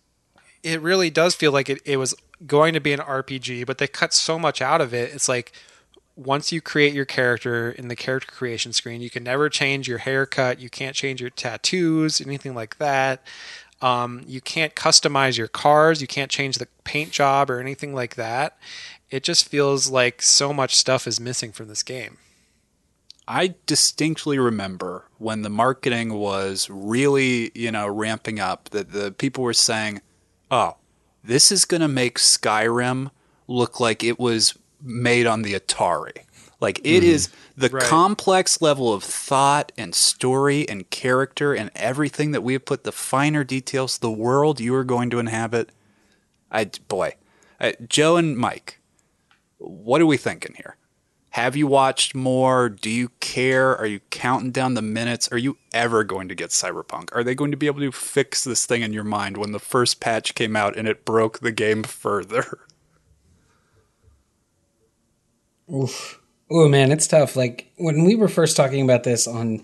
it 0.63 0.81
really 0.81 1.09
does 1.09 1.33
feel 1.33 1.51
like 1.53 1.69
it, 1.69 1.79
it 1.85 1.95
was 1.97 2.13
going 2.45 2.73
to 2.73 2.81
be 2.81 2.91
an 2.91 2.99
RPG, 2.99 3.65
but 3.65 3.77
they 3.77 3.87
cut 3.87 4.13
so 4.13 4.37
much 4.37 4.61
out 4.61 4.81
of 4.81 4.93
it. 4.93 5.13
It's 5.13 5.29
like 5.29 5.53
once 6.15 6.51
you 6.51 6.61
create 6.61 6.93
your 6.93 7.05
character 7.05 7.71
in 7.71 7.87
the 7.87 7.95
character 7.95 8.31
creation 8.31 8.73
screen, 8.73 9.01
you 9.01 9.09
can 9.09 9.23
never 9.23 9.49
change 9.49 9.87
your 9.87 9.99
haircut, 9.99 10.59
you 10.59 10.69
can't 10.69 10.95
change 10.95 11.19
your 11.19 11.29
tattoos, 11.29 12.21
anything 12.21 12.53
like 12.53 12.77
that. 12.77 13.25
Um, 13.81 14.23
you 14.27 14.39
can't 14.39 14.75
customize 14.75 15.37
your 15.37 15.47
cars, 15.47 16.01
you 16.01 16.07
can't 16.07 16.31
change 16.31 16.57
the 16.57 16.67
paint 16.83 17.11
job 17.11 17.49
or 17.49 17.59
anything 17.59 17.93
like 17.93 18.15
that. 18.15 18.57
It 19.09 19.23
just 19.23 19.49
feels 19.49 19.89
like 19.89 20.21
so 20.21 20.53
much 20.53 20.75
stuff 20.75 21.07
is 21.07 21.19
missing 21.19 21.51
from 21.51 21.67
this 21.67 21.83
game. 21.83 22.17
I 23.27 23.55
distinctly 23.65 24.37
remember 24.37 25.05
when 25.17 25.41
the 25.41 25.49
marketing 25.49 26.13
was 26.13 26.69
really, 26.69 27.51
you 27.55 27.71
know, 27.71 27.87
ramping 27.87 28.39
up 28.39 28.69
that 28.69 28.91
the 28.91 29.11
people 29.11 29.43
were 29.43 29.53
saying, 29.53 30.01
"Oh, 30.51 30.75
this 31.23 31.51
is 31.51 31.63
going 31.63 31.81
to 31.81 31.87
make 31.87 32.17
Skyrim 32.17 33.11
look 33.47 33.79
like 33.79 34.03
it 34.03 34.19
was 34.19 34.55
made 34.83 35.25
on 35.25 35.41
the 35.41 35.53
Atari." 35.53 36.17
Like 36.59 36.79
it 36.83 37.03
is 37.03 37.29
the 37.57 37.69
Right. 37.69 37.83
complex 37.83 38.61
level 38.61 38.93
of 38.93 39.03
thought 39.03 39.71
and 39.77 39.93
story 39.93 40.67
and 40.69 40.89
character 40.89 41.53
and 41.53 41.71
everything 41.75 42.31
that 42.31 42.41
we 42.41 42.53
have 42.53 42.63
put 42.63 42.85
the 42.85 42.93
finer 42.93 43.43
details, 43.43 43.97
the 43.97 44.09
world 44.11 44.61
you 44.61 44.73
are 44.75 44.85
going 44.85 45.09
to 45.09 45.19
inhabit. 45.19 45.71
I 46.49 46.71
boy, 46.87 47.15
uh, 47.59 47.73
Joe 47.89 48.15
and 48.15 48.37
Mike, 48.37 48.79
what 49.57 49.99
are 50.01 50.05
we 50.05 50.15
thinking 50.15 50.53
here? 50.55 50.77
Have 51.31 51.55
you 51.55 51.65
watched 51.67 52.13
more? 52.13 52.69
Do 52.69 52.89
you 52.89 53.09
care? 53.19 53.75
Are 53.75 53.87
you 53.87 53.99
counting 54.11 54.51
down 54.51 54.75
the 54.75 54.81
minutes? 54.83 55.27
Are 55.31 55.37
you 55.37 55.57
ever 55.73 56.03
going 56.03 56.27
to 56.29 56.35
get 56.35 56.51
Cyberpunk? 56.51 57.09
Are 57.11 57.23
they 57.23 57.33
going 57.35 57.51
to 57.51 57.57
be 57.57 57.65
able 57.65 57.79
to 57.79 57.91
fix 57.91 58.43
this 58.43 58.65
thing 58.67 58.83
in 58.83 58.93
your 58.93 59.03
mind 59.03 59.35
when 59.35 59.51
the 59.51 59.59
first 59.59 59.99
patch 59.99 60.35
came 60.35 60.55
out 60.55 60.77
and 60.77 60.87
it 60.87 61.03
broke 61.05 61.39
the 61.39 61.51
game 61.51 61.83
further? 61.83 62.59
Oof. 65.73 66.21
Oh 66.49 66.67
man, 66.67 66.91
it's 66.91 67.07
tough. 67.07 67.35
Like 67.35 67.71
when 67.77 68.03
we 68.03 68.15
were 68.15 68.27
first 68.27 68.55
talking 68.55 68.83
about 68.83 69.03
this 69.03 69.27
on 69.27 69.61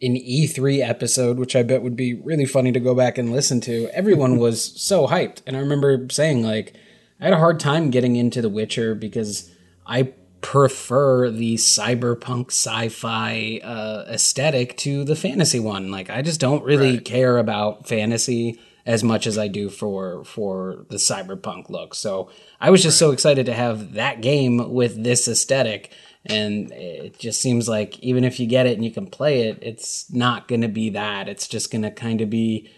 an 0.00 0.16
E3 0.16 0.80
episode, 0.80 1.38
which 1.38 1.54
I 1.54 1.62
bet 1.62 1.82
would 1.82 1.94
be 1.94 2.14
really 2.14 2.46
funny 2.46 2.72
to 2.72 2.80
go 2.80 2.94
back 2.94 3.16
and 3.18 3.30
listen 3.30 3.60
to, 3.62 3.88
everyone 3.92 4.36
was 4.38 4.80
so 4.80 5.06
hyped. 5.06 5.42
And 5.46 5.56
I 5.56 5.60
remember 5.60 6.06
saying 6.10 6.42
like 6.42 6.74
I 7.20 7.24
had 7.24 7.32
a 7.32 7.38
hard 7.38 7.60
time 7.60 7.90
getting 7.90 8.16
into 8.16 8.42
The 8.42 8.48
Witcher 8.48 8.94
because 8.94 9.50
I 9.86 10.12
prefer 10.40 11.30
the 11.30 11.54
cyberpunk 11.54 12.46
sci-fi 12.46 13.60
uh, 13.62 14.04
aesthetic 14.08 14.76
to 14.78 15.04
the 15.04 15.14
fantasy 15.14 15.60
one. 15.60 15.90
Like 15.92 16.10
I 16.10 16.22
just 16.22 16.40
don't 16.40 16.64
really 16.64 16.98
care 16.98 17.38
about 17.38 17.86
fantasy 17.86 18.58
as 18.84 19.04
much 19.04 19.26
as 19.26 19.38
I 19.38 19.48
do 19.48 19.68
for 19.68 20.24
for 20.24 20.84
the 20.88 20.96
cyberpunk 20.96 21.70
look. 21.70 21.94
So 21.94 22.30
I 22.60 22.70
was 22.70 22.82
just 22.82 22.98
so 22.98 23.12
excited 23.12 23.46
to 23.46 23.54
have 23.54 23.92
that 23.94 24.20
game 24.20 24.72
with 24.72 25.02
this 25.02 25.28
aesthetic. 25.28 25.92
And 26.24 26.70
it 26.72 27.18
just 27.18 27.40
seems 27.40 27.68
like 27.68 27.98
even 27.98 28.22
if 28.22 28.38
you 28.38 28.46
get 28.46 28.66
it 28.66 28.74
and 28.74 28.84
you 28.84 28.92
can 28.92 29.06
play 29.08 29.48
it, 29.48 29.58
it's 29.60 30.12
not 30.12 30.46
going 30.46 30.60
to 30.60 30.68
be 30.68 30.90
that. 30.90 31.28
It's 31.28 31.48
just 31.48 31.72
going 31.72 31.82
to 31.82 31.90
kind 31.90 32.20
of 32.20 32.30
be, 32.30 32.70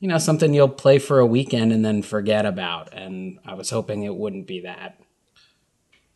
you 0.00 0.08
know, 0.08 0.18
something 0.18 0.52
you'll 0.52 0.68
play 0.68 0.98
for 0.98 1.20
a 1.20 1.26
weekend 1.26 1.72
and 1.72 1.84
then 1.84 2.02
forget 2.02 2.44
about. 2.44 2.92
And 2.92 3.38
I 3.46 3.54
was 3.54 3.70
hoping 3.70 4.02
it 4.02 4.16
wouldn't 4.16 4.48
be 4.48 4.60
that. 4.62 5.00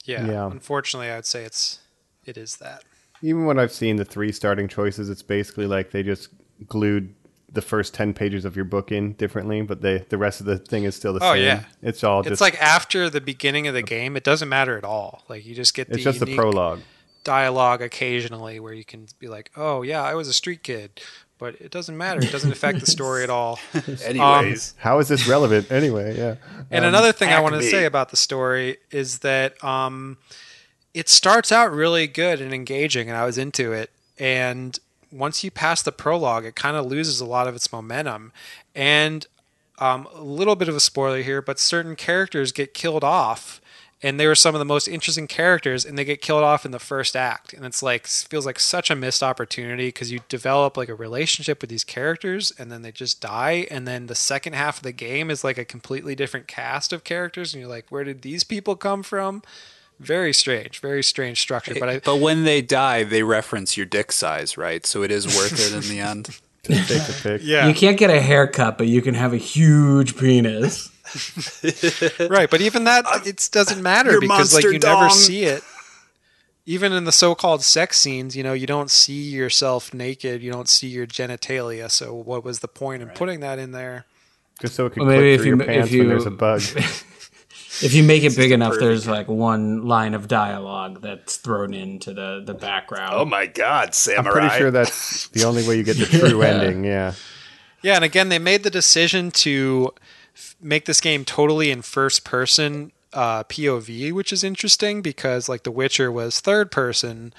Yeah, 0.05 0.27
Yeah. 0.27 0.47
Unfortunately, 0.47 1.09
I 1.09 1.17
would 1.17 1.27
say 1.27 1.45
it's 1.45 1.79
it 2.25 2.37
is 2.37 2.57
that. 2.57 2.83
Even 3.23 3.47
when 3.47 3.59
I've 3.59 3.73
seen 3.73 3.97
the 3.97 4.05
three 4.05 4.33
starting 4.33 4.67
choices, 4.67 5.09
it's 5.09 5.23
basically 5.23 5.67
like 5.67 5.93
they 5.93 6.03
just 6.03 6.31
glued 6.67 7.15
the 7.53 7.63
first 7.63 7.93
10 7.95 8.15
pages 8.15 8.45
of 8.45 8.57
your 8.57 8.65
book 8.65 8.91
in 8.91 9.13
differently, 9.13 9.61
but 9.63 9.83
they, 9.83 9.99
the 10.09 10.17
rest 10.19 10.41
of 10.41 10.47
the 10.47 10.59
thing 10.59 10.85
is 10.85 10.97
still 10.97 11.13
the 11.13 11.23
Oh 11.23 11.35
same. 11.35 11.45
yeah, 11.45 11.65
It's 11.83 12.03
all 12.03 12.27
It's 12.27 12.41
like 12.41 12.61
after 12.63 13.11
the 13.11 13.21
beginning 13.21 13.67
of 13.67 13.75
the 13.75 13.83
game, 13.83 14.17
it 14.17 14.25
doesn't 14.25 14.49
matter 14.49 14.79
at 14.79 14.85
all. 14.85 15.23
Like 15.29 15.45
you 15.45 15.55
just 15.55 15.75
get 15.75 15.89
the 15.89 15.95
it's 15.97 16.05
just 16.05 16.21
the 16.21 16.35
prologue. 16.35 16.81
dialogue 17.25 17.83
occasionally 17.83 18.59
where 18.59 18.73
you 18.73 18.85
can 18.85 19.07
be 19.19 19.29
like, 19.29 19.51
"Oh 19.57 19.83
yeah, 19.83 20.03
I 20.03 20.15
was 20.15 20.29
a 20.29 20.33
street 20.33 20.63
kid," 20.63 21.01
but 21.39 21.55
it 21.61 21.71
doesn't 21.71 21.97
matter. 21.97 22.21
It 22.23 22.33
doesn't 22.33 22.51
affect 22.53 22.81
the 22.81 22.87
story 22.87 23.23
at 23.23 23.31
all. 23.31 23.59
Anyways, 24.05 24.75
How 24.79 24.99
is 24.99 25.09
this 25.09 25.29
relevant 25.29 25.71
anyway? 25.71 26.17
Yeah. 26.17 26.37
And 26.71 26.85
Um, 26.85 26.89
another 26.89 27.13
thing 27.13 27.29
I 27.29 27.33
hack 27.33 27.43
want 27.43 27.55
to 27.57 27.63
say 27.63 27.85
about 27.85 28.09
the 28.11 28.17
story 28.17 28.79
is 28.91 29.19
that 29.19 29.63
um, 29.63 30.17
it 30.95 31.09
starts 31.09 31.53
out 31.53 31.71
really 31.73 32.07
good 32.07 32.41
and 32.41 32.53
engaging, 32.55 33.09
and 33.09 33.17
I 33.17 33.25
was 33.25 33.39
into 33.39 33.73
it. 33.73 33.91
And 34.19 34.79
once 35.13 35.45
you 35.45 35.51
pass 35.51 35.83
the 35.83 35.93
prologue, 35.93 36.45
it 36.45 36.57
kind 36.57 36.77
of 36.77 36.87
loses 36.87 37.21
a 37.21 37.27
lot 37.27 37.47
of 37.47 37.55
its 37.55 37.73
momentum. 37.73 38.33
And 38.75 39.27
um, 39.79 40.09
a 40.15 40.23
little 40.23 40.57
bit 40.57 40.69
of 40.69 40.77
a 40.77 40.81
spoiler 40.81 41.23
here, 41.23 41.43
but 41.43 41.59
certain 41.59 41.97
characters 41.97 42.53
get 42.53 42.75
killed 42.75 43.05
off. 43.05 43.61
And 44.05 44.19
they 44.19 44.27
were 44.27 44.35
some 44.35 44.53
of 44.53 44.59
the 44.59 44.65
most 44.65 44.89
interesting 44.89 45.29
characters, 45.29 45.85
and 45.85 45.97
they 45.97 46.05
get 46.05 46.21
killed 46.21 46.43
off 46.43 46.65
in 46.65 46.73
the 46.73 46.81
first 46.81 47.15
act. 47.15 47.53
And 47.53 47.65
it's 47.65 47.85
like 47.85 48.09
feels 48.09 48.45
like 48.45 48.59
such 48.59 48.91
a 48.91 48.97
missed 48.97 49.23
opportunity 49.23 49.89
because 49.89 50.11
you 50.11 50.19
develop 50.29 50.77
like 50.77 50.89
a 50.89 50.95
relationship 50.95 51.61
with 51.61 51.71
these 51.71 51.85
characters, 51.85 52.53
and 52.59 52.73
then 52.73 52.83
they 52.83 52.91
just 52.91 53.21
die. 53.21 53.69
And 53.71 53.87
then 53.87 54.07
the 54.07 54.17
second 54.17 54.55
half 54.55 54.79
of 54.79 54.83
the 54.83 54.91
game 54.91 55.31
is 55.31 55.45
like 55.45 55.57
a 55.57 55.65
completely 55.65 56.17
different 56.17 56.49
cast 56.49 56.93
of 56.93 57.05
characters, 57.05 57.55
and 57.55 57.61
you're 57.61 57.71
like, 57.71 57.87
where 57.91 58.03
did 58.03 58.23
these 58.23 58.43
people 58.43 58.75
come 58.75 59.05
from? 59.05 59.41
Very 60.03 60.33
strange, 60.33 60.81
very 60.81 61.03
strange 61.03 61.41
structure. 61.41 61.75
But 61.79 61.89
I, 61.89 61.99
but 62.01 62.17
when 62.17 62.45
they 62.45 62.61
die, 62.63 63.05
they 63.05 63.23
reference 63.23 63.77
your 63.77 63.87
dick 63.87 64.13
size, 64.13 64.57
right? 64.59 64.85
So 64.85 65.03
it 65.03 65.11
is 65.11 65.27
worth 65.27 65.53
it 65.59 65.73
in 65.73 65.89
the 65.89 66.01
end. 66.11 66.27
take 66.65 66.87
the 66.87 67.19
pick. 67.23 67.41
yeah, 67.45 67.67
You 67.69 67.75
can't 67.75 67.97
get 67.99 68.11
a 68.11 68.21
haircut, 68.21 68.79
but 68.79 68.87
you 68.89 69.01
can 69.03 69.15
have 69.15 69.33
a 69.33 69.37
huge 69.39 70.17
penis. 70.19 70.89
right 72.31 72.49
but 72.51 72.63
even 72.63 72.85
that 72.85 73.05
it 73.27 73.49
doesn't 73.53 73.83
matter 73.83 74.13
your 74.13 74.21
because 74.23 74.55
like 74.55 74.65
monster 74.65 74.73
you 74.73 74.79
never 74.79 75.11
see 75.11 75.43
it 75.45 75.63
even 76.65 76.91
in 76.93 77.05
the 77.05 77.13
so-called 77.13 77.63
sex 77.63 77.99
scenes 77.99 78.35
you 78.35 78.43
know 78.43 78.55
you 78.55 78.67
don't 78.67 78.91
see 78.91 79.21
yourself 79.31 79.93
naked 79.93 80.43
you 80.43 80.51
don't 80.51 80.71
see 80.71 80.87
your 80.87 81.07
genitalia 81.07 81.91
so 81.91 82.15
what 82.15 82.43
was 82.45 82.61
the 82.61 82.69
point 82.69 83.03
in 83.03 83.11
putting 83.11 83.41
that 83.41 83.59
in 83.59 83.73
there 83.73 84.07
Just 84.61 84.75
so 84.75 84.87
it 84.87 84.91
could 84.95 85.01
Well, 85.03 85.09
maybe 85.11 85.33
if 85.35 85.41
through 85.43 85.51
you- 85.51 85.57
your 85.57 85.61
if 85.63 85.67
pants 85.69 85.93
you- 85.93 85.99
when 86.01 86.09
there's 86.09 86.25
a 86.27 86.31
bug. 86.31 86.63
If 87.81 87.95
you 87.95 88.03
make 88.03 88.23
it 88.23 88.37
big 88.37 88.53
enough, 88.53 88.73
perfect 88.73 88.85
there's 88.85 89.07
like 89.07 89.29
one 89.29 89.87
line 89.87 90.15
of 90.15 90.29
dialogue 90.29 91.01
that's 91.01 91.37
thrown 91.37 91.73
into 91.73 92.13
the, 92.13 92.43
the 92.45 92.55
background. 92.55 93.15
oh 93.15 93.25
my 93.25 93.47
god, 93.47 93.95
samurai! 93.95 94.29
I'm 94.29 94.33
pretty 94.33 94.59
sure 94.59 94.71
that's 94.71 95.29
the 95.29 95.45
only 95.45 95.67
way 95.67 95.77
you 95.77 95.83
get 95.83 95.97
the 95.97 96.07
true 96.29 96.43
ending. 96.43 96.85
Yeah. 96.85 97.15
yeah 97.83 97.95
and 97.97 98.05
again 98.05 98.29
they 98.29 98.39
made 98.39 98.63
the 98.63 98.71
decision 98.71 99.31
to 99.31 99.93
f- 100.35 100.55
make 100.61 100.85
this 100.85 101.01
game 101.01 101.25
totally 101.25 101.71
in 101.71 101.83
first 101.83 102.25
person 102.25 102.93
uh, 103.13 103.45
pov 103.45 104.13
which 104.13 104.33
is 104.33 104.45
interesting 104.45 105.03
because 105.03 105.49
like 105.49 105.63
the 105.63 105.71
witcher 105.71 106.11
was 106.13 106.41
third 106.41 106.71
person 106.71 107.33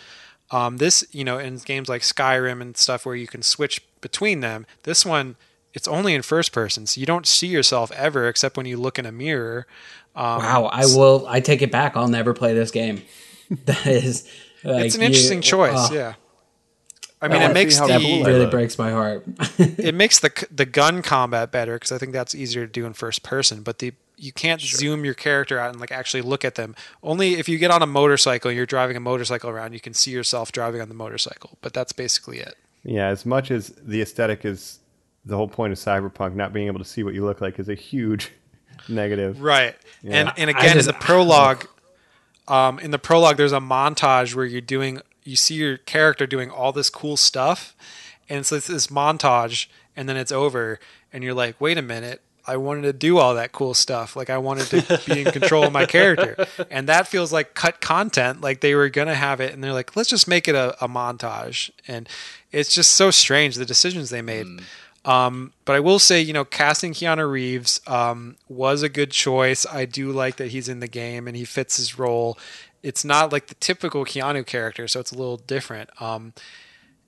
um, 0.51 0.77
this 0.77 1.03
you 1.11 1.23
know 1.23 1.38
in 1.38 1.57
games 1.57 1.89
like 1.89 2.01
skyrim 2.01 2.61
and 2.61 2.77
stuff 2.77 3.05
where 3.05 3.15
you 3.15 3.27
can 3.27 3.41
switch 3.41 3.81
between 4.01 4.39
them 4.41 4.65
this 4.84 5.05
one 5.05 5.35
it's 5.73 5.88
only 5.88 6.14
in 6.14 6.22
first 6.22 6.51
person 6.51 6.85
so 6.85 6.99
you 6.99 7.05
don't 7.07 7.26
see 7.26 7.47
yourself 7.47 7.91
ever 7.93 8.27
except 8.27 8.55
when 8.57 8.65
you 8.68 8.77
look 8.77 8.99
in 8.99 9.05
a 9.05 9.11
mirror 9.11 9.65
um, 10.15 10.40
wow, 10.40 10.69
I 10.72 10.85
will. 10.85 11.26
I 11.27 11.40
take 11.40 11.61
it 11.61 11.72
back. 11.72 11.95
I'll 11.95 12.07
never 12.07 12.34
play 12.34 12.53
this 12.53 12.72
game. 12.72 13.02
that 13.65 13.85
is. 13.88 14.27
Like, 14.64 14.85
it's 14.85 14.95
an 14.95 15.02
interesting 15.02 15.40
you- 15.40 15.44
choice. 15.44 15.91
oh, 15.91 15.94
yeah. 15.94 16.14
I 17.22 17.30
mean, 17.30 17.41
I 17.41 17.49
it 17.49 17.53
makes 17.53 17.77
how 17.77 17.88
cool 17.88 18.23
the 18.23 18.31
really 18.31 18.45
breaks 18.48 18.77
my 18.77 18.91
heart. 18.91 19.23
it 19.57 19.95
makes 19.95 20.19
the 20.19 20.48
the 20.52 20.65
gun 20.65 21.02
combat 21.02 21.52
better 21.53 21.76
because 21.76 21.94
I 21.94 21.98
think 21.98 22.11
that's 22.11 22.35
easier 22.35 22.65
to 22.65 22.72
do 22.72 22.85
in 22.85 22.91
first 22.91 23.23
person. 23.23 23.64
But 23.64 23.80
the 23.80 23.94
you 24.18 24.34
can't 24.34 24.60
zoom 24.60 25.06
your 25.06 25.14
character 25.14 25.57
out 25.57 25.72
and 25.72 25.80
like 25.80 25.91
actually 25.91 26.22
look 26.22 26.44
at 26.44 26.56
them. 26.56 26.76
Only 27.02 27.35
if 27.35 27.48
you 27.48 27.57
get 27.57 27.72
on 27.72 27.81
a 27.81 27.88
motorcycle, 27.88 28.52
you're 28.52 28.65
driving 28.65 28.98
a 28.98 28.99
motorcycle 28.99 29.49
around, 29.49 29.72
you 29.72 29.80
can 29.80 29.94
see 29.94 30.11
yourself 30.11 30.52
driving 30.52 30.81
on 30.81 30.90
the 30.90 30.95
motorcycle. 30.95 31.57
But 31.61 31.73
that's 31.73 31.94
basically 31.94 32.40
it. 32.40 32.56
Yeah, 32.84 33.07
as 33.07 33.26
much 33.26 33.52
as 33.52 33.69
the 33.69 34.02
aesthetic 34.02 34.44
is 34.44 34.80
the 35.23 35.38
whole 35.38 35.48
point 35.48 35.72
of 35.72 35.80
cyberpunk, 35.80 36.35
not 36.35 36.52
being 36.52 36.68
able 36.68 36.80
to 36.80 36.85
see 36.85 37.03
what 37.03 37.14
you 37.14 37.23
look 37.23 37.40
like 37.40 37.57
is 37.57 37.69
a 37.69 37.76
huge 37.76 38.31
negative. 38.88 39.41
Right. 39.41 39.76
And 40.05 40.31
and 40.38 40.49
again 40.49 40.76
just- 40.76 40.88
in 40.89 40.93
the 40.93 40.99
prologue 40.99 41.68
um 42.47 42.80
in 42.80 42.91
the 42.91 42.99
prologue 42.99 43.38
there's 43.38 43.53
a 43.53 43.60
montage 43.60 44.35
where 44.35 44.45
you're 44.45 44.60
doing 44.61 45.01
you 45.23 45.35
see 45.38 45.55
your 45.55 45.77
character 45.77 46.27
doing 46.27 46.49
all 46.49 46.73
this 46.73 46.89
cool 46.89 47.15
stuff 47.15 47.73
and 48.30 48.45
so 48.45 48.55
it's 48.57 48.68
this 48.68 48.88
montage 48.88 49.68
and 49.95 50.10
then 50.10 50.18
it's 50.18 50.31
over 50.31 50.80
and 51.11 51.23
you're 51.23 51.34
like, 51.34 51.60
"Wait 51.61 51.77
a 51.77 51.81
minute. 51.81 52.22
I 52.45 52.57
wanted 52.57 52.81
to 52.81 52.91
do 52.93 53.19
all 53.19 53.35
that 53.35 53.51
cool 53.53 53.73
stuff. 53.73 54.15
Like 54.18 54.30
I 54.30 54.38
wanted 54.38 54.65
to 54.68 55.01
be 55.05 55.22
in 55.22 55.31
control 55.31 55.64
of 55.65 55.72
my 55.72 55.85
character." 55.85 56.47
And 56.72 56.89
that 56.89 57.07
feels 57.07 57.31
like 57.31 57.53
cut 57.53 57.80
content 57.81 58.41
like 58.41 58.61
they 58.61 58.73
were 58.76 58.89
going 58.89 59.07
to 59.07 59.14
have 59.15 59.39
it 59.39 59.53
and 59.53 59.64
they're 59.64 59.73
like, 59.73 59.95
"Let's 59.95 60.10
just 60.10 60.27
make 60.27 60.47
it 60.47 60.55
a, 60.55 60.76
a 60.84 60.88
montage." 60.88 61.69
And 61.88 62.10
it's 62.51 62.73
just 62.73 62.91
so 62.95 63.11
strange 63.11 63.55
the 63.55 63.65
decisions 63.65 64.10
they 64.10 64.22
made. 64.23 64.47
Um, 65.05 65.51
but 65.65 65.75
I 65.75 65.80
will 65.81 65.99
say, 65.99 66.21
you 66.21 66.31
know, 66.34 66.45
casting 66.45 66.93
Keanu 66.93 67.30
Reeves 67.30 67.81
um, 67.88 68.38
was 68.47 68.84
a 68.84 68.89
good 68.89 69.11
choice. 69.11 69.65
I 69.65 69.85
do 69.85 70.11
like 70.11 70.38
that 70.38 70.51
he's 70.51 70.69
in 70.69 70.80
the 70.80 70.88
game 70.88 71.27
and 71.27 71.35
he 71.35 71.43
fits 71.45 71.75
his 71.77 71.99
role. 71.99 72.38
It's 72.81 73.03
not 73.03 73.31
like 73.31 73.47
the 73.47 73.55
typical 73.55 74.05
Keanu 74.05 74.45
character, 74.45 74.88
so 74.88 74.99
it's 74.99 75.11
a 75.11 75.17
little 75.17 75.38
different. 75.38 75.89
Um, 76.01 76.34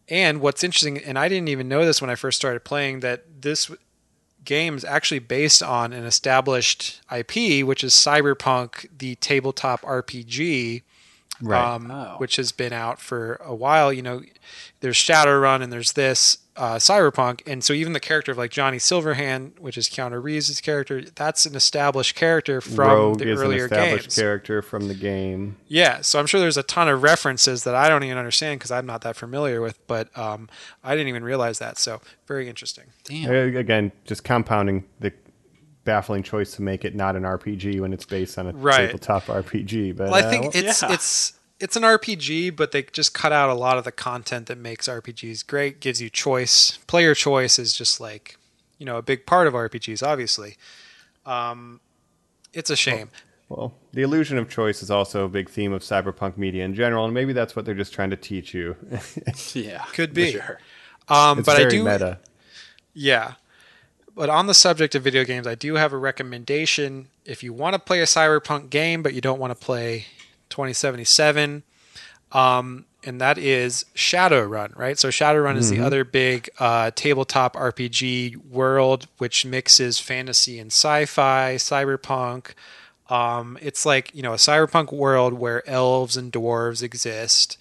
and 0.09 0.41
what's 0.41 0.63
interesting, 0.63 0.97
and 0.97 1.17
I 1.17 1.29
didn't 1.29 1.47
even 1.49 1.67
know 1.67 1.85
this 1.85 2.01
when 2.01 2.09
I 2.09 2.15
first 2.15 2.37
started 2.37 2.63
playing, 2.63 2.99
that 2.99 3.41
this 3.41 3.71
game 4.43 4.75
is 4.75 4.85
actually 4.85 5.19
based 5.19 5.63
on 5.63 5.91
an 5.93 6.03
established 6.05 7.01
IP, 7.11 7.65
which 7.65 7.83
is 7.83 7.93
Cyberpunk, 7.93 8.87
the 8.97 9.15
tabletop 9.15 9.81
RPG 9.81 10.83
Right. 11.41 11.73
um, 11.75 11.89
which 12.17 12.37
has 12.37 12.53
been 12.53 12.71
out 12.71 13.01
for 13.01 13.41
a 13.43 13.53
while. 13.53 13.91
You 13.91 14.01
know, 14.01 14.21
there's 14.81 14.95
Shadowrun 14.95 15.61
and 15.61 15.71
there's 15.71 15.93
this 15.93 16.39
uh, 16.57 16.75
Cyberpunk, 16.75 17.41
and 17.45 17.61
so 17.63 17.73
even 17.73 17.91
the 17.91 17.99
character 17.99 18.31
of 18.31 18.37
like 18.37 18.49
Johnny 18.49 18.77
Silverhand, 18.77 19.59
which 19.59 19.77
is 19.77 19.89
Keanu 19.89 20.23
Reeves' 20.23 20.61
character, 20.61 21.01
that's 21.01 21.45
an 21.45 21.53
established 21.53 22.15
character 22.15 22.61
from 22.61 22.75
Rogue 22.75 23.19
the 23.19 23.29
is 23.29 23.41
an 23.41 23.45
earlier 23.45 23.65
established 23.65 24.03
games. 24.05 24.15
character 24.15 24.61
from 24.61 24.87
the 24.87 24.93
game. 24.93 25.57
Yeah, 25.67 25.99
so 25.99 26.17
I'm 26.17 26.27
sure 26.27 26.39
there's 26.39 26.55
a 26.55 26.63
ton 26.63 26.87
of 26.87 27.03
references 27.03 27.65
that 27.65 27.75
I 27.75 27.89
don't 27.89 28.03
even 28.05 28.17
understand 28.17 28.59
because 28.59 28.71
I'm 28.71 28.85
not 28.85 29.01
that 29.01 29.17
familiar 29.17 29.59
with, 29.59 29.85
but 29.87 30.17
um, 30.17 30.47
I 30.81 30.93
didn't 30.95 31.09
even 31.09 31.25
realize 31.25 31.59
that. 31.59 31.77
So 31.77 31.99
very 32.25 32.47
interesting. 32.47 32.85
Damn. 33.03 33.29
Uh, 33.31 33.59
Again, 33.59 33.91
just 34.05 34.23
compounding 34.23 34.85
the 35.01 35.11
baffling 35.83 36.23
choice 36.23 36.51
to 36.55 36.61
make 36.61 36.85
it 36.85 36.95
not 36.95 37.15
an 37.17 37.23
RPG 37.23 37.79
when 37.81 37.91
it's 37.93 38.05
based 38.05 38.37
on 38.39 38.47
a 38.47 38.53
Right. 38.53 38.85
tabletop 38.87 39.23
RPG. 39.25 39.95
But 39.95 40.05
Well, 40.09 40.15
I 40.15 40.21
uh, 40.25 40.29
think 40.29 40.55
it's 40.55 40.81
yeah. 40.81 40.93
it's 40.93 41.33
it's 41.59 41.75
an 41.75 41.83
RPG, 41.83 42.55
but 42.55 42.71
they 42.71 42.83
just 42.83 43.13
cut 43.13 43.31
out 43.31 43.49
a 43.49 43.53
lot 43.53 43.77
of 43.77 43.83
the 43.83 43.91
content 43.91 44.47
that 44.47 44.57
makes 44.57 44.87
RPGs 44.87 45.45
great. 45.45 45.79
Gives 45.79 46.01
you 46.01 46.09
choice. 46.09 46.77
Player 46.87 47.15
choice 47.15 47.57
is 47.57 47.73
just 47.73 47.99
like 47.99 48.37
you 48.77 48.85
know 48.85 48.97
a 48.97 49.01
big 49.01 49.25
part 49.25 49.47
of 49.47 49.53
RPGs. 49.53 50.05
Obviously, 50.05 50.57
um, 51.25 51.79
it's 52.53 52.69
a 52.69 52.75
shame. 52.75 53.09
Well, 53.47 53.73
the 53.93 54.01
illusion 54.01 54.37
of 54.37 54.49
choice 54.49 54.81
is 54.81 54.89
also 54.89 55.25
a 55.25 55.29
big 55.29 55.49
theme 55.49 55.71
of 55.71 55.81
cyberpunk 55.83 56.35
media 56.35 56.65
in 56.65 56.73
general, 56.73 57.05
and 57.05 57.13
maybe 57.13 57.31
that's 57.31 57.55
what 57.55 57.63
they're 57.65 57.75
just 57.75 57.93
trying 57.93 58.09
to 58.09 58.17
teach 58.17 58.53
you. 58.53 58.75
Yeah. 59.53 59.83
Could 59.93 60.09
for 60.09 60.15
be. 60.15 60.31
Sure. 60.31 60.59
Um, 61.07 61.39
it's 61.39 61.45
but 61.45 61.57
very 61.57 61.67
I 61.67 61.69
do. 61.69 61.83
meta. 61.83 62.19
Yeah. 62.93 63.33
But 64.15 64.29
on 64.29 64.47
the 64.47 64.53
subject 64.53 64.95
of 64.95 65.03
video 65.03 65.23
games, 65.25 65.45
I 65.45 65.55
do 65.55 65.75
have 65.75 65.93
a 65.93 65.97
recommendation. 65.97 67.09
If 67.25 67.43
you 67.43 67.53
want 67.53 67.73
to 67.73 67.79
play 67.79 67.99
a 68.01 68.05
cyberpunk 68.05 68.69
game, 68.69 69.03
but 69.03 69.13
you 69.13 69.21
don't 69.21 69.39
want 69.39 69.51
to 69.51 69.55
play 69.55 70.05
2077, 70.49 71.63
um, 72.31 72.85
and 73.03 73.21
that 73.21 73.37
is 73.37 73.85
Shadowrun, 73.95 74.75
right? 74.77 74.97
So 74.97 75.09
Shadowrun 75.09 75.57
is 75.57 75.69
the 75.69 75.79
other 75.79 76.03
big 76.03 76.49
uh, 76.59 76.91
tabletop 76.95 77.55
RPG 77.55 78.37
world, 78.49 79.07
which 79.19 79.45
mixes 79.45 79.99
fantasy 79.99 80.59
and 80.59 80.71
sci-fi, 80.71 81.55
cyberpunk. 81.55 82.53
Um, 83.09 83.57
it's 83.61 83.85
like 83.85 84.13
you 84.15 84.23
know 84.23 84.33
a 84.33 84.37
cyberpunk 84.37 84.91
world 84.91 85.33
where 85.33 85.67
elves 85.69 86.17
and 86.17 86.31
dwarves 86.31 86.81
exist. 86.81 87.57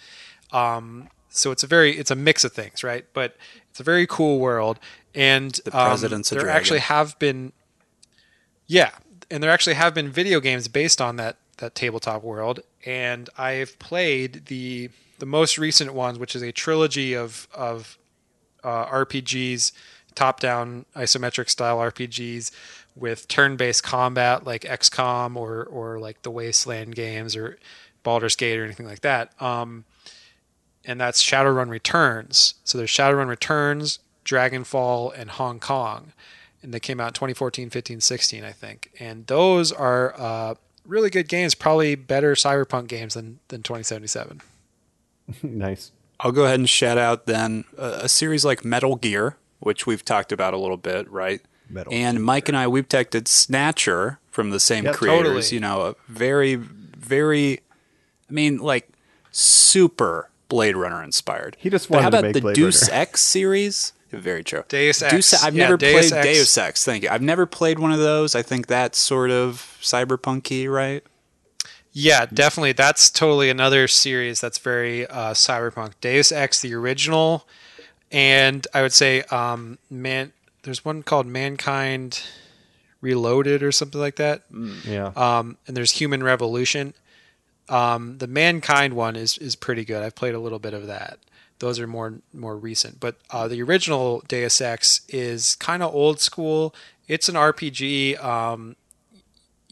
Um, 0.52 1.08
so 1.28 1.50
it's 1.50 1.62
a 1.62 1.66
very 1.66 1.98
it's 1.98 2.10
a 2.10 2.16
mix 2.16 2.44
of 2.44 2.52
things, 2.52 2.82
right? 2.82 3.04
But 3.12 3.36
it's 3.70 3.80
a 3.80 3.82
very 3.82 4.06
cool 4.06 4.38
world, 4.38 4.78
and 5.14 5.52
The 5.64 5.76
um, 5.78 5.88
president's 5.88 6.32
a 6.32 6.36
there 6.36 6.48
actually 6.48 6.78
have 6.78 7.18
been, 7.18 7.52
yeah, 8.66 8.92
and 9.30 9.42
there 9.42 9.50
actually 9.50 9.74
have 9.74 9.94
been 9.94 10.10
video 10.10 10.40
games 10.40 10.68
based 10.68 11.00
on 11.00 11.16
that 11.16 11.36
that 11.58 11.74
tabletop 11.74 12.22
world, 12.22 12.60
and 12.84 13.30
I've 13.38 13.78
played 13.78 14.46
the 14.46 14.90
the 15.18 15.26
most 15.26 15.58
recent 15.58 15.94
ones, 15.94 16.18
which 16.18 16.34
is 16.36 16.42
a 16.42 16.52
trilogy 16.52 17.14
of 17.14 17.48
of 17.54 17.98
uh, 18.62 18.86
RPGs, 18.86 19.72
top 20.14 20.40
down 20.40 20.86
isometric 20.96 21.48
style 21.48 21.78
RPGs 21.78 22.50
with 22.96 23.26
turn 23.28 23.56
based 23.56 23.82
combat 23.82 24.44
like 24.44 24.62
XCOM 24.62 25.36
or 25.36 25.64
or 25.64 25.98
like 25.98 26.22
the 26.22 26.30
Wasteland 26.30 26.94
games 26.94 27.36
or 27.36 27.58
Baldur's 28.02 28.36
Gate 28.36 28.58
or 28.58 28.64
anything 28.64 28.86
like 28.86 29.00
that. 29.00 29.30
Um, 29.42 29.84
and 30.84 31.00
that's 31.00 31.22
Shadowrun 31.22 31.70
Returns. 31.70 32.54
So 32.64 32.76
there's 32.76 32.90
Shadowrun 32.90 33.28
Returns, 33.28 33.98
Dragonfall, 34.24 35.18
and 35.18 35.30
Hong 35.30 35.58
Kong. 35.58 36.12
And 36.62 36.72
they 36.72 36.80
came 36.80 37.00
out 37.00 37.08
in 37.08 37.12
2014, 37.14 37.70
15, 37.70 38.00
16, 38.00 38.44
I 38.44 38.52
think. 38.52 38.90
And 38.98 39.26
those 39.26 39.72
are 39.72 40.14
uh, 40.18 40.54
really 40.86 41.10
good 41.10 41.28
games, 41.28 41.54
probably 41.54 41.94
better 41.94 42.34
cyberpunk 42.34 42.88
games 42.88 43.14
than, 43.14 43.38
than 43.48 43.62
2077. 43.62 44.40
nice. 45.42 45.92
I'll 46.20 46.32
go 46.32 46.44
ahead 46.44 46.58
and 46.60 46.68
shout 46.68 46.98
out 46.98 47.26
then 47.26 47.64
a, 47.76 48.00
a 48.02 48.08
series 48.08 48.44
like 48.44 48.64
Metal 48.64 48.96
Gear, 48.96 49.36
which 49.60 49.86
we've 49.86 50.04
talked 50.04 50.32
about 50.32 50.54
a 50.54 50.58
little 50.58 50.76
bit, 50.76 51.10
right? 51.10 51.40
Metal 51.68 51.92
and 51.92 52.22
Mike 52.22 52.48
and 52.48 52.56
I, 52.56 52.68
we've 52.68 52.88
texted 52.88 53.26
Snatcher 53.26 54.18
from 54.30 54.50
the 54.50 54.60
same 54.60 54.84
Yeah, 54.84 54.92
creators. 54.92 55.26
totally. 55.50 55.54
You 55.54 55.60
know, 55.60 55.80
a 55.82 55.94
very, 56.08 56.54
very, 56.56 57.60
I 58.28 58.32
mean, 58.32 58.58
like 58.58 58.88
super 59.32 60.30
Blade 60.48 60.76
Runner 60.76 61.02
inspired. 61.02 61.56
He 61.58 61.70
just 61.70 61.88
But 61.88 61.96
how 62.02 62.02
wanted 62.04 62.10
to 62.10 62.18
about 62.18 62.24
make 62.28 62.34
the 62.34 62.40
Blade 62.42 62.54
Deuce 62.54 62.82
Runner. 62.88 63.00
X 63.02 63.20
series? 63.22 63.92
Very 64.20 64.44
true. 64.44 64.64
Deus 64.68 65.02
Ex. 65.02 65.12
Deuce, 65.12 65.44
I've 65.44 65.54
Yeah, 65.54 65.64
never 65.64 65.76
Deus 65.76 66.10
played 66.10 66.26
Ex. 66.26 66.26
Deus 66.38 66.58
Ex. 66.58 66.84
Thank 66.84 67.02
you. 67.04 67.08
I've 67.10 67.22
never 67.22 67.46
played 67.46 67.78
one 67.78 67.92
of 67.92 67.98
those. 67.98 68.34
I 68.34 68.42
think 68.42 68.66
that's 68.66 68.98
sort 68.98 69.30
of 69.30 69.78
cyberpunky, 69.80 70.70
right? 70.70 71.02
Yeah, 71.92 72.26
definitely. 72.26 72.72
That's 72.72 73.08
totally 73.10 73.50
another 73.50 73.86
series 73.86 74.40
that's 74.40 74.58
very 74.58 75.06
uh, 75.06 75.32
cyberpunk. 75.32 75.92
Deus 76.00 76.32
Ex, 76.32 76.60
the 76.60 76.74
original, 76.74 77.46
and 78.10 78.66
I 78.74 78.82
would 78.82 78.92
say, 78.92 79.22
um, 79.30 79.78
man, 79.88 80.32
there's 80.64 80.84
one 80.84 81.02
called 81.04 81.26
Mankind 81.26 82.20
Reloaded 83.00 83.62
or 83.62 83.70
something 83.70 84.00
like 84.00 84.16
that. 84.16 84.42
Yeah. 84.84 85.12
Um, 85.14 85.56
and 85.68 85.76
there's 85.76 85.92
Human 85.92 86.22
Revolution. 86.22 86.94
Um, 87.68 88.18
the 88.18 88.26
Mankind 88.26 88.94
one 88.94 89.14
is 89.14 89.38
is 89.38 89.56
pretty 89.56 89.84
good. 89.84 90.02
I've 90.02 90.14
played 90.14 90.34
a 90.34 90.40
little 90.40 90.58
bit 90.58 90.74
of 90.74 90.86
that. 90.88 91.18
Those 91.60 91.78
are 91.78 91.86
more 91.86 92.14
more 92.32 92.56
recent, 92.56 93.00
but 93.00 93.16
uh, 93.30 93.48
the 93.48 93.62
original 93.62 94.22
Deus 94.28 94.60
Ex 94.60 95.00
is 95.08 95.54
kind 95.56 95.82
of 95.82 95.94
old 95.94 96.20
school. 96.20 96.74
It's 97.08 97.28
an 97.28 97.34
RPG. 97.36 98.22
Um, 98.22 98.76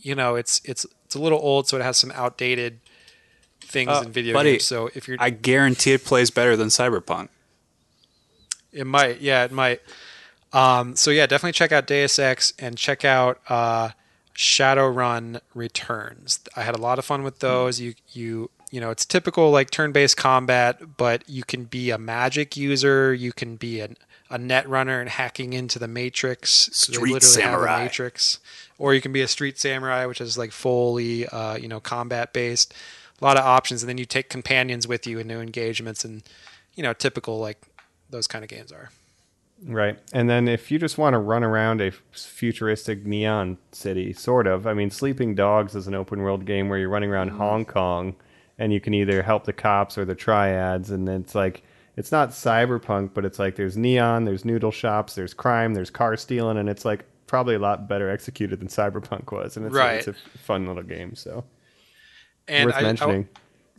you 0.00 0.14
know, 0.14 0.36
it's 0.36 0.60
it's 0.64 0.86
it's 1.04 1.14
a 1.14 1.18
little 1.18 1.38
old, 1.40 1.68
so 1.68 1.76
it 1.76 1.82
has 1.82 1.96
some 1.98 2.12
outdated 2.12 2.80
things 3.60 3.90
Uh, 3.90 4.02
in 4.06 4.12
video 4.12 4.32
buddy, 4.34 4.52
games. 4.52 4.64
So 4.64 4.90
if 4.94 5.06
you're, 5.08 5.16
I 5.20 5.30
guarantee 5.30 5.92
it 5.92 6.04
plays 6.04 6.30
better 6.30 6.56
than 6.56 6.68
Cyberpunk. 6.68 7.28
It 8.72 8.86
might, 8.86 9.20
yeah, 9.20 9.44
it 9.44 9.52
might. 9.52 9.80
Um, 10.52 10.96
so 10.96 11.10
yeah, 11.10 11.26
definitely 11.26 11.52
check 11.52 11.72
out 11.72 11.86
Deus 11.86 12.18
Ex 12.18 12.52
and 12.58 12.76
check 12.78 13.04
out 13.04 13.40
uh, 13.48 13.90
Shadowrun 14.34 15.40
Returns. 15.54 16.40
I 16.56 16.62
had 16.62 16.74
a 16.74 16.80
lot 16.80 16.98
of 16.98 17.04
fun 17.04 17.22
with 17.22 17.38
those. 17.40 17.80
You 17.80 17.94
you 18.12 18.50
you 18.72 18.80
know, 18.80 18.90
it's 18.90 19.04
typical 19.04 19.50
like 19.50 19.70
turn-based 19.70 20.16
combat, 20.16 20.96
but 20.96 21.22
you 21.28 21.44
can 21.44 21.64
be 21.64 21.90
a 21.90 21.98
magic 21.98 22.56
user. 22.56 23.12
You 23.12 23.30
can 23.30 23.56
be 23.56 23.80
an, 23.80 23.98
a 24.30 24.38
net 24.38 24.66
runner 24.66 24.98
and 24.98 25.10
hacking 25.10 25.52
into 25.52 25.78
the 25.78 25.86
Matrix. 25.86 26.70
Street 26.72 26.98
literally 26.98 27.12
have 27.12 27.22
a 27.22 27.26
samurai. 27.26 27.82
Matrix, 27.82 28.40
or 28.78 28.94
you 28.94 29.02
can 29.02 29.12
be 29.12 29.20
a 29.20 29.28
street 29.28 29.58
samurai, 29.58 30.06
which 30.06 30.22
is 30.22 30.38
like 30.38 30.52
fully 30.52 31.28
uh, 31.28 31.56
you 31.56 31.68
know 31.68 31.80
combat 31.80 32.32
based. 32.32 32.72
A 33.20 33.24
lot 33.24 33.36
of 33.36 33.44
options, 33.44 33.82
and 33.82 33.90
then 33.90 33.98
you 33.98 34.06
take 34.06 34.30
companions 34.30 34.88
with 34.88 35.06
you 35.06 35.18
in 35.18 35.28
new 35.28 35.38
engagements, 35.38 36.02
and 36.02 36.22
you 36.74 36.82
know, 36.82 36.94
typical 36.94 37.38
like 37.38 37.60
those 38.08 38.26
kind 38.26 38.42
of 38.42 38.48
games 38.48 38.72
are. 38.72 38.90
Right. 39.64 39.98
And 40.14 40.30
then 40.30 40.48
if 40.48 40.70
you 40.70 40.78
just 40.78 40.96
want 40.96 41.12
to 41.12 41.18
run 41.18 41.44
around 41.44 41.82
a 41.82 41.92
futuristic 42.10 43.04
neon 43.04 43.58
city, 43.70 44.14
sort 44.14 44.46
of. 44.46 44.66
I 44.66 44.72
mean, 44.72 44.90
Sleeping 44.90 45.34
Dogs 45.34 45.74
is 45.74 45.86
an 45.86 45.94
open 45.94 46.22
world 46.22 46.46
game 46.46 46.70
where 46.70 46.78
you're 46.78 46.88
running 46.88 47.10
around 47.10 47.28
Hong 47.28 47.66
Kong 47.66 48.16
and 48.62 48.72
you 48.72 48.80
can 48.80 48.94
either 48.94 49.22
help 49.22 49.42
the 49.44 49.52
cops 49.52 49.98
or 49.98 50.04
the 50.04 50.14
triads, 50.14 50.90
and 50.90 51.08
it's 51.08 51.34
like 51.34 51.62
it's 51.96 52.12
not 52.12 52.30
cyberpunk, 52.30 53.12
but 53.12 53.24
it's 53.24 53.38
like 53.38 53.56
there's 53.56 53.76
neon, 53.76 54.24
there's 54.24 54.44
noodle 54.44 54.70
shops, 54.70 55.14
there's 55.16 55.34
crime, 55.34 55.74
there's 55.74 55.90
car 55.90 56.16
stealing, 56.16 56.56
and 56.56 56.68
it's 56.68 56.84
like 56.84 57.04
probably 57.26 57.54
a 57.56 57.58
lot 57.58 57.88
better 57.88 58.08
executed 58.08 58.60
than 58.60 58.68
cyberpunk 58.68 59.32
was, 59.32 59.56
and 59.56 59.66
it's, 59.66 59.74
Right. 59.74 59.96
it's 59.96 60.06
a 60.08 60.14
fun 60.38 60.66
little 60.66 60.82
game. 60.84 61.14
So 61.16 61.44
And 62.46 62.66
worth 62.66 62.76
I- 62.76 62.78
I- 62.78 62.82
mentioning. 62.82 63.28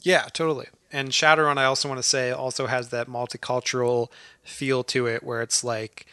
Yeah, 0.01 0.23
totally. 0.33 0.67
And 0.91 1.09
Shadowrun, 1.09 1.57
I 1.57 1.63
also 1.65 1.87
want 1.87 1.97
to 1.99 2.07
say, 2.07 2.31
also 2.31 2.67
has 2.67 2.89
that 2.89 3.07
multicultural 3.07 4.09
feel 4.43 4.83
to 4.85 5.07
it, 5.07 5.23
where 5.23 5.41
it's 5.41 5.63
like, 5.63 6.05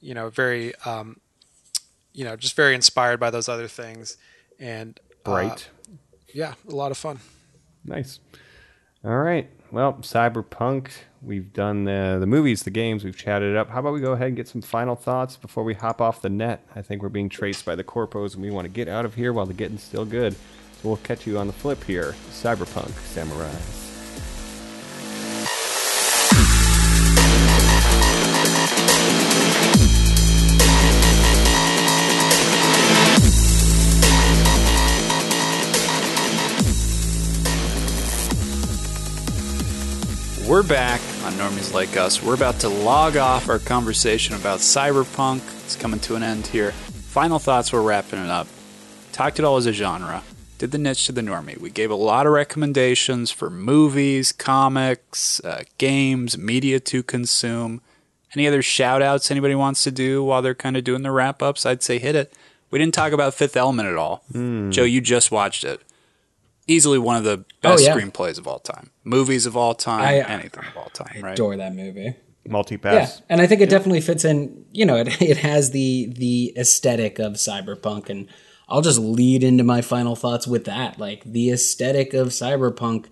you 0.00 0.12
know, 0.12 0.28
very, 0.28 0.74
um, 0.84 1.20
you 2.12 2.24
know, 2.24 2.34
just 2.36 2.56
very 2.56 2.74
inspired 2.74 3.20
by 3.20 3.30
those 3.30 3.48
other 3.48 3.68
things, 3.68 4.16
and 4.58 4.98
uh, 5.24 5.30
Bright. 5.30 5.68
yeah, 6.34 6.54
a 6.68 6.74
lot 6.74 6.90
of 6.90 6.98
fun. 6.98 7.20
Nice. 7.84 8.20
All 9.04 9.18
right. 9.18 9.48
Well, 9.70 9.94
Cyberpunk. 9.94 10.90
We've 11.20 11.52
done 11.52 11.84
the 11.84 12.16
the 12.18 12.26
movies, 12.26 12.62
the 12.62 12.70
games. 12.70 13.04
We've 13.04 13.16
chatted 13.16 13.50
it 13.50 13.56
up. 13.56 13.70
How 13.70 13.80
about 13.80 13.92
we 13.92 14.00
go 14.00 14.12
ahead 14.12 14.28
and 14.28 14.36
get 14.36 14.48
some 14.48 14.62
final 14.62 14.96
thoughts 14.96 15.36
before 15.36 15.64
we 15.64 15.74
hop 15.74 16.00
off 16.00 16.22
the 16.22 16.30
net? 16.30 16.66
I 16.74 16.82
think 16.82 17.02
we're 17.02 17.08
being 17.08 17.28
traced 17.28 17.64
by 17.64 17.74
the 17.74 17.84
corpos, 17.84 18.34
and 18.34 18.42
we 18.42 18.50
want 18.50 18.64
to 18.64 18.70
get 18.70 18.88
out 18.88 19.04
of 19.04 19.14
here 19.14 19.32
while 19.32 19.46
the 19.46 19.54
getting's 19.54 19.82
still 19.82 20.04
good. 20.04 20.34
So 20.34 20.88
we'll 20.88 20.96
catch 20.98 21.26
you 21.26 21.38
on 21.38 21.46
the 21.48 21.52
flip 21.52 21.82
here. 21.84 22.14
Cyberpunk 22.30 22.90
Samurai. 23.06 23.87
We're 40.48 40.62
back 40.62 41.02
on 41.24 41.34
Normies 41.34 41.74
Like 41.74 41.94
Us. 41.98 42.22
We're 42.22 42.34
about 42.34 42.60
to 42.60 42.70
log 42.70 43.18
off 43.18 43.50
our 43.50 43.58
conversation 43.58 44.34
about 44.34 44.60
cyberpunk. 44.60 45.42
It's 45.64 45.76
coming 45.76 46.00
to 46.00 46.14
an 46.14 46.22
end 46.22 46.46
here. 46.46 46.72
Final 46.72 47.38
thoughts, 47.38 47.70
we're 47.70 47.82
wrapping 47.82 48.24
it 48.24 48.30
up. 48.30 48.48
Talked 49.12 49.38
it 49.38 49.44
all 49.44 49.58
as 49.58 49.66
a 49.66 49.74
genre. 49.74 50.22
Did 50.56 50.70
the 50.70 50.78
niche 50.78 51.04
to 51.04 51.12
the 51.12 51.20
normie. 51.20 51.58
We 51.58 51.68
gave 51.68 51.90
a 51.90 51.94
lot 51.94 52.26
of 52.26 52.32
recommendations 52.32 53.30
for 53.30 53.50
movies, 53.50 54.32
comics, 54.32 55.38
uh, 55.44 55.64
games, 55.76 56.38
media 56.38 56.80
to 56.80 57.02
consume. 57.02 57.82
Any 58.34 58.48
other 58.48 58.62
shout 58.62 59.02
outs 59.02 59.30
anybody 59.30 59.54
wants 59.54 59.84
to 59.84 59.90
do 59.90 60.24
while 60.24 60.40
they're 60.40 60.54
kind 60.54 60.78
of 60.78 60.84
doing 60.84 61.02
the 61.02 61.10
wrap 61.10 61.42
ups? 61.42 61.66
I'd 61.66 61.82
say 61.82 61.98
hit 61.98 62.16
it. 62.16 62.32
We 62.70 62.78
didn't 62.78 62.94
talk 62.94 63.12
about 63.12 63.34
Fifth 63.34 63.56
Element 63.56 63.86
at 63.90 63.96
all. 63.96 64.22
Joe, 64.70 64.84
you 64.84 65.02
just 65.02 65.30
watched 65.30 65.62
it. 65.62 65.82
Easily 66.68 66.98
one 66.98 67.16
of 67.16 67.24
the 67.24 67.38
oh, 67.38 67.44
best 67.62 67.82
Oh, 67.82 67.86
yeah. 67.86 67.96
screenplays 67.96 68.38
of 68.38 68.46
all 68.46 68.60
time, 68.60 68.90
movies 69.02 69.46
of 69.46 69.56
all 69.56 69.74
time, 69.74 70.02
I- 70.02 70.20
uh, 70.20 70.28
anything 70.28 70.64
of 70.64 70.76
all 70.76 70.90
time, 70.90 71.22
right? 71.22 71.32
Adore 71.32 71.56
that 71.56 71.74
movie. 71.74 72.14
Multipass. 72.46 72.92
Yeah, 72.92 73.08
and 73.28 73.40
I 73.40 73.46
think 73.46 73.60
it 73.60 73.70
definitely 73.70 74.00
fits 74.00 74.24
in. 74.24 74.64
You 74.72 74.86
know, 74.86 74.96
it 74.96 75.20
it 75.22 75.38
has 75.38 75.70
the 75.70 76.12
the 76.14 76.52
aesthetic 76.56 77.18
of 77.18 77.34
cyberpunk, 77.34 78.08
and 78.08 78.28
I'll 78.68 78.82
just 78.82 78.98
lead 78.98 79.42
into 79.42 79.64
my 79.64 79.80
final 79.82 80.16
thoughts 80.16 80.46
with 80.46 80.64
that. 80.64 80.98
Like 80.98 81.24
the 81.24 81.50
aesthetic 81.50 82.14
of 82.14 82.28
cyberpunk, 82.28 83.06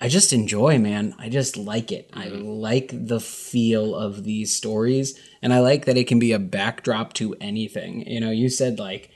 I 0.00 0.08
just 0.08 0.32
enjoy, 0.32 0.78
man. 0.78 1.14
I 1.18 1.28
just 1.28 1.56
like 1.56 1.90
it. 1.92 2.10
I 2.14 2.26
mm-hmm. 2.26 2.46
like 2.46 2.90
the 2.92 3.20
feel 3.20 3.94
of 3.94 4.24
these 4.24 4.54
stories, 4.54 5.18
and 5.42 5.52
I 5.52 5.60
like 5.60 5.84
that 5.86 5.96
it 5.96 6.06
can 6.06 6.18
be 6.18 6.32
a 6.32 6.38
backdrop 6.38 7.12
to 7.14 7.34
anything. 7.40 8.06
You 8.06 8.20
know, 8.20 8.30
you 8.30 8.48
said 8.48 8.78
like 8.78 9.10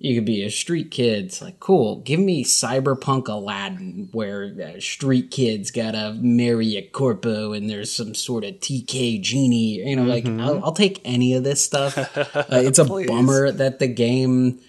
you 0.00 0.14
could 0.14 0.24
be 0.24 0.44
a 0.44 0.50
street 0.50 0.92
kid. 0.92 1.26
It's 1.26 1.42
like, 1.42 1.58
cool. 1.58 2.00
Give 2.00 2.20
me 2.20 2.44
cyberpunk 2.44 3.26
Aladdin, 3.26 4.08
where 4.12 4.44
uh, 4.44 4.80
street 4.80 5.32
kids 5.32 5.72
gotta 5.72 6.14
marry 6.20 6.76
a 6.76 6.82
corpo 6.82 7.52
and 7.52 7.68
there's 7.68 7.94
some 7.94 8.14
sort 8.14 8.44
of 8.44 8.54
TK 8.54 9.20
genie. 9.20 9.88
You 9.88 9.96
know, 9.96 10.04
like 10.04 10.26
I'll, 10.26 10.64
I'll 10.64 10.72
take 10.72 11.00
any 11.04 11.34
of 11.34 11.44
this 11.44 11.62
stuff. 11.62 11.96
Uh, 12.38 12.62
it's 12.62 12.78
a 12.78 12.84
bummer 12.84 13.50
that 13.50 13.78
the 13.78 13.86
game 13.86 14.60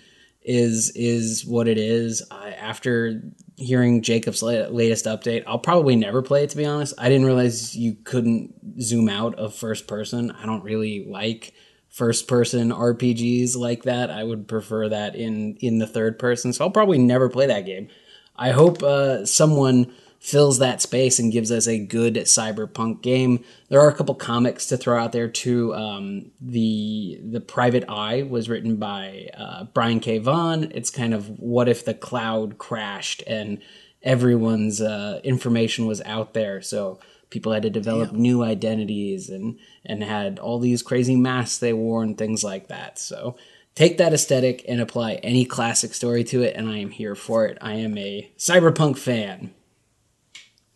is 0.42 0.92
is 0.96 1.46
what 1.46 1.68
it 1.68 1.78
is. 1.78 2.24
I, 2.32 2.52
after 2.52 3.22
hearing 3.58 4.02
Jacob's 4.02 4.42
la- 4.42 4.68
latest 4.70 5.06
update, 5.06 5.44
I'll 5.46 5.60
probably 5.60 5.96
never 5.96 6.22
play 6.22 6.44
it. 6.44 6.50
To 6.52 6.58
be 6.58 6.66
honest, 6.66 6.94
I 6.98 7.10
didn't 7.10 7.26
realize 7.26 7.76
you 7.76 7.96
couldn't 8.04 8.82
zoom 8.82 9.10
out 9.10 9.36
of 9.36 9.54
first 9.54 9.88
person. 9.88 10.32
I 10.32 10.46
don't 10.46 10.64
really 10.64 11.06
like 11.06 11.54
first 11.90 12.28
person 12.28 12.70
RPGs 12.70 13.56
like 13.58 13.84
that. 13.84 14.10
I 14.10 14.24
would 14.24 14.48
prefer 14.48 14.90
that 14.90 15.16
in 15.16 15.58
in 15.58 15.80
the 15.80 15.88
third 15.88 16.20
person. 16.20 16.54
So 16.54 16.66
I'll 16.66 16.72
probably 16.72 17.00
never 17.00 17.30
play 17.30 17.48
that 17.48 17.66
game. 17.66 17.90
I 18.36 18.52
hope 18.52 18.82
uh, 18.82 19.26
someone 19.26 19.92
fills 20.20 20.60
that 20.60 20.82
space 20.82 21.18
and 21.18 21.32
gives 21.32 21.52
us 21.52 21.66
a 21.68 21.80
good 21.80 22.16
cyberpunk 22.16 23.02
game. 23.02 23.44
There 23.70 23.80
are 23.80 23.90
a 23.90 23.94
couple 23.94 24.16
comics 24.16 24.68
to 24.68 24.78
throw 24.78 25.02
out 25.02 25.14
there 25.14 25.30
too. 25.30 25.74
Um, 25.74 26.32
the 26.42 27.20
the 27.24 27.42
Private 27.42 27.86
Eye 27.90 28.24
was 28.24 28.50
written 28.50 28.76
by 28.76 29.30
uh, 29.36 29.66
Brian 29.74 30.00
K. 30.00 30.20
Vaughan. 30.20 30.72
It's 30.74 30.90
kind 30.90 31.14
of 31.14 31.40
what 31.40 31.70
if 31.70 31.86
the 31.86 31.94
cloud 31.94 32.58
crashed 32.58 33.24
and 33.28 33.62
everyone's 34.04 34.82
uh, 34.82 35.20
information 35.24 35.86
was 35.86 36.02
out 36.02 36.34
there, 36.34 36.62
so 36.62 37.00
people 37.30 37.52
had 37.52 37.64
to 37.64 37.70
develop 37.70 38.12
new 38.12 38.44
identities 38.44 39.30
and 39.30 39.58
and 39.86 40.04
had 40.04 40.40
all 40.40 40.60
these 40.60 40.82
crazy 40.82 41.16
masks 41.16 41.58
they 41.60 41.74
wore 41.74 42.04
and 42.04 42.18
things 42.18 42.44
like 42.44 42.68
that. 42.68 42.98
So 43.00 43.36
take 43.76 43.98
that 43.98 44.14
aesthetic 44.14 44.66
and 44.68 44.82
apply 44.82 45.14
any 45.16 45.46
classic 45.46 45.94
story 45.94 46.24
to 46.26 46.42
it, 46.44 46.56
and 46.56 46.70
I 46.70 46.78
am 46.78 46.92
here 46.92 47.16
for 47.16 47.46
it. 47.46 47.58
I 47.62 47.74
am 47.74 47.98
a 47.98 48.32
cyberpunk 48.38 48.98
fan. 48.98 49.54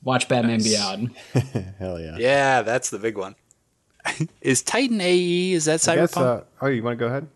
Watch 0.03 0.27
Batman 0.27 0.61
Beyond. 0.61 1.15
Hell 1.79 1.99
yeah. 1.99 2.17
Yeah, 2.17 2.61
that's 2.61 2.89
the 2.89 2.99
big 2.99 3.17
one. 3.17 3.35
is 4.41 4.61
Titan 4.61 4.99
AE? 4.99 5.53
Is 5.53 5.65
that 5.65 5.87
I 5.87 5.95
guess, 5.95 6.13
cyberpunk? 6.13 6.41
uh, 6.41 6.43
oh, 6.61 6.67
you 6.67 6.83
want 6.83 6.97
to 6.97 6.99
go 6.99 7.07
ahead? 7.07 7.27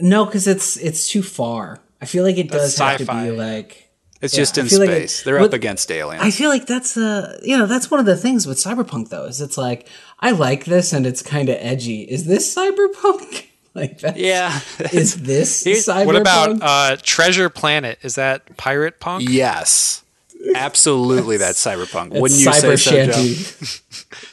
No, 0.00 0.24
because 0.26 0.46
it's 0.46 0.76
it's 0.76 1.08
too 1.08 1.22
far. 1.22 1.80
I 2.00 2.04
feel 2.04 2.24
like 2.24 2.36
it 2.36 2.50
does 2.50 2.76
That's 2.76 2.78
have 2.78 2.98
to 2.98 3.04
sci-fi. 3.04 3.24
be 3.24 3.30
like. 3.30 3.85
It's 4.22 4.34
yeah, 4.34 4.38
just 4.40 4.58
in 4.58 4.66
feel 4.68 4.80
like 4.80 4.88
it- 4.90 5.08
space. 5.10 5.22
They're 5.22 5.38
but 5.38 5.46
up 5.46 5.52
against 5.52 5.90
aliens. 5.90 6.22
I 6.24 6.30
feel 6.30 6.48
like 6.50 6.66
that's 6.66 6.96
uh 6.96 7.38
you 7.42 7.56
know 7.56 7.66
that's 7.66 7.90
one 7.90 8.00
of 8.00 8.06
the 8.06 8.16
things 8.16 8.46
with 8.46 8.58
cyberpunk 8.58 9.08
though 9.10 9.24
is 9.24 9.40
it's 9.40 9.58
like 9.58 9.88
I 10.20 10.30
like 10.30 10.64
this 10.64 10.92
and 10.92 11.06
it's 11.06 11.22
kind 11.22 11.48
of 11.48 11.56
edgy. 11.60 12.02
Is 12.02 12.26
this 12.26 12.54
cyberpunk? 12.54 13.46
like 13.74 13.98
that? 14.00 14.16
yeah. 14.16 14.60
Is 14.92 15.22
this 15.22 15.64
Here's- 15.64 15.86
cyberpunk? 15.86 16.06
What 16.06 16.16
about 16.16 16.58
uh, 16.62 16.96
Treasure 17.02 17.50
Planet? 17.50 17.98
Is 18.02 18.14
that 18.14 18.56
pirate 18.56 19.00
punk? 19.00 19.28
yes. 19.28 20.02
Absolutely, 20.54 21.38
that's 21.38 21.62
cyberpunk. 21.64 22.12
It's 22.12 22.20
Wouldn't 22.20 22.40
you 22.40 22.46
cyber 22.46 22.60
say 22.60 22.76
so, 22.76 22.90
Joe? 23.06 23.12
shanty. 23.12 23.34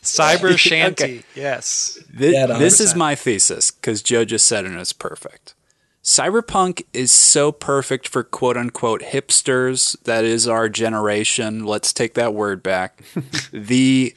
Cyber 0.01 0.57
Shanty. 0.57 1.23
Yes. 1.35 1.97
Thi- 2.15 2.34
Yeah, 2.34 2.45
this 2.45 2.80
is 2.80 2.93
my 2.95 3.15
thesis 3.15 3.72
because 3.72 4.01
Joe 4.03 4.23
just 4.26 4.45
said 4.45 4.65
it 4.65 4.72
and 4.72 4.80
it's 4.80 4.93
perfect. 4.93 5.55
Cyberpunk 6.03 6.84
is 6.91 7.13
so 7.13 7.51
perfect 7.53 8.09
for 8.09 8.23
quote 8.23 8.57
unquote 8.57 9.01
hipsters. 9.01 9.95
That 10.03 10.25
is 10.25 10.47
our 10.47 10.67
generation. 10.67 11.65
Let's 11.65 11.93
take 11.93 12.13
that 12.15 12.34
word 12.34 12.61
back. 12.61 13.03
the 13.51 14.13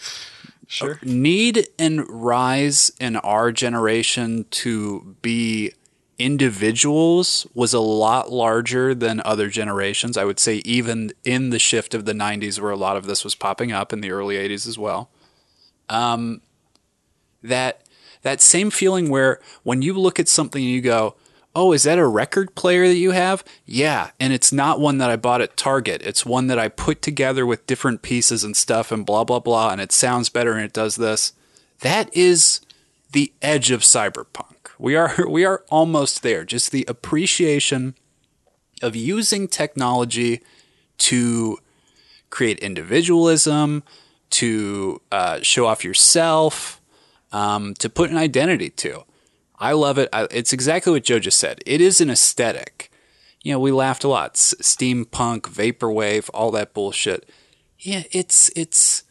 Sure. 0.68 0.98
need 1.04 1.68
and 1.78 2.04
rise 2.10 2.90
in 2.98 3.14
our 3.14 3.52
generation 3.52 4.46
to 4.50 5.14
be 5.22 5.72
individuals 6.18 7.46
was 7.54 7.72
a 7.72 7.78
lot 7.78 8.32
larger 8.32 8.92
than 8.92 9.22
other 9.24 9.48
generations. 9.48 10.16
I 10.16 10.24
would 10.24 10.40
say 10.40 10.56
even 10.64 11.12
in 11.22 11.50
the 11.50 11.60
shift 11.60 11.94
of 11.94 12.04
the 12.04 12.14
90s 12.14 12.58
where 12.58 12.72
a 12.72 12.76
lot 12.76 12.96
of 12.96 13.06
this 13.06 13.22
was 13.22 13.36
popping 13.36 13.70
up 13.70 13.92
in 13.92 14.00
the 14.00 14.10
early 14.10 14.34
80s 14.34 14.66
as 14.66 14.76
well. 14.76 15.08
Um 15.88 16.40
that 17.44 17.82
that 18.22 18.40
same 18.40 18.70
feeling 18.70 19.08
where 19.08 19.38
when 19.62 19.82
you 19.82 19.96
look 19.96 20.18
at 20.18 20.26
something 20.26 20.64
and 20.64 20.72
you 20.72 20.80
go, 20.80 21.14
"Oh, 21.56 21.72
is 21.72 21.82
that 21.84 21.98
a 21.98 22.06
record 22.06 22.54
player 22.54 22.86
that 22.86 22.96
you 22.96 23.10
have?" 23.12 23.42
Yeah, 23.64 24.10
and 24.20 24.32
it's 24.32 24.52
not 24.52 24.78
one 24.78 24.98
that 24.98 25.10
I 25.10 25.16
bought 25.16 25.40
at 25.40 25.56
Target. 25.56 26.02
It's 26.02 26.24
one 26.24 26.46
that 26.46 26.58
I 26.58 26.68
put 26.68 27.02
together 27.02 27.44
with 27.44 27.66
different 27.66 28.02
pieces 28.02 28.44
and 28.44 28.56
stuff 28.56 28.92
and 28.92 29.04
blah 29.04 29.24
blah 29.24 29.40
blah 29.40 29.70
and 29.70 29.80
it 29.80 29.92
sounds 29.92 30.28
better 30.28 30.52
and 30.52 30.64
it 30.64 30.72
does 30.72 30.96
this. 30.96 31.32
That 31.80 32.14
is 32.14 32.60
the 33.12 33.32
edge 33.42 33.70
of 33.70 33.80
cyberpunk. 33.80 34.70
We 34.78 34.94
are 34.94 35.14
we 35.28 35.44
are 35.44 35.64
almost 35.70 36.22
there. 36.22 36.44
Just 36.44 36.70
the 36.70 36.84
appreciation 36.86 37.94
of 38.82 38.94
using 38.94 39.48
technology 39.48 40.42
to 40.98 41.58
create 42.30 42.58
individualism, 42.58 43.82
to 44.30 45.00
uh, 45.10 45.40
show 45.40 45.66
off 45.66 45.84
yourself, 45.84 46.80
um, 47.32 47.74
to 47.74 47.88
put 47.88 48.10
an 48.10 48.16
identity 48.16 48.70
to. 48.70 49.04
I 49.58 49.72
love 49.72 49.98
it. 49.98 50.08
I, 50.12 50.28
it's 50.30 50.52
exactly 50.52 50.92
what 50.92 51.04
Joe 51.04 51.18
just 51.18 51.38
said. 51.38 51.62
It 51.66 51.80
is 51.80 52.00
an 52.00 52.10
aesthetic. 52.10 52.90
You 53.42 53.52
know, 53.52 53.60
we 53.60 53.72
laughed 53.72 54.04
a 54.04 54.08
lot. 54.08 54.32
S- 54.32 54.54
steampunk, 54.60 55.42
vaporwave, 55.42 56.28
all 56.34 56.50
that 56.50 56.74
bullshit. 56.74 57.28
Yeah, 57.78 58.02
it's 58.10 58.50
it's 58.56 59.04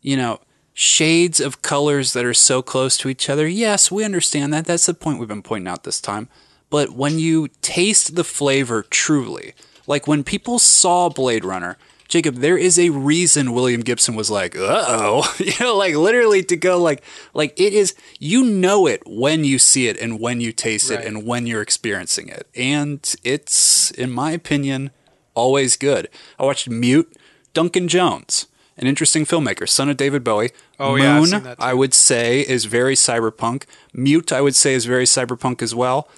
you 0.00 0.16
know 0.16 0.40
shades 0.72 1.38
of 1.40 1.62
colors 1.62 2.12
that 2.12 2.24
are 2.24 2.34
so 2.34 2.60
close 2.62 2.96
to 2.98 3.08
each 3.08 3.30
other. 3.30 3.46
Yes, 3.46 3.90
we 3.90 4.04
understand 4.04 4.52
that. 4.52 4.66
That's 4.66 4.86
the 4.86 4.94
point 4.94 5.18
we've 5.18 5.28
been 5.28 5.42
pointing 5.42 5.68
out 5.68 5.84
this 5.84 6.00
time. 6.00 6.28
But 6.70 6.90
when 6.90 7.18
you 7.18 7.48
taste 7.62 8.16
the 8.16 8.24
flavor 8.24 8.82
truly, 8.82 9.54
like 9.86 10.08
when 10.08 10.24
people 10.24 10.58
saw 10.58 11.08
Blade 11.08 11.44
Runner, 11.44 11.78
Jacob, 12.08 12.36
there 12.36 12.56
is 12.58 12.78
a 12.78 12.90
reason 12.90 13.52
William 13.52 13.80
Gibson 13.80 14.14
was 14.14 14.30
like, 14.30 14.54
"Uh 14.56 14.84
oh," 14.86 15.34
you 15.38 15.52
know, 15.60 15.76
like 15.76 15.94
literally 15.94 16.42
to 16.44 16.56
go 16.56 16.78
like, 16.78 17.02
like 17.32 17.58
it 17.58 17.72
is. 17.72 17.94
You 18.20 18.44
know 18.44 18.86
it 18.86 19.02
when 19.06 19.44
you 19.44 19.58
see 19.58 19.88
it 19.88 19.98
and 19.98 20.20
when 20.20 20.40
you 20.40 20.52
taste 20.52 20.90
Right. 20.90 21.00
it 21.00 21.06
and 21.06 21.26
when 21.26 21.46
you're 21.46 21.62
experiencing 21.62 22.28
it, 22.28 22.46
and 22.54 23.00
it's, 23.24 23.90
in 23.92 24.10
my 24.10 24.32
opinion, 24.32 24.90
always 25.34 25.76
good. 25.76 26.08
I 26.38 26.44
watched 26.44 26.68
Mute, 26.68 27.16
Duncan 27.54 27.88
Jones, 27.88 28.46
an 28.76 28.86
interesting 28.86 29.24
filmmaker, 29.24 29.68
son 29.68 29.88
of 29.88 29.96
David 29.96 30.22
Bowie. 30.22 30.50
Oh, 30.78 30.92
Moon, 30.92 31.00
yeah, 31.02 31.18
I've 31.18 31.26
seen 31.28 31.42
that 31.44 31.58
too. 31.58 31.64
I 31.64 31.72
would 31.74 31.94
say 31.94 32.40
is 32.42 32.66
very 32.66 32.94
cyberpunk. 32.94 33.64
Mute, 33.92 34.30
I 34.30 34.40
would 34.42 34.54
say 34.54 34.74
is 34.74 34.84
very 34.84 35.04
cyberpunk 35.06 35.62
as 35.62 35.74
well. 35.74 36.08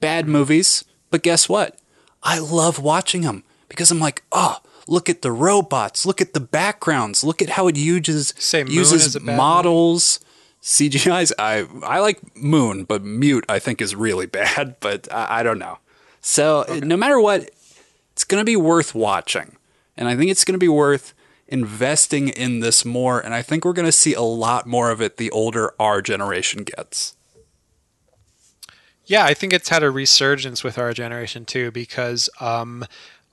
Bad 0.00 0.26
movies, 0.28 0.84
but 1.10 1.22
guess 1.22 1.48
what? 1.48 1.78
I 2.22 2.38
love 2.38 2.78
watching 2.78 3.20
them 3.22 3.44
because 3.68 3.90
I'm 3.90 4.00
like, 4.00 4.22
oh, 4.32 4.58
look 4.86 5.08
at 5.08 5.22
the 5.22 5.32
robots, 5.32 6.06
look 6.06 6.20
at 6.20 6.32
the 6.32 6.40
backgrounds, 6.40 7.24
look 7.24 7.42
at 7.42 7.50
how 7.50 7.68
it 7.68 7.76
uses 7.76 8.34
uses 8.52 9.06
is 9.06 9.16
a 9.16 9.20
bad 9.20 9.36
models, 9.36 10.20
CGI's. 10.62 11.32
I 11.38 11.66
I 11.82 12.00
like 12.00 12.36
Moon, 12.36 12.84
but 12.84 13.02
Mute 13.02 13.44
I 13.48 13.58
think 13.58 13.80
is 13.80 13.94
really 13.94 14.26
bad. 14.40 14.76
But 14.80 15.12
I, 15.12 15.40
I 15.40 15.42
don't 15.42 15.58
know. 15.58 15.78
So 16.20 16.64
no 16.82 16.96
matter 16.96 17.20
what, 17.20 17.50
it's 18.12 18.24
going 18.24 18.40
to 18.40 18.44
be 18.44 18.56
worth 18.56 18.94
watching, 18.94 19.56
and 19.96 20.08
I 20.08 20.16
think 20.16 20.30
it's 20.30 20.44
going 20.44 20.54
to 20.54 20.58
be 20.58 20.68
worth 20.68 21.14
investing 21.48 22.28
in 22.28 22.60
this 22.60 22.84
more. 22.84 23.20
And 23.20 23.32
I 23.34 23.42
think 23.42 23.64
we're 23.64 23.72
going 23.72 23.86
to 23.86 23.92
see 23.92 24.14
a 24.14 24.22
lot 24.22 24.66
more 24.66 24.90
of 24.90 25.00
it 25.00 25.16
the 25.16 25.30
older 25.30 25.72
our 25.78 26.02
generation 26.02 26.64
gets. 26.64 27.14
Yeah, 29.04 29.24
I 29.24 29.34
think 29.34 29.52
it's 29.52 29.68
had 29.68 29.84
a 29.84 29.90
resurgence 29.90 30.64
with 30.64 30.78
our 30.78 30.92
generation 30.92 31.44
too, 31.44 31.70
because 31.70 32.28
um, 32.40 32.84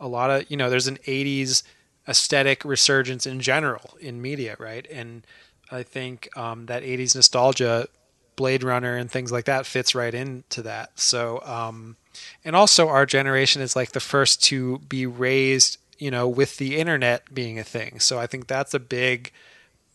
a 0.04 0.08
lot 0.08 0.30
of 0.30 0.52
you 0.52 0.58
know, 0.58 0.70
there's 0.70 0.88
an 0.88 0.98
'80s 1.08 1.64
aesthetic 2.08 2.66
resurgence 2.66 3.26
in 3.26 3.40
general 3.40 3.98
in 4.00 4.22
media, 4.22 4.56
right? 4.60 4.86
And 4.92 5.26
I 5.72 5.84
think 5.84 6.30
um, 6.38 6.66
that 6.68 6.84
'80s 6.84 7.16
nostalgia, 7.16 7.88
Blade 8.36 8.64
Runner 8.64 8.96
and 8.98 9.10
things 9.10 9.32
like 9.32 9.46
that, 9.46 9.66
fits 9.66 9.96
right 9.96 10.14
into 10.14 10.62
that. 10.64 11.00
So, 11.00 11.42
um, 11.46 11.96
and 12.44 12.56
also 12.56 12.90
our 12.90 13.06
generation 13.06 13.62
is 13.62 13.76
like 13.76 13.94
the 13.94 14.02
first 14.02 14.44
to 14.46 14.80
be 14.80 15.06
raised, 15.06 15.78
you 15.98 16.12
know, 16.12 16.28
with 16.28 16.58
the 16.58 16.78
internet 16.78 17.34
being 17.34 17.58
a 17.58 17.64
thing. 17.64 18.00
So 18.02 18.20
I 18.20 18.28
think 18.28 18.48
that's 18.48 18.74
a 18.74 18.80
big 18.80 19.32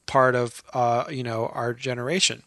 part 0.07 0.35
of 0.35 0.63
uh, 0.73 1.05
you 1.11 1.23
know 1.23 1.53
our 1.55 1.75
generation. 1.75 2.43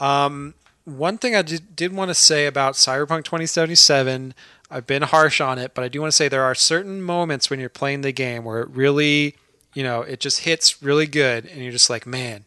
Um, 0.00 0.54
one 0.88 1.18
thing 1.18 1.34
I 1.34 1.42
did, 1.42 1.76
did 1.76 1.92
want 1.92 2.08
to 2.08 2.14
say 2.14 2.46
about 2.46 2.74
Cyberpunk 2.74 3.24
2077, 3.24 4.34
I've 4.70 4.86
been 4.86 5.02
harsh 5.02 5.40
on 5.40 5.58
it, 5.58 5.74
but 5.74 5.82
I 5.84 5.88
do 5.88 6.00
want 6.00 6.12
to 6.12 6.16
say 6.16 6.28
there 6.28 6.44
are 6.44 6.54
certain 6.54 7.00
moments 7.02 7.48
when 7.48 7.58
you're 7.60 7.68
playing 7.68 8.02
the 8.02 8.12
game 8.12 8.44
where 8.44 8.60
it 8.60 8.68
really, 8.70 9.36
you 9.74 9.82
know, 9.82 10.02
it 10.02 10.20
just 10.20 10.40
hits 10.40 10.82
really 10.82 11.06
good, 11.06 11.46
and 11.46 11.62
you're 11.62 11.72
just 11.72 11.88
like, 11.88 12.06
man, 12.06 12.44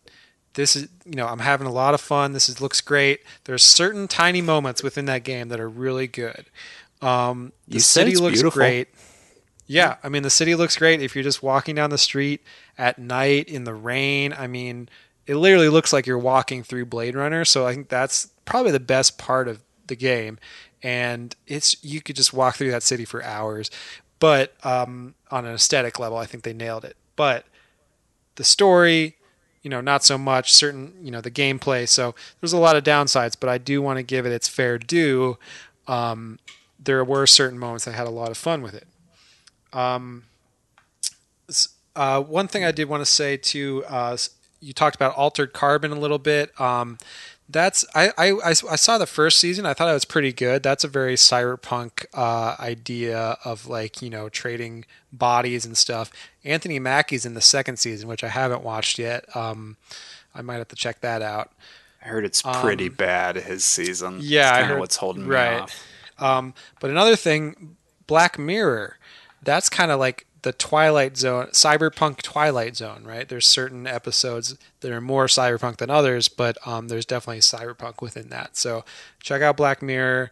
this 0.54 0.76
is, 0.76 0.88
you 1.06 1.16
know, 1.16 1.28
I'm 1.28 1.40
having 1.40 1.66
a 1.66 1.72
lot 1.72 1.94
of 1.94 2.02
fun. 2.02 2.34
This 2.34 2.50
is, 2.50 2.62
looks 2.62 2.82
great. 2.82 3.22
There's 3.46 3.64
certain 3.64 4.08
tiny 4.08 4.42
moments 4.42 4.84
within 4.84 5.06
that 5.06 5.24
game 5.24 5.50
that 5.50 5.60
are 5.60 5.70
really 5.70 6.08
good. 6.08 6.46
Um, 7.02 7.54
the 7.68 7.76
You 7.76 7.80
city 7.80 8.16
looks 8.16 8.36
beautiful. 8.36 8.60
great. 8.60 8.90
Yeah, 9.66 9.96
I 10.04 10.10
mean 10.10 10.24
the 10.24 10.30
city 10.30 10.54
looks 10.54 10.76
great 10.76 11.02
if 11.02 11.16
you're 11.16 11.24
just 11.24 11.42
walking 11.42 11.76
down 11.76 11.90
the 11.90 11.98
street 11.98 12.44
at 12.78 13.00
night 13.00 13.48
in 13.48 13.64
the 13.64 13.74
rain. 13.74 14.34
I 14.38 14.46
mean, 14.48 14.90
it 15.26 15.36
literally 15.36 15.70
looks 15.70 15.94
like 15.94 16.06
you're 16.06 16.18
walking 16.18 16.62
through 16.62 16.86
Blade 16.88 17.16
Runner, 17.16 17.46
so 17.46 17.66
I 17.66 17.74
think 17.74 17.88
that's 17.88 18.28
probably 18.44 18.74
the 18.74 18.82
best 18.82 19.18
part 19.18 19.48
of 19.48 19.64
the 19.88 19.96
game. 19.96 20.40
And 20.84 21.36
it's 21.48 21.84
you 21.84 22.02
could 22.02 22.16
just 22.16 22.34
walk 22.34 22.56
through 22.56 22.72
that 22.72 22.84
city 22.84 23.06
for 23.06 23.24
hours. 23.24 23.70
But 24.20 24.54
um, 24.64 25.16
on 25.30 25.46
an 25.46 25.54
aesthetic 25.54 26.00
level, 26.00 26.18
I 26.18 26.26
think 26.26 26.44
they 26.44 26.54
nailed 26.54 26.86
it. 26.86 26.96
But 27.16 27.46
the 28.36 28.44
story, 28.44 29.16
you 29.62 29.70
know, 29.70 29.82
not 29.82 30.04
so 30.04 30.18
much. 30.18 30.52
Certain, 30.52 30.94
you 31.02 31.12
know, 31.12 31.22
the 31.22 31.32
gameplay. 31.32 31.88
So 31.88 32.16
there's 32.40 32.54
a 32.54 32.58
lot 32.58 32.76
of 32.76 32.84
downsides, 32.84 33.36
but 33.40 33.50
I 33.50 33.58
do 33.58 33.82
want 33.82 33.98
to 33.98 34.04
give 34.04 34.26
it 34.26 34.32
its 34.32 34.48
fair 34.48 34.78
due. 34.78 35.38
Um, 35.88 36.40
there 36.80 37.04
were 37.04 37.28
certain 37.28 37.60
moments 37.60 37.88
I 37.88 37.92
had 37.92 38.08
a 38.08 38.12
lot 38.12 38.32
of 38.32 38.38
fun 38.38 38.62
with 38.62 38.74
it. 38.74 38.88
Um, 39.74 40.24
uh, 41.96 42.22
one 42.22 42.48
thing 42.48 42.64
I 42.64 42.72
did 42.72 42.90
want 42.90 43.02
to 43.02 43.06
say 43.06 43.38
too, 43.38 43.84
uh, 43.88 44.18
you 44.60 44.74
talked 44.74 44.96
about 44.96 45.16
altered 45.16 45.54
carbon 45.54 45.92
a 45.92 46.00
little 46.00 46.20
bit. 46.20 46.60
Um, 46.60 46.98
that's 47.52 47.86
I, 47.94 48.12
I, 48.18 48.36
I 48.44 48.54
saw 48.54 48.98
the 48.98 49.06
first 49.06 49.40
season. 49.40 49.66
I 49.66 49.74
thought 49.74 49.90
it 49.90 49.94
was 49.94 50.06
pretty 50.06 50.32
good. 50.34 50.64
That's 50.64 50.84
a 50.84 50.88
very 50.88 51.16
cyberpunk 51.16 52.06
uh, 52.14 52.56
idea 52.60 53.38
of 53.44 53.68
like 53.68 54.02
you 54.02 54.10
know 54.10 54.30
trading 54.30 54.86
bodies 55.12 55.66
and 55.66 55.76
stuff. 55.78 56.12
Anthony 56.44 56.80
Mackie's 56.80 57.26
in 57.26 57.34
the 57.34 57.42
second 57.42 57.78
season, 57.78 58.08
which 58.08 58.24
I 58.24 58.30
haven't 58.30 58.64
watched 58.64 58.98
yet. 59.00 59.26
Um, 59.36 59.78
I 60.34 60.42
might 60.42 60.58
have 60.58 60.70
to 60.70 60.76
check 60.76 61.02
that 61.02 61.22
out. 61.22 61.52
I 62.04 62.08
heard 62.08 62.26
it's 62.26 62.42
pretty 62.42 62.90
bad 62.90 63.36
his 63.36 63.64
season. 63.64 64.16
Um, 64.16 64.20
Yeah, 64.24 64.54
I 64.54 64.64
heard 64.64 64.80
what's 64.80 64.96
holding 64.96 65.28
right. 65.28 65.56
me 65.56 65.62
off. 65.62 65.84
Um, 66.18 66.54
but 66.80 66.90
another 66.90 67.16
thing, 67.16 67.76
Black 68.08 68.40
Mirror, 68.40 68.98
that's 69.44 69.70
kind 69.70 69.92
of 69.92 70.00
like 70.00 70.26
the 70.44 70.54
Twilight 70.54 71.18
Zone, 71.18 71.48
cyberpunk 71.48 72.22
Twilight 72.22 72.76
Zone, 72.76 73.04
right? 73.04 73.28
There's 73.28 73.48
certain 73.48 73.86
episodes 73.86 74.58
that 74.80 74.92
are 74.92 75.02
more 75.02 75.28
cyberpunk 75.28 75.78
than 75.78 75.90
others, 75.90 76.28
but 76.28 76.58
um, 76.68 76.88
there's 76.88 77.06
definitely 77.06 77.42
cyberpunk 77.42 78.02
within 78.02 78.30
that. 78.30 78.58
So 78.58 78.84
check 79.22 79.42
out 79.42 79.58
Black 79.58 79.82
Mirror. 79.82 80.32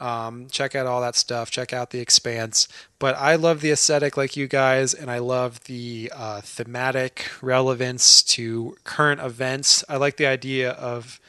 Um, 0.00 0.46
check 0.48 0.76
out 0.76 0.86
all 0.86 1.00
that 1.00 1.16
stuff. 1.16 1.50
Check 1.50 1.72
out 1.72 1.90
The 1.90 1.98
Expanse. 1.98 2.68
But 3.00 3.16
I 3.16 3.34
love 3.34 3.60
the 3.60 3.72
aesthetic 3.72 4.16
like 4.16 4.36
you 4.36 4.46
guys, 4.46 4.94
and 4.94 5.10
I 5.10 5.18
love 5.18 5.64
the 5.64 6.12
uh, 6.14 6.40
thematic 6.40 7.28
relevance 7.42 8.22
to 8.22 8.76
current 8.84 9.20
events. 9.20 9.82
I 9.88 9.96
like 9.96 10.16
the 10.16 10.26
idea 10.26 10.70
of 10.70 11.20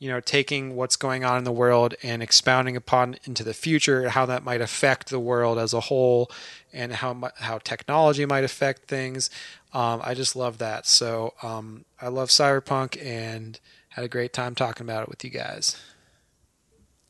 you 0.00 0.08
know, 0.08 0.18
taking 0.18 0.74
what's 0.74 0.96
going 0.96 1.24
on 1.24 1.36
in 1.36 1.44
the 1.44 1.52
world 1.52 1.94
and 2.02 2.22
expounding 2.22 2.74
upon 2.74 3.16
into 3.24 3.44
the 3.44 3.52
future, 3.52 4.08
how 4.08 4.24
that 4.24 4.42
might 4.42 4.62
affect 4.62 5.10
the 5.10 5.20
world 5.20 5.58
as 5.58 5.74
a 5.74 5.80
whole, 5.80 6.30
and 6.72 6.92
how 6.92 7.30
how 7.36 7.58
technology 7.58 8.24
might 8.26 8.44
affect 8.44 8.88
things. 8.88 9.30
Um, 9.72 10.00
I 10.02 10.14
just 10.14 10.34
love 10.36 10.58
that. 10.58 10.86
So 10.86 11.34
um, 11.42 11.84
I 12.00 12.08
love 12.08 12.28
cyberpunk 12.28 13.02
and 13.04 13.58
had 13.90 14.04
a 14.04 14.08
great 14.08 14.32
time 14.32 14.54
talking 14.54 14.86
about 14.86 15.04
it 15.04 15.08
with 15.08 15.24
you 15.24 15.30
guys. 15.30 15.80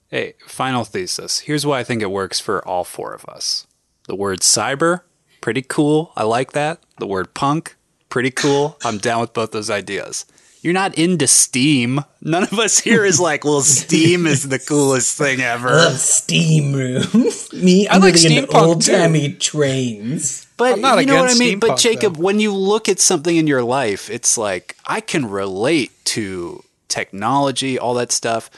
Hey, 0.08 0.34
final 0.46 0.84
thesis. 0.84 1.40
Here's 1.40 1.64
why 1.64 1.78
I 1.78 1.84
think 1.84 2.02
it 2.02 2.10
works 2.10 2.40
for 2.40 2.66
all 2.66 2.84
four 2.84 3.14
of 3.14 3.24
us. 3.26 3.66
The 4.08 4.16
word 4.16 4.40
cyber, 4.40 5.02
pretty 5.40 5.62
cool. 5.62 6.12
I 6.16 6.24
like 6.24 6.52
that. 6.52 6.80
The 6.98 7.06
word 7.06 7.32
punk, 7.32 7.76
pretty 8.08 8.32
cool. 8.32 8.76
I'm 8.84 8.98
down 8.98 9.20
with 9.20 9.32
both 9.32 9.52
those 9.52 9.70
ideas. 9.70 10.26
You're 10.62 10.74
not 10.74 10.96
into 10.96 11.26
Steam. 11.26 12.04
None 12.20 12.42
of 12.42 12.58
us 12.58 12.78
here 12.78 13.04
is 13.04 13.18
like, 13.18 13.44
well, 13.44 13.60
Steam 13.62 14.26
is 14.26 14.48
the 14.48 14.58
coolest 14.58 15.16
thing 15.16 15.40
ever. 15.40 15.68
Love 15.68 15.96
steam 15.98 16.74
room. 16.74 17.02
Me, 17.52 17.88
I 17.88 17.94
I'm 17.94 18.02
like 18.02 18.14
really 18.14 18.36
into 18.36 18.52
steampunk, 18.52 18.62
old 18.62 18.82
timey 18.84 19.32
trains. 19.32 20.46
But 20.56 20.74
I'm 20.74 20.80
not 20.82 21.00
you 21.00 21.06
know 21.06 21.14
what 21.14 21.22
I 21.22 21.24
against 21.24 21.40
mean? 21.40 21.58
But 21.58 21.78
Jacob, 21.78 22.16
though. 22.16 22.22
when 22.22 22.40
you 22.40 22.54
look 22.54 22.88
at 22.88 23.00
something 23.00 23.34
in 23.34 23.46
your 23.46 23.62
life, 23.62 24.10
it's 24.10 24.36
like 24.36 24.76
I 24.84 25.00
can 25.00 25.30
relate 25.30 25.92
to 26.06 26.62
technology, 26.88 27.78
all 27.78 27.94
that 27.94 28.12
stuff. 28.12 28.50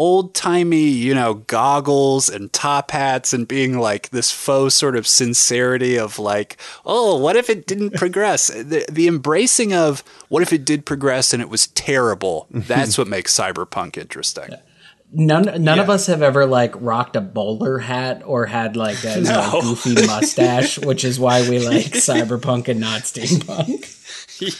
Old 0.00 0.32
timey, 0.32 0.88
you 0.88 1.14
know, 1.14 1.34
goggles 1.34 2.30
and 2.30 2.50
top 2.54 2.90
hats 2.90 3.34
and 3.34 3.46
being 3.46 3.78
like 3.78 4.08
this 4.08 4.30
faux 4.30 4.74
sort 4.74 4.96
of 4.96 5.06
sincerity 5.06 5.98
of 5.98 6.18
like, 6.18 6.56
oh, 6.86 7.18
what 7.18 7.36
if 7.36 7.50
it 7.50 7.66
didn't 7.66 7.90
progress? 7.96 8.46
The, 8.46 8.86
the 8.90 9.06
embracing 9.06 9.74
of 9.74 10.02
what 10.30 10.42
if 10.42 10.54
it 10.54 10.64
did 10.64 10.86
progress 10.86 11.34
and 11.34 11.42
it 11.42 11.50
was 11.50 11.66
terrible. 11.66 12.46
That's 12.48 12.96
what 12.96 13.08
makes 13.08 13.38
cyberpunk 13.38 13.98
interesting. 13.98 14.54
None, 15.12 15.62
none 15.62 15.78
of 15.78 15.90
us 15.90 16.06
have 16.06 16.22
ever 16.22 16.46
like 16.46 16.72
rocked 16.80 17.16
a 17.16 17.20
bowler 17.20 17.78
hat 17.78 18.22
or 18.24 18.46
had 18.46 18.76
like 18.76 19.04
a 19.04 19.16
you 19.18 19.24
know, 19.24 19.58
goofy 19.60 20.06
mustache, 20.06 20.78
which 20.78 21.04
is 21.04 21.20
why 21.20 21.46
we 21.46 21.58
like 21.58 21.86
cyberpunk 21.92 22.68
and 22.68 22.80
not 22.80 23.02
steampunk. 23.02 23.96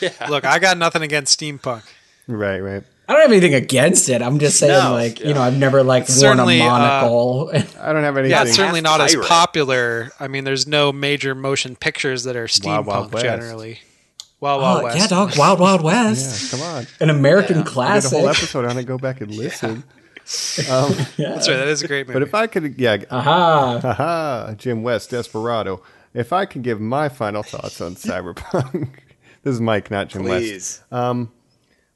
Yeah. 0.02 0.26
Look, 0.28 0.44
I 0.44 0.58
got 0.58 0.76
nothing 0.76 1.00
against 1.00 1.40
steampunk. 1.40 1.84
Right, 2.26 2.60
right. 2.60 2.84
I 3.10 3.14
don't 3.14 3.22
have 3.22 3.32
anything 3.32 3.54
against 3.54 4.08
it. 4.08 4.22
I'm 4.22 4.38
just 4.38 4.60
saying, 4.60 4.72
No, 4.72 4.92
like, 4.92 5.18
you 5.18 5.34
know, 5.34 5.42
I've 5.42 5.58
never 5.58 5.82
like 5.82 6.04
worn 6.04 6.16
a 6.16 6.20
Certainly, 6.20 6.62
uh, 6.62 6.66
monocle. 6.66 7.50
I 7.80 7.92
don't 7.92 8.04
have 8.04 8.16
anything. 8.16 8.30
Yeah, 8.30 8.44
it's 8.44 8.54
certainly 8.54 8.80
not 8.80 9.00
as 9.00 9.16
popular. 9.16 10.12
I 10.20 10.28
mean, 10.28 10.44
there's 10.44 10.68
no 10.68 10.92
major 10.92 11.34
motion 11.34 11.74
pictures 11.74 12.22
that 12.22 12.36
are 12.36 12.46
Wild 12.62 12.86
Wild 12.86 13.10
steampunk 13.10 13.22
generally. 13.22 13.80
Wild 14.38 14.62
Wild 14.62 14.80
oh, 14.80 14.84
West. 14.84 14.98
yeah, 14.98 15.06
dog, 15.08 15.36
Wild 15.36 15.58
Wild 15.58 15.82
West, 15.82 16.52
Yeah, 16.52 16.58
come 16.58 16.68
on. 16.68 16.86
an 17.00 17.10
American 17.10 17.58
I 17.58 17.98
did 17.98 18.04
a 18.04 18.08
whole 18.10 18.28
episode 18.28 18.64
on 18.64 18.78
it. 18.78 18.84
Go 18.84 18.96
back 18.96 19.20
and 19.20 19.34
listen. 19.34 19.82
That's 20.24 20.68
right. 20.68 21.16
That 21.16 21.66
is 21.66 21.82
a 21.82 21.88
great 21.88 22.06
movie. 22.06 22.12
But 22.12 22.22
if 22.22 22.32
I 22.32 22.46
could, 22.46 22.78
yeah, 22.78 22.98
Aha! 23.10 23.80
Aha. 23.82 24.54
Jim 24.56 24.84
West, 24.84 25.10
Desperado. 25.10 25.82
If 26.14 26.32
I 26.32 26.44
can 26.46 26.62
give 26.62 26.80
my 26.80 27.08
final 27.08 27.42
thoughts 27.42 27.80
on 27.80 27.94
Cyberpunk, 27.96 28.90
this 29.42 29.54
is 29.54 29.60
Mike, 29.60 29.90
not 29.90 30.06
Jim 30.10 30.22
West. 30.22 30.84
Um, 30.92 31.32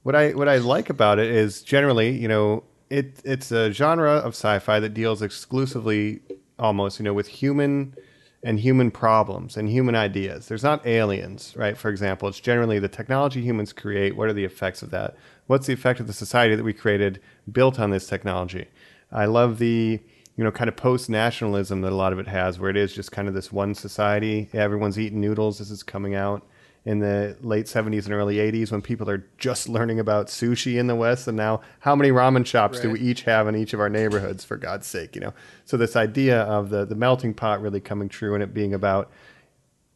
what 0.05 0.15
I 0.15 0.31
what 0.33 0.49
I 0.49 0.59
like 0.59 0.91
about 0.91 1.19
it 1.19 1.31
is 1.31 1.63
generally, 1.63 2.11
you 2.11 2.29
know, 2.29 2.63
it 2.91 3.21
it's 3.25 3.51
a 3.51 3.73
genre 3.73 4.13
of 4.13 4.35
sci-fi 4.35 4.79
that 4.79 4.91
deals 4.91 5.23
exclusively, 5.23 6.21
almost, 6.59 7.01
you 7.01 7.05
know, 7.05 7.15
with 7.15 7.27
human 7.27 7.95
and 8.43 8.61
human 8.61 8.91
problems 8.91 9.57
and 9.57 9.71
human 9.71 9.95
ideas. 9.95 10.47
There's 10.47 10.63
not 10.63 10.87
aliens, 10.87 11.55
right? 11.57 11.77
For 11.77 11.89
example, 11.89 12.29
it's 12.29 12.39
generally 12.39 12.79
the 12.79 12.89
technology 12.89 13.41
humans 13.41 13.73
create. 13.73 14.15
What 14.15 14.29
are 14.29 14.35
the 14.35 14.45
effects 14.45 14.83
of 14.83 14.91
that? 14.91 15.17
What's 15.47 15.67
the 15.67 15.73
effect 15.73 16.01
of 16.01 16.07
the 16.07 16.13
society 16.13 16.55
that 16.55 16.65
we 16.65 16.75
created 16.75 17.19
built 17.51 17.81
on 17.81 17.89
this 17.89 18.07
technology? 18.07 18.67
I 19.11 19.25
love 19.25 19.59
the 19.59 19.99
you 20.37 20.45
know 20.45 20.51
kind 20.51 20.69
of 20.69 20.77
post 20.77 21.09
nationalism 21.09 21.81
that 21.81 21.93
a 21.93 21.97
lot 21.97 22.13
of 22.13 22.19
it 22.19 22.29
has, 22.29 22.59
where 22.61 22.69
it 22.69 22.77
is 22.77 22.95
just 22.95 23.11
kind 23.11 23.27
of 23.27 23.33
this 23.33 23.51
one 23.51 23.75
society. 23.75 24.51
Everyone's 24.53 24.99
eating 24.99 25.23
noodles. 25.23 25.61
This 25.61 25.71
is 25.71 25.83
coming 25.83 26.15
out 26.15 26.47
in 26.85 26.99
the 26.99 27.37
late 27.41 27.65
70s 27.65 28.05
and 28.05 28.13
early 28.13 28.37
80s 28.37 28.71
when 28.71 28.83
people 28.83 29.09
are 29.09 29.27
just 29.39 29.69
learning 29.69 29.99
about 29.99 30.27
sushi 30.27 30.79
in 30.79 30.87
the 30.87 30.95
West. 30.95 31.27
And 31.27 31.37
now, 31.37 31.63
how 31.81 31.97
many 31.97 32.11
ramen 32.11 32.45
shops 32.45 32.79
do 32.81 32.91
we 32.91 33.01
each 33.01 33.23
have 33.23 33.49
in 33.49 33.57
each 33.57 33.73
of 33.73 33.81
our 33.81 33.89
neighborhoods, 33.89 34.45
for 34.45 34.57
God's 34.57 34.87
sake? 34.87 35.15
You 35.15 35.23
know, 35.23 35.35
so 35.65 35.79
this 35.79 35.97
idea 35.97 36.43
of 36.43 36.69
the, 36.69 36.85
the 36.85 36.95
melting 36.95 37.33
pot 37.33 37.63
really 37.63 37.81
coming 37.81 38.09
true 38.11 38.35
and 38.35 38.43
it 38.43 38.53
being 38.53 38.75
about 38.75 39.11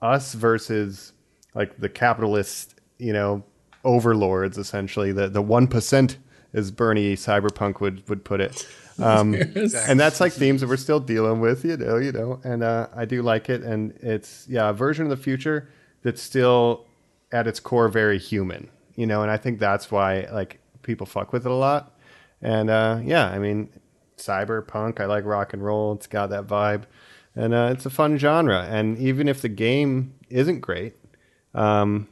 us 0.01 0.33
versus 0.33 1.13
like 1.55 1.79
the 1.79 1.91
capitalist, 1.91 2.75
you 2.97 3.13
know, 3.13 3.45
overlords, 3.85 4.57
essentially, 4.57 5.13
the, 5.13 5.29
the 5.29 5.43
1%, 5.43 6.17
as 6.55 6.71
Bernie 6.71 7.17
Cyberpunk 7.17 7.81
would, 7.81 8.09
would 8.09 8.25
put 8.25 8.41
it. 8.41 8.67
Um, 9.01 9.35
And 9.35 10.01
that's 10.01 10.21
like 10.21 10.33
themes 10.33 10.61
that 10.61 10.67
we're 10.67 10.77
still 10.77 10.99
dealing 10.99 11.39
with, 11.39 11.65
you 11.65 11.77
know, 11.77 11.99
you 11.99 12.11
know, 12.11 12.41
and 12.43 12.65
uh, 12.65 12.89
I 12.97 13.05
do 13.05 13.23
like 13.23 13.49
it. 13.49 13.63
And 13.63 13.93
it's, 14.03 14.45
yeah, 14.49 14.71
a 14.71 14.73
version 14.73 15.05
of 15.05 15.11
the 15.11 15.17
future 15.17 15.69
that's 16.03 16.23
still 16.23 16.87
at 17.33 17.47
its 17.47 17.61
core 17.61 17.89
very 17.89 18.19
human, 18.19 18.71
you 18.97 19.07
know, 19.07 19.23
and 19.23 19.31
I 19.31 19.37
think 19.37 19.59
that's 19.59 19.91
why 19.91 20.27
like 20.33 20.61
people 20.83 21.07
fuck 21.07 21.33
with 21.33 21.45
it 21.47 21.51
a 21.51 21.55
lot. 21.55 21.95
And 22.41 22.71
uh, 22.71 23.01
yeah, 23.03 23.29
I 23.29 23.39
mean, 23.39 23.71
cyberpunk, 24.17 25.01
I 25.01 25.07
like 25.07 25.25
rock 25.25 25.53
and 25.53 25.65
roll. 25.65 25.93
It's 25.95 26.07
got 26.07 26.31
that 26.31 26.47
vibe, 26.47 26.85
and 27.35 27.53
uh, 27.53 27.71
it's 27.73 27.87
a 27.87 27.91
fun 27.91 28.19
genre. 28.19 28.67
And 28.69 28.99
even 28.99 29.29
if 29.29 29.43
the 29.43 29.49
game 29.49 30.15
isn't 30.29 30.61
great, 30.61 30.95
um, 31.55 32.09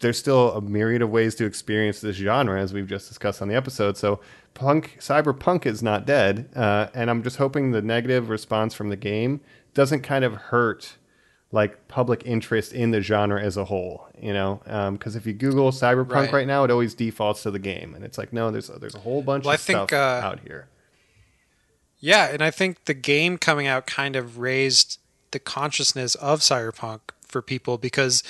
there's 0.00 0.18
still 0.18 0.52
a 0.52 0.60
myriad 0.60 1.00
of 1.02 1.10
ways 1.10 1.34
to 1.36 1.44
experience 1.44 2.00
this 2.00 2.16
genre, 2.16 2.60
as 2.60 2.72
we've 2.72 2.88
just 2.88 3.08
discussed 3.08 3.40
on 3.40 3.48
the 3.48 3.54
episode. 3.54 3.96
So, 3.96 4.20
punk, 4.54 4.96
cyberpunk 4.98 5.64
is 5.64 5.82
not 5.82 6.06
dead, 6.06 6.48
uh, 6.56 6.88
and 6.92 7.08
I'm 7.08 7.22
just 7.22 7.36
hoping 7.36 7.70
the 7.70 7.82
negative 7.82 8.28
response 8.28 8.74
from 8.74 8.88
the 8.88 8.96
game 8.96 9.40
doesn't 9.74 10.02
kind 10.02 10.24
of 10.24 10.34
hurt 10.34 10.96
like 11.52 11.86
public 11.86 12.22
interest 12.24 12.72
in 12.72 12.90
the 12.90 13.00
genre 13.00 13.40
as 13.40 13.56
a 13.56 13.64
whole. 13.64 14.08
You 14.20 14.32
know, 14.32 14.60
because 14.92 15.16
if 15.16 15.26
you 15.26 15.32
Google 15.32 15.70
cyberpunk 15.70 16.10
right. 16.10 16.32
Right. 16.32 16.46
now, 16.46 16.64
it 16.64 16.70
always 16.70 16.94
defaults 16.94 17.42
to 17.44 17.50
the 17.50 17.58
game, 17.58 17.94
and 17.94 18.04
it's 18.04 18.18
like, 18.18 18.32
no, 18.32 18.50
there's 18.50 18.68
there's 18.68 18.94
a 18.94 19.00
whole 19.00 19.22
bunch 19.22 19.44
Well, 19.44 19.54
I 19.54 19.56
think, 19.56 19.88
stuff 19.88 19.92
uh, 19.92 20.26
out 20.26 20.40
here. 20.40 20.68
Yeah, 22.00 22.30
and 22.32 22.42
I 22.42 22.50
think 22.50 22.86
the 22.86 22.94
game 22.94 23.38
coming 23.38 23.68
out 23.68 23.86
kind 23.86 24.16
of 24.16 24.38
raised 24.38 24.98
the 25.30 25.38
consciousness 25.38 26.14
of 26.16 26.40
cyberpunk 26.40 27.00
for 27.26 27.40
people 27.40 27.78
because 27.78 28.22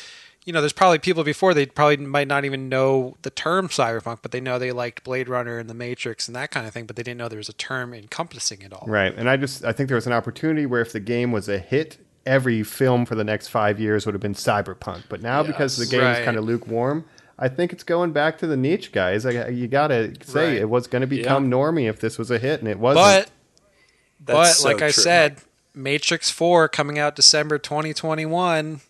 you 0.45 0.53
know 0.53 0.61
there's 0.61 0.73
probably 0.73 0.99
people 0.99 1.25
before 1.25 1.55
they 1.55 1.67
probably 1.67 1.97
might 1.99 2.29
not 2.29 2.45
even 2.45 2.69
know 2.69 3.17
the 3.23 3.31
term 3.31 3.69
cyberpunk 3.69 4.19
but 4.23 4.31
they 4.31 4.41
know 4.41 4.59
they 4.59 4.71
liked 4.73 5.03
blade 5.03 5.29
runner 5.29 5.59
and 5.59 5.69
the 5.69 5.75
matrix 5.75 6.29
and 6.29 6.37
that 6.37 6.51
kind 6.51 6.67
of 6.67 6.73
thing 6.73 6.87
but 6.87 6.97
they 6.97 7.03
didn't 7.03 7.19
know 7.19 7.29
there 7.29 7.39
was 7.39 7.49
a 7.49 7.55
term 7.55 7.93
encompassing 7.93 8.63
it 8.63 8.73
all 8.73 8.87
Right. 8.87 9.13
And 9.17 9.29
I 9.29 9.37
just 9.37 9.65
I 9.65 9.73
think 9.73 9.89
there 9.89 9.97
was 9.97 10.07
an 10.07 10.13
opportunity 10.13 10.67
where 10.67 10.81
if 10.81 10.93
the 10.93 11.01
game 11.01 11.33
was 11.33 11.49
a 11.49 11.59
hit, 11.59 11.99
every 12.27 12.63
film 12.63 13.05
for 13.05 13.15
the 13.15 13.25
next 13.25 13.49
five 13.49 13.81
years 13.81 14.07
would 14.07 14.15
have 14.15 14.21
been 14.23 14.35
cyberpunk. 14.35 15.03
But 15.09 15.23
now 15.23 15.43
because 15.43 15.77
the 15.77 15.87
game 15.87 16.03
is 16.03 16.25
kind 16.25 16.37
of 16.37 16.45
lukewarm, 16.45 17.05
I 17.39 17.49
think 17.49 17.73
it's 17.73 17.83
going 17.85 18.13
back 18.13 18.39
to 18.39 18.47
the 18.47 18.57
niche 18.57 18.93
guys. 18.93 19.27
I, 19.27 19.49
you 19.49 19.67
gotta 19.69 20.15
say 20.25 20.49
Right. 20.53 20.59
it 20.59 20.69
was 20.71 20.87
going 20.87 21.01
to 21.01 21.07
become 21.09 21.51
normie 21.51 21.89
if 21.89 21.99
this 22.01 22.19
was 22.19 22.31
a 22.31 22.39
hit, 22.39 22.61
and 22.61 22.69
it 22.69 22.79
wasn't. 22.79 23.27
but 24.25 24.35
but 24.35 24.45
so 24.53 24.69
like 24.69 24.83
i 24.83 24.91
said 24.93 25.39
matrix 25.75 26.31
4 26.31 26.69
coming 26.69 26.97
out 26.99 27.17
december 27.17 27.59
2021 27.59 28.81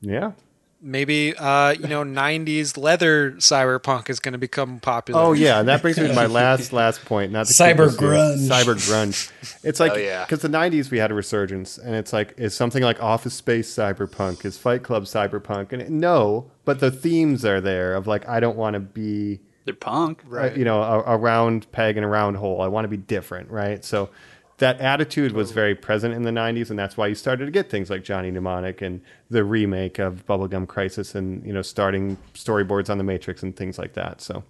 yeah. 0.00 0.32
Maybe 0.80 1.34
uh 1.36 1.70
you 1.72 1.88
know 1.88 2.02
90s 2.04 2.76
leather 2.76 3.32
cyberpunk 3.32 4.08
is 4.10 4.20
going 4.20 4.32
to 4.32 4.38
become 4.38 4.78
popular 4.80 5.20
Oh 5.20 5.32
yeah, 5.32 5.58
and 5.60 5.68
that 5.68 5.82
brings 5.82 5.98
me 5.98 6.06
to 6.08 6.14
my 6.14 6.26
last 6.40 6.72
last 6.72 7.04
point. 7.04 7.32
Not 7.32 7.46
to 7.46 7.52
keep 7.52 7.76
Cyber 7.76 7.86
this 7.90 7.98
here. 7.98 8.08
grunge. 8.10 8.48
Cyber 8.48 8.74
grunge. 8.76 9.58
It's 9.64 9.80
like 9.80 9.92
Oh, 9.92 9.96
yeah. 9.96 10.24
because 10.24 10.40
the 10.42 10.48
'90s 10.48 10.90
we 10.90 10.98
had 10.98 11.10
a 11.10 11.14
resurgence, 11.14 11.78
and 11.78 11.94
it's 11.94 12.12
like 12.12 12.34
is 12.36 12.54
something 12.54 12.82
like 12.82 13.02
Office 13.02 13.34
Space 13.34 13.72
cyberpunk, 13.74 14.44
is 14.44 14.56
Fight 14.58 14.82
Club 14.82 15.04
cyberpunk, 15.04 15.72
and 15.72 15.82
it, 15.82 15.90
no, 15.90 16.50
but 16.64 16.80
the 16.80 16.90
themes 16.90 17.44
are 17.44 17.60
there 17.60 17.94
of 17.94 18.06
like 18.06 18.28
I 18.28 18.38
don't 18.40 18.56
want 18.56 18.74
to 18.74 18.80
be 18.80 19.40
They're 19.64 19.74
punk. 19.74 20.22
uh, 20.32 20.50
you 20.52 20.64
know, 20.64 20.80
a, 20.82 21.02
a 21.02 21.16
round 21.16 21.70
peg 21.72 21.96
and 21.96 22.04
a 22.04 22.08
round 22.08 22.36
hole. 22.36 22.62
I 22.62 22.68
want 22.68 22.84
to 22.84 22.88
be 22.88 22.96
different, 22.96 23.50
right? 23.50 23.84
So 23.84 24.10
that 24.58 24.80
attitude 24.80 25.32
was 25.32 25.52
very 25.52 25.74
present 25.74 26.14
in 26.14 26.22
the 26.22 26.30
90s, 26.30 26.70
and 26.70 26.78
that's 26.78 26.96
why 26.96 27.06
you 27.06 27.14
started 27.14 27.46
to 27.46 27.50
get 27.50 27.70
things 27.70 27.90
like 27.90 28.02
Johnny 28.02 28.30
Mnemonic 28.30 28.82
and 28.82 29.00
the 29.30 29.44
remake 29.44 29.98
of 29.98 30.26
Bubblegum 30.26 30.66
Crisis 30.66 31.14
and, 31.14 31.44
you 31.46 31.52
know, 31.52 31.62
starting 31.62 32.18
storyboards 32.34 32.90
on 32.90 32.98
The 32.98 33.04
Matrix 33.04 33.42
and 33.42 33.54
things 33.56 33.78
like 33.78 33.94
that. 33.94 34.20
So 34.20 34.42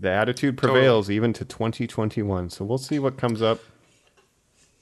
the 0.00 0.10
attitude 0.10 0.58
prevails 0.58 1.08
even 1.08 1.32
to 1.34 1.44
2021. 1.44 2.50
So 2.50 2.64
we'll 2.64 2.78
see 2.78 2.98
what 2.98 3.16
comes 3.16 3.42
up. 3.42 3.60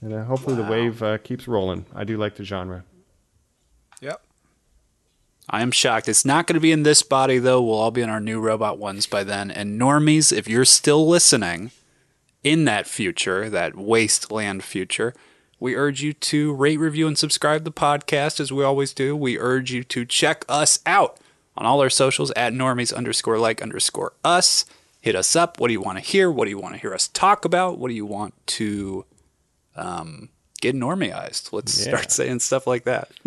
And 0.01 0.13
uh, 0.13 0.25
hopefully 0.25 0.57
the 0.57 0.71
wave 0.71 1.03
uh, 1.03 1.19
keeps 1.19 1.47
rolling. 1.47 1.87
I 1.95 2.05
do 2.05 2.17
like 2.17 2.37
the 2.37 2.45
genre. 2.45 2.85
yep 4.01 4.23
I 5.49 5.63
am 5.63 5.71
shocked. 5.71 6.09
It's 6.09 6.25
not 6.25 6.47
going 6.47 6.55
to 6.55 6.61
be 6.61 6.73
in 6.73 6.83
this 6.83 7.03
body, 7.03 7.39
though. 7.39 7.63
We'll 7.63 7.77
all 7.77 7.93
be 7.93 8.03
in 8.03 8.11
our 8.11 8.21
new 8.21 8.41
robot 8.41 8.79
ones 8.79 9.07
by 9.07 9.23
then. 9.23 9.51
And 9.51 9.81
normies, 9.81 10.37
if 10.37 10.49
you're 10.49 10.65
still 10.65 11.07
listening 11.07 11.71
in 12.45 12.65
that 12.65 12.87
future, 12.87 13.49
that 13.51 13.75
wasteland 13.77 14.63
future, 14.65 15.15
we 15.59 15.75
urge 15.75 16.03
you 16.03 16.13
to 16.13 16.53
rate, 16.55 16.79
review, 16.79 17.07
and 17.07 17.17
subscribe 17.19 17.65
the 17.65 17.73
podcast 17.73 18.41
as 18.41 18.53
we 18.53 18.63
always 18.63 18.93
do. 18.93 19.17
We 19.17 19.39
urge 19.39 19.73
you 19.73 19.83
to 19.85 20.05
check 20.05 20.45
us 20.49 20.81
out 20.87 21.19
on 21.57 21.65
all 21.65 21.81
our 21.81 21.89
socials 21.91 22.31
at 22.33 22.53
normies 22.53 22.95
underscore 22.95 23.39
like 23.39 23.63
underscore 23.63 24.13
us. 24.23 24.65
Hit 25.01 25.17
us 25.17 25.35
up. 25.35 25.59
What 25.61 25.69
do 25.69 25.73
you 25.73 25.81
want 25.81 25.99
to 25.99 26.05
hear? 26.05 26.31
What 26.31 26.45
do 26.45 26.51
you 26.51 26.59
want 26.59 26.75
to 26.75 26.81
hear 26.81 26.93
us 26.93 27.09
talk 27.09 27.45
about? 27.45 27.79
What 27.79 27.89
do 27.89 27.95
you 27.95 28.05
want 28.05 28.35
to 28.49 29.05
um, 29.77 30.29
get 30.61 30.75
normieized? 30.75 31.53
Let's 31.53 31.79
Yeah. 31.79 31.93
start 31.97 32.11
saying 32.11 32.41
stuff 32.41 32.67
like 32.67 32.85
that, 32.85 33.09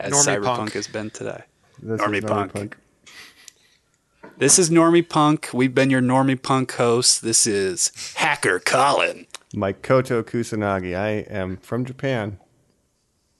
as 0.00 0.12
Normie 0.12 0.24
cyberpunk 0.38 0.44
punk. 0.56 0.72
has 0.72 0.86
been 0.86 1.10
today. 1.10 1.42
This 1.82 2.00
Normie 2.00 2.18
is 2.18 2.24
Punk. 2.24 2.76
This 4.38 4.58
is 4.58 4.68
Normie 4.68 5.08
Punk. 5.08 5.48
We've 5.54 5.74
been 5.74 5.88
your 5.88 6.02
Normie 6.02 6.40
Punk 6.40 6.72
host. 6.72 7.22
This 7.22 7.46
is 7.46 7.90
Hacker 8.16 8.58
Colin. 8.58 9.26
Motoko 9.54 10.22
Kusanagi. 10.22 10.94
I 10.96 11.08
am 11.32 11.56
from 11.56 11.86
Japan. 11.86 12.38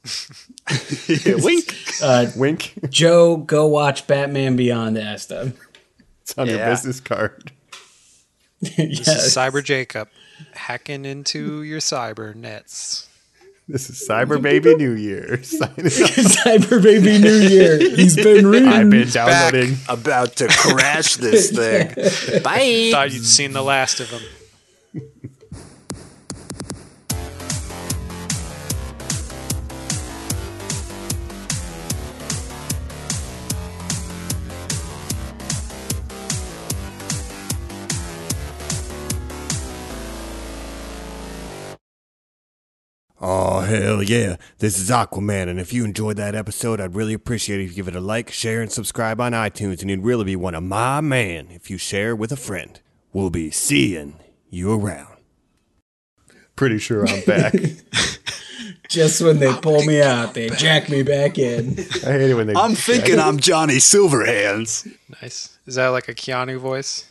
Wink. 1.09 1.75
Uh, 2.03 2.27
Wink. 2.37 2.75
Joe, 2.89 3.37
go 3.37 3.67
watch 3.67 4.07
Batman 4.07 4.57
Beyond 4.57 4.97
Asta. 4.97 5.53
It's 6.23 6.37
on 6.39 6.47
your 6.47 6.57
Yeah. 6.59 6.71
business 6.71 7.01
card. 7.01 7.53
this 8.61 8.79
is 8.79 9.07
yes. 9.07 9.37
cyber 9.37 9.63
jacob 9.63 10.09
hacking 10.55 11.05
into 11.05 11.63
your 11.63 11.79
cyber 11.81 12.35
nets 12.35 13.06
This 13.69 13.91
is 13.91 14.09
Cyber 14.09 14.41
Baby 14.41 14.77
New 14.77 14.93
Year. 14.93 15.39
Cyber 15.43 16.81
Baby 16.81 17.19
New 17.19 17.35
Year. 17.49 17.79
He's 17.97 18.15
been 18.15 18.47
reading. 18.47 18.69
I've 18.69 18.89
been 18.91 19.09
downloading. 19.09 19.77
About 19.89 20.37
to 20.37 20.47
crash 20.47 21.17
this 21.17 21.51
thing. 21.57 21.89
Bye. 22.45 22.91
thought 22.93 23.13
you'd 23.13 23.27
seen 23.27 23.53
the 23.55 23.63
last 23.63 23.99
of 23.99 24.09
them 24.13 24.23
Oh, 43.29 43.59
hell 43.59 44.05
yeah. 44.05 44.37
This 44.59 44.79
is 44.79 44.89
Aquaman, 44.89 45.49
and 45.49 45.59
if 45.59 45.73
you 45.73 45.85
enjoyed 45.85 46.17
that 46.17 46.37
episode, 46.37 46.81
I'd 46.81 46.95
really 46.95 47.13
appreciate 47.13 47.59
it 47.61 47.65
if 47.65 47.71
you 47.71 47.75
give 47.75 47.89
it 47.89 47.97
a 47.97 48.01
like, 48.01 48.31
share, 48.31 48.63
and 48.63 48.71
subscribe 48.71 49.21
on 49.21 49.33
iTunes, 49.33 49.81
and 49.81 49.91
you'd 49.91 50.05
really 50.05 50.23
be 50.23 50.37
one 50.37 50.55
of 50.55 50.63
my 50.63 51.01
man 51.01 51.49
if 51.51 51.69
you 51.69 51.77
share 51.77 52.15
with 52.15 52.31
a 52.31 52.37
friend. 52.37 52.79
We'll 53.13 53.31
be 53.31 53.51
seeing 53.51 54.21
you 54.49 54.73
around. 54.73 55.17
Pretty 56.55 56.79
sure 56.79 57.05
I'm 57.05 57.25
back. 57.25 57.53
Just 58.89 59.21
when 59.21 59.41
they 59.41 59.53
pull 59.55 59.83
me 59.83 60.01
out, 60.01 60.35
they 60.35 60.49
jack 60.51 60.89
me 60.89 61.03
back 61.03 61.37
in. 61.37 61.71
I 62.07 62.13
hate 62.13 62.31
it 62.31 62.35
when 62.35 62.47
they. 62.47 62.55
I'm 62.55 62.77
thinking 62.77 63.19
I'm 63.19 63.39
Johnny 63.41 63.79
Silverhands. 63.79 64.87
nice 65.21 65.59
is 65.67 65.75
that 65.75 65.89
like 65.89 66.07
a 66.09 66.15
keanu 66.15 66.59
voice 66.61 67.09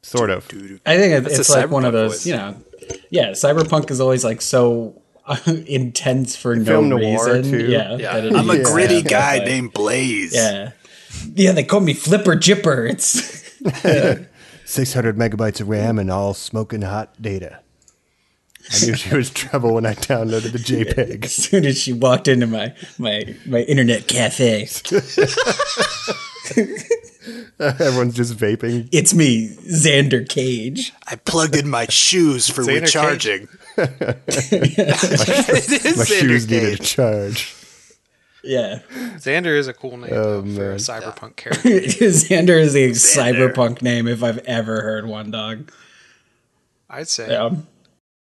sort 0.00 0.30
of. 0.30 0.46
I 0.86 0.96
think 0.96 1.12
it- 1.12 1.24
That's 1.24 1.38
it's 1.40 1.50
like 1.50 1.68
one 1.68 1.84
of 1.84 1.92
those, 1.92 2.12
voice. 2.12 2.26
you 2.26 2.34
know. 2.36 2.56
Yeah, 3.10 3.30
cyberpunk 3.32 3.90
is 3.90 4.00
always 4.00 4.24
like 4.24 4.40
so 4.40 5.01
intense 5.66 6.36
for 6.36 6.56
no 6.56 6.64
Film 6.64 6.88
noir, 6.88 7.00
reason. 7.00 7.42
too. 7.44 7.66
Yeah, 7.70 7.96
Yeah. 7.96 8.16
I'm 8.34 8.50
a 8.50 8.62
gritty 8.62 8.96
yeah, 8.96 9.00
guy 9.02 9.38
but, 9.38 9.48
named 9.48 9.72
Blaze. 9.72 10.34
Yeah, 10.34 10.72
yeah. 11.34 11.52
They 11.52 11.64
call 11.64 11.80
me 11.80 11.94
Flipper 11.94 12.34
Jipper. 12.36 12.86
It's 12.86 13.52
600 14.64 15.16
megabytes 15.16 15.60
of 15.60 15.68
RAM 15.68 15.98
and 15.98 16.10
all 16.10 16.34
smoking 16.34 16.82
hot 16.82 17.20
data. 17.20 17.60
I 18.70 18.86
knew 18.86 18.94
she 18.94 19.14
was 19.14 19.30
trouble 19.30 19.74
when 19.74 19.84
I 19.86 19.94
downloaded 19.94 20.52
the 20.52 20.58
JPEG. 20.58 21.24
As 21.24 21.32
soon 21.34 21.64
as 21.64 21.78
she 21.78 21.92
walked 21.92 22.28
into 22.28 22.46
my 22.46 22.74
my 22.98 23.34
my 23.46 23.60
internet 23.60 24.06
cafe, 24.06 24.66
Everyone's 27.58 28.14
just 28.14 28.36
vaping. 28.36 28.88
it's 28.92 29.14
me, 29.14 29.48
Xander 29.56 30.28
Cage. 30.28 30.92
I 31.06 31.16
plugged 31.16 31.56
in 31.56 31.68
my 31.70 31.86
shoes 31.86 32.48
for 32.48 32.62
Xander 32.62 32.82
recharging. 32.82 33.48
it 33.76 35.84
is 35.86 35.96
My 35.96 36.04
Xander 36.04 36.20
shoes 36.20 36.50
needed 36.50 36.80
a 36.80 36.82
charge. 36.82 37.54
Yeah, 38.44 38.80
Xander 39.18 39.56
is 39.56 39.68
a 39.68 39.72
cool 39.72 39.96
name 39.98 40.10
Oh, 40.12 40.40
though, 40.40 40.54
for 40.54 40.66
a 40.66 40.70
man. 40.70 40.78
cyberpunk 40.78 41.36
character. 41.36 41.68
Xander 41.70 42.60
is 42.60 42.74
a 42.74 42.90
Xander. 42.90 43.52
cyberpunk 43.52 43.82
name 43.82 44.08
if 44.08 44.22
I've 44.24 44.38
ever 44.38 44.80
heard 44.82 45.06
one. 45.06 45.30
Dog. 45.30 45.70
I'd 46.90 47.06
say. 47.08 47.30
Yeah. 47.30 47.50